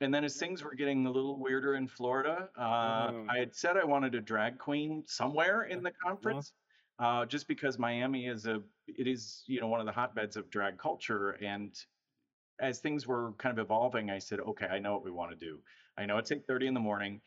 And 0.00 0.12
then 0.12 0.24
as 0.24 0.36
things 0.36 0.64
were 0.64 0.74
getting 0.74 1.06
a 1.06 1.10
little 1.10 1.38
weirder 1.38 1.74
in 1.74 1.86
Florida, 1.86 2.48
uh, 2.56 3.10
Mhm. 3.10 3.30
I 3.30 3.38
had 3.38 3.54
said 3.54 3.76
I 3.76 3.84
wanted 3.84 4.16
a 4.16 4.20
drag 4.20 4.58
queen 4.58 5.04
somewhere 5.06 5.62
in 5.64 5.82
the 5.82 5.92
conference 5.92 6.52
uh, 6.98 7.24
just 7.26 7.48
because 7.48 7.78
Miami 7.78 8.26
is 8.26 8.46
a 8.46 8.60
it 8.86 9.06
is 9.06 9.44
you 9.46 9.60
know 9.60 9.68
one 9.68 9.80
of 9.80 9.86
the 9.86 9.92
hotbeds 9.92 10.36
of 10.36 10.50
drag 10.50 10.78
culture, 10.78 11.30
and 11.42 11.74
as 12.60 12.80
things 12.80 13.06
were 13.06 13.32
kind 13.38 13.56
of 13.56 13.64
evolving, 13.64 14.10
I 14.10 14.18
said, 14.18 14.40
okay, 14.40 14.66
I 14.66 14.78
know 14.78 14.92
what 14.92 15.04
we 15.04 15.10
want 15.10 15.30
to 15.30 15.36
do. 15.36 15.58
I 15.96 16.06
know 16.06 16.18
it's 16.18 16.30
8:30 16.30 16.66
in 16.66 16.74
the 16.74 16.80
morning. 16.80 17.20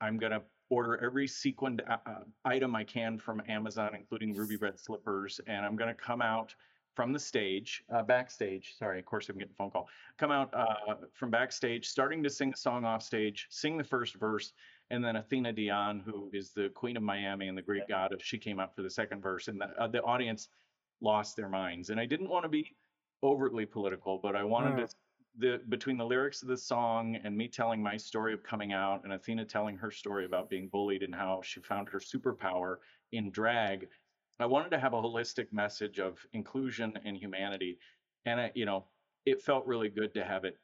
I'm 0.00 0.18
gonna 0.18 0.42
order 0.70 0.96
every 1.04 1.28
sequined 1.28 1.82
uh, 1.88 1.98
uh, 2.06 2.24
item 2.44 2.74
I 2.74 2.84
can 2.84 3.18
from 3.18 3.42
Amazon, 3.48 3.94
including 3.94 4.34
ruby 4.34 4.56
red 4.56 4.78
slippers, 4.78 5.40
and 5.46 5.64
I'm 5.64 5.76
gonna 5.76 5.94
come 5.94 6.22
out 6.22 6.54
from 6.94 7.12
the 7.12 7.18
stage, 7.18 7.84
uh, 7.94 8.02
backstage. 8.02 8.74
Sorry, 8.78 8.98
of 8.98 9.06
course 9.06 9.28
I'm 9.28 9.38
getting 9.38 9.52
a 9.52 9.56
phone 9.56 9.70
call. 9.70 9.88
Come 10.18 10.30
out 10.30 10.52
uh, 10.52 10.96
from 11.14 11.30
backstage, 11.30 11.88
starting 11.88 12.22
to 12.22 12.30
sing 12.30 12.52
a 12.52 12.56
song 12.56 12.84
off 12.84 13.02
stage, 13.02 13.46
sing 13.50 13.76
the 13.76 13.84
first 13.84 14.16
verse, 14.16 14.52
and 14.92 15.02
then 15.02 15.16
Athena 15.16 15.54
Dion, 15.54 16.00
who 16.00 16.30
is 16.34 16.52
the 16.52 16.68
queen 16.68 16.98
of 16.98 17.02
Miami 17.02 17.48
and 17.48 17.56
the 17.56 17.62
Greek 17.62 17.88
goddess, 17.88 18.22
she 18.22 18.38
came 18.38 18.60
up 18.60 18.76
for 18.76 18.82
the 18.82 18.90
second 18.90 19.22
verse, 19.22 19.48
and 19.48 19.58
the, 19.58 19.68
uh, 19.80 19.88
the 19.88 20.02
audience 20.02 20.50
lost 21.00 21.34
their 21.34 21.48
minds. 21.48 21.88
And 21.88 21.98
I 21.98 22.04
didn't 22.04 22.28
want 22.28 22.44
to 22.44 22.50
be 22.50 22.76
overtly 23.22 23.64
political, 23.64 24.18
but 24.18 24.36
I 24.36 24.44
wanted 24.44 24.74
Mm. 24.74 24.88
to 24.88 24.94
the 25.38 25.62
between 25.70 25.96
the 25.96 26.04
lyrics 26.04 26.42
of 26.42 26.48
the 26.48 26.56
song 26.58 27.16
and 27.16 27.34
me 27.34 27.48
telling 27.48 27.82
my 27.82 27.96
story 27.96 28.34
of 28.34 28.42
coming 28.42 28.74
out 28.74 29.02
and 29.04 29.14
Athena 29.14 29.46
telling 29.46 29.78
her 29.78 29.90
story 29.90 30.26
about 30.26 30.50
being 30.50 30.68
bullied 30.68 31.02
and 31.02 31.14
how 31.14 31.40
she 31.40 31.60
found 31.60 31.88
her 31.88 31.98
superpower 31.98 32.76
in 33.12 33.30
drag, 33.30 33.88
I 34.38 34.44
wanted 34.44 34.72
to 34.72 34.78
have 34.78 34.92
a 34.92 35.00
holistic 35.00 35.50
message 35.50 35.98
of 36.00 36.26
inclusion 36.34 36.98
and 37.06 37.16
humanity. 37.16 37.78
And 38.26 38.38
I, 38.42 38.52
you 38.54 38.66
know, 38.66 38.90
it 39.24 39.40
felt 39.40 39.64
really 39.64 39.88
good 39.88 40.12
to 40.14 40.22
have 40.22 40.44
it 40.44 40.58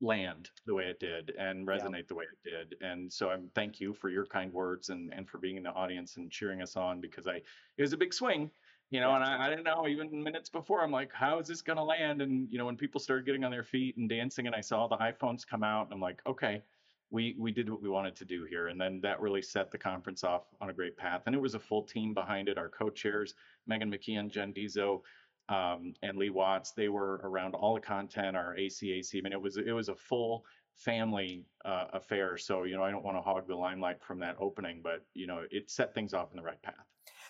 land 0.00 0.50
the 0.66 0.74
way 0.74 0.84
it 0.84 1.00
did 1.00 1.30
and 1.38 1.66
Yeah. 1.72 1.78
resonate 1.78 2.06
the 2.08 2.14
way 2.14 2.24
it 2.24 2.50
did. 2.50 2.76
And 2.82 3.10
so 3.12 3.30
I'm 3.30 3.50
thank 3.50 3.80
you 3.80 3.94
for 3.94 4.10
your 4.10 4.26
kind 4.26 4.52
words 4.52 4.90
and 4.90 5.12
and 5.14 5.28
for 5.28 5.38
being 5.38 5.56
in 5.56 5.62
the 5.62 5.72
audience 5.72 6.16
and 6.16 6.30
cheering 6.30 6.60
us 6.62 6.76
on 6.76 7.00
because 7.00 7.26
I 7.26 7.36
it 7.36 7.82
was 7.82 7.92
a 7.94 7.96
big 7.96 8.12
swing, 8.12 8.50
you 8.90 9.00
know, 9.00 9.10
Yeah. 9.10 9.16
and 9.16 9.24
I, 9.24 9.46
I 9.46 9.48
didn't 9.50 9.64
know 9.64 9.86
even 9.88 10.22
minutes 10.22 10.50
before 10.50 10.82
I'm 10.82 10.90
like, 10.92 11.12
how 11.12 11.38
is 11.38 11.48
this 11.48 11.62
gonna 11.62 11.84
land? 11.84 12.20
And 12.22 12.50
you 12.52 12.58
know, 12.58 12.66
when 12.66 12.76
people 12.76 13.00
started 13.00 13.24
getting 13.26 13.44
on 13.44 13.50
their 13.50 13.64
feet 13.64 13.96
and 13.96 14.08
dancing 14.08 14.46
and 14.46 14.54
I 14.54 14.60
saw 14.60 14.86
the 14.86 14.98
iPhones 14.98 15.46
come 15.46 15.62
out, 15.62 15.86
and 15.86 15.94
I'm 15.94 16.00
like, 16.00 16.20
okay, 16.26 16.62
we 17.10 17.34
we 17.38 17.52
did 17.52 17.70
what 17.70 17.80
we 17.80 17.88
wanted 17.88 18.16
to 18.16 18.24
do 18.24 18.44
here. 18.44 18.68
And 18.68 18.80
then 18.80 19.00
that 19.02 19.20
really 19.20 19.42
set 19.42 19.70
the 19.70 19.78
conference 19.78 20.24
off 20.24 20.52
on 20.60 20.70
a 20.70 20.74
great 20.74 20.96
path. 20.96 21.22
And 21.26 21.34
it 21.34 21.40
was 21.40 21.54
a 21.54 21.60
full 21.60 21.84
team 21.84 22.12
behind 22.14 22.48
it. 22.48 22.58
Our 22.58 22.68
co-chairs, 22.68 23.34
Megan 23.66 23.90
McKeon, 23.90 24.28
Jen 24.30 24.52
Dizo, 24.52 25.02
um, 25.48 25.94
and 26.02 26.16
Lee 26.16 26.30
Watts. 26.30 26.72
They 26.72 26.88
were 26.88 27.20
around 27.24 27.54
all 27.54 27.74
the 27.74 27.80
content, 27.80 28.36
our 28.36 28.54
ACAC. 28.56 29.18
I 29.18 29.20
mean, 29.20 29.32
it 29.32 29.40
was 29.40 29.56
it 29.56 29.72
was 29.72 29.88
a 29.88 29.96
full 29.96 30.44
family 30.74 31.44
uh, 31.64 31.86
affair. 31.92 32.36
So 32.36 32.64
you 32.64 32.76
know, 32.76 32.82
I 32.82 32.90
don't 32.90 33.04
want 33.04 33.16
to 33.16 33.22
hog 33.22 33.46
the 33.48 33.56
limelight 33.56 34.02
from 34.02 34.18
that 34.20 34.36
opening, 34.38 34.80
but 34.82 35.04
you 35.14 35.26
know, 35.26 35.42
it 35.50 35.70
set 35.70 35.94
things 35.94 36.14
off 36.14 36.30
in 36.32 36.36
the 36.36 36.42
right 36.42 36.60
path. 36.62 36.74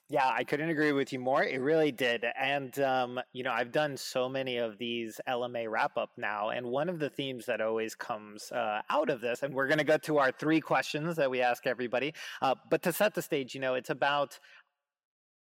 Yeah, 0.09 0.29
I 0.29 0.45
couldn't 0.45 0.69
agree 0.69 0.93
with 0.93 1.13
you 1.13 1.19
more. 1.19 1.43
It 1.43 1.61
really 1.61 1.91
did. 1.91 2.25
And, 2.41 2.79
um, 2.79 3.21
you 3.33 3.43
know, 3.43 3.51
I've 3.51 3.73
done 3.73 3.97
so 3.97 4.29
many 4.29 4.59
of 4.59 4.79
these 4.79 5.21
LMA 5.29 5.69
wrap 5.69 5.97
up 5.97 6.11
now. 6.17 6.51
And 6.51 6.67
one 6.67 6.89
of 6.89 7.01
the 7.01 7.11
themes 7.11 7.45
that 7.47 7.61
always 7.61 7.97
comes 7.97 8.53
uh, 8.53 8.83
out 8.89 9.11
of 9.11 9.21
this, 9.21 9.43
and 9.43 9.53
we're 9.53 9.67
going 9.67 9.79
to 9.79 9.85
go 9.85 9.97
to 9.99 10.19
our 10.19 10.31
three 10.31 10.61
questions 10.61 11.17
that 11.17 11.29
we 11.29 11.41
ask 11.41 11.67
everybody. 11.67 12.15
Uh, 12.41 12.55
but 12.71 12.83
to 12.83 12.93
set 12.93 13.15
the 13.15 13.23
stage, 13.23 13.53
you 13.53 13.61
know, 13.61 13.75
it's 13.75 13.91
about 13.91 14.39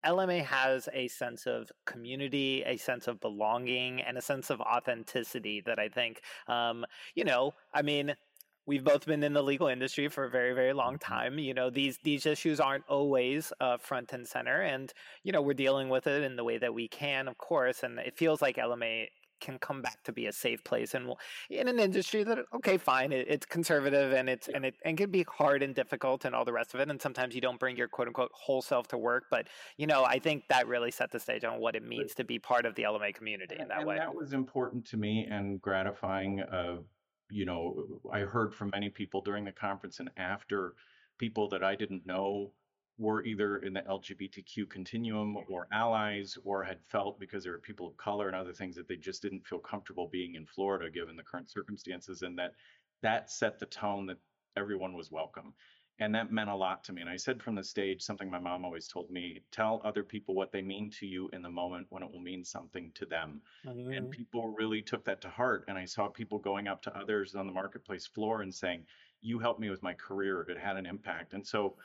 LMA 0.06 0.43
has 0.45 0.88
a 0.93 1.08
sense 1.08 1.47
of 1.47 1.72
community, 1.86 2.64
a 2.66 2.78
sense 2.78 3.08
of 3.08 3.20
belonging, 3.20 4.01
and 4.01 4.18
a 4.18 4.22
sense 4.22 4.49
of 4.49 4.62
authenticity 4.62 5.62
that 5.66 5.80
I 5.80 5.89
think, 5.89 6.22
um, 6.47 6.86
you 7.16 7.24
know, 7.24 7.53
I 7.74 7.82
mean, 7.82 8.16
we've 8.66 8.84
both 8.84 9.06
been 9.06 9.24
in 9.24 9.34
the 9.34 9.41
legal 9.41 9.68
industry 9.68 10.08
for 10.08 10.26
a 10.26 10.30
very, 10.30 10.53
very 10.53 10.74
long 10.74 10.97
time. 10.97 11.39
You 11.39 11.53
know, 11.53 11.70
these 11.70 11.99
these 12.03 12.26
issues 12.26 12.60
aren't 12.60 12.88
always 12.88 13.53
uh, 13.60 13.78
front 13.78 14.14
and 14.14 14.28
center, 14.28 14.62
and 14.62 14.93
you 15.24 15.32
know, 15.32 15.41
we're 15.41 15.53
dealing 15.53 15.89
with 15.89 16.08
it 16.08 16.24
in 16.24 16.36
the 16.36 16.43
way 16.43 16.58
that 16.58 16.74
we 16.74 16.88
can, 16.88 17.28
of 17.28 17.38
course. 17.38 17.84
And 17.84 17.99
it 17.99 18.18
feels 18.18 18.41
like 18.41 18.58
LMA 18.58 19.08
can 19.46 19.58
come 19.60 19.82
back 19.82 20.02
to 20.04 20.12
be 20.12 20.26
a 20.26 20.34
safe 20.34 20.64
place 20.64 20.93
and 20.93 21.14
in 21.50 21.68
an 21.68 21.80
industry 21.80 22.24
that 22.24 22.39
okay 22.54 22.78
fine 22.78 23.12
it, 23.12 23.26
it's 23.30 23.46
conservative 23.46 24.12
and 24.14 24.30
it's 24.30 24.48
and 24.48 24.66
it 24.66 24.76
and 24.84 24.98
can 24.98 25.12
be 25.12 25.26
hard 25.28 25.64
and 25.64 25.76
difficult 25.76 26.26
and 26.26 26.36
all 26.36 26.46
the 26.46 26.54
rest 26.54 26.74
of 26.74 26.80
it 26.80 26.89
and 26.89 27.02
sometimes 27.02 27.36
you 27.36 27.41
don't 27.41 27.60
bring 27.60 27.78
your 27.78 27.88
quote 27.88 28.08
unquote 28.08 28.32
whole 28.34 28.62
self 28.62 28.88
to 28.88 28.98
work 28.98 29.26
but 29.30 29.48
you 29.78 29.88
know 29.88 30.04
i 30.04 30.20
think 30.20 30.43
that 30.50 30.68
really 30.68 30.91
set 30.91 31.12
the 31.12 31.20
stage 31.20 31.43
on 31.43 31.60
what 31.60 31.76
it 31.76 31.84
means 31.84 32.14
to 32.14 32.24
be 32.24 32.39
part 32.39 32.66
of 32.66 32.76
the 32.76 32.84
lma 32.84 33.14
community 33.14 33.56
in 33.60 33.68
that 33.68 33.80
and 33.80 33.88
way 33.88 33.98
that 33.98 34.14
was 34.14 34.34
important 34.34 34.86
to 34.86 34.98
me 34.98 35.28
and 35.30 35.62
gratifying. 35.62 36.41
Uh, 36.41 36.78
you 37.30 37.46
know, 37.46 37.86
I 38.12 38.20
heard 38.20 38.54
from 38.54 38.70
many 38.70 38.89
people 38.89 39.22
during 39.22 39.46
the 39.46 39.52
conference 39.52 40.00
and 40.00 40.10
after 40.18 40.74
people 41.18 41.50
that 41.50 41.64
I 41.64 41.76
didn't 41.76 42.06
know 42.06 42.52
were 42.98 43.24
either 43.24 43.58
in 43.58 43.74
the 43.74 43.82
LGBTQ 43.82 44.70
continuum 44.70 45.36
mm-hmm. 45.36 45.52
or 45.52 45.68
allies 45.72 46.38
or 46.46 46.64
had 46.64 46.84
felt 46.84 47.20
because 47.20 47.43
there 47.43 47.52
were 47.52 47.60
people 47.60 47.88
of 47.88 47.98
color 47.98 48.28
and 48.28 48.36
other 48.36 48.54
things 48.54 48.76
that 48.76 48.88
they 48.88 48.96
just 48.96 49.22
didn't 49.22 49.46
feel 49.46 49.60
comfortable 49.60 50.08
being 50.08 50.36
in 50.36 50.46
Florida 50.46 50.89
given 50.89 51.16
the 51.16 51.24
current 51.24 51.50
circumstances 51.50 52.22
and 52.22 52.38
that 52.38 52.54
that 53.02 53.30
set 53.30 53.60
the 53.60 53.66
tone 53.66 54.06
that 54.06 54.18
everyone 54.56 54.93
was 54.93 55.12
welcome. 55.12 55.54
And 56.00 56.14
that 56.14 56.32
meant 56.32 56.50
a 56.50 56.56
lot 56.56 56.84
to 56.86 56.93
me. 56.93 57.02
And 57.02 57.10
i 57.10 57.16
said 57.16 57.41
from 57.41 57.56
the 57.56 57.64
stage 57.64 58.02
something 58.02 58.30
my 58.30 58.39
mom 58.39 58.66
always 58.66 58.88
told 58.88 59.10
me 59.10 59.41
tell 59.52 59.82
other 59.86 60.04
people 60.04 60.36
what 60.36 60.52
they 60.52 60.62
mean 60.62 60.89
to 61.00 61.06
you 61.06 61.30
in 61.32 61.41
the 61.41 61.50
moment 61.50 61.88
when 61.89 62.04
it 62.04 62.12
will 62.12 62.20
mean 62.20 62.43
something 62.43 62.91
to 62.96 63.06
them. 63.06 63.41
And 63.66 63.78
mm-hmm. 63.78 64.10
people 64.10 64.54
really 64.58 64.82
took 64.82 65.06
that 65.06 65.22
to 65.22 65.30
heart. 65.30 65.66
And 65.68 65.78
i 65.78 65.86
saw 65.86 66.08
people 66.08 66.39
going 66.39 66.68
up 66.68 66.82
to 66.84 66.98
others 66.98 67.36
on 67.36 67.48
the 67.48 67.54
marketplace 67.54 68.06
floor 68.06 68.41
and 68.41 68.54
saying 68.54 68.86
you 69.22 69.39
helped 69.39 69.60
me 69.60 69.70
with 69.70 69.84
my 69.84 69.93
career. 69.93 70.41
It 70.50 70.58
had 70.58 70.76
an 70.78 70.86
impact. 70.86 71.34
And 71.34 71.46
so 71.46 71.76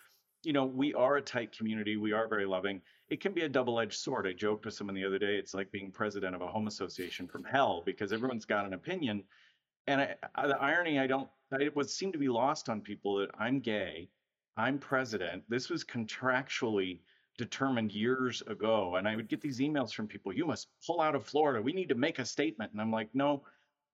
you 0.43 0.53
know 0.53 0.65
we 0.65 0.95
are 0.95 1.17
a 1.17 1.23
tight 1.23 1.57
community 1.57 1.97
we 1.97 2.13
are 2.13 2.29
very 2.29 2.47
loving. 2.47 2.81
It 3.09 3.21
can 3.21 3.33
be 3.33 3.43
a 3.43 3.49
double-edged 3.49 3.99
sword. 3.99 4.27
I 4.27 4.33
joked 4.33 4.65
with 4.65 4.75
someone 4.75 4.95
the 4.95 5.05
other 5.05 5.19
day 5.19 5.37
it's 5.37 5.55
like 5.55 5.71
being 5.73 5.91
president 5.91 6.35
of 6.35 6.43
a 6.43 6.47
home 6.47 6.67
association 6.67 7.27
from 7.27 7.45
hell 7.45 7.83
because 7.85 8.13
everyone's 8.13 8.45
got 8.45 8.67
an 8.67 8.73
opinion. 8.73 9.25
And 9.87 10.01
I, 10.01 10.15
I, 10.35 10.47
the 10.47 10.61
irony 10.61 10.99
i 10.99 11.07
don't 11.07 11.29
it 11.53 11.75
would 11.75 11.91
seem 11.91 12.13
to 12.13 12.19
be 12.19 12.29
lost 12.29 12.69
on 12.69 12.81
people 12.81 13.17
that 13.17 13.31
i'm 13.39 13.61
gay 13.61 14.09
i'm 14.57 14.79
president 14.79 15.43
this 15.49 15.69
was 15.69 15.85
contractually 15.85 17.01
determined 17.39 17.93
years 17.93 18.43
ago. 18.47 18.97
And 18.97 19.09
i 19.09 19.17
would 19.17 19.29
get 19.29 19.41
these 19.41 19.61
emails 19.61 19.93
from 19.93 20.07
people 20.07 20.33
you 20.33 20.47
must 20.47 20.69
pull 20.87 21.01
out 21.01 21.15
of 21.15 21.25
florida. 21.27 21.61
We 21.63 21.73
need 21.73 21.89
to 21.89 21.95
make 21.95 22.19
a 22.19 22.25
statement. 22.25 22.73
And 22.73 22.81
i'm 22.81 22.93
like 22.93 23.11
no 23.15 23.43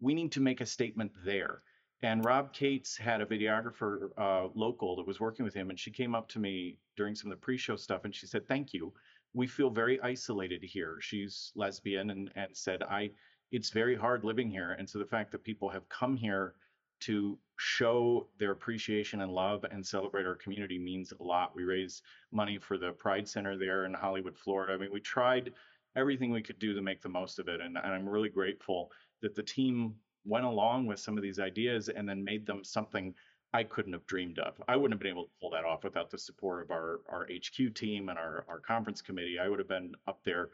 we 0.00 0.14
need 0.14 0.32
to 0.32 0.40
make 0.40 0.60
a 0.60 0.66
statement 0.66 1.12
there 1.24 1.62
and 2.02 2.24
rob 2.24 2.52
cates 2.52 2.96
had 2.96 3.20
a 3.20 3.26
videographer 3.26 4.10
uh, 4.18 4.48
local 4.54 4.96
that 4.96 5.06
was 5.06 5.20
working 5.20 5.44
with 5.44 5.54
him 5.54 5.70
and 5.70 5.78
she 5.78 5.90
came 5.90 6.14
up 6.14 6.28
to 6.28 6.38
me 6.38 6.78
during 6.96 7.14
some 7.14 7.30
of 7.30 7.36
the 7.36 7.42
pre-show 7.42 7.76
stuff 7.76 8.04
and 8.04 8.14
she 8.14 8.26
said 8.26 8.46
thank 8.46 8.72
you 8.72 8.92
we 9.34 9.46
feel 9.46 9.70
very 9.70 10.00
isolated 10.02 10.62
here 10.62 10.98
she's 11.00 11.52
lesbian 11.54 12.10
and, 12.10 12.30
and 12.36 12.48
said 12.52 12.82
i 12.84 13.10
it's 13.52 13.70
very 13.70 13.96
hard 13.96 14.24
living 14.24 14.50
here 14.50 14.72
and 14.78 14.88
so 14.88 14.98
the 14.98 15.04
fact 15.04 15.30
that 15.30 15.44
people 15.44 15.68
have 15.68 15.88
come 15.88 16.16
here 16.16 16.54
to 17.00 17.38
show 17.58 18.28
their 18.38 18.52
appreciation 18.52 19.20
and 19.22 19.32
love 19.32 19.64
and 19.70 19.84
celebrate 19.84 20.26
our 20.26 20.34
community 20.34 20.78
means 20.78 21.12
a 21.12 21.22
lot. 21.22 21.54
We 21.54 21.64
raise 21.64 22.02
money 22.32 22.58
for 22.58 22.78
the 22.78 22.92
Pride 22.92 23.28
Center 23.28 23.56
there 23.56 23.84
in 23.84 23.94
Hollywood, 23.94 24.36
Florida. 24.36 24.74
I 24.74 24.76
mean, 24.78 24.92
we 24.92 25.00
tried 25.00 25.52
everything 25.94 26.30
we 26.30 26.42
could 26.42 26.58
do 26.58 26.74
to 26.74 26.82
make 26.82 27.02
the 27.02 27.08
most 27.08 27.38
of 27.38 27.48
it. 27.48 27.60
And, 27.60 27.76
and 27.76 27.92
I'm 27.92 28.08
really 28.08 28.28
grateful 28.28 28.90
that 29.22 29.34
the 29.34 29.42
team 29.42 29.94
went 30.26 30.44
along 30.44 30.86
with 30.86 30.98
some 30.98 31.16
of 31.16 31.22
these 31.22 31.38
ideas 31.38 31.88
and 31.88 32.08
then 32.08 32.22
made 32.22 32.46
them 32.46 32.64
something 32.64 33.14
I 33.52 33.62
couldn't 33.62 33.92
have 33.92 34.06
dreamed 34.06 34.38
of. 34.38 34.60
I 34.68 34.76
wouldn't 34.76 34.94
have 34.94 35.00
been 35.00 35.12
able 35.12 35.24
to 35.24 35.30
pull 35.40 35.50
that 35.50 35.64
off 35.64 35.84
without 35.84 36.10
the 36.10 36.18
support 36.18 36.62
of 36.62 36.70
our 36.70 37.00
our 37.08 37.26
HQ 37.32 37.74
team 37.74 38.08
and 38.08 38.18
our 38.18 38.44
our 38.48 38.60
conference 38.60 39.00
committee. 39.00 39.38
I 39.38 39.48
would 39.48 39.58
have 39.58 39.68
been 39.68 39.94
up 40.06 40.20
there 40.24 40.50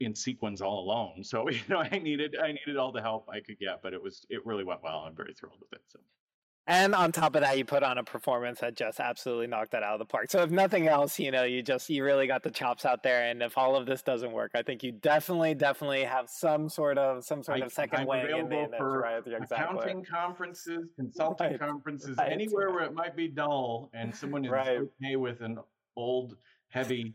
in 0.00 0.14
sequence 0.14 0.60
all 0.60 0.80
alone. 0.80 1.22
So 1.22 1.48
you 1.50 1.60
know, 1.68 1.78
I 1.78 1.98
needed 1.98 2.36
I 2.36 2.52
needed 2.52 2.76
all 2.76 2.92
the 2.92 3.02
help 3.02 3.28
I 3.28 3.40
could 3.40 3.58
get, 3.58 3.82
but 3.82 3.92
it 3.92 4.02
was 4.02 4.26
it 4.30 4.44
really 4.46 4.64
went 4.64 4.82
well. 4.82 5.04
I'm 5.06 5.14
very 5.14 5.34
thrilled 5.34 5.60
with 5.60 5.72
it. 5.72 5.82
So. 5.88 6.00
And 6.70 6.94
on 6.94 7.10
top 7.10 7.34
of 7.34 7.42
that, 7.42 7.58
you 7.58 7.64
put 7.64 7.82
on 7.82 7.98
a 7.98 8.04
performance 8.04 8.60
that 8.60 8.76
just 8.76 9.00
absolutely 9.00 9.48
knocked 9.48 9.72
that 9.72 9.82
out 9.82 9.94
of 9.94 9.98
the 9.98 10.04
park. 10.04 10.30
So 10.30 10.42
if 10.42 10.50
nothing 10.50 10.86
else, 10.86 11.18
you 11.18 11.32
know, 11.32 11.42
you 11.42 11.62
just 11.62 11.90
you 11.90 12.04
really 12.04 12.28
got 12.28 12.44
the 12.44 12.50
chops 12.50 12.84
out 12.84 13.02
there. 13.02 13.24
And 13.24 13.42
if 13.42 13.58
all 13.58 13.74
of 13.74 13.86
this 13.86 14.02
doesn't 14.02 14.30
work, 14.30 14.52
I 14.54 14.62
think 14.62 14.84
you 14.84 14.92
definitely, 14.92 15.54
definitely 15.54 16.04
have 16.04 16.30
some 16.30 16.68
sort 16.68 16.96
of 16.96 17.24
some 17.24 17.42
sort 17.42 17.60
I, 17.60 17.64
of 17.66 17.74
2nd 17.74 18.06
wing 18.06 18.20
in 18.30 18.48
the 18.48 18.58
image, 18.64 18.80
right? 18.80 19.18
Exactly. 19.18 19.56
Accounting 19.56 20.04
conferences, 20.04 20.86
consulting 20.94 21.48
right. 21.48 21.58
conferences, 21.58 22.16
right. 22.16 22.30
anywhere 22.30 22.70
where 22.70 22.84
it 22.84 22.94
might 22.94 23.16
be 23.16 23.26
dull 23.26 23.90
and 23.92 24.14
someone 24.14 24.44
is 24.44 24.52
right. 24.52 24.78
okay 24.78 25.16
with 25.16 25.40
an 25.40 25.58
old, 25.96 26.36
heavy, 26.68 27.14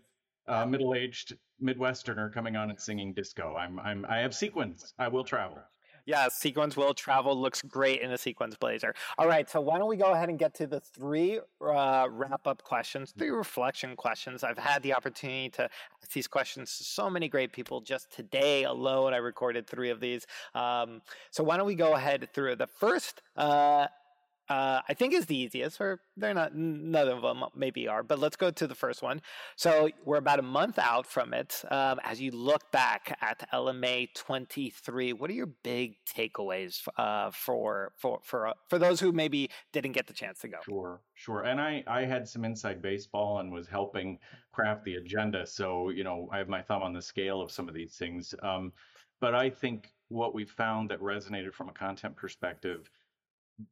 uh, 0.50 0.66
middle-aged 0.66 1.38
Midwesterner 1.64 2.34
coming 2.34 2.58
on 2.58 2.70
and 2.70 2.80
singing 2.80 3.14
disco. 3.14 3.56
I'm 3.56 3.80
I'm 3.80 4.06
I 4.10 4.18
have 4.18 4.36
sequence. 4.36 4.94
I 5.00 5.08
will 5.08 5.24
travel. 5.24 5.60
Yeah, 6.06 6.28
sequence 6.30 6.78
will 6.78 6.94
travel 6.94 7.36
looks 7.40 7.62
great 7.62 8.02
in 8.02 8.12
a 8.12 8.18
sequence 8.18 8.56
blazer. 8.56 8.94
All 9.18 9.28
right, 9.28 9.50
so 9.50 9.60
why 9.60 9.80
don't 9.80 9.90
we 9.90 9.98
go 9.98 10.12
ahead 10.14 10.30
and 10.30 10.38
get 10.38 10.54
to 10.56 10.68
the 10.68 10.80
three 10.80 11.40
uh, 11.62 12.08
wrap 12.10 12.46
up 12.46 12.64
questions, 12.64 13.14
three 13.18 13.32
reflection 13.32 13.96
questions. 13.96 14.44
I've 14.44 14.58
had 14.58 14.84
the 14.84 14.94
opportunity 14.94 15.50
to 15.52 15.64
ask 15.64 16.12
these 16.14 16.28
questions 16.28 16.78
to 16.78 16.84
so 16.84 17.10
many 17.10 17.28
great 17.28 17.52
people 17.52 17.82
just 17.82 18.12
today 18.14 18.66
alone. 18.66 19.14
I 19.14 19.18
recorded 19.18 19.68
three 19.68 19.90
of 19.90 20.00
these. 20.00 20.28
Um, 20.54 21.02
so 21.32 21.44
why 21.44 21.58
don't 21.58 21.68
we 21.68 21.76
go 21.76 21.96
ahead 21.96 22.28
through 22.34 22.58
the 22.58 22.68
first? 22.68 23.22
Uh, 23.36 23.88
uh, 24.50 24.82
I 24.88 24.94
think 24.94 25.14
is 25.14 25.26
the 25.26 25.38
easiest, 25.38 25.82
or 25.82 26.02
they're 26.18 26.34
not, 26.34 26.56
none 26.56 27.08
of 27.08 27.22
them 27.22 27.44
maybe 27.56 27.88
are, 27.88 28.04
but 28.04 28.20
let's 28.20 28.36
go 28.36 28.52
to 28.52 28.68
the 28.68 28.76
first 28.76 29.02
one. 29.02 29.22
So 29.56 29.90
we're 30.04 30.18
about 30.18 30.40
a 30.40 30.44
month 30.44 30.78
out 30.78 31.08
from 31.08 31.34
it. 31.34 31.64
Um, 31.72 32.00
as 32.04 32.22
you 32.22 32.32
look 32.32 32.72
back 32.72 33.18
at 33.22 33.50
LMA 33.52 34.10
23, 34.16 35.14
what 35.14 35.30
are 35.30 35.34
your 35.34 35.50
big 35.64 35.96
takeaways 36.16 36.88
uh, 36.98 37.32
for 37.32 37.92
for 37.98 38.20
for 38.24 38.48
uh, 38.48 38.54
for 38.70 38.78
those 38.78 39.00
who 39.00 39.12
maybe 39.12 39.50
didn't 39.74 39.94
get 39.94 40.08
the 40.08 40.14
chance 40.14 40.40
to 40.40 40.48
go? 40.48 40.58
Sure, 40.64 41.02
sure. 41.16 41.42
And 41.42 41.60
I 41.60 41.84
I 41.88 42.06
had 42.06 42.28
some 42.28 42.46
inside 42.46 42.82
baseball 42.82 43.40
and 43.40 43.52
was 43.52 43.68
helping 43.68 44.20
craft 44.52 44.84
the 44.86 44.96
agenda, 44.96 45.46
so 45.46 45.90
you 45.90 46.04
know 46.04 46.30
I 46.32 46.38
have 46.38 46.50
my 46.50 46.62
thumb 46.62 46.84
on 46.84 46.94
the 46.94 47.02
scale 47.02 47.42
of 47.42 47.52
some 47.52 47.68
of 47.68 47.74
these 47.74 47.96
things. 47.96 48.34
Um, 48.44 48.72
but 49.20 49.34
I 49.34 49.50
think 49.50 49.92
what 50.10 50.36
we 50.36 50.46
found 50.46 50.90
that 50.92 51.00
resonated 51.00 51.54
from 51.54 51.70
a 51.70 51.74
content 51.74 52.16
perspective 52.16 52.90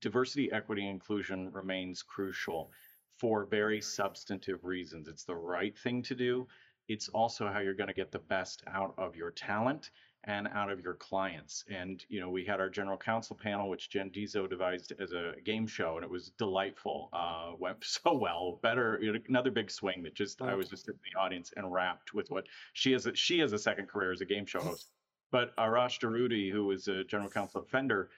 diversity, 0.02 0.52
equity, 0.52 0.88
inclusion 0.88 1.52
remains 1.52 2.02
crucial 2.02 2.72
for 3.18 3.46
very 3.46 3.82
substantive 3.82 4.64
reasons. 4.64 5.08
It's 5.08 5.24
the 5.24 5.36
right 5.36 5.78
thing 5.78 6.02
to 6.04 6.16
do. 6.16 6.48
It's 6.88 7.10
also 7.10 7.48
how 7.48 7.60
you're 7.60 7.74
going 7.74 7.88
to 7.88 7.94
get 7.94 8.12
the 8.12 8.20
best 8.20 8.64
out 8.68 8.94
of 8.98 9.16
your 9.16 9.32
talent 9.32 9.92
and 10.26 10.48
out 10.48 10.70
of 10.70 10.80
your 10.80 10.94
clients. 10.94 11.66
And 11.70 12.04
you 12.08 12.20
know, 12.20 12.30
we 12.30 12.46
had 12.46 12.60
our 12.60 12.70
general 12.70 12.98
counsel 12.98 13.36
panel, 13.36 13.70
which 13.70 13.90
Jen 13.90 14.10
Dizo 14.10 14.50
devised 14.50 14.94
as 15.00 15.12
a 15.12 15.34
game 15.44 15.68
show, 15.68 15.96
and 15.96 16.04
it 16.04 16.10
was 16.10 16.32
delightful. 16.38 17.10
Uh, 17.14 17.52
went 17.58 17.78
so 17.84 18.14
well. 18.14 18.60
Better 18.62 19.02
another 19.28 19.52
big 19.52 19.70
swing 19.70 20.04
that 20.04 20.16
just 20.16 20.42
I 20.42 20.56
was 20.56 20.70
just 20.70 20.88
in 20.88 20.96
the 21.04 21.20
audience 21.20 21.54
and 21.56 21.72
wrapped 21.72 22.14
with 22.14 22.32
what 22.32 22.46
she 22.74 22.94
has. 22.94 23.08
She 23.16 23.40
has 23.40 23.54
a 23.54 23.60
second 23.60 23.88
career 23.88 24.12
as 24.12 24.22
a 24.22 24.26
game 24.26 24.46
show 24.46 24.62
host. 24.62 24.90
But 25.32 25.56
Arash 25.58 26.00
Darudi, 26.00 26.52
who 26.52 26.66
was 26.66 26.88
a 26.88 27.04
general 27.04 27.30
counsel 27.30 27.62
of 27.62 27.68
Fender, 27.68 28.12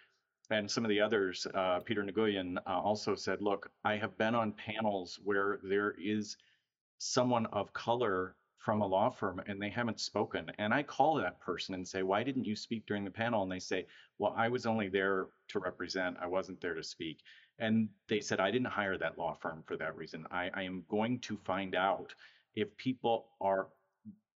and 0.52 0.70
some 0.70 0.86
of 0.86 0.90
the 0.90 1.02
others, 1.02 1.48
uh, 1.54 1.80
Peter 1.80 2.04
Nguyen, 2.04 2.58
uh, 2.58 2.80
also 2.80 3.16
said, 3.16 3.42
look, 3.42 3.72
I 3.84 3.98
have 3.98 4.18
been 4.18 4.36
on 4.36 4.54
panels 4.54 5.20
where 5.24 5.60
there 5.64 5.96
is 6.00 6.38
someone 6.98 7.46
of 7.48 7.74
color 7.74 8.36
from 8.58 8.82
a 8.82 8.88
law 8.88 9.12
firm 9.12 9.40
and 9.46 9.62
they 9.62 9.70
haven't 9.70 10.00
spoken. 10.00 10.52
And 10.58 10.74
I 10.74 10.82
call 10.82 11.16
that 11.16 11.40
person 11.40 11.76
and 11.76 11.88
say, 11.88 12.02
why 12.02 12.24
didn't 12.24 12.46
you 12.46 12.56
speak 12.56 12.86
during 12.88 13.06
the 13.06 13.12
panel? 13.12 13.44
And 13.44 13.52
they 13.52 13.60
say, 13.60 13.86
well, 14.18 14.34
I 14.36 14.50
was 14.50 14.66
only 14.66 14.90
there 14.90 15.28
to 15.50 15.60
represent, 15.60 16.18
I 16.20 16.28
wasn't 16.28 16.62
there 16.62 16.74
to 16.74 16.84
speak. 16.84 17.20
And 17.60 17.90
they 18.10 18.20
said, 18.20 18.40
I 18.40 18.52
didn't 18.52 18.68
hire 18.68 18.98
that 18.98 19.18
law 19.18 19.36
firm 19.36 19.64
for 19.68 19.78
that 19.78 19.96
reason. 19.96 20.26
I, 20.32 20.50
I 20.54 20.64
am 20.64 20.84
going 20.90 21.20
to 21.20 21.38
find 21.46 21.76
out 21.76 22.14
if 22.56 22.76
people 22.78 23.28
are 23.40 23.68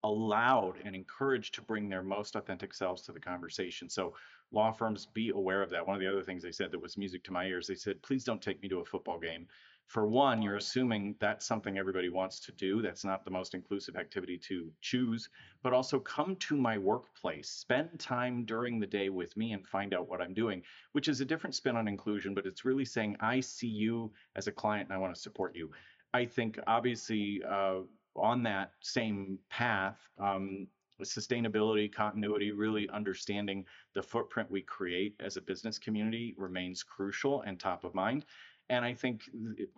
allowed 0.04 0.76
and 0.84 0.96
encouraged 0.96 1.54
to 1.56 1.62
bring 1.62 1.90
their 1.90 2.04
most 2.04 2.36
authentic 2.36 2.74
selves 2.74 3.02
to 3.04 3.12
the 3.12 3.20
conversation. 3.20 3.90
So 3.90 4.14
law 4.52 4.72
firms 4.72 5.06
be 5.06 5.30
aware 5.30 5.62
of 5.62 5.70
that. 5.72 5.86
One 5.86 5.96
of 5.96 6.02
the 6.02 6.12
other 6.12 6.24
things 6.24 6.42
they 6.42 6.52
said 6.52 6.72
that 6.72 6.82
was 6.82 6.98
music 6.98 7.24
to 7.26 7.34
my 7.34 7.46
ears, 7.46 7.68
they 7.68 7.76
said, 7.76 8.02
please 8.02 8.24
don't 8.24 8.42
take 8.42 8.62
me 8.62 8.70
to 8.70 8.80
a 8.80 8.86
football 8.86 9.20
game. 9.20 9.48
For 9.88 10.08
one, 10.08 10.44
you're 10.44 10.58
assuming 10.58 11.16
that's 11.20 11.48
something 11.48 11.80
everybody 11.80 12.10
wants 12.10 12.40
to 12.42 12.52
do. 12.52 12.80
That's 12.80 13.04
not 13.04 13.26
the 13.26 13.32
most 13.32 13.56
inclusive 13.56 13.96
activity 13.96 14.38
to 14.38 14.72
choose, 14.82 15.30
but 15.64 15.74
also 15.74 16.00
come 16.00 16.36
to 16.36 16.56
my 16.56 16.78
workplace, 16.78 17.50
spend 17.50 18.00
time 18.00 18.46
during 18.46 18.80
the 18.80 18.86
day 18.86 19.10
with 19.10 19.36
me 19.36 19.54
and 19.54 19.68
find 19.68 19.96
out 19.96 20.08
what 20.08 20.22
I'm 20.22 20.36
doing, 20.36 20.62
which 20.92 21.08
is 21.08 21.22
a 21.22 21.26
different 21.26 21.56
spin 21.56 21.76
on 21.76 21.88
inclusion, 21.88 22.36
but 22.36 22.46
it's 22.46 22.66
really 22.66 22.86
saying, 22.86 23.18
I 23.20 23.40
see 23.40 23.68
you 23.68 24.12
as 24.36 24.46
a 24.46 24.52
client 24.52 24.90
and 24.90 24.96
I 24.96 25.00
want 25.00 25.16
to 25.16 25.20
support 25.20 25.56
you. 25.56 25.72
I 26.14 26.26
think 26.26 26.60
obviously 26.68 27.42
uh, 27.50 27.80
on 28.20 28.44
that 28.44 28.72
same 28.82 29.40
path, 29.50 29.98
um, 30.20 30.68
sustainability, 31.02 31.92
continuity, 31.92 32.52
really 32.52 32.90
understanding 32.90 33.66
the 33.94 34.04
footprint 34.04 34.52
we 34.52 34.62
create 34.62 35.16
as 35.20 35.38
a 35.38 35.42
business 35.42 35.78
community 35.78 36.36
remains 36.38 36.84
crucial 36.84 37.42
and 37.42 37.60
top 37.60 37.84
of 37.84 37.96
mind. 37.96 38.26
And 38.70 38.86
I 38.86 38.94
think 38.94 39.24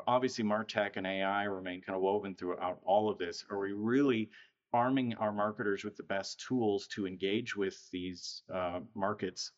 obviously 0.07 0.43
Martech 0.43 0.97
and 0.97 1.07
AI 1.07 1.43
remain 1.45 1.81
kind 1.81 1.95
of 1.95 2.01
woven 2.01 2.35
throughout 2.35 2.79
all 2.83 3.09
of 3.09 3.17
this. 3.17 3.45
Are 3.49 3.59
we 3.59 3.71
really 3.71 4.29
arming 4.73 5.13
our 5.15 5.31
marketers 5.31 5.83
with 5.83 5.95
the 5.95 6.03
best 6.03 6.39
tools 6.39 6.87
to 6.87 7.07
engage 7.07 7.55
with 7.55 7.89
these 7.91 8.43
uh, 8.53 8.79
markets 8.95 9.51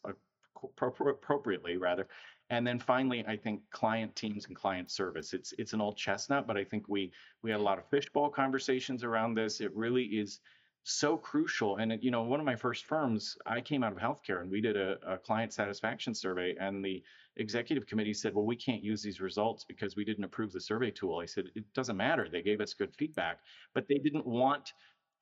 appropriately, 0.81 1.77
rather? 1.77 2.07
And 2.49 2.67
then 2.67 2.79
finally, 2.79 3.25
I 3.25 3.37
think 3.37 3.61
client 3.71 4.15
teams 4.15 4.45
and 4.45 4.55
client 4.55 4.91
service. 4.91 5.33
It's 5.33 5.53
it's 5.57 5.73
an 5.73 5.81
old 5.81 5.97
chestnut, 5.97 6.45
but 6.45 6.57
I 6.57 6.63
think 6.63 6.87
we 6.87 7.11
we 7.41 7.51
had 7.51 7.59
a 7.59 7.63
lot 7.63 7.79
of 7.79 7.89
fishbowl 7.89 8.29
conversations 8.29 9.03
around 9.03 9.33
this. 9.33 9.61
It 9.61 9.75
really 9.75 10.03
is 10.03 10.39
so 10.83 11.17
crucial. 11.17 11.77
And 11.77 11.97
you 12.03 12.11
know, 12.11 12.23
one 12.23 12.39
of 12.39 12.45
my 12.45 12.55
first 12.55 12.85
firms, 12.85 13.37
I 13.45 13.61
came 13.61 13.83
out 13.83 13.93
of 13.93 13.97
healthcare, 13.97 14.41
and 14.41 14.51
we 14.51 14.61
did 14.61 14.75
a, 14.75 14.97
a, 15.07 15.17
client 15.17 15.53
satisfaction 15.53 16.13
survey, 16.13 16.55
and 16.59 16.83
the 16.83 17.01
executive 17.37 17.87
committee 17.87 18.13
said, 18.13 18.33
"Well, 18.33 18.45
we 18.45 18.57
can't 18.57 18.83
use 18.83 19.01
these 19.01 19.21
results 19.21 19.63
because 19.63 19.95
we 19.95 20.03
didn't 20.03 20.25
approve 20.25 20.51
the 20.51 20.59
survey 20.59 20.91
tool." 20.91 21.19
I 21.19 21.25
said, 21.25 21.45
"It 21.55 21.63
doesn't 21.73 21.97
matter. 21.97 22.27
They 22.29 22.41
gave 22.41 22.59
us 22.59 22.73
good 22.73 22.93
feedback, 22.95 23.39
but 23.73 23.87
they 23.87 23.97
didn't 23.97 24.27
want 24.27 24.73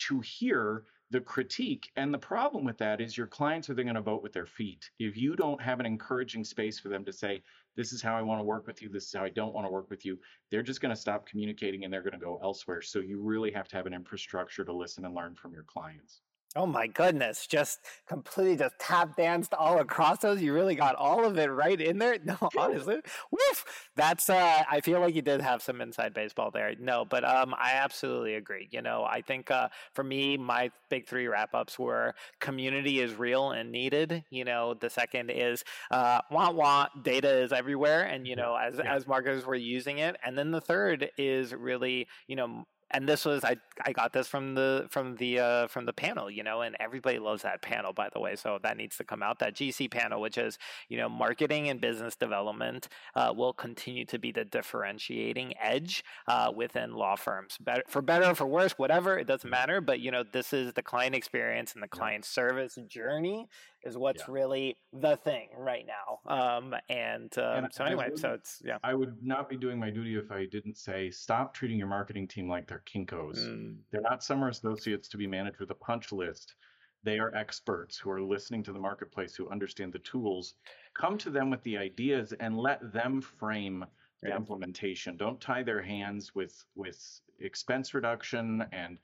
to 0.07 0.19
hear." 0.21 0.85
The 1.11 1.19
critique 1.19 1.91
and 1.97 2.13
the 2.13 2.17
problem 2.17 2.63
with 2.63 2.77
that 2.77 3.01
is 3.01 3.17
your 3.17 3.27
clients 3.27 3.69
are 3.69 3.73
then 3.73 3.85
going 3.85 3.95
to 3.95 4.01
vote 4.01 4.23
with 4.23 4.31
their 4.31 4.45
feet 4.45 4.89
if 4.97 5.17
you 5.17 5.35
don't 5.35 5.61
have 5.61 5.81
an 5.81 5.85
encouraging 5.85 6.43
space 6.43 6.79
for 6.79 6.87
them 6.87 7.03
to 7.03 7.11
say 7.11 7.43
this 7.75 7.91
is 7.91 8.01
how 8.01 8.15
I 8.15 8.21
want 8.21 8.39
to 8.39 8.45
work 8.45 8.65
with 8.65 8.81
you. 8.81 8.89
This 8.89 9.05
is 9.05 9.13
how 9.13 9.23
I 9.23 9.29
don't 9.29 9.53
want 9.53 9.67
to 9.67 9.71
work 9.71 9.89
with 9.89 10.05
you. 10.05 10.17
They're 10.49 10.63
just 10.63 10.81
going 10.81 10.93
to 10.93 11.01
stop 11.01 11.25
communicating 11.25 11.83
and 11.83 11.93
they're 11.93 12.01
going 12.01 12.13
to 12.13 12.25
go 12.25 12.39
elsewhere. 12.41 12.81
So 12.81 12.99
you 12.99 13.21
really 13.21 13.51
have 13.51 13.67
to 13.69 13.75
have 13.75 13.85
an 13.85 13.93
infrastructure 13.93 14.63
to 14.63 14.73
listen 14.73 15.05
and 15.05 15.13
learn 15.13 15.35
from 15.35 15.53
your 15.53 15.63
clients. 15.63 16.21
Oh 16.53 16.65
my 16.65 16.85
goodness, 16.85 17.47
just 17.47 17.79
completely 18.09 18.57
just 18.57 18.75
tap 18.77 19.15
danced 19.15 19.53
all 19.53 19.79
across 19.79 20.17
those. 20.19 20.41
You 20.41 20.53
really 20.53 20.75
got 20.75 20.95
all 20.95 21.23
of 21.23 21.37
it 21.37 21.45
right 21.49 21.79
in 21.79 21.97
there. 21.97 22.17
No, 22.25 22.37
honestly, 22.57 22.97
woof. 23.31 23.87
That's 23.95 24.29
uh 24.29 24.63
I 24.69 24.81
feel 24.81 24.99
like 24.99 25.15
you 25.15 25.21
did 25.21 25.39
have 25.39 25.61
some 25.61 25.79
inside 25.79 26.13
baseball 26.13 26.51
there. 26.51 26.73
No, 26.77 27.05
but 27.05 27.23
um 27.23 27.55
I 27.57 27.73
absolutely 27.75 28.35
agree. 28.35 28.67
You 28.69 28.81
know, 28.81 29.05
I 29.05 29.21
think 29.21 29.49
uh 29.49 29.69
for 29.93 30.03
me 30.03 30.37
my 30.37 30.71
big 30.89 31.07
3 31.07 31.27
wrap-ups 31.27 31.79
were 31.79 32.15
community 32.41 32.99
is 32.99 33.15
real 33.15 33.51
and 33.51 33.71
needed. 33.71 34.25
You 34.29 34.43
know, 34.43 34.73
the 34.73 34.89
second 34.89 35.29
is 35.29 35.63
uh 35.89 36.19
want 36.31 36.55
want 36.57 37.03
data 37.03 37.29
is 37.29 37.53
everywhere 37.53 38.03
and 38.03 38.27
you 38.27 38.35
know 38.35 38.55
as 38.55 38.75
yeah. 38.77 38.93
as 38.93 39.07
marketers 39.07 39.45
were 39.45 39.55
using 39.55 39.99
it. 39.99 40.17
And 40.25 40.37
then 40.37 40.51
the 40.51 40.61
third 40.61 41.11
is 41.17 41.53
really, 41.53 42.07
you 42.27 42.35
know, 42.35 42.65
and 42.91 43.07
this 43.07 43.25
was 43.25 43.43
I 43.43 43.57
I 43.83 43.93
got 43.93 44.13
this 44.13 44.27
from 44.27 44.55
the 44.55 44.85
from 44.89 45.15
the 45.15 45.39
uh, 45.39 45.67
from 45.67 45.85
the 45.85 45.93
panel, 45.93 46.29
you 46.29 46.43
know, 46.43 46.61
and 46.61 46.75
everybody 46.79 47.19
loves 47.19 47.43
that 47.43 47.61
panel, 47.61 47.93
by 47.93 48.09
the 48.13 48.19
way. 48.19 48.35
So 48.35 48.59
that 48.63 48.77
needs 48.77 48.97
to 48.97 49.03
come 49.03 49.23
out. 49.23 49.39
That 49.39 49.55
GC 49.55 49.89
panel, 49.89 50.21
which 50.21 50.37
is 50.37 50.57
you 50.89 50.97
know 50.97 51.09
marketing 51.09 51.69
and 51.69 51.81
business 51.81 52.15
development, 52.15 52.87
uh, 53.15 53.33
will 53.35 53.53
continue 53.53 54.05
to 54.05 54.19
be 54.19 54.31
the 54.31 54.45
differentiating 54.45 55.53
edge 55.59 56.03
uh, 56.27 56.51
within 56.55 56.93
law 56.93 57.15
firms. 57.15 57.57
Better, 57.59 57.83
for 57.87 58.01
better 58.01 58.29
or 58.29 58.35
for 58.35 58.45
worse, 58.45 58.73
whatever 58.73 59.17
it 59.17 59.27
doesn't 59.27 59.49
matter. 59.49 59.81
But 59.81 59.99
you 59.99 60.11
know, 60.11 60.23
this 60.23 60.53
is 60.53 60.73
the 60.73 60.83
client 60.83 61.15
experience 61.15 61.73
and 61.73 61.81
the 61.81 61.87
client 61.87 62.25
service 62.25 62.77
journey 62.87 63.47
is 63.83 63.97
what's 63.97 64.23
yeah. 64.27 64.33
really 64.33 64.77
the 64.93 65.17
thing 65.17 65.49
right 65.57 65.85
now. 65.85 66.19
Um, 66.31 66.75
and, 66.89 67.35
um, 67.37 67.65
and 67.65 67.73
so 67.73 67.83
anyway, 67.83 68.09
so 68.15 68.31
it's 68.31 68.61
yeah. 68.63 68.77
I 68.83 68.93
would 68.93 69.17
not 69.21 69.49
be 69.49 69.57
doing 69.57 69.79
my 69.79 69.89
duty 69.89 70.15
if 70.15 70.31
I 70.31 70.45
didn't 70.45 70.77
say 70.77 71.09
stop 71.09 71.53
treating 71.53 71.77
your 71.77 71.87
marketing 71.87 72.27
team 72.27 72.49
like 72.49 72.67
they're 72.67 72.83
Kinko's. 72.91 73.39
Mm. 73.39 73.77
They're 73.91 74.01
not 74.01 74.23
summer 74.23 74.49
associates 74.49 75.07
to 75.09 75.17
be 75.17 75.27
managed 75.27 75.59
with 75.59 75.71
a 75.71 75.75
punch 75.75 76.11
list. 76.11 76.55
They 77.03 77.17
are 77.17 77.33
experts 77.35 77.97
who 77.97 78.11
are 78.11 78.21
listening 78.21 78.63
to 78.63 78.73
the 78.73 78.79
marketplace, 78.79 79.35
who 79.35 79.49
understand 79.49 79.91
the 79.91 79.99
tools. 79.99 80.53
Come 80.93 81.17
to 81.19 81.31
them 81.31 81.49
with 81.49 81.63
the 81.63 81.77
ideas 81.77 82.33
and 82.39 82.57
let 82.57 82.93
them 82.93 83.21
frame 83.21 83.85
yeah. 84.23 84.35
implementation. 84.35 85.17
Don't 85.17 85.41
tie 85.41 85.63
their 85.63 85.81
hands 85.81 86.35
with 86.35 86.63
with 86.75 87.21
expense 87.39 87.93
reduction 87.93 88.63
and 88.71 88.99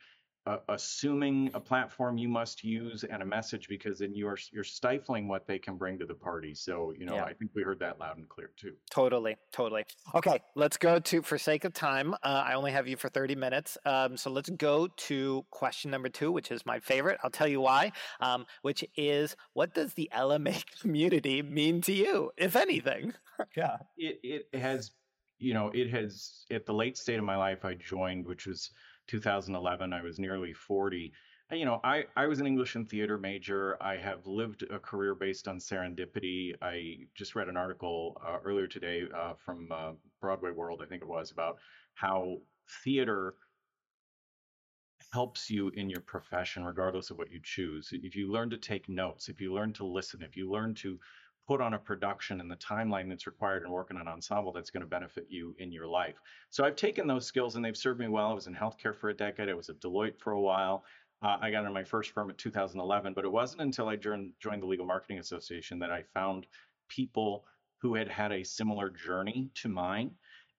uh, 0.47 0.59
assuming 0.69 1.51
a 1.53 1.59
platform 1.59 2.17
you 2.17 2.29
must 2.29 2.63
use 2.63 3.03
and 3.03 3.21
a 3.21 3.25
message 3.25 3.67
because 3.67 3.99
then 3.99 4.15
you're 4.15 4.37
you're 4.53 4.63
stifling 4.63 5.27
what 5.27 5.45
they 5.45 5.59
can 5.59 5.75
bring 5.75 5.99
to 5.99 6.05
the 6.05 6.13
party. 6.13 6.55
So 6.55 6.93
you 6.97 7.05
know, 7.05 7.15
yeah. 7.15 7.25
I 7.25 7.33
think 7.33 7.51
we 7.53 7.63
heard 7.63 7.79
that 7.79 7.99
loud 7.99 8.17
and 8.17 8.29
clear 8.29 8.51
too. 8.55 8.73
Totally, 8.89 9.35
totally. 9.51 9.83
Okay, 10.15 10.39
let's 10.55 10.77
go 10.77 10.99
to. 10.99 11.21
For 11.21 11.37
sake 11.37 11.65
of 11.65 11.73
time, 11.73 12.13
uh, 12.13 12.43
I 12.45 12.53
only 12.53 12.71
have 12.71 12.87
you 12.87 12.95
for 12.95 13.09
thirty 13.09 13.35
minutes. 13.35 13.77
Um, 13.85 14.15
so 14.15 14.31
let's 14.31 14.49
go 14.49 14.87
to 14.87 15.45
question 15.51 15.91
number 15.91 16.07
two, 16.07 16.31
which 16.31 16.49
is 16.49 16.65
my 16.65 16.79
favorite. 16.79 17.19
I'll 17.23 17.29
tell 17.29 17.47
you 17.47 17.59
why. 17.59 17.91
Um, 18.21 18.45
which 18.61 18.85
is, 18.95 19.35
what 19.51 19.73
does 19.73 19.95
the 19.95 20.09
LMA 20.15 20.63
community 20.81 21.41
mean 21.41 21.81
to 21.81 21.91
you, 21.91 22.31
if 22.37 22.55
anything? 22.55 23.13
yeah, 23.57 23.77
it 23.97 24.45
it 24.53 24.59
has. 24.59 24.91
You 25.39 25.53
know, 25.53 25.69
it 25.71 25.91
has 25.91 26.45
at 26.49 26.65
the 26.65 26.73
late 26.73 26.97
state 26.97 27.19
of 27.19 27.25
my 27.25 27.35
life 27.35 27.63
I 27.63 27.75
joined, 27.75 28.25
which 28.25 28.47
was 28.47 28.71
2011. 29.07 29.93
I 29.93 30.01
was 30.01 30.19
nearly 30.19 30.53
40. 30.53 31.11
You 31.51 31.65
know, 31.65 31.79
I, 31.84 32.03
I 32.17 32.27
was 32.27 32.39
an 32.39 32.47
English 32.47 32.75
and 32.75 32.89
theater 32.89 33.17
major. 33.17 33.81
I 33.81 33.95
have 33.95 34.27
lived 34.27 34.63
a 34.63 34.79
career 34.79 35.15
based 35.15 35.47
on 35.47 35.59
serendipity. 35.59 36.53
I 36.61 36.97
just 37.15 37.35
read 37.35 37.47
an 37.47 37.55
article 37.55 38.21
uh, 38.25 38.38
earlier 38.43 38.67
today 38.67 39.03
uh, 39.15 39.34
from 39.34 39.71
uh, 39.71 39.91
Broadway 40.19 40.51
World, 40.51 40.81
I 40.84 40.88
think 40.88 41.03
it 41.03 41.07
was, 41.07 41.31
about 41.31 41.57
how 41.93 42.38
theater 42.84 43.35
helps 45.13 45.49
you 45.49 45.69
in 45.69 45.89
your 45.89 46.01
profession, 46.01 46.65
regardless 46.65 47.11
of 47.11 47.17
what 47.17 47.31
you 47.31 47.39
choose. 47.41 47.89
If 47.93 48.15
you 48.15 48.29
learn 48.29 48.49
to 48.49 48.57
take 48.57 48.89
notes, 48.89 49.29
if 49.29 49.39
you 49.39 49.53
learn 49.53 49.71
to 49.73 49.85
listen, 49.85 50.21
if 50.21 50.35
you 50.35 50.51
learn 50.51 50.75
to 50.75 50.99
put 51.47 51.61
on 51.61 51.73
a 51.73 51.79
production 51.79 52.41
and 52.41 52.51
the 52.51 52.57
timeline 52.57 53.07
that's 53.07 53.25
required 53.25 53.63
and 53.63 53.71
work 53.71 53.89
in 53.89 53.97
an 53.97 54.07
ensemble 54.07 54.51
that's 54.51 54.69
going 54.69 54.81
to 54.81 54.87
benefit 54.87 55.27
you 55.29 55.55
in 55.59 55.71
your 55.71 55.87
life. 55.87 56.15
So 56.49 56.65
I've 56.65 56.75
taken 56.75 57.07
those 57.07 57.25
skills 57.25 57.55
and 57.55 57.63
they've 57.63 57.77
served 57.77 57.99
me 57.99 58.09
well. 58.09 58.29
I 58.29 58.33
was 58.33 58.47
in 58.47 58.55
healthcare 58.55 58.95
for 58.95 59.09
a 59.09 59.13
decade. 59.13 59.49
I 59.49 59.53
was 59.53 59.69
at 59.69 59.79
Deloitte 59.79 60.19
for 60.19 60.33
a 60.33 60.41
while. 60.41 60.83
Uh, 61.21 61.37
I 61.41 61.49
got 61.49 61.65
in 61.65 61.73
my 61.73 61.83
first 61.83 62.11
firm 62.11 62.29
in 62.29 62.35
2011, 62.35 63.13
but 63.13 63.25
it 63.25 63.31
wasn't 63.31 63.61
until 63.61 63.87
I 63.87 63.95
joined, 63.95 64.33
joined 64.39 64.61
the 64.61 64.67
Legal 64.67 64.85
Marketing 64.85 65.19
Association 65.19 65.79
that 65.79 65.91
I 65.91 66.03
found 66.13 66.45
people 66.89 67.45
who 67.81 67.95
had 67.95 68.09
had 68.09 68.31
a 68.31 68.43
similar 68.43 68.89
journey 68.89 69.49
to 69.55 69.69
mine 69.69 70.11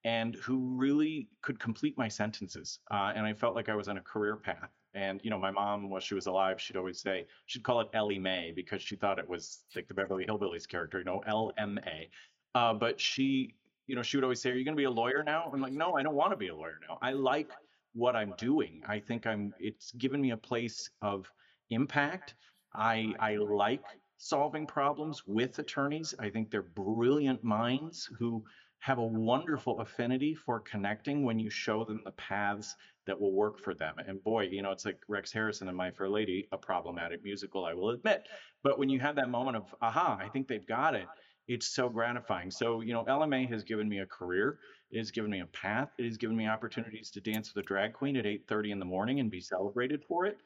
and 0.04 0.36
who 0.36 0.74
really 0.76 1.28
could 1.42 1.60
complete 1.60 1.98
my 1.98 2.08
sentences. 2.08 2.80
Uh, 2.90 3.12
and 3.14 3.26
I 3.26 3.34
felt 3.34 3.54
like 3.54 3.68
I 3.68 3.74
was 3.74 3.88
on 3.88 3.98
a 3.98 4.02
career 4.02 4.36
path. 4.36 4.70
And 4.94 5.20
you 5.22 5.30
know, 5.30 5.38
my 5.38 5.50
mom, 5.50 5.90
while 5.90 6.00
she 6.00 6.14
was 6.14 6.26
alive, 6.26 6.60
she'd 6.60 6.76
always 6.76 7.00
say 7.00 7.26
she'd 7.46 7.62
call 7.62 7.80
it 7.80 7.88
Ellie 7.92 8.18
Mae 8.18 8.52
because 8.54 8.82
she 8.82 8.96
thought 8.96 9.18
it 9.18 9.28
was 9.28 9.64
like 9.76 9.86
the 9.86 9.94
Beverly 9.94 10.24
Hillbillies 10.26 10.66
character, 10.66 10.98
you 10.98 11.04
know, 11.04 11.22
L 11.26 11.52
M 11.58 11.78
A. 11.86 12.08
Uh, 12.54 12.74
but 12.74 12.98
she, 13.00 13.54
you 13.86 13.94
know, 13.94 14.02
she 14.02 14.16
would 14.16 14.24
always 14.24 14.40
say, 14.40 14.50
"Are 14.50 14.54
you 14.54 14.64
going 14.64 14.76
to 14.76 14.80
be 14.80 14.84
a 14.84 14.90
lawyer 14.90 15.22
now?" 15.22 15.50
I'm 15.52 15.60
like, 15.60 15.72
"No, 15.72 15.96
I 15.96 16.02
don't 16.02 16.14
want 16.14 16.32
to 16.32 16.36
be 16.36 16.48
a 16.48 16.56
lawyer 16.56 16.78
now. 16.88 16.98
I 17.02 17.12
like 17.12 17.50
what 17.92 18.16
I'm 18.16 18.34
doing. 18.38 18.82
I 18.88 18.98
think 18.98 19.26
I'm. 19.26 19.52
It's 19.58 19.92
given 19.92 20.20
me 20.20 20.30
a 20.30 20.36
place 20.36 20.90
of 21.02 21.30
impact. 21.70 22.34
I 22.74 23.14
I 23.20 23.36
like 23.36 23.82
solving 24.16 24.66
problems 24.66 25.22
with 25.26 25.58
attorneys. 25.58 26.14
I 26.18 26.30
think 26.30 26.50
they're 26.50 26.62
brilliant 26.62 27.44
minds 27.44 28.10
who 28.18 28.44
have 28.80 28.98
a 28.98 29.06
wonderful 29.06 29.80
affinity 29.80 30.34
for 30.34 30.60
connecting 30.60 31.24
when 31.24 31.38
you 31.38 31.50
show 31.50 31.84
them 31.84 32.00
the 32.04 32.12
paths 32.12 32.76
that 33.08 33.20
will 33.20 33.32
work 33.32 33.58
for 33.58 33.74
them. 33.74 33.94
And 34.06 34.22
boy, 34.22 34.48
you 34.50 34.62
know, 34.62 34.70
it's 34.70 34.84
like 34.84 35.00
Rex 35.08 35.32
Harrison 35.32 35.66
and 35.66 35.76
My 35.76 35.90
Fair 35.90 36.08
Lady, 36.08 36.46
a 36.52 36.58
problematic 36.58 37.24
musical, 37.24 37.64
I 37.64 37.74
will 37.74 37.90
admit. 37.90 38.28
But 38.62 38.78
when 38.78 38.88
you 38.88 39.00
have 39.00 39.16
that 39.16 39.30
moment 39.30 39.56
of, 39.56 39.74
aha, 39.82 40.18
I 40.20 40.28
think 40.28 40.46
they've 40.46 40.66
got 40.66 40.94
it, 40.94 41.06
it's 41.48 41.66
so 41.66 41.88
gratifying. 41.88 42.50
So, 42.50 42.82
you 42.82 42.92
know, 42.92 43.04
LMA 43.04 43.50
has 43.50 43.64
given 43.64 43.88
me 43.88 44.00
a 44.00 44.06
career. 44.06 44.58
It 44.90 44.98
has 44.98 45.10
given 45.10 45.30
me 45.30 45.40
a 45.40 45.46
path. 45.46 45.88
It 45.98 46.04
has 46.04 46.18
given 46.18 46.36
me 46.36 46.46
opportunities 46.46 47.10
to 47.12 47.20
dance 47.20 47.54
with 47.54 47.64
a 47.64 47.66
drag 47.66 47.94
queen 47.94 48.16
at 48.16 48.26
8:30 48.26 48.70
in 48.72 48.78
the 48.78 48.84
morning 48.84 49.20
and 49.20 49.30
be 49.30 49.40
celebrated 49.40 50.04
for 50.04 50.26
it. 50.26 50.38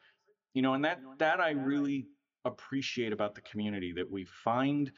You 0.53 0.61
know, 0.61 0.73
and 0.73 0.85
that 0.85 1.01
that 1.19 1.41
I 1.41 1.51
really 1.51 2.07
appreciate 2.45 3.11
about 3.11 3.35
the 3.35 3.41
community 3.41 3.91
that 3.93 4.09
we 4.09 4.25
find 4.25 4.91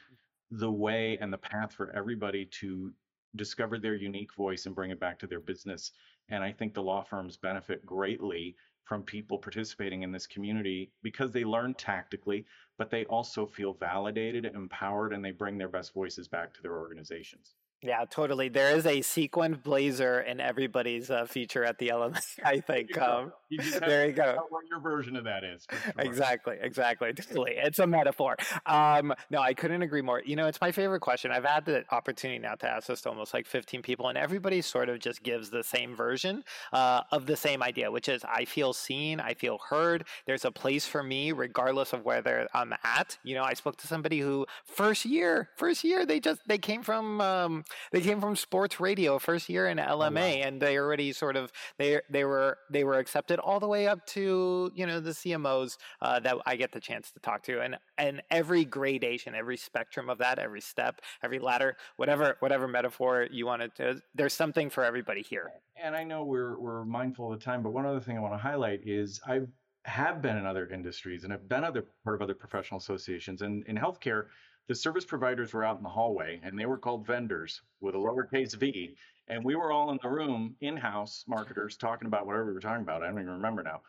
the 0.52 0.72
way 0.72 1.18
and 1.20 1.34
the 1.34 1.38
path 1.38 1.74
for 1.74 1.92
everybody 1.96 2.46
to 2.46 2.94
discover 3.36 3.78
their 3.78 3.96
unique 3.96 4.34
voice 4.36 4.66
and 4.66 4.76
bring 4.76 4.92
it 4.92 5.00
back 5.00 5.20
to 5.20 5.28
their 5.28 5.40
business. 5.40 5.92
And 6.30 6.43
I 6.43 6.52
think 6.52 6.73
the 6.73 6.84
law 6.84 7.03
firms 7.03 7.38
benefit 7.38 7.85
greatly 7.85 8.56
from 8.84 9.03
people 9.03 9.38
participating 9.38 10.03
in 10.03 10.11
this 10.11 10.27
community 10.27 10.91
because 11.02 11.31
they 11.31 11.43
learn 11.43 11.73
tactically, 11.73 12.45
but 12.77 12.89
they 12.89 13.06
also 13.06 13.45
feel 13.45 13.73
validated, 13.73 14.45
empowered, 14.45 15.14
and 15.14 15.23
they 15.23 15.31
bring 15.31 15.57
their 15.57 15.69
best 15.69 15.93
voices 15.93 16.27
back 16.27 16.53
to 16.53 16.61
their 16.61 16.77
organizations. 16.77 17.56
Yeah, 17.86 18.03
totally. 18.10 18.49
There 18.49 18.76
is 18.76 18.88
a 18.88 19.03
sequined 19.03 19.62
blazer 19.62 20.20
in 20.20 20.40
everybody's 20.40 21.12
uh, 21.12 21.26
feature 21.26 21.64
at 21.64 21.78
the 21.78 21.90
LMA. 21.90 22.20
I 22.44 22.60
think. 22.60 22.98
Um, 22.98 23.32
you 23.49 23.60
there 23.80 24.07
you 24.07 24.14
go. 24.14 24.40
What 24.49 24.64
your 24.72 24.80
version 24.80 25.16
of 25.16 25.26
that 25.26 25.44
is. 25.44 25.68
Sure. 25.70 25.94
Exactly. 25.99 26.57
Exactly. 26.60 27.14
Totally. 27.14 27.53
It's 27.57 27.78
a 27.78 27.86
metaphor. 27.86 28.38
Um, 28.66 29.14
no, 29.30 29.40
I 29.40 29.53
couldn't 29.53 29.84
agree 29.84 30.02
more. 30.02 30.20
You 30.26 30.36
know, 30.36 30.48
it's 30.48 30.60
my 30.60 30.72
favorite 30.72 31.02
question. 31.02 31.30
I've 31.30 31.45
had 31.45 31.66
the 31.66 31.86
opportunity 31.91 32.40
now 32.40 32.56
to 32.56 32.68
ask 32.68 32.88
this 32.88 33.02
to 33.02 33.10
almost 33.10 33.36
like 33.36 33.45
15 33.45 33.84
people, 33.84 34.07
and 34.10 34.18
everybody 34.18 34.62
sort 34.62 34.90
of 34.90 34.98
just 34.98 35.22
gives 35.22 35.52
the 35.52 35.64
same 35.64 35.95
version 35.95 36.44
uh, 36.74 37.02
of 37.12 37.28
the 37.28 37.36
same 37.38 37.62
idea, 37.62 37.91
which 37.91 38.10
is 38.10 38.24
I 38.26 38.45
feel 38.45 38.74
seen, 38.74 39.20
I 39.20 39.36
feel 39.36 39.60
heard. 39.70 40.06
There's 40.26 40.44
a 40.44 40.52
place 40.52 40.88
for 40.88 41.03
me, 41.03 41.32
regardless 41.34 41.94
of 41.94 42.03
whether 42.03 42.48
I'm 42.52 42.74
at. 42.84 43.20
You 43.24 43.36
know, 43.36 43.44
I 43.44 43.53
spoke 43.53 43.78
to 43.78 43.88
somebody 43.88 44.20
who 44.22 44.48
first 44.66 45.06
year, 45.06 45.49
first 45.56 45.84
year, 45.84 46.03
they 46.07 46.20
just 46.20 46.41
they 46.48 46.57
came 46.57 46.82
from. 46.82 47.22
Um, 47.22 47.64
they 47.91 48.02
came 48.02 48.19
from 48.22 48.35
sports 48.35 48.80
radio 48.80 49.19
first 49.19 49.49
year 49.49 49.68
in 49.68 49.77
LMA, 49.77 49.89
oh, 49.89 50.39
wow. 50.39 50.47
and 50.47 50.61
they 50.61 50.77
already 50.77 51.14
sort 51.14 51.35
of 51.35 51.52
they 51.77 51.99
they 52.10 52.23
were 52.23 52.57
they 52.69 52.84
were 52.84 52.97
accepted 52.97 53.39
all 53.39 53.60
the 53.60 53.68
way 53.68 53.88
up 53.88 54.06
to 54.07 54.72
you 54.76 54.85
know 54.85 54.99
the 54.99 55.11
CMOs 55.11 55.77
uh, 56.02 56.19
that 56.19 56.38
I 56.45 56.56
get 56.56 56.72
the 56.72 56.80
chance 56.80 57.11
to 57.11 57.19
talk 57.19 57.43
to, 57.43 57.61
and 57.61 57.77
and 57.97 58.22
every 58.31 58.65
gradation, 58.65 59.35
every 59.35 59.57
spectrum 59.57 60.10
of 60.10 60.18
that, 60.19 60.39
every 60.39 60.61
step, 60.61 61.02
every 61.23 61.39
ladder, 61.39 61.77
whatever 61.97 62.38
whatever 62.39 62.68
metaphor 62.68 63.27
you 63.31 63.45
wanted 63.45 63.76
to, 63.76 64.02
there's 64.14 64.34
something 64.34 64.69
for 64.69 64.84
everybody 64.84 65.22
here. 65.22 65.52
And 65.81 65.95
I 65.95 66.03
know 66.03 66.23
we're 66.23 66.60
we're 66.60 66.85
mindful 66.85 67.31
of 67.31 67.39
the 67.39 67.43
time, 67.43 67.64
but 67.64 67.72
one 67.72 67.85
other 67.85 67.99
thing 67.99 68.18
I 68.18 68.22
want 68.22 68.34
to 68.34 68.38
highlight 68.38 68.81
is 68.85 69.19
I've 69.27 69.47
have 69.85 70.22
been 70.22 70.35
in 70.35 70.45
other 70.45 70.68
industries 70.68 71.23
and 71.23 71.31
have 71.31 71.47
been 71.47 71.64
other 71.64 71.85
part 72.03 72.15
of 72.15 72.22
other 72.22 72.34
professional 72.34 72.80
associations 72.80 73.41
and 73.41 73.64
in 73.68 73.77
healthcare 73.77 74.26
the 74.68 74.76
service 74.76 75.06
providers 75.06 75.54
were 75.54 75.64
out 75.64 75.78
in 75.78 75.84
the 75.84 75.90
hallway 75.90 76.40
and 76.44 76.58
they 76.58 76.66
were 76.66 76.78
called 76.78 77.06
vendors 77.06 77.62
with 77.82 77.96
a 77.96 77.98
lowercase 77.98 78.56
v. 78.56 78.96
And 79.28 79.44
we 79.44 79.56
were 79.56 79.72
all 79.72 79.92
in 79.92 80.00
the 80.02 80.10
room, 80.10 80.56
in 80.62 80.78
house 80.78 81.24
marketers, 81.28 81.78
talking 81.78 82.08
about 82.08 82.26
whatever 82.26 82.48
we 82.48 82.54
were 82.54 82.60
talking 82.60 82.84
about. 82.84 83.04
I 83.04 83.08
don't 83.08 83.20
even 83.20 83.30
remember 83.30 83.64
now. 83.64 83.82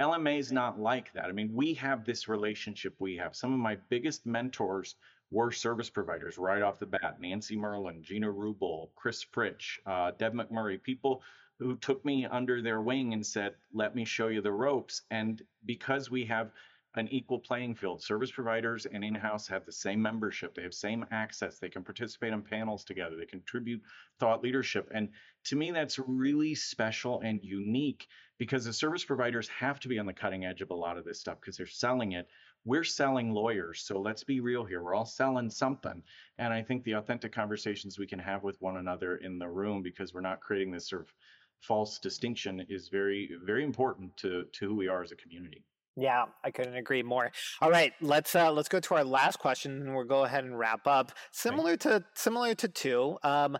LMA 0.00 0.38
is 0.38 0.52
not 0.52 0.78
like 0.78 1.12
that. 1.14 1.24
I 1.24 1.32
mean, 1.32 1.54
we 1.54 1.74
have 1.74 2.04
this 2.04 2.28
relationship 2.28 2.94
we 2.98 3.16
have. 3.16 3.34
Some 3.34 3.52
of 3.52 3.58
my 3.58 3.76
biggest 3.88 4.26
mentors 4.26 4.96
were 5.30 5.50
service 5.50 5.90
providers 5.90 6.38
right 6.38 6.62
off 6.62 6.78
the 6.78 6.86
bat 6.86 7.20
Nancy 7.20 7.56
Myrland, 7.56 8.02
Gina 8.02 8.32
Rubel, 8.32 8.90
Chris 8.94 9.24
Fritsch, 9.24 9.78
uh, 9.86 10.12
Deb 10.18 10.34
McMurray, 10.34 10.80
people 10.80 11.22
who 11.58 11.76
took 11.76 12.04
me 12.04 12.26
under 12.26 12.60
their 12.60 12.82
wing 12.82 13.14
and 13.14 13.24
said, 13.24 13.54
let 13.72 13.94
me 13.94 14.04
show 14.04 14.28
you 14.28 14.42
the 14.42 14.52
ropes. 14.52 15.02
And 15.10 15.42
because 15.64 16.10
we 16.10 16.26
have 16.26 16.50
an 16.96 17.08
equal 17.08 17.38
playing 17.38 17.74
field. 17.74 18.02
Service 18.02 18.30
providers 18.30 18.86
and 18.86 19.04
in-house 19.04 19.46
have 19.46 19.64
the 19.66 19.72
same 19.72 20.00
membership. 20.00 20.54
They 20.54 20.62
have 20.62 20.74
same 20.74 21.04
access. 21.10 21.58
They 21.58 21.68
can 21.68 21.84
participate 21.84 22.32
in 22.32 22.42
panels 22.42 22.84
together. 22.84 23.16
They 23.16 23.26
contribute 23.26 23.82
thought 24.18 24.42
leadership. 24.42 24.90
And 24.94 25.10
to 25.44 25.56
me, 25.56 25.70
that's 25.70 25.98
really 25.98 26.54
special 26.54 27.20
and 27.20 27.42
unique 27.42 28.08
because 28.38 28.64
the 28.64 28.72
service 28.72 29.04
providers 29.04 29.48
have 29.48 29.78
to 29.80 29.88
be 29.88 29.98
on 29.98 30.06
the 30.06 30.12
cutting 30.12 30.44
edge 30.44 30.62
of 30.62 30.70
a 30.70 30.74
lot 30.74 30.96
of 30.96 31.04
this 31.04 31.20
stuff 31.20 31.38
because 31.40 31.56
they're 31.56 31.66
selling 31.66 32.12
it. 32.12 32.28
We're 32.64 32.84
selling 32.84 33.30
lawyers. 33.30 33.82
So 33.82 34.00
let's 34.00 34.24
be 34.24 34.40
real 34.40 34.64
here. 34.64 34.82
We're 34.82 34.94
all 34.94 35.04
selling 35.04 35.50
something. 35.50 36.02
And 36.38 36.52
I 36.52 36.62
think 36.62 36.82
the 36.82 36.92
authentic 36.92 37.32
conversations 37.32 37.98
we 37.98 38.06
can 38.06 38.18
have 38.18 38.42
with 38.42 38.60
one 38.60 38.78
another 38.78 39.16
in 39.18 39.38
the 39.38 39.48
room 39.48 39.82
because 39.82 40.12
we're 40.12 40.20
not 40.20 40.40
creating 40.40 40.72
this 40.72 40.88
sort 40.88 41.02
of 41.02 41.12
false 41.60 41.98
distinction 41.98 42.66
is 42.68 42.88
very, 42.88 43.30
very 43.44 43.64
important 43.64 44.16
to, 44.16 44.44
to 44.52 44.68
who 44.68 44.74
we 44.74 44.88
are 44.88 45.02
as 45.02 45.12
a 45.12 45.16
community. 45.16 45.64
Yeah, 45.96 46.26
I 46.44 46.50
couldn't 46.50 46.76
agree 46.76 47.02
more. 47.02 47.32
All 47.62 47.70
right, 47.70 47.92
let's 48.02 48.34
uh, 48.34 48.52
let's 48.52 48.68
go 48.68 48.80
to 48.80 48.94
our 48.96 49.04
last 49.04 49.38
question, 49.38 49.80
and 49.80 49.94
we'll 49.94 50.04
go 50.04 50.24
ahead 50.24 50.44
and 50.44 50.58
wrap 50.58 50.86
up. 50.86 51.12
Similar 51.32 51.70
right. 51.70 51.80
to 51.80 52.04
similar 52.14 52.54
to 52.54 52.68
two. 52.68 53.16
Um, 53.22 53.56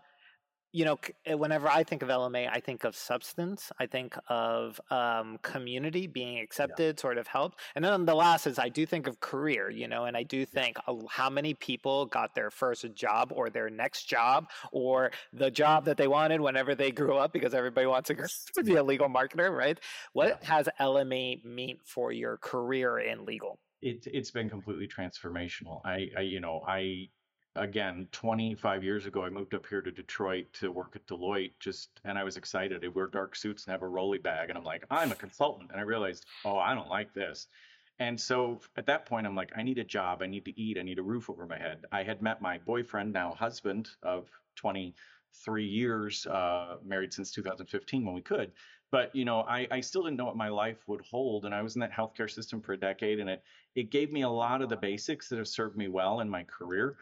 you 0.77 0.85
know, 0.85 0.99
eh, 1.25 1.33
whenever 1.33 1.69
I 1.69 1.85
think 1.85 2.03
of 2.03 2.11
LMA, 2.11 2.51
I 2.53 2.61
think 2.61 2.85
of 2.85 2.95
substance. 2.95 3.73
I 3.81 3.87
think 3.87 4.15
of 4.29 4.79
um, 4.91 5.39
community 5.41 6.07
being 6.07 6.39
accepted, 6.39 6.97
yeah. 6.97 7.01
sort 7.01 7.17
of 7.17 7.27
helped. 7.27 7.61
And 7.75 7.83
then 7.83 8.05
the 8.05 8.15
last 8.15 8.47
is 8.47 8.59
I 8.59 8.69
do 8.69 8.85
think 8.85 9.07
of 9.07 9.19
career, 9.19 9.71
you 9.71 9.89
know, 9.89 10.05
and 10.05 10.15
I 10.15 10.23
do 10.23 10.45
think 10.45 10.77
how 11.09 11.31
many 11.31 11.55
people 11.55 12.05
got 12.05 12.35
their 12.35 12.51
first 12.51 12.85
job 12.95 13.33
or 13.35 13.49
their 13.49 13.71
next 13.71 14.05
job 14.05 14.51
or 14.71 15.13
the 15.33 15.51
job 15.51 15.87
that 15.87 15.97
they 15.97 16.09
wanted 16.09 16.43
whenever 16.43 16.75
they 16.75 16.91
grew 16.91 17.17
up 17.17 17.33
because 17.33 17.55
everybody 17.55 17.87
wants 17.87 18.11
to 18.11 18.63
be 18.63 18.75
a 18.75 18.83
legal 18.83 19.09
marketer, 19.09 19.51
right? 19.51 19.81
What 20.13 20.41
yeah. 20.43 20.55
has 20.55 20.69
LMA 20.79 21.43
mean 21.43 21.79
for 21.87 22.13
your 22.13 22.37
career 22.37 22.99
in 22.99 23.25
legal? 23.25 23.59
It, 23.81 24.07
it's 24.13 24.31
been 24.31 24.51
completely 24.51 24.89
transformational. 24.89 25.81
I, 25.87 26.09
I 26.19 26.21
you 26.21 26.41
know, 26.41 26.63
I 26.69 27.09
again, 27.57 28.09
25 28.13 28.85
years 28.85 29.07
ago, 29.07 29.25
I 29.25 29.31
moved 29.31 29.55
up 29.55 29.67
here 29.67 29.83
to 29.83 29.91
Detroit 29.91 30.47
to 30.55 30.71
work 30.71 30.95
at 30.95 31.07
Deloitte. 31.07 31.53
Just 31.59 32.01
and 32.05 32.19
I 32.19 32.25
was 32.25 32.37
excited. 32.37 32.85
I 32.85 32.89
wear 32.89 33.07
dark 33.07 33.35
suits 33.37 33.65
and 33.65 33.73
have 33.73 33.83
a 33.83 33.89
rolly 33.89 34.19
bag, 34.19 34.49
and 34.49 34.59
I'm 34.59 34.65
like, 34.65 34.85
I'm 34.91 35.13
a 35.13 35.17
consultant. 35.17 35.71
And 35.71 35.81
I 35.81 35.85
realized, 35.85 36.27
oh, 36.45 36.59
I 36.59 36.75
don't 36.75 36.89
like 36.89 37.13
this. 37.15 37.49
And 37.99 38.21
so 38.21 38.61
at 38.77 38.87
that 38.87 39.07
point, 39.07 39.27
I'm 39.27 39.35
like, 39.35 39.53
I 39.57 39.63
need 39.63 39.79
a 39.79 39.85
job. 39.85 40.23
I 40.23 40.27
need 40.27 40.45
to 40.45 40.61
eat. 40.61 40.79
I 40.79 40.83
need 40.83 40.99
a 40.99 41.03
roof 41.03 41.31
over 41.31 41.47
my 41.47 41.59
head. 41.59 41.85
I 41.91 42.03
had 42.03 42.21
met 42.21 42.43
my 42.43 42.59
boyfriend, 42.59 43.13
now 43.13 43.33
husband 43.33 43.89
of 44.03 44.29
23 44.57 45.65
years, 45.65 46.27
uh, 46.27 46.77
married 46.85 47.15
since 47.15 47.33
2015 47.33 48.05
when 48.05 48.15
we 48.15 48.21
could. 48.21 48.53
But 48.93 49.15
you 49.17 49.25
know, 49.25 49.41
I, 49.41 49.67
I 49.71 49.81
still 49.81 50.03
didn't 50.03 50.19
know 50.19 50.27
what 50.27 50.37
my 50.37 50.49
life 50.49 50.79
would 50.87 51.01
hold, 51.01 51.45
and 51.45 51.55
I 51.55 51.63
was 51.63 51.75
in 51.75 51.81
that 51.81 51.93
healthcare 51.93 52.31
system 52.31 52.61
for 52.61 52.73
a 52.73 52.79
decade, 52.79 53.19
and 53.19 53.29
it 53.29 53.43
it 53.75 53.91
gave 53.91 54.13
me 54.13 54.23
a 54.23 54.29
lot 54.29 54.63
of 54.63 54.69
the 54.69 54.77
basics 54.77 55.29
that 55.29 55.39
have 55.39 55.49
served 55.49 55.77
me 55.77 55.89
well 55.89 56.21
in 56.21 56.31
my 56.31 56.45
career 56.45 56.97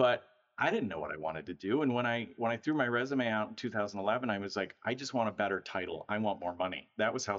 but 0.00 0.24
I 0.58 0.70
didn't 0.70 0.88
know 0.88 0.98
what 0.98 1.12
I 1.12 1.18
wanted 1.18 1.44
to 1.44 1.52
do. 1.52 1.82
And 1.82 1.92
when 1.94 2.06
I 2.06 2.28
when 2.36 2.50
I 2.50 2.56
threw 2.56 2.72
my 2.72 2.88
resume 2.88 3.28
out 3.28 3.50
in 3.50 3.54
2011, 3.54 4.30
I 4.30 4.38
was 4.38 4.56
like, 4.56 4.74
I 4.82 4.94
just 4.94 5.12
want 5.12 5.28
a 5.28 5.32
better 5.32 5.60
title. 5.60 6.06
I 6.08 6.16
want 6.16 6.40
more 6.40 6.54
money. 6.54 6.88
That 6.96 7.12
was 7.12 7.26
how 7.26 7.38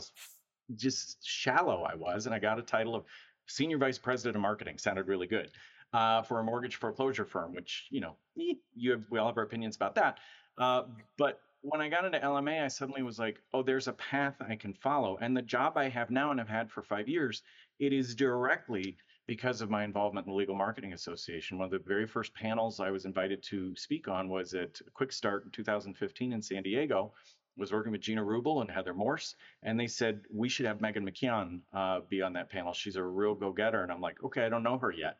just 0.75 1.25
shallow 1.27 1.81
I 1.81 1.95
was, 1.95 2.27
and 2.27 2.35
I 2.35 2.39
got 2.39 2.59
a 2.59 2.61
title 2.61 2.93
of 2.93 3.03
senior 3.47 3.79
vice 3.79 3.97
president 3.97 4.35
of 4.35 4.43
marketing. 4.43 4.77
Sounded 4.77 5.07
really 5.07 5.25
good 5.25 5.49
uh, 5.91 6.21
for 6.21 6.39
a 6.39 6.43
mortgage 6.43 6.75
foreclosure 6.75 7.25
firm, 7.25 7.55
which 7.55 7.87
you 7.89 7.99
know 7.99 8.15
you 8.35 8.91
have, 8.91 9.05
we 9.09 9.17
all 9.17 9.25
have 9.25 9.37
our 9.37 9.43
opinions 9.43 9.75
about 9.75 9.95
that. 9.95 10.19
Uh, 10.59 10.83
but 11.17 11.41
when 11.61 11.81
I 11.81 11.89
got 11.89 12.05
into 12.05 12.19
LMA, 12.19 12.63
I 12.63 12.67
suddenly 12.67 13.01
was 13.01 13.17
like, 13.17 13.41
oh, 13.55 13.63
there's 13.63 13.87
a 13.87 13.93
path 13.93 14.35
I 14.39 14.55
can 14.55 14.73
follow. 14.75 15.17
And 15.19 15.35
the 15.35 15.41
job 15.41 15.77
I 15.77 15.89
have 15.89 16.11
now 16.11 16.29
and 16.29 16.39
have 16.39 16.47
had 16.47 16.69
for 16.69 16.83
five 16.83 17.09
years, 17.09 17.41
it 17.79 17.91
is 17.91 18.13
directly 18.13 18.97
because 19.27 19.61
of 19.61 19.69
my 19.69 19.83
involvement 19.83 20.27
in 20.27 20.33
the 20.33 20.37
Legal 20.37 20.55
Marketing 20.55 20.93
Association. 20.93 21.57
One 21.57 21.65
of 21.65 21.71
the 21.71 21.87
very 21.87 22.07
first 22.07 22.33
panels 22.33 22.79
I 22.79 22.91
was 22.91 23.05
invited 23.05 23.43
to 23.43 23.75
speak 23.75 24.07
on 24.07 24.29
was 24.29 24.53
at 24.53 24.79
Quick 24.93 25.11
Start 25.11 25.45
in 25.45 25.51
2015 25.51 26.33
in 26.33 26.41
San 26.41 26.63
Diego. 26.63 27.13
I 27.57 27.61
was 27.61 27.71
working 27.71 27.91
with 27.91 28.01
Gina 28.01 28.23
Rubel 28.23 28.61
and 28.61 28.71
Heather 28.71 28.93
Morse, 28.93 29.35
and 29.61 29.79
they 29.79 29.87
said 29.87 30.21
we 30.33 30.49
should 30.49 30.65
have 30.65 30.81
Megan 30.81 31.05
McKeon 31.05 31.59
uh, 31.73 31.99
be 32.09 32.21
on 32.21 32.33
that 32.33 32.49
panel. 32.49 32.73
She's 32.73 32.95
a 32.95 33.03
real 33.03 33.35
go-getter, 33.35 33.83
and 33.83 33.91
I'm 33.91 34.01
like, 34.01 34.23
okay, 34.23 34.45
I 34.45 34.49
don't 34.49 34.63
know 34.63 34.77
her 34.77 34.91
yet. 34.91 35.17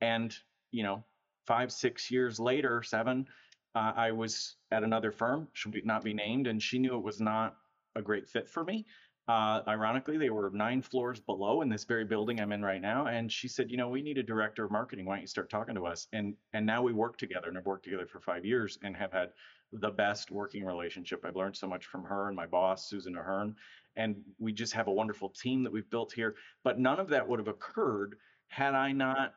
And 0.00 0.34
you 0.70 0.82
know, 0.82 1.04
five, 1.46 1.72
six 1.72 2.10
years 2.10 2.38
later, 2.38 2.82
seven, 2.82 3.26
uh, 3.74 3.92
I 3.96 4.12
was 4.12 4.56
at 4.70 4.84
another 4.84 5.10
firm, 5.10 5.48
should 5.52 5.74
not 5.84 6.04
be 6.04 6.14
named, 6.14 6.46
and 6.46 6.62
she 6.62 6.78
knew 6.78 6.96
it 6.96 7.04
was 7.04 7.20
not 7.20 7.56
a 7.96 8.02
great 8.02 8.28
fit 8.28 8.48
for 8.48 8.64
me. 8.64 8.86
Uh, 9.28 9.60
ironically, 9.68 10.16
they 10.16 10.30
were 10.30 10.50
nine 10.54 10.80
floors 10.80 11.20
below 11.20 11.60
in 11.60 11.68
this 11.68 11.84
very 11.84 12.04
building 12.04 12.40
I'm 12.40 12.50
in 12.50 12.62
right 12.62 12.80
now. 12.80 13.08
And 13.08 13.30
she 13.30 13.46
said, 13.46 13.70
you 13.70 13.76
know, 13.76 13.90
we 13.90 14.00
need 14.00 14.16
a 14.16 14.22
director 14.22 14.64
of 14.64 14.70
marketing. 14.70 15.04
Why 15.04 15.16
don't 15.16 15.20
you 15.20 15.26
start 15.26 15.50
talking 15.50 15.74
to 15.74 15.84
us? 15.84 16.08
And 16.14 16.34
and 16.54 16.64
now 16.64 16.82
we 16.82 16.94
work 16.94 17.18
together 17.18 17.48
and 17.48 17.56
have 17.56 17.66
worked 17.66 17.84
together 17.84 18.06
for 18.06 18.20
five 18.20 18.46
years 18.46 18.78
and 18.82 18.96
have 18.96 19.12
had 19.12 19.30
the 19.70 19.90
best 19.90 20.30
working 20.30 20.64
relationship. 20.64 21.26
I've 21.26 21.36
learned 21.36 21.56
so 21.56 21.66
much 21.66 21.84
from 21.84 22.04
her 22.04 22.28
and 22.28 22.36
my 22.36 22.46
boss, 22.46 22.88
Susan 22.88 23.16
Ahern. 23.16 23.54
And 23.96 24.16
we 24.38 24.52
just 24.52 24.72
have 24.72 24.86
a 24.86 24.92
wonderful 24.92 25.28
team 25.28 25.62
that 25.64 25.72
we've 25.72 25.90
built 25.90 26.12
here. 26.12 26.36
But 26.64 26.78
none 26.78 26.98
of 26.98 27.10
that 27.10 27.28
would 27.28 27.38
have 27.38 27.48
occurred 27.48 28.16
had 28.46 28.74
I 28.74 28.92
not 28.92 29.34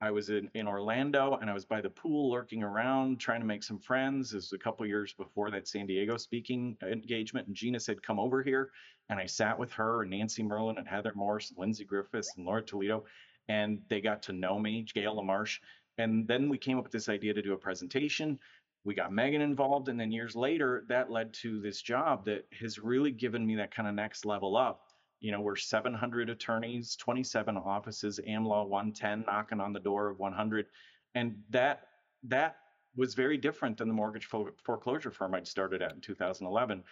I 0.00 0.12
was 0.12 0.30
in, 0.30 0.48
in 0.54 0.68
Orlando 0.68 1.38
and 1.40 1.50
I 1.50 1.54
was 1.54 1.64
by 1.64 1.80
the 1.80 1.90
pool 1.90 2.30
lurking 2.30 2.62
around 2.62 3.18
trying 3.18 3.40
to 3.40 3.46
make 3.46 3.64
some 3.64 3.80
friends. 3.80 4.30
This 4.30 4.50
was 4.50 4.52
a 4.52 4.62
couple 4.62 4.86
years 4.86 5.12
before 5.12 5.50
that 5.50 5.66
San 5.66 5.86
Diego 5.86 6.16
speaking 6.16 6.76
engagement. 6.82 7.48
And 7.48 7.56
Gina 7.56 7.80
said, 7.80 8.02
Come 8.02 8.20
over 8.20 8.42
here. 8.42 8.70
And 9.08 9.18
I 9.18 9.26
sat 9.26 9.58
with 9.58 9.72
her 9.72 10.02
and 10.02 10.10
Nancy 10.10 10.42
Myrland 10.42 10.78
and 10.78 10.86
Heather 10.86 11.12
Morse, 11.16 11.52
Lindsay 11.56 11.84
Griffiths 11.84 12.34
and 12.36 12.46
Laura 12.46 12.62
Toledo. 12.62 13.04
And 13.48 13.80
they 13.88 14.00
got 14.00 14.22
to 14.24 14.32
know 14.32 14.58
me, 14.58 14.86
Gail 14.94 15.16
LaMarche. 15.16 15.58
And 15.96 16.28
then 16.28 16.48
we 16.48 16.58
came 16.58 16.78
up 16.78 16.84
with 16.84 16.92
this 16.92 17.08
idea 17.08 17.34
to 17.34 17.42
do 17.42 17.54
a 17.54 17.58
presentation. 17.58 18.38
We 18.84 18.94
got 18.94 19.12
Megan 19.12 19.40
involved. 19.40 19.88
And 19.88 19.98
then 19.98 20.12
years 20.12 20.36
later, 20.36 20.84
that 20.88 21.10
led 21.10 21.32
to 21.34 21.60
this 21.60 21.82
job 21.82 22.24
that 22.26 22.46
has 22.60 22.78
really 22.78 23.10
given 23.10 23.44
me 23.44 23.56
that 23.56 23.74
kind 23.74 23.88
of 23.88 23.94
next 23.94 24.24
level 24.24 24.56
up 24.56 24.87
you 25.20 25.32
know, 25.32 25.40
we're 25.40 25.56
700 25.56 26.30
attorneys, 26.30 26.96
27 26.96 27.56
offices, 27.56 28.20
AmLaw 28.26 28.68
110 28.68 29.24
knocking 29.26 29.60
on 29.60 29.72
the 29.72 29.80
door 29.80 30.08
of 30.08 30.18
100. 30.18 30.66
And 31.14 31.36
that 31.50 31.88
that 32.24 32.56
was 32.96 33.14
very 33.14 33.36
different 33.36 33.76
than 33.78 33.88
the 33.88 33.94
mortgage 33.94 34.28
foreclosure 34.64 35.10
firm 35.10 35.34
I'd 35.34 35.46
started 35.46 35.82
at 35.82 35.92
in 35.92 36.00
2011. 36.00 36.82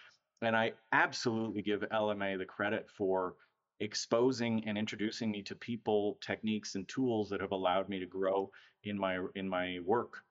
And 0.43 0.57
I 0.57 0.73
absolutely 0.93 1.62
give 1.62 1.81
LMA 1.81 2.39
the 2.39 2.44
credit 2.44 2.89
for 2.89 3.35
exposing 3.81 4.66
and 4.66 4.78
introducing 4.78 5.31
me 5.31 5.43
to 5.43 5.55
people, 5.55 6.19
techniques, 6.20 6.74
and 6.74 6.86
tools 6.89 7.28
that 7.31 7.40
have 7.40 7.53
allowed 7.53 7.89
me 7.89 7.98
to 7.98 8.07
grow 8.07 8.51
in 8.85 8.98
my 8.98 9.19
in 9.35 9.48
my 9.48 9.78
work. 9.85 10.23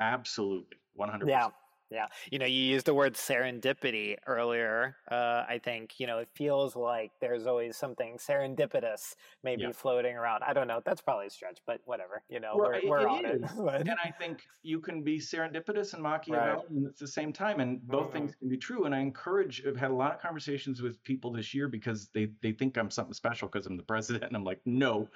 Absolutely, 0.00 0.76
100%. 0.98 1.28
Yeah, 1.28 1.48
yeah. 1.94 2.06
You 2.30 2.38
know, 2.38 2.46
you 2.46 2.60
used 2.60 2.86
the 2.86 2.94
word 2.94 3.14
serendipity 3.14 4.16
earlier. 4.26 4.96
Uh, 5.10 5.44
I 5.48 5.60
think, 5.62 6.00
you 6.00 6.06
know, 6.06 6.18
it 6.18 6.28
feels 6.34 6.74
like 6.74 7.12
there's 7.20 7.46
always 7.46 7.76
something 7.76 8.18
serendipitous 8.18 9.14
maybe 9.42 9.62
yeah. 9.62 9.72
floating 9.72 10.16
around. 10.16 10.42
I 10.42 10.52
don't 10.52 10.66
know. 10.66 10.82
That's 10.84 11.00
probably 11.00 11.28
a 11.28 11.30
stretch, 11.30 11.60
but 11.66 11.80
whatever. 11.84 12.22
You 12.28 12.40
know, 12.40 12.54
well, 12.56 12.68
we're, 12.68 12.74
it, 12.74 12.88
we're 12.88 13.00
it 13.00 13.06
on 13.06 13.26
is. 13.26 13.42
it. 13.58 13.88
and 13.88 13.96
I 14.04 14.10
think 14.10 14.42
you 14.62 14.80
can 14.80 15.02
be 15.02 15.18
serendipitous 15.18 15.94
and 15.94 16.02
Machiavellian 16.02 16.82
right. 16.82 16.88
at 16.88 16.98
the 16.98 17.06
same 17.06 17.32
time. 17.32 17.60
And 17.60 17.86
both 17.86 18.06
mm-hmm. 18.06 18.12
things 18.12 18.34
can 18.34 18.48
be 18.48 18.56
true. 18.56 18.84
And 18.84 18.94
I 18.94 19.00
encourage, 19.00 19.62
I've 19.66 19.76
had 19.76 19.90
a 19.90 19.94
lot 19.94 20.12
of 20.12 20.20
conversations 20.20 20.82
with 20.82 21.02
people 21.04 21.32
this 21.32 21.54
year 21.54 21.68
because 21.68 22.08
they, 22.12 22.28
they 22.42 22.52
think 22.52 22.76
I'm 22.76 22.90
something 22.90 23.14
special 23.14 23.48
because 23.48 23.66
I'm 23.66 23.76
the 23.76 23.84
president. 23.84 24.24
And 24.24 24.36
I'm 24.36 24.44
like, 24.44 24.60
no. 24.64 25.08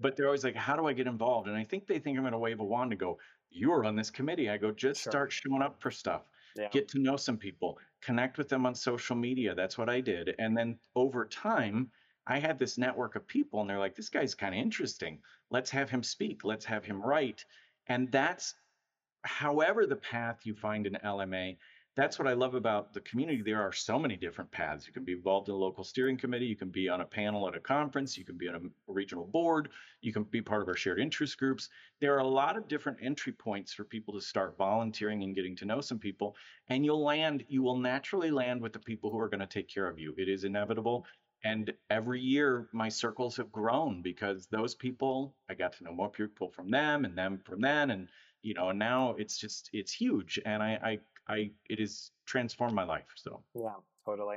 But 0.00 0.16
they're 0.16 0.26
always 0.26 0.44
like, 0.44 0.56
how 0.56 0.76
do 0.76 0.86
I 0.86 0.94
get 0.94 1.06
involved? 1.06 1.46
And 1.46 1.56
I 1.56 1.64
think 1.64 1.86
they 1.86 1.98
think 1.98 2.16
I'm 2.16 2.22
going 2.22 2.32
to 2.32 2.38
wave 2.38 2.60
a 2.60 2.64
wand 2.64 2.92
and 2.92 2.98
go, 2.98 3.18
you 3.54 3.72
are 3.72 3.84
on 3.84 3.96
this 3.96 4.10
committee. 4.10 4.50
I 4.50 4.56
go, 4.56 4.70
just 4.70 5.02
sure. 5.02 5.10
start 5.10 5.32
showing 5.32 5.62
up 5.62 5.80
for 5.80 5.90
stuff. 5.90 6.22
Yeah. 6.56 6.68
Get 6.70 6.88
to 6.88 6.98
know 6.98 7.16
some 7.16 7.36
people, 7.36 7.78
connect 8.00 8.38
with 8.38 8.48
them 8.48 8.66
on 8.66 8.74
social 8.74 9.16
media. 9.16 9.54
That's 9.54 9.76
what 9.76 9.88
I 9.88 10.00
did. 10.00 10.34
And 10.38 10.56
then 10.56 10.78
over 10.94 11.24
time, 11.24 11.90
I 12.26 12.38
had 12.38 12.58
this 12.58 12.78
network 12.78 13.16
of 13.16 13.26
people, 13.26 13.60
and 13.60 13.68
they're 13.68 13.78
like, 13.78 13.96
this 13.96 14.08
guy's 14.08 14.34
kind 14.34 14.54
of 14.54 14.60
interesting. 14.60 15.18
Let's 15.50 15.70
have 15.70 15.90
him 15.90 16.02
speak. 16.02 16.44
Let's 16.44 16.64
have 16.64 16.84
him 16.84 17.02
write. 17.02 17.44
And 17.88 18.10
that's 18.10 18.54
however 19.22 19.86
the 19.86 19.96
path 19.96 20.40
you 20.44 20.54
find 20.54 20.86
in 20.86 20.94
LMA, 21.04 21.56
that's 21.96 22.18
what 22.18 22.26
I 22.26 22.32
love 22.32 22.54
about 22.54 22.92
the 22.92 23.00
community. 23.00 23.42
There 23.42 23.62
are 23.62 23.72
so 23.72 23.98
many 23.98 24.16
different 24.16 24.50
paths. 24.50 24.86
You 24.86 24.92
can 24.92 25.04
be 25.04 25.12
involved 25.12 25.48
in 25.48 25.54
a 25.54 25.58
local 25.58 25.84
steering 25.84 26.16
committee, 26.16 26.46
you 26.46 26.56
can 26.56 26.70
be 26.70 26.88
on 26.88 27.00
a 27.00 27.04
panel 27.04 27.46
at 27.46 27.54
a 27.54 27.60
conference, 27.60 28.18
you 28.18 28.24
can 28.24 28.36
be 28.36 28.48
on 28.48 28.56
a 28.56 28.92
regional 28.92 29.26
board, 29.26 29.68
you 30.00 30.12
can 30.12 30.24
be 30.24 30.42
part 30.42 30.62
of 30.62 30.68
our 30.68 30.74
shared 30.74 30.98
interest 30.98 31.38
groups. 31.38 31.68
There 32.00 32.14
are 32.14 32.18
a 32.18 32.26
lot 32.26 32.56
of 32.56 32.66
different 32.66 32.98
entry 33.00 33.32
points 33.32 33.72
for 33.72 33.84
people 33.84 34.12
to 34.14 34.20
start 34.20 34.58
volunteering 34.58 35.22
and 35.22 35.36
getting 35.36 35.54
to 35.56 35.64
know 35.64 35.80
some 35.80 35.98
people. 35.98 36.34
And 36.68 36.84
you'll 36.84 37.04
land, 37.04 37.44
you 37.48 37.62
will 37.62 37.78
naturally 37.78 38.30
land 38.30 38.60
with 38.60 38.72
the 38.72 38.80
people 38.80 39.10
who 39.10 39.20
are 39.20 39.28
going 39.28 39.40
to 39.40 39.46
take 39.46 39.68
care 39.68 39.88
of 39.88 39.98
you. 39.98 40.14
It 40.18 40.28
is 40.28 40.44
inevitable. 40.44 41.06
And 41.44 41.72
every 41.90 42.20
year, 42.20 42.68
my 42.72 42.88
circles 42.88 43.36
have 43.36 43.52
grown 43.52 44.00
because 44.00 44.46
those 44.46 44.74
people, 44.74 45.36
I 45.50 45.54
got 45.54 45.74
to 45.74 45.84
know 45.84 45.92
more 45.92 46.10
people 46.10 46.50
from 46.50 46.70
them 46.70 47.04
and 47.04 47.16
them 47.16 47.38
from 47.44 47.60
them. 47.60 47.90
And, 47.90 48.08
you 48.40 48.54
know, 48.54 48.70
and 48.70 48.78
now 48.78 49.14
it's 49.18 49.36
just, 49.38 49.68
it's 49.74 49.92
huge. 49.92 50.40
And 50.46 50.62
I, 50.62 50.78
I 50.82 50.98
I 51.28 51.50
it 51.68 51.78
has 51.78 52.10
transformed 52.26 52.74
my 52.74 52.84
life. 52.84 53.06
So 53.14 53.42
yeah, 53.54 53.74
totally. 54.04 54.36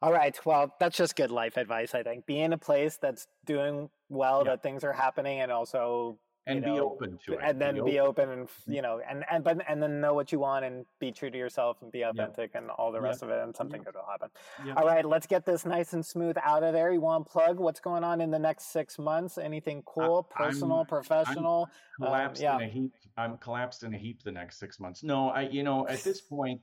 All 0.00 0.12
right. 0.12 0.38
Well, 0.44 0.74
that's 0.78 0.96
just 0.96 1.16
good 1.16 1.30
life 1.30 1.56
advice. 1.56 1.94
I 1.94 2.02
think 2.04 2.24
be 2.24 2.38
in 2.38 2.52
a 2.52 2.58
place 2.58 2.98
that's 3.00 3.26
doing 3.44 3.90
well, 4.08 4.42
yeah. 4.44 4.52
that 4.52 4.62
things 4.62 4.84
are 4.84 4.92
happening, 4.92 5.40
and 5.40 5.50
also 5.50 6.18
and 6.48 6.62
know, 6.62 6.74
be 6.74 6.80
open 6.80 7.18
to 7.26 7.32
it, 7.34 7.40
and 7.42 7.60
then 7.60 7.74
be, 7.74 7.80
be 7.82 8.00
open. 8.00 8.28
open. 8.28 8.38
and 8.40 8.48
mm. 8.48 8.74
you 8.74 8.82
know, 8.82 9.00
and 9.08 9.24
and 9.30 9.44
but 9.44 9.58
and 9.68 9.82
then 9.82 10.00
know 10.00 10.14
what 10.14 10.32
you 10.32 10.38
want 10.38 10.64
and 10.64 10.84
be 10.98 11.12
true 11.12 11.30
to 11.30 11.38
yourself 11.38 11.78
and 11.82 11.92
be 11.92 12.02
authentic 12.02 12.50
yeah. 12.54 12.60
and 12.60 12.70
all 12.70 12.90
the 12.90 13.00
rest 13.00 13.22
yeah. 13.22 13.28
of 13.28 13.34
it, 13.34 13.42
and 13.42 13.54
something 13.54 13.82
good 13.82 13.94
will 13.94 14.06
happen. 14.10 14.28
All 14.76 14.86
right, 14.86 15.04
let's 15.04 15.26
get 15.26 15.44
this 15.44 15.64
nice 15.64 15.92
and 15.92 16.04
smooth 16.04 16.36
out 16.42 16.62
of 16.62 16.72
there. 16.72 16.92
You 16.92 17.00
want 17.00 17.26
to 17.26 17.32
plug 17.32 17.58
what's 17.58 17.80
going 17.80 18.04
on 18.04 18.20
in 18.20 18.30
the 18.30 18.38
next 18.38 18.72
six 18.72 18.98
months? 18.98 19.38
Anything 19.38 19.82
cool, 19.86 20.28
I, 20.36 20.44
personal, 20.44 20.80
I'm, 20.80 20.86
professional? 20.86 21.68
I'm 22.00 22.06
collapsed 22.06 22.42
um, 22.42 22.44
yeah. 22.44 22.56
in 22.56 22.62
a 22.62 22.72
heap. 22.72 22.92
I'm 23.16 23.36
collapsed 23.38 23.82
in 23.82 23.94
a 23.94 23.98
heap 23.98 24.22
the 24.22 24.32
next 24.32 24.58
six 24.58 24.80
months. 24.80 25.02
No, 25.02 25.28
I 25.28 25.42
you 25.42 25.62
know 25.62 25.86
at 25.88 26.02
this 26.02 26.20
point 26.28 26.60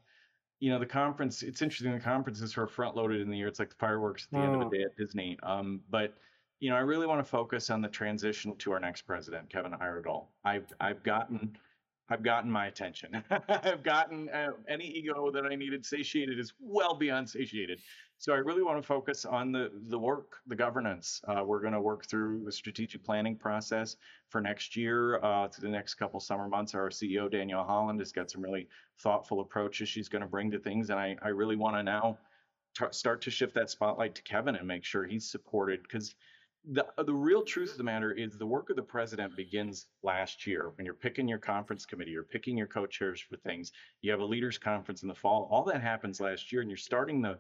you 0.60 0.72
know 0.72 0.80
the 0.80 0.86
conference 0.86 1.44
it's 1.44 1.62
interesting 1.62 1.92
the 1.92 2.00
conferences 2.00 2.58
are 2.58 2.66
front 2.66 2.96
loaded 2.96 3.20
in 3.20 3.30
the 3.30 3.38
year 3.38 3.48
it's 3.48 3.60
like 3.60 3.70
the 3.70 3.76
fireworks 3.76 4.24
at 4.24 4.32
the 4.32 4.38
mm. 4.38 4.46
end 4.46 4.54
of 4.56 4.60
the 4.62 4.66
mm. 4.78 4.80
day 4.80 4.84
at 4.84 4.96
disney 4.98 5.38
um, 5.44 5.82
but 5.90 6.16
you 6.60 6.70
know 6.70 6.76
i 6.76 6.80
really 6.80 7.08
want 7.08 7.20
to 7.20 7.30
focus 7.30 7.70
on 7.70 7.82
the 7.82 7.88
transition 7.88 8.56
to 8.58 8.72
our 8.72 8.80
next 8.80 9.04
president 9.04 9.50
kevin 9.50 9.74
iredell 9.74 10.30
i've 10.44 10.72
i've 10.80 11.04
gotten 11.04 11.58
i've 12.10 12.24
gotten 12.24 12.50
my 12.50 12.68
attention 12.68 13.24
i've 13.50 13.84
gotten 13.84 14.30
uh, 14.30 14.52
any 14.68 14.86
ego 14.86 15.32
that 15.32 15.46
i 15.46 15.56
needed 15.56 15.86
satiated 15.86 16.40
is 16.40 16.54
well 16.60 16.96
beyond 16.96 17.30
satiated 17.30 17.80
so 18.18 18.34
I 18.34 18.38
really 18.38 18.64
want 18.64 18.82
to 18.82 18.88
focus 18.88 19.26
on 19.26 19.52
the 19.52 19.72
the 19.90 20.00
work, 20.00 20.38
the 20.48 20.56
governance. 20.56 21.22
Uh, 21.28 21.44
we're 21.46 21.60
going 21.60 21.74
to 21.74 21.82
work 21.82 22.06
through 22.06 22.44
the 22.46 22.52
strategic 22.52 23.04
planning 23.04 23.36
process 23.36 23.98
for 24.30 24.40
next 24.42 24.76
year, 24.76 25.20
uh, 25.24 25.48
to 25.50 25.62
the 25.62 25.68
next 25.68 25.96
couple 25.96 26.20
summer 26.20 26.48
months. 26.48 26.74
Our 26.74 26.90
CEO 26.90 27.30
Danielle 27.30 27.66
Holland 27.66 28.00
has 28.00 28.12
got 28.12 28.32
some 28.32 28.42
really 28.42 28.68
thoughtful 29.00 29.42
approaches 29.42 29.90
she's 29.90 30.08
going 30.08 30.22
to 30.22 30.28
bring 30.28 30.50
to 30.52 30.60
things, 30.60 30.90
and 30.90 31.00
I 31.00 31.18
I 31.22 31.30
really 31.30 31.58
want 31.58 31.76
to 31.76 31.84
now 31.84 32.18
t- 32.78 32.86
start 32.92 33.22
to 33.24 33.32
shift 33.32 33.54
that 33.56 33.70
spotlight 33.70 34.16
to 34.16 34.24
Kevin 34.24 34.56
and 34.56 34.68
make 34.68 34.86
sure 34.86 35.06
he's 35.06 35.30
supported 35.30 35.84
because 35.84 36.16
the 36.72 36.86
uh, 36.98 37.04
the 37.04 37.14
real 37.14 37.44
truth 37.44 37.72
of 37.72 37.78
the 37.78 37.84
matter 37.84 38.12
is 38.12 38.38
the 38.38 38.46
work 38.46 38.70
of 38.70 38.76
the 38.76 38.82
president 38.82 39.36
begins 39.36 39.88
last 40.04 40.48
year 40.48 40.72
when 40.76 40.86
you're 40.86 40.94
picking 40.94 41.28
your 41.28 41.40
conference 41.40 41.86
committee, 41.86 42.12
you're 42.12 42.24
picking 42.24 42.58
your 42.58 42.68
co-chairs 42.68 43.22
for 43.22 43.38
things. 43.38 43.72
You 44.02 44.12
have 44.12 44.20
a 44.20 44.26
leaders 44.26 44.58
conference 44.58 45.04
in 45.04 45.08
the 45.08 45.16
fall. 45.16 45.48
All 45.52 45.64
that 45.66 45.82
happens 45.82 46.20
last 46.20 46.52
year, 46.52 46.62
and 46.62 46.70
you're 46.70 46.78
starting 46.78 47.22
the 47.22 47.38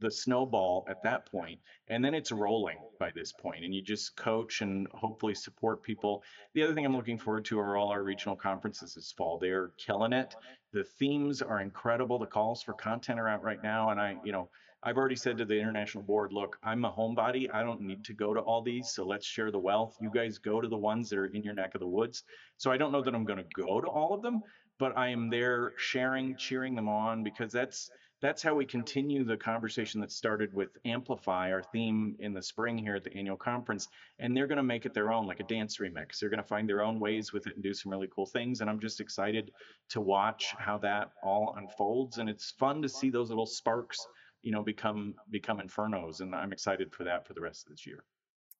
the 0.00 0.10
snowball 0.10 0.86
at 0.88 1.02
that 1.02 1.26
point 1.26 1.58
and 1.88 2.04
then 2.04 2.14
it's 2.14 2.30
rolling 2.30 2.78
by 3.00 3.10
this 3.16 3.32
point 3.32 3.64
and 3.64 3.74
you 3.74 3.82
just 3.82 4.16
coach 4.16 4.60
and 4.60 4.86
hopefully 4.92 5.34
support 5.34 5.82
people 5.82 6.22
the 6.54 6.62
other 6.62 6.72
thing 6.72 6.86
i'm 6.86 6.94
looking 6.94 7.18
forward 7.18 7.44
to 7.44 7.58
are 7.58 7.76
all 7.76 7.88
our 7.88 8.04
regional 8.04 8.36
conferences 8.36 8.94
this 8.94 9.10
fall 9.10 9.38
they're 9.38 9.72
killing 9.76 10.12
it 10.12 10.36
the 10.72 10.84
themes 10.84 11.42
are 11.42 11.60
incredible 11.60 12.16
the 12.16 12.26
calls 12.26 12.62
for 12.62 12.74
content 12.74 13.18
are 13.18 13.28
out 13.28 13.42
right 13.42 13.62
now 13.62 13.90
and 13.90 14.00
i 14.00 14.16
you 14.24 14.30
know 14.30 14.48
I've 14.82 14.96
already 14.96 15.16
said 15.16 15.38
to 15.38 15.44
the 15.44 15.58
international 15.58 16.04
board, 16.04 16.32
look, 16.32 16.58
I'm 16.62 16.84
a 16.84 16.92
homebody. 16.92 17.52
I 17.52 17.62
don't 17.62 17.80
need 17.80 18.04
to 18.04 18.12
go 18.12 18.32
to 18.32 18.40
all 18.40 18.62
these. 18.62 18.90
So 18.90 19.04
let's 19.04 19.26
share 19.26 19.50
the 19.50 19.58
wealth. 19.58 19.96
You 20.00 20.10
guys 20.12 20.38
go 20.38 20.60
to 20.60 20.68
the 20.68 20.76
ones 20.76 21.10
that 21.10 21.18
are 21.18 21.26
in 21.26 21.42
your 21.42 21.54
neck 21.54 21.74
of 21.74 21.80
the 21.80 21.88
woods. 21.88 22.22
So 22.58 22.70
I 22.70 22.76
don't 22.76 22.92
know 22.92 23.02
that 23.02 23.14
I'm 23.14 23.24
going 23.24 23.40
to 23.40 23.62
go 23.62 23.80
to 23.80 23.88
all 23.88 24.14
of 24.14 24.22
them, 24.22 24.42
but 24.78 24.96
I 24.96 25.08
am 25.08 25.30
there 25.30 25.72
sharing, 25.76 26.36
cheering 26.36 26.76
them 26.76 26.88
on 26.88 27.24
because 27.24 27.50
that's 27.50 27.90
that's 28.20 28.42
how 28.42 28.54
we 28.54 28.66
continue 28.66 29.22
the 29.22 29.36
conversation 29.36 30.00
that 30.00 30.10
started 30.10 30.52
with 30.52 30.70
Amplify, 30.84 31.52
our 31.52 31.62
theme 31.62 32.16
in 32.18 32.32
the 32.32 32.42
spring 32.42 32.76
here 32.76 32.96
at 32.96 33.04
the 33.04 33.14
annual 33.16 33.36
conference. 33.36 33.86
And 34.18 34.36
they're 34.36 34.48
going 34.48 34.56
to 34.56 34.64
make 34.64 34.86
it 34.86 34.92
their 34.92 35.12
own, 35.12 35.26
like 35.26 35.38
a 35.38 35.44
dance 35.44 35.76
remix. 35.78 36.18
They're 36.18 36.28
going 36.28 36.42
to 36.42 36.48
find 36.48 36.68
their 36.68 36.82
own 36.82 36.98
ways 36.98 37.32
with 37.32 37.46
it 37.46 37.54
and 37.54 37.62
do 37.62 37.72
some 37.72 37.92
really 37.92 38.08
cool 38.12 38.26
things. 38.26 38.60
And 38.60 38.68
I'm 38.68 38.80
just 38.80 39.00
excited 39.00 39.52
to 39.90 40.00
watch 40.00 40.52
how 40.58 40.78
that 40.78 41.12
all 41.22 41.54
unfolds. 41.56 42.18
And 42.18 42.28
it's 42.28 42.50
fun 42.50 42.82
to 42.82 42.88
see 42.88 43.08
those 43.08 43.28
little 43.28 43.46
sparks 43.46 44.04
you 44.42 44.52
know 44.52 44.62
become 44.62 45.14
become 45.30 45.58
infernos 45.58 46.20
and 46.20 46.34
i'm 46.34 46.52
excited 46.52 46.92
for 46.92 47.04
that 47.04 47.26
for 47.26 47.34
the 47.34 47.40
rest 47.40 47.66
of 47.66 47.70
this 47.70 47.86
year. 47.86 48.04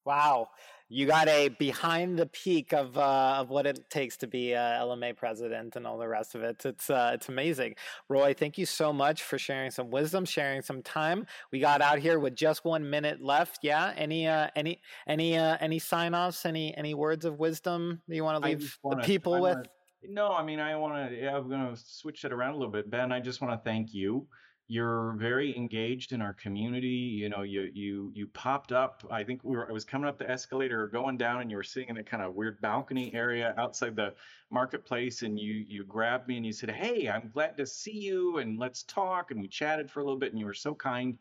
Wow. 0.05 0.49
You 0.91 1.05
got 1.05 1.27
a 1.27 1.49
behind 1.49 2.17
the 2.17 2.25
peak 2.25 2.73
of 2.73 2.97
uh, 2.97 3.35
of 3.37 3.51
what 3.51 3.67
it 3.67 3.91
takes 3.91 4.17
to 4.17 4.27
be 4.27 4.53
a 4.53 4.79
lma 4.81 5.15
president 5.15 5.75
and 5.75 5.85
all 5.85 5.99
the 5.99 6.07
rest 6.07 6.33
of 6.33 6.41
it. 6.41 6.65
It's 6.65 6.89
uh, 6.89 7.11
it's 7.13 7.29
amazing. 7.29 7.75
Roy 8.07 8.33
thank 8.33 8.57
you 8.57 8.65
so 8.65 8.91
much 8.91 9.21
for 9.21 9.37
sharing 9.37 9.69
some 9.69 9.91
wisdom 9.91 10.25
sharing 10.25 10.63
some 10.63 10.81
time. 10.81 11.27
We 11.51 11.59
got 11.59 11.81
out 11.81 11.99
here 11.99 12.17
with 12.17 12.33
just 12.33 12.65
one 12.65 12.89
minute 12.89 13.21
left. 13.21 13.59
Yeah 13.61 13.93
any 13.95 14.27
uh, 14.27 14.47
any 14.55 14.81
any 15.07 15.37
uh, 15.37 15.57
any 15.59 15.77
sign 15.77 16.15
offs 16.15 16.43
any 16.43 16.75
any 16.75 16.95
words 16.95 17.23
of 17.23 17.37
wisdom 17.37 18.01
that 18.07 18.15
you 18.15 18.23
want 18.23 18.41
to 18.41 18.49
leave 18.49 18.79
wanna, 18.81 19.01
the 19.01 19.05
people 19.05 19.33
with 19.33 19.57
wanna, 19.57 19.63
no 20.09 20.31
i 20.31 20.43
mean 20.43 20.59
i 20.59 20.75
want 20.75 21.09
to 21.09 21.15
yeah, 21.15 21.35
i'm 21.35 21.47
going 21.49 21.75
to 21.75 21.79
switch 21.85 22.25
it 22.25 22.31
around 22.31 22.55
a 22.55 22.57
little 22.57 22.71
bit. 22.71 22.89
Ben 22.89 23.11
i 23.11 23.19
just 23.19 23.41
want 23.41 23.53
to 23.53 23.69
thank 23.69 23.93
you 23.93 24.25
you're 24.71 25.13
very 25.13 25.57
engaged 25.57 26.13
in 26.13 26.21
our 26.21 26.33
community. 26.33 26.87
You 26.87 27.27
know, 27.29 27.41
you 27.41 27.71
you 27.73 28.11
you 28.13 28.27
popped 28.27 28.71
up. 28.71 29.03
I 29.09 29.23
think 29.23 29.43
we 29.43 29.57
were. 29.57 29.67
I 29.67 29.73
was 29.73 29.83
coming 29.83 30.07
up 30.07 30.19
the 30.19 30.29
escalator 30.29 30.83
or 30.83 30.87
going 30.87 31.17
down, 31.17 31.41
and 31.41 31.49
you 31.49 31.57
were 31.57 31.63
sitting 31.63 31.89
in 31.89 31.97
a 31.97 32.03
kind 32.03 32.21
of 32.21 32.35
weird 32.35 32.61
balcony 32.61 33.11
area 33.15 33.55
outside 33.57 33.95
the 33.95 34.13
marketplace, 34.51 35.23
and 35.23 35.39
you 35.39 35.65
you 35.67 35.83
grabbed 35.85 36.27
me 36.27 36.37
and 36.37 36.45
you 36.45 36.53
said, 36.53 36.69
"Hey, 36.69 37.09
I'm 37.09 37.31
glad 37.33 37.57
to 37.57 37.65
see 37.65 37.97
you, 37.97 38.37
and 38.37 38.59
let's 38.59 38.83
talk." 38.83 39.31
And 39.31 39.41
we 39.41 39.47
chatted 39.47 39.89
for 39.89 40.01
a 40.01 40.03
little 40.03 40.19
bit, 40.19 40.33
and 40.33 40.39
you 40.39 40.45
were 40.45 40.53
so 40.53 40.75
kind. 40.75 41.17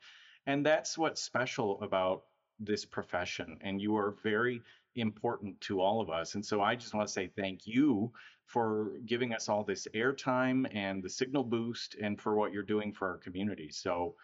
And 0.46 0.64
that's 0.64 0.98
what's 0.98 1.22
special 1.22 1.80
about 1.82 2.24
this 2.60 2.84
profession. 2.84 3.58
And 3.62 3.80
you 3.80 3.96
are 3.96 4.14
very 4.22 4.60
important 4.94 5.58
to 5.62 5.80
all 5.80 6.02
of 6.02 6.10
us. 6.10 6.34
And 6.34 6.44
so 6.44 6.60
I 6.60 6.74
just 6.74 6.92
want 6.92 7.06
to 7.06 7.12
say 7.12 7.28
thank 7.28 7.66
you 7.66 8.12
for 8.48 8.92
giving 9.04 9.34
us 9.34 9.48
all 9.48 9.62
this 9.62 9.86
airtime 9.94 10.66
and 10.74 11.02
the 11.02 11.08
signal 11.10 11.44
boost 11.44 11.96
and 12.02 12.20
for 12.20 12.34
what 12.34 12.50
you're 12.50 12.62
doing 12.62 12.92
for 12.92 13.06
our 13.06 13.18
community. 13.18 13.70
So 13.70 14.14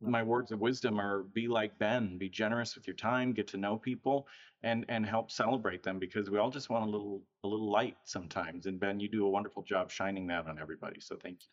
my 0.00 0.22
words 0.22 0.52
of 0.52 0.60
wisdom 0.60 1.00
are 1.00 1.24
be 1.34 1.48
like 1.48 1.76
Ben, 1.78 2.16
be 2.16 2.28
generous 2.28 2.76
with 2.76 2.86
your 2.86 2.96
time, 2.96 3.32
get 3.32 3.48
to 3.48 3.56
know 3.56 3.76
people 3.76 4.26
and 4.62 4.84
and 4.88 5.04
help 5.04 5.32
celebrate 5.32 5.82
them 5.82 5.98
because 5.98 6.30
we 6.30 6.38
all 6.38 6.50
just 6.50 6.70
want 6.70 6.86
a 6.86 6.88
little 6.88 7.22
a 7.42 7.48
little 7.48 7.70
light 7.70 7.96
sometimes. 8.04 8.66
And 8.66 8.78
Ben, 8.78 9.00
you 9.00 9.08
do 9.08 9.26
a 9.26 9.30
wonderful 9.30 9.62
job 9.64 9.90
shining 9.90 10.28
that 10.28 10.46
on 10.46 10.60
everybody. 10.60 11.00
So 11.00 11.16
thank 11.20 11.40
you. 11.42 11.48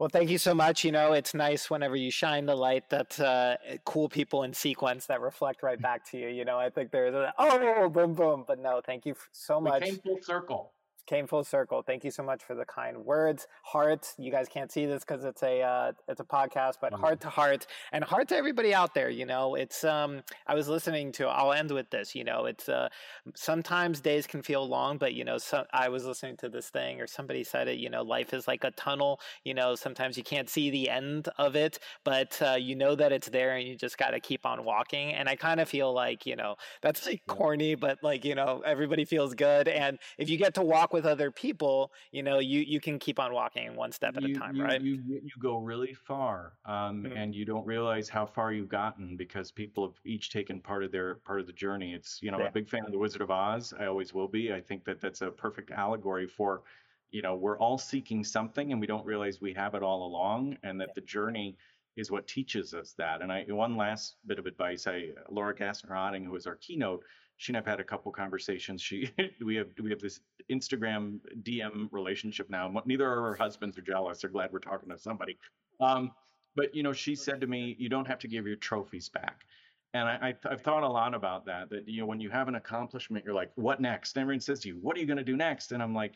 Well, 0.00 0.08
thank 0.08 0.30
you 0.30 0.38
so 0.38 0.54
much. 0.54 0.84
You 0.84 0.92
know, 0.92 1.12
it's 1.12 1.34
nice 1.34 1.70
whenever 1.70 1.96
you 1.96 2.12
shine 2.12 2.46
the 2.46 2.54
light 2.54 2.88
that 2.90 3.18
uh, 3.18 3.56
cool 3.84 4.08
people 4.08 4.44
in 4.44 4.52
sequence 4.52 5.06
that 5.06 5.20
reflect 5.20 5.64
right 5.64 5.80
back 5.80 6.08
to 6.10 6.18
you. 6.18 6.28
You 6.28 6.44
know, 6.44 6.56
I 6.56 6.70
think 6.70 6.90
there's 6.90 7.14
a 7.14 7.32
oh 7.38 7.88
boom 7.88 8.14
boom, 8.14 8.44
but 8.46 8.60
no, 8.60 8.80
thank 8.84 9.06
you 9.06 9.14
so 9.32 9.60
much. 9.60 9.82
We 9.82 9.90
came 9.90 9.98
full 9.98 10.18
circle 10.22 10.72
came 11.08 11.26
full 11.26 11.42
circle. 11.42 11.82
Thank 11.82 12.04
you 12.04 12.10
so 12.10 12.22
much 12.22 12.44
for 12.44 12.54
the 12.54 12.64
kind 12.64 12.98
words. 12.98 13.46
Hearts, 13.62 14.14
you 14.18 14.30
guys 14.30 14.46
can't 14.48 14.70
see 14.70 14.86
this 14.86 15.04
because 15.04 15.24
it's 15.24 15.42
a 15.42 15.62
uh, 15.62 15.92
it's 16.06 16.20
a 16.20 16.24
podcast, 16.24 16.74
but 16.80 16.92
mm-hmm. 16.92 17.00
heart 17.00 17.20
to 17.22 17.30
heart 17.30 17.66
and 17.92 18.04
heart 18.04 18.28
to 18.28 18.36
everybody 18.36 18.74
out 18.74 18.94
there. 18.94 19.08
You 19.08 19.26
know, 19.26 19.54
it's 19.54 19.82
um 19.84 20.22
I 20.46 20.54
was 20.54 20.68
listening 20.68 21.10
to. 21.12 21.26
I'll 21.26 21.52
end 21.52 21.70
with 21.70 21.90
this. 21.90 22.14
You 22.14 22.24
know, 22.24 22.44
it's 22.44 22.68
uh 22.68 22.88
sometimes 23.34 24.00
days 24.00 24.26
can 24.26 24.42
feel 24.42 24.68
long, 24.68 24.98
but 24.98 25.14
you 25.14 25.24
know, 25.24 25.38
so, 25.38 25.64
I 25.72 25.88
was 25.88 26.04
listening 26.04 26.36
to 26.38 26.48
this 26.48 26.68
thing 26.68 27.00
or 27.00 27.06
somebody 27.06 27.42
said 27.42 27.68
it. 27.68 27.78
You 27.78 27.88
know, 27.88 28.02
life 28.02 28.34
is 28.34 28.46
like 28.46 28.64
a 28.64 28.70
tunnel. 28.72 29.20
You 29.44 29.54
know, 29.54 29.74
sometimes 29.74 30.16
you 30.16 30.22
can't 30.22 30.50
see 30.50 30.70
the 30.70 30.90
end 30.90 31.28
of 31.38 31.56
it, 31.56 31.78
but 32.04 32.40
uh, 32.42 32.56
you 32.58 32.76
know 32.76 32.94
that 32.94 33.12
it's 33.12 33.30
there, 33.30 33.56
and 33.56 33.66
you 33.66 33.76
just 33.76 33.96
got 33.96 34.10
to 34.10 34.20
keep 34.20 34.44
on 34.44 34.64
walking. 34.64 35.14
And 35.14 35.28
I 35.28 35.36
kind 35.36 35.60
of 35.60 35.68
feel 35.68 35.92
like 35.92 36.26
you 36.26 36.36
know 36.36 36.56
that's 36.82 37.06
like 37.06 37.22
corny, 37.26 37.74
but 37.74 37.98
like 38.02 38.24
you 38.26 38.34
know 38.34 38.62
everybody 38.66 39.06
feels 39.06 39.34
good, 39.34 39.68
and 39.68 39.98
if 40.18 40.28
you 40.28 40.36
get 40.36 40.54
to 40.54 40.62
walk 40.62 40.92
with 40.92 40.97
with 40.98 41.06
other 41.06 41.30
people, 41.30 41.92
you 42.10 42.22
know, 42.22 42.40
you 42.40 42.60
you 42.60 42.80
can 42.80 42.98
keep 42.98 43.18
on 43.18 43.32
walking 43.32 43.74
one 43.76 43.92
step 43.92 44.16
at 44.16 44.22
you, 44.22 44.34
a 44.34 44.38
time, 44.38 44.56
you, 44.56 44.64
right? 44.64 44.80
You 44.80 45.00
you 45.06 45.30
go 45.40 45.58
really 45.58 45.94
far, 45.94 46.54
um, 46.66 47.04
mm-hmm. 47.04 47.16
and 47.16 47.34
you 47.34 47.44
don't 47.44 47.64
realize 47.66 48.08
how 48.08 48.26
far 48.26 48.52
you've 48.52 48.68
gotten 48.68 49.16
because 49.16 49.52
people 49.52 49.86
have 49.86 49.94
each 50.04 50.30
taken 50.30 50.60
part 50.60 50.82
of 50.82 50.90
their 50.90 51.16
part 51.16 51.40
of 51.40 51.46
the 51.46 51.52
journey. 51.52 51.94
It's 51.94 52.18
you 52.20 52.30
know, 52.30 52.38
yeah. 52.38 52.44
I'm 52.44 52.50
a 52.50 52.52
big 52.52 52.68
fan 52.68 52.84
of 52.84 52.92
the 52.92 52.98
Wizard 52.98 53.22
of 53.22 53.30
Oz. 53.30 53.72
I 53.78 53.86
always 53.86 54.12
will 54.12 54.28
be. 54.28 54.52
I 54.52 54.60
think 54.60 54.84
that 54.84 55.00
that's 55.00 55.22
a 55.22 55.30
perfect 55.30 55.70
allegory 55.70 56.26
for, 56.26 56.62
you 57.10 57.22
know, 57.22 57.36
we're 57.36 57.58
all 57.58 57.78
seeking 57.78 58.24
something 58.24 58.72
and 58.72 58.80
we 58.80 58.86
don't 58.86 59.06
realize 59.06 59.40
we 59.40 59.54
have 59.54 59.74
it 59.74 59.82
all 59.82 60.04
along, 60.04 60.58
and 60.64 60.80
that 60.80 60.94
the 60.96 61.02
journey 61.02 61.56
is 61.96 62.10
what 62.10 62.26
teaches 62.26 62.74
us 62.74 62.94
that. 62.98 63.22
And 63.22 63.32
I 63.32 63.44
one 63.48 63.76
last 63.76 64.16
bit 64.26 64.38
of 64.38 64.46
advice, 64.46 64.86
I 64.86 65.10
Laura 65.30 65.54
Gassner 65.54 65.92
Otting, 65.92 66.24
who 66.24 66.32
was 66.32 66.46
our 66.46 66.56
keynote, 66.56 67.04
she 67.38 67.52
and 67.52 67.56
I've 67.56 67.66
had 67.66 67.80
a 67.80 67.84
couple 67.84 68.12
conversations. 68.12 68.82
She 68.82 69.10
we 69.44 69.54
have 69.56 69.68
we 69.80 69.90
have 69.90 70.00
this 70.00 70.20
Instagram 70.50 71.20
DM 71.42 71.88
relationship 71.92 72.50
now. 72.50 72.70
Neither 72.84 73.10
of 73.10 73.22
her 73.24 73.34
husbands 73.36 73.78
are 73.78 73.82
jealous. 73.82 74.20
They're 74.20 74.30
glad 74.30 74.52
we're 74.52 74.58
talking 74.58 74.90
to 74.90 74.98
somebody. 74.98 75.38
Um, 75.80 76.10
but 76.56 76.74
you 76.74 76.82
know, 76.82 76.92
she 76.92 77.14
said 77.14 77.40
to 77.40 77.46
me, 77.46 77.76
"You 77.78 77.88
don't 77.88 78.06
have 78.06 78.18
to 78.20 78.28
give 78.28 78.46
your 78.46 78.56
trophies 78.56 79.08
back." 79.08 79.46
And 79.94 80.06
I, 80.08 80.34
I 80.44 80.50
have 80.50 80.62
thought 80.62 80.82
a 80.82 80.88
lot 80.88 81.14
about 81.14 81.46
that. 81.46 81.70
That 81.70 81.88
you 81.88 82.00
know, 82.00 82.06
when 82.06 82.20
you 82.20 82.28
have 82.30 82.48
an 82.48 82.56
accomplishment, 82.56 83.24
you're 83.24 83.34
like, 83.34 83.52
"What 83.54 83.80
next?" 83.80 84.16
And 84.16 84.22
everyone 84.22 84.40
says 84.40 84.60
to 84.60 84.68
you, 84.68 84.78
"What 84.82 84.96
are 84.96 85.00
you 85.00 85.06
going 85.06 85.18
to 85.18 85.24
do 85.24 85.36
next?" 85.36 85.70
And 85.70 85.80
I'm 85.80 85.94
like, 85.94 86.14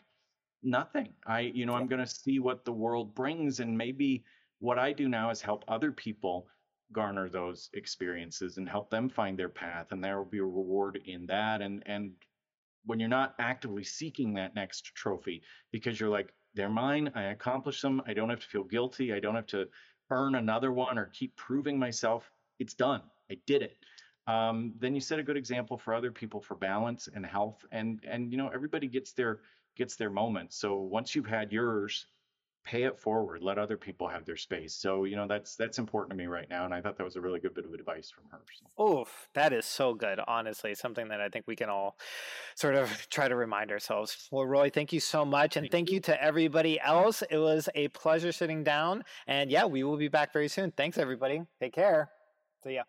"Nothing. 0.61 1.13
I 1.25 1.39
you 1.39 1.65
know, 1.65 1.73
I'm 1.73 1.87
going 1.87 2.05
to 2.05 2.07
see 2.07 2.39
what 2.39 2.65
the 2.65 2.73
world 2.73 3.15
brings, 3.15 3.61
and 3.61 3.77
maybe 3.77 4.25
what 4.59 4.77
I 4.77 4.91
do 4.91 5.07
now 5.07 5.29
is 5.29 5.41
help 5.41 5.63
other 5.69 5.93
people." 5.93 6.47
Garner 6.91 7.29
those 7.29 7.69
experiences 7.73 8.57
and 8.57 8.69
help 8.69 8.89
them 8.89 9.09
find 9.09 9.37
their 9.37 9.49
path 9.49 9.91
and 9.91 10.03
there 10.03 10.17
will 10.17 10.25
be 10.25 10.39
a 10.39 10.43
reward 10.43 10.99
in 11.05 11.25
that. 11.27 11.61
And 11.61 11.83
and 11.85 12.11
when 12.85 12.99
you're 12.99 13.09
not 13.09 13.35
actively 13.39 13.83
seeking 13.83 14.33
that 14.33 14.55
next 14.55 14.93
trophy 14.93 15.41
because 15.71 15.99
you're 15.99 16.09
like 16.09 16.33
they're 16.53 16.69
mine 16.69 17.09
i 17.15 17.23
accomplished 17.23 17.81
them 17.81 18.01
i 18.05 18.13
don't 18.13 18.29
have 18.29 18.41
to 18.41 18.47
feel 18.47 18.65
guilty 18.65 19.13
i 19.13 19.21
don't 19.21 19.35
have 19.35 19.47
to 19.47 19.65
earn 20.09 20.35
another 20.35 20.69
one 20.69 20.97
or 20.97 21.05
keep 21.05 21.33
proving 21.37 21.79
myself 21.79 22.29
it's 22.59 22.73
done. 22.73 23.01
I 23.29 23.37
did 23.45 23.61
it. 23.61 23.77
Um, 24.27 24.73
then 24.79 24.95
you 24.95 25.01
set 25.01 25.19
a 25.19 25.23
good 25.23 25.37
example 25.37 25.77
for 25.77 25.93
other 25.93 26.11
people 26.11 26.39
for 26.39 26.55
balance 26.55 27.09
and 27.13 27.25
health 27.25 27.65
and 27.71 27.99
and 28.07 28.31
you 28.31 28.37
know 28.37 28.49
everybody 28.53 28.87
gets 28.87 29.11
their 29.11 29.41
gets 29.75 29.95
their 29.97 30.09
moment. 30.09 30.53
So 30.53 30.77
once 30.77 31.13
you've 31.13 31.27
had 31.27 31.51
yours 31.51 32.05
pay 32.63 32.83
it 32.83 32.99
forward 32.99 33.43
let 33.43 33.57
other 33.57 33.77
people 33.77 34.07
have 34.07 34.25
their 34.25 34.37
space. 34.37 34.73
So 34.73 35.03
you 35.03 35.15
know 35.15 35.27
that's 35.27 35.55
that's 35.55 35.79
important 35.79 36.11
to 36.11 36.15
me 36.15 36.27
right 36.27 36.49
now 36.49 36.65
and 36.65 36.73
i 36.73 36.81
thought 36.81 36.97
that 36.97 37.03
was 37.03 37.15
a 37.15 37.21
really 37.21 37.39
good 37.39 37.53
bit 37.53 37.65
of 37.65 37.73
advice 37.73 38.11
from 38.11 38.23
her 38.31 38.39
so. 38.77 38.83
oof 38.83 39.29
that 39.33 39.53
is 39.53 39.65
so 39.65 39.93
good 39.93 40.19
honestly 40.27 40.73
something 40.73 41.07
that 41.09 41.21
i 41.21 41.29
think 41.29 41.45
we 41.47 41.55
can 41.55 41.69
all 41.69 41.97
sort 42.55 42.75
of 42.75 43.07
try 43.09 43.27
to 43.27 43.35
remind 43.35 43.71
ourselves 43.71 44.27
well 44.31 44.45
roy 44.45 44.69
thank 44.69 44.93
you 44.93 44.99
so 44.99 45.25
much 45.25 45.55
and 45.57 45.65
thank, 45.65 45.71
thank 45.71 45.89
you. 45.89 45.95
you. 45.95 46.01
to 46.01 46.23
everybody 46.23 46.79
else. 46.79 47.21
It 47.29 47.37
was 47.37 47.69
a 47.75 47.87
pleasure 47.89 48.31
sitting 48.31 48.63
down 48.63 49.03
and 49.27 49.51
yeah 49.51 49.65
we 49.65 49.83
will 49.83 49.97
be 49.97 50.07
back 50.07 50.33
very 50.33 50.47
soon. 50.47 50.71
Thanks 50.71 50.97
everybody. 50.97 51.41
Take 51.59 51.73
care. 51.73 52.09
See 52.63 52.75
ya 52.75 52.83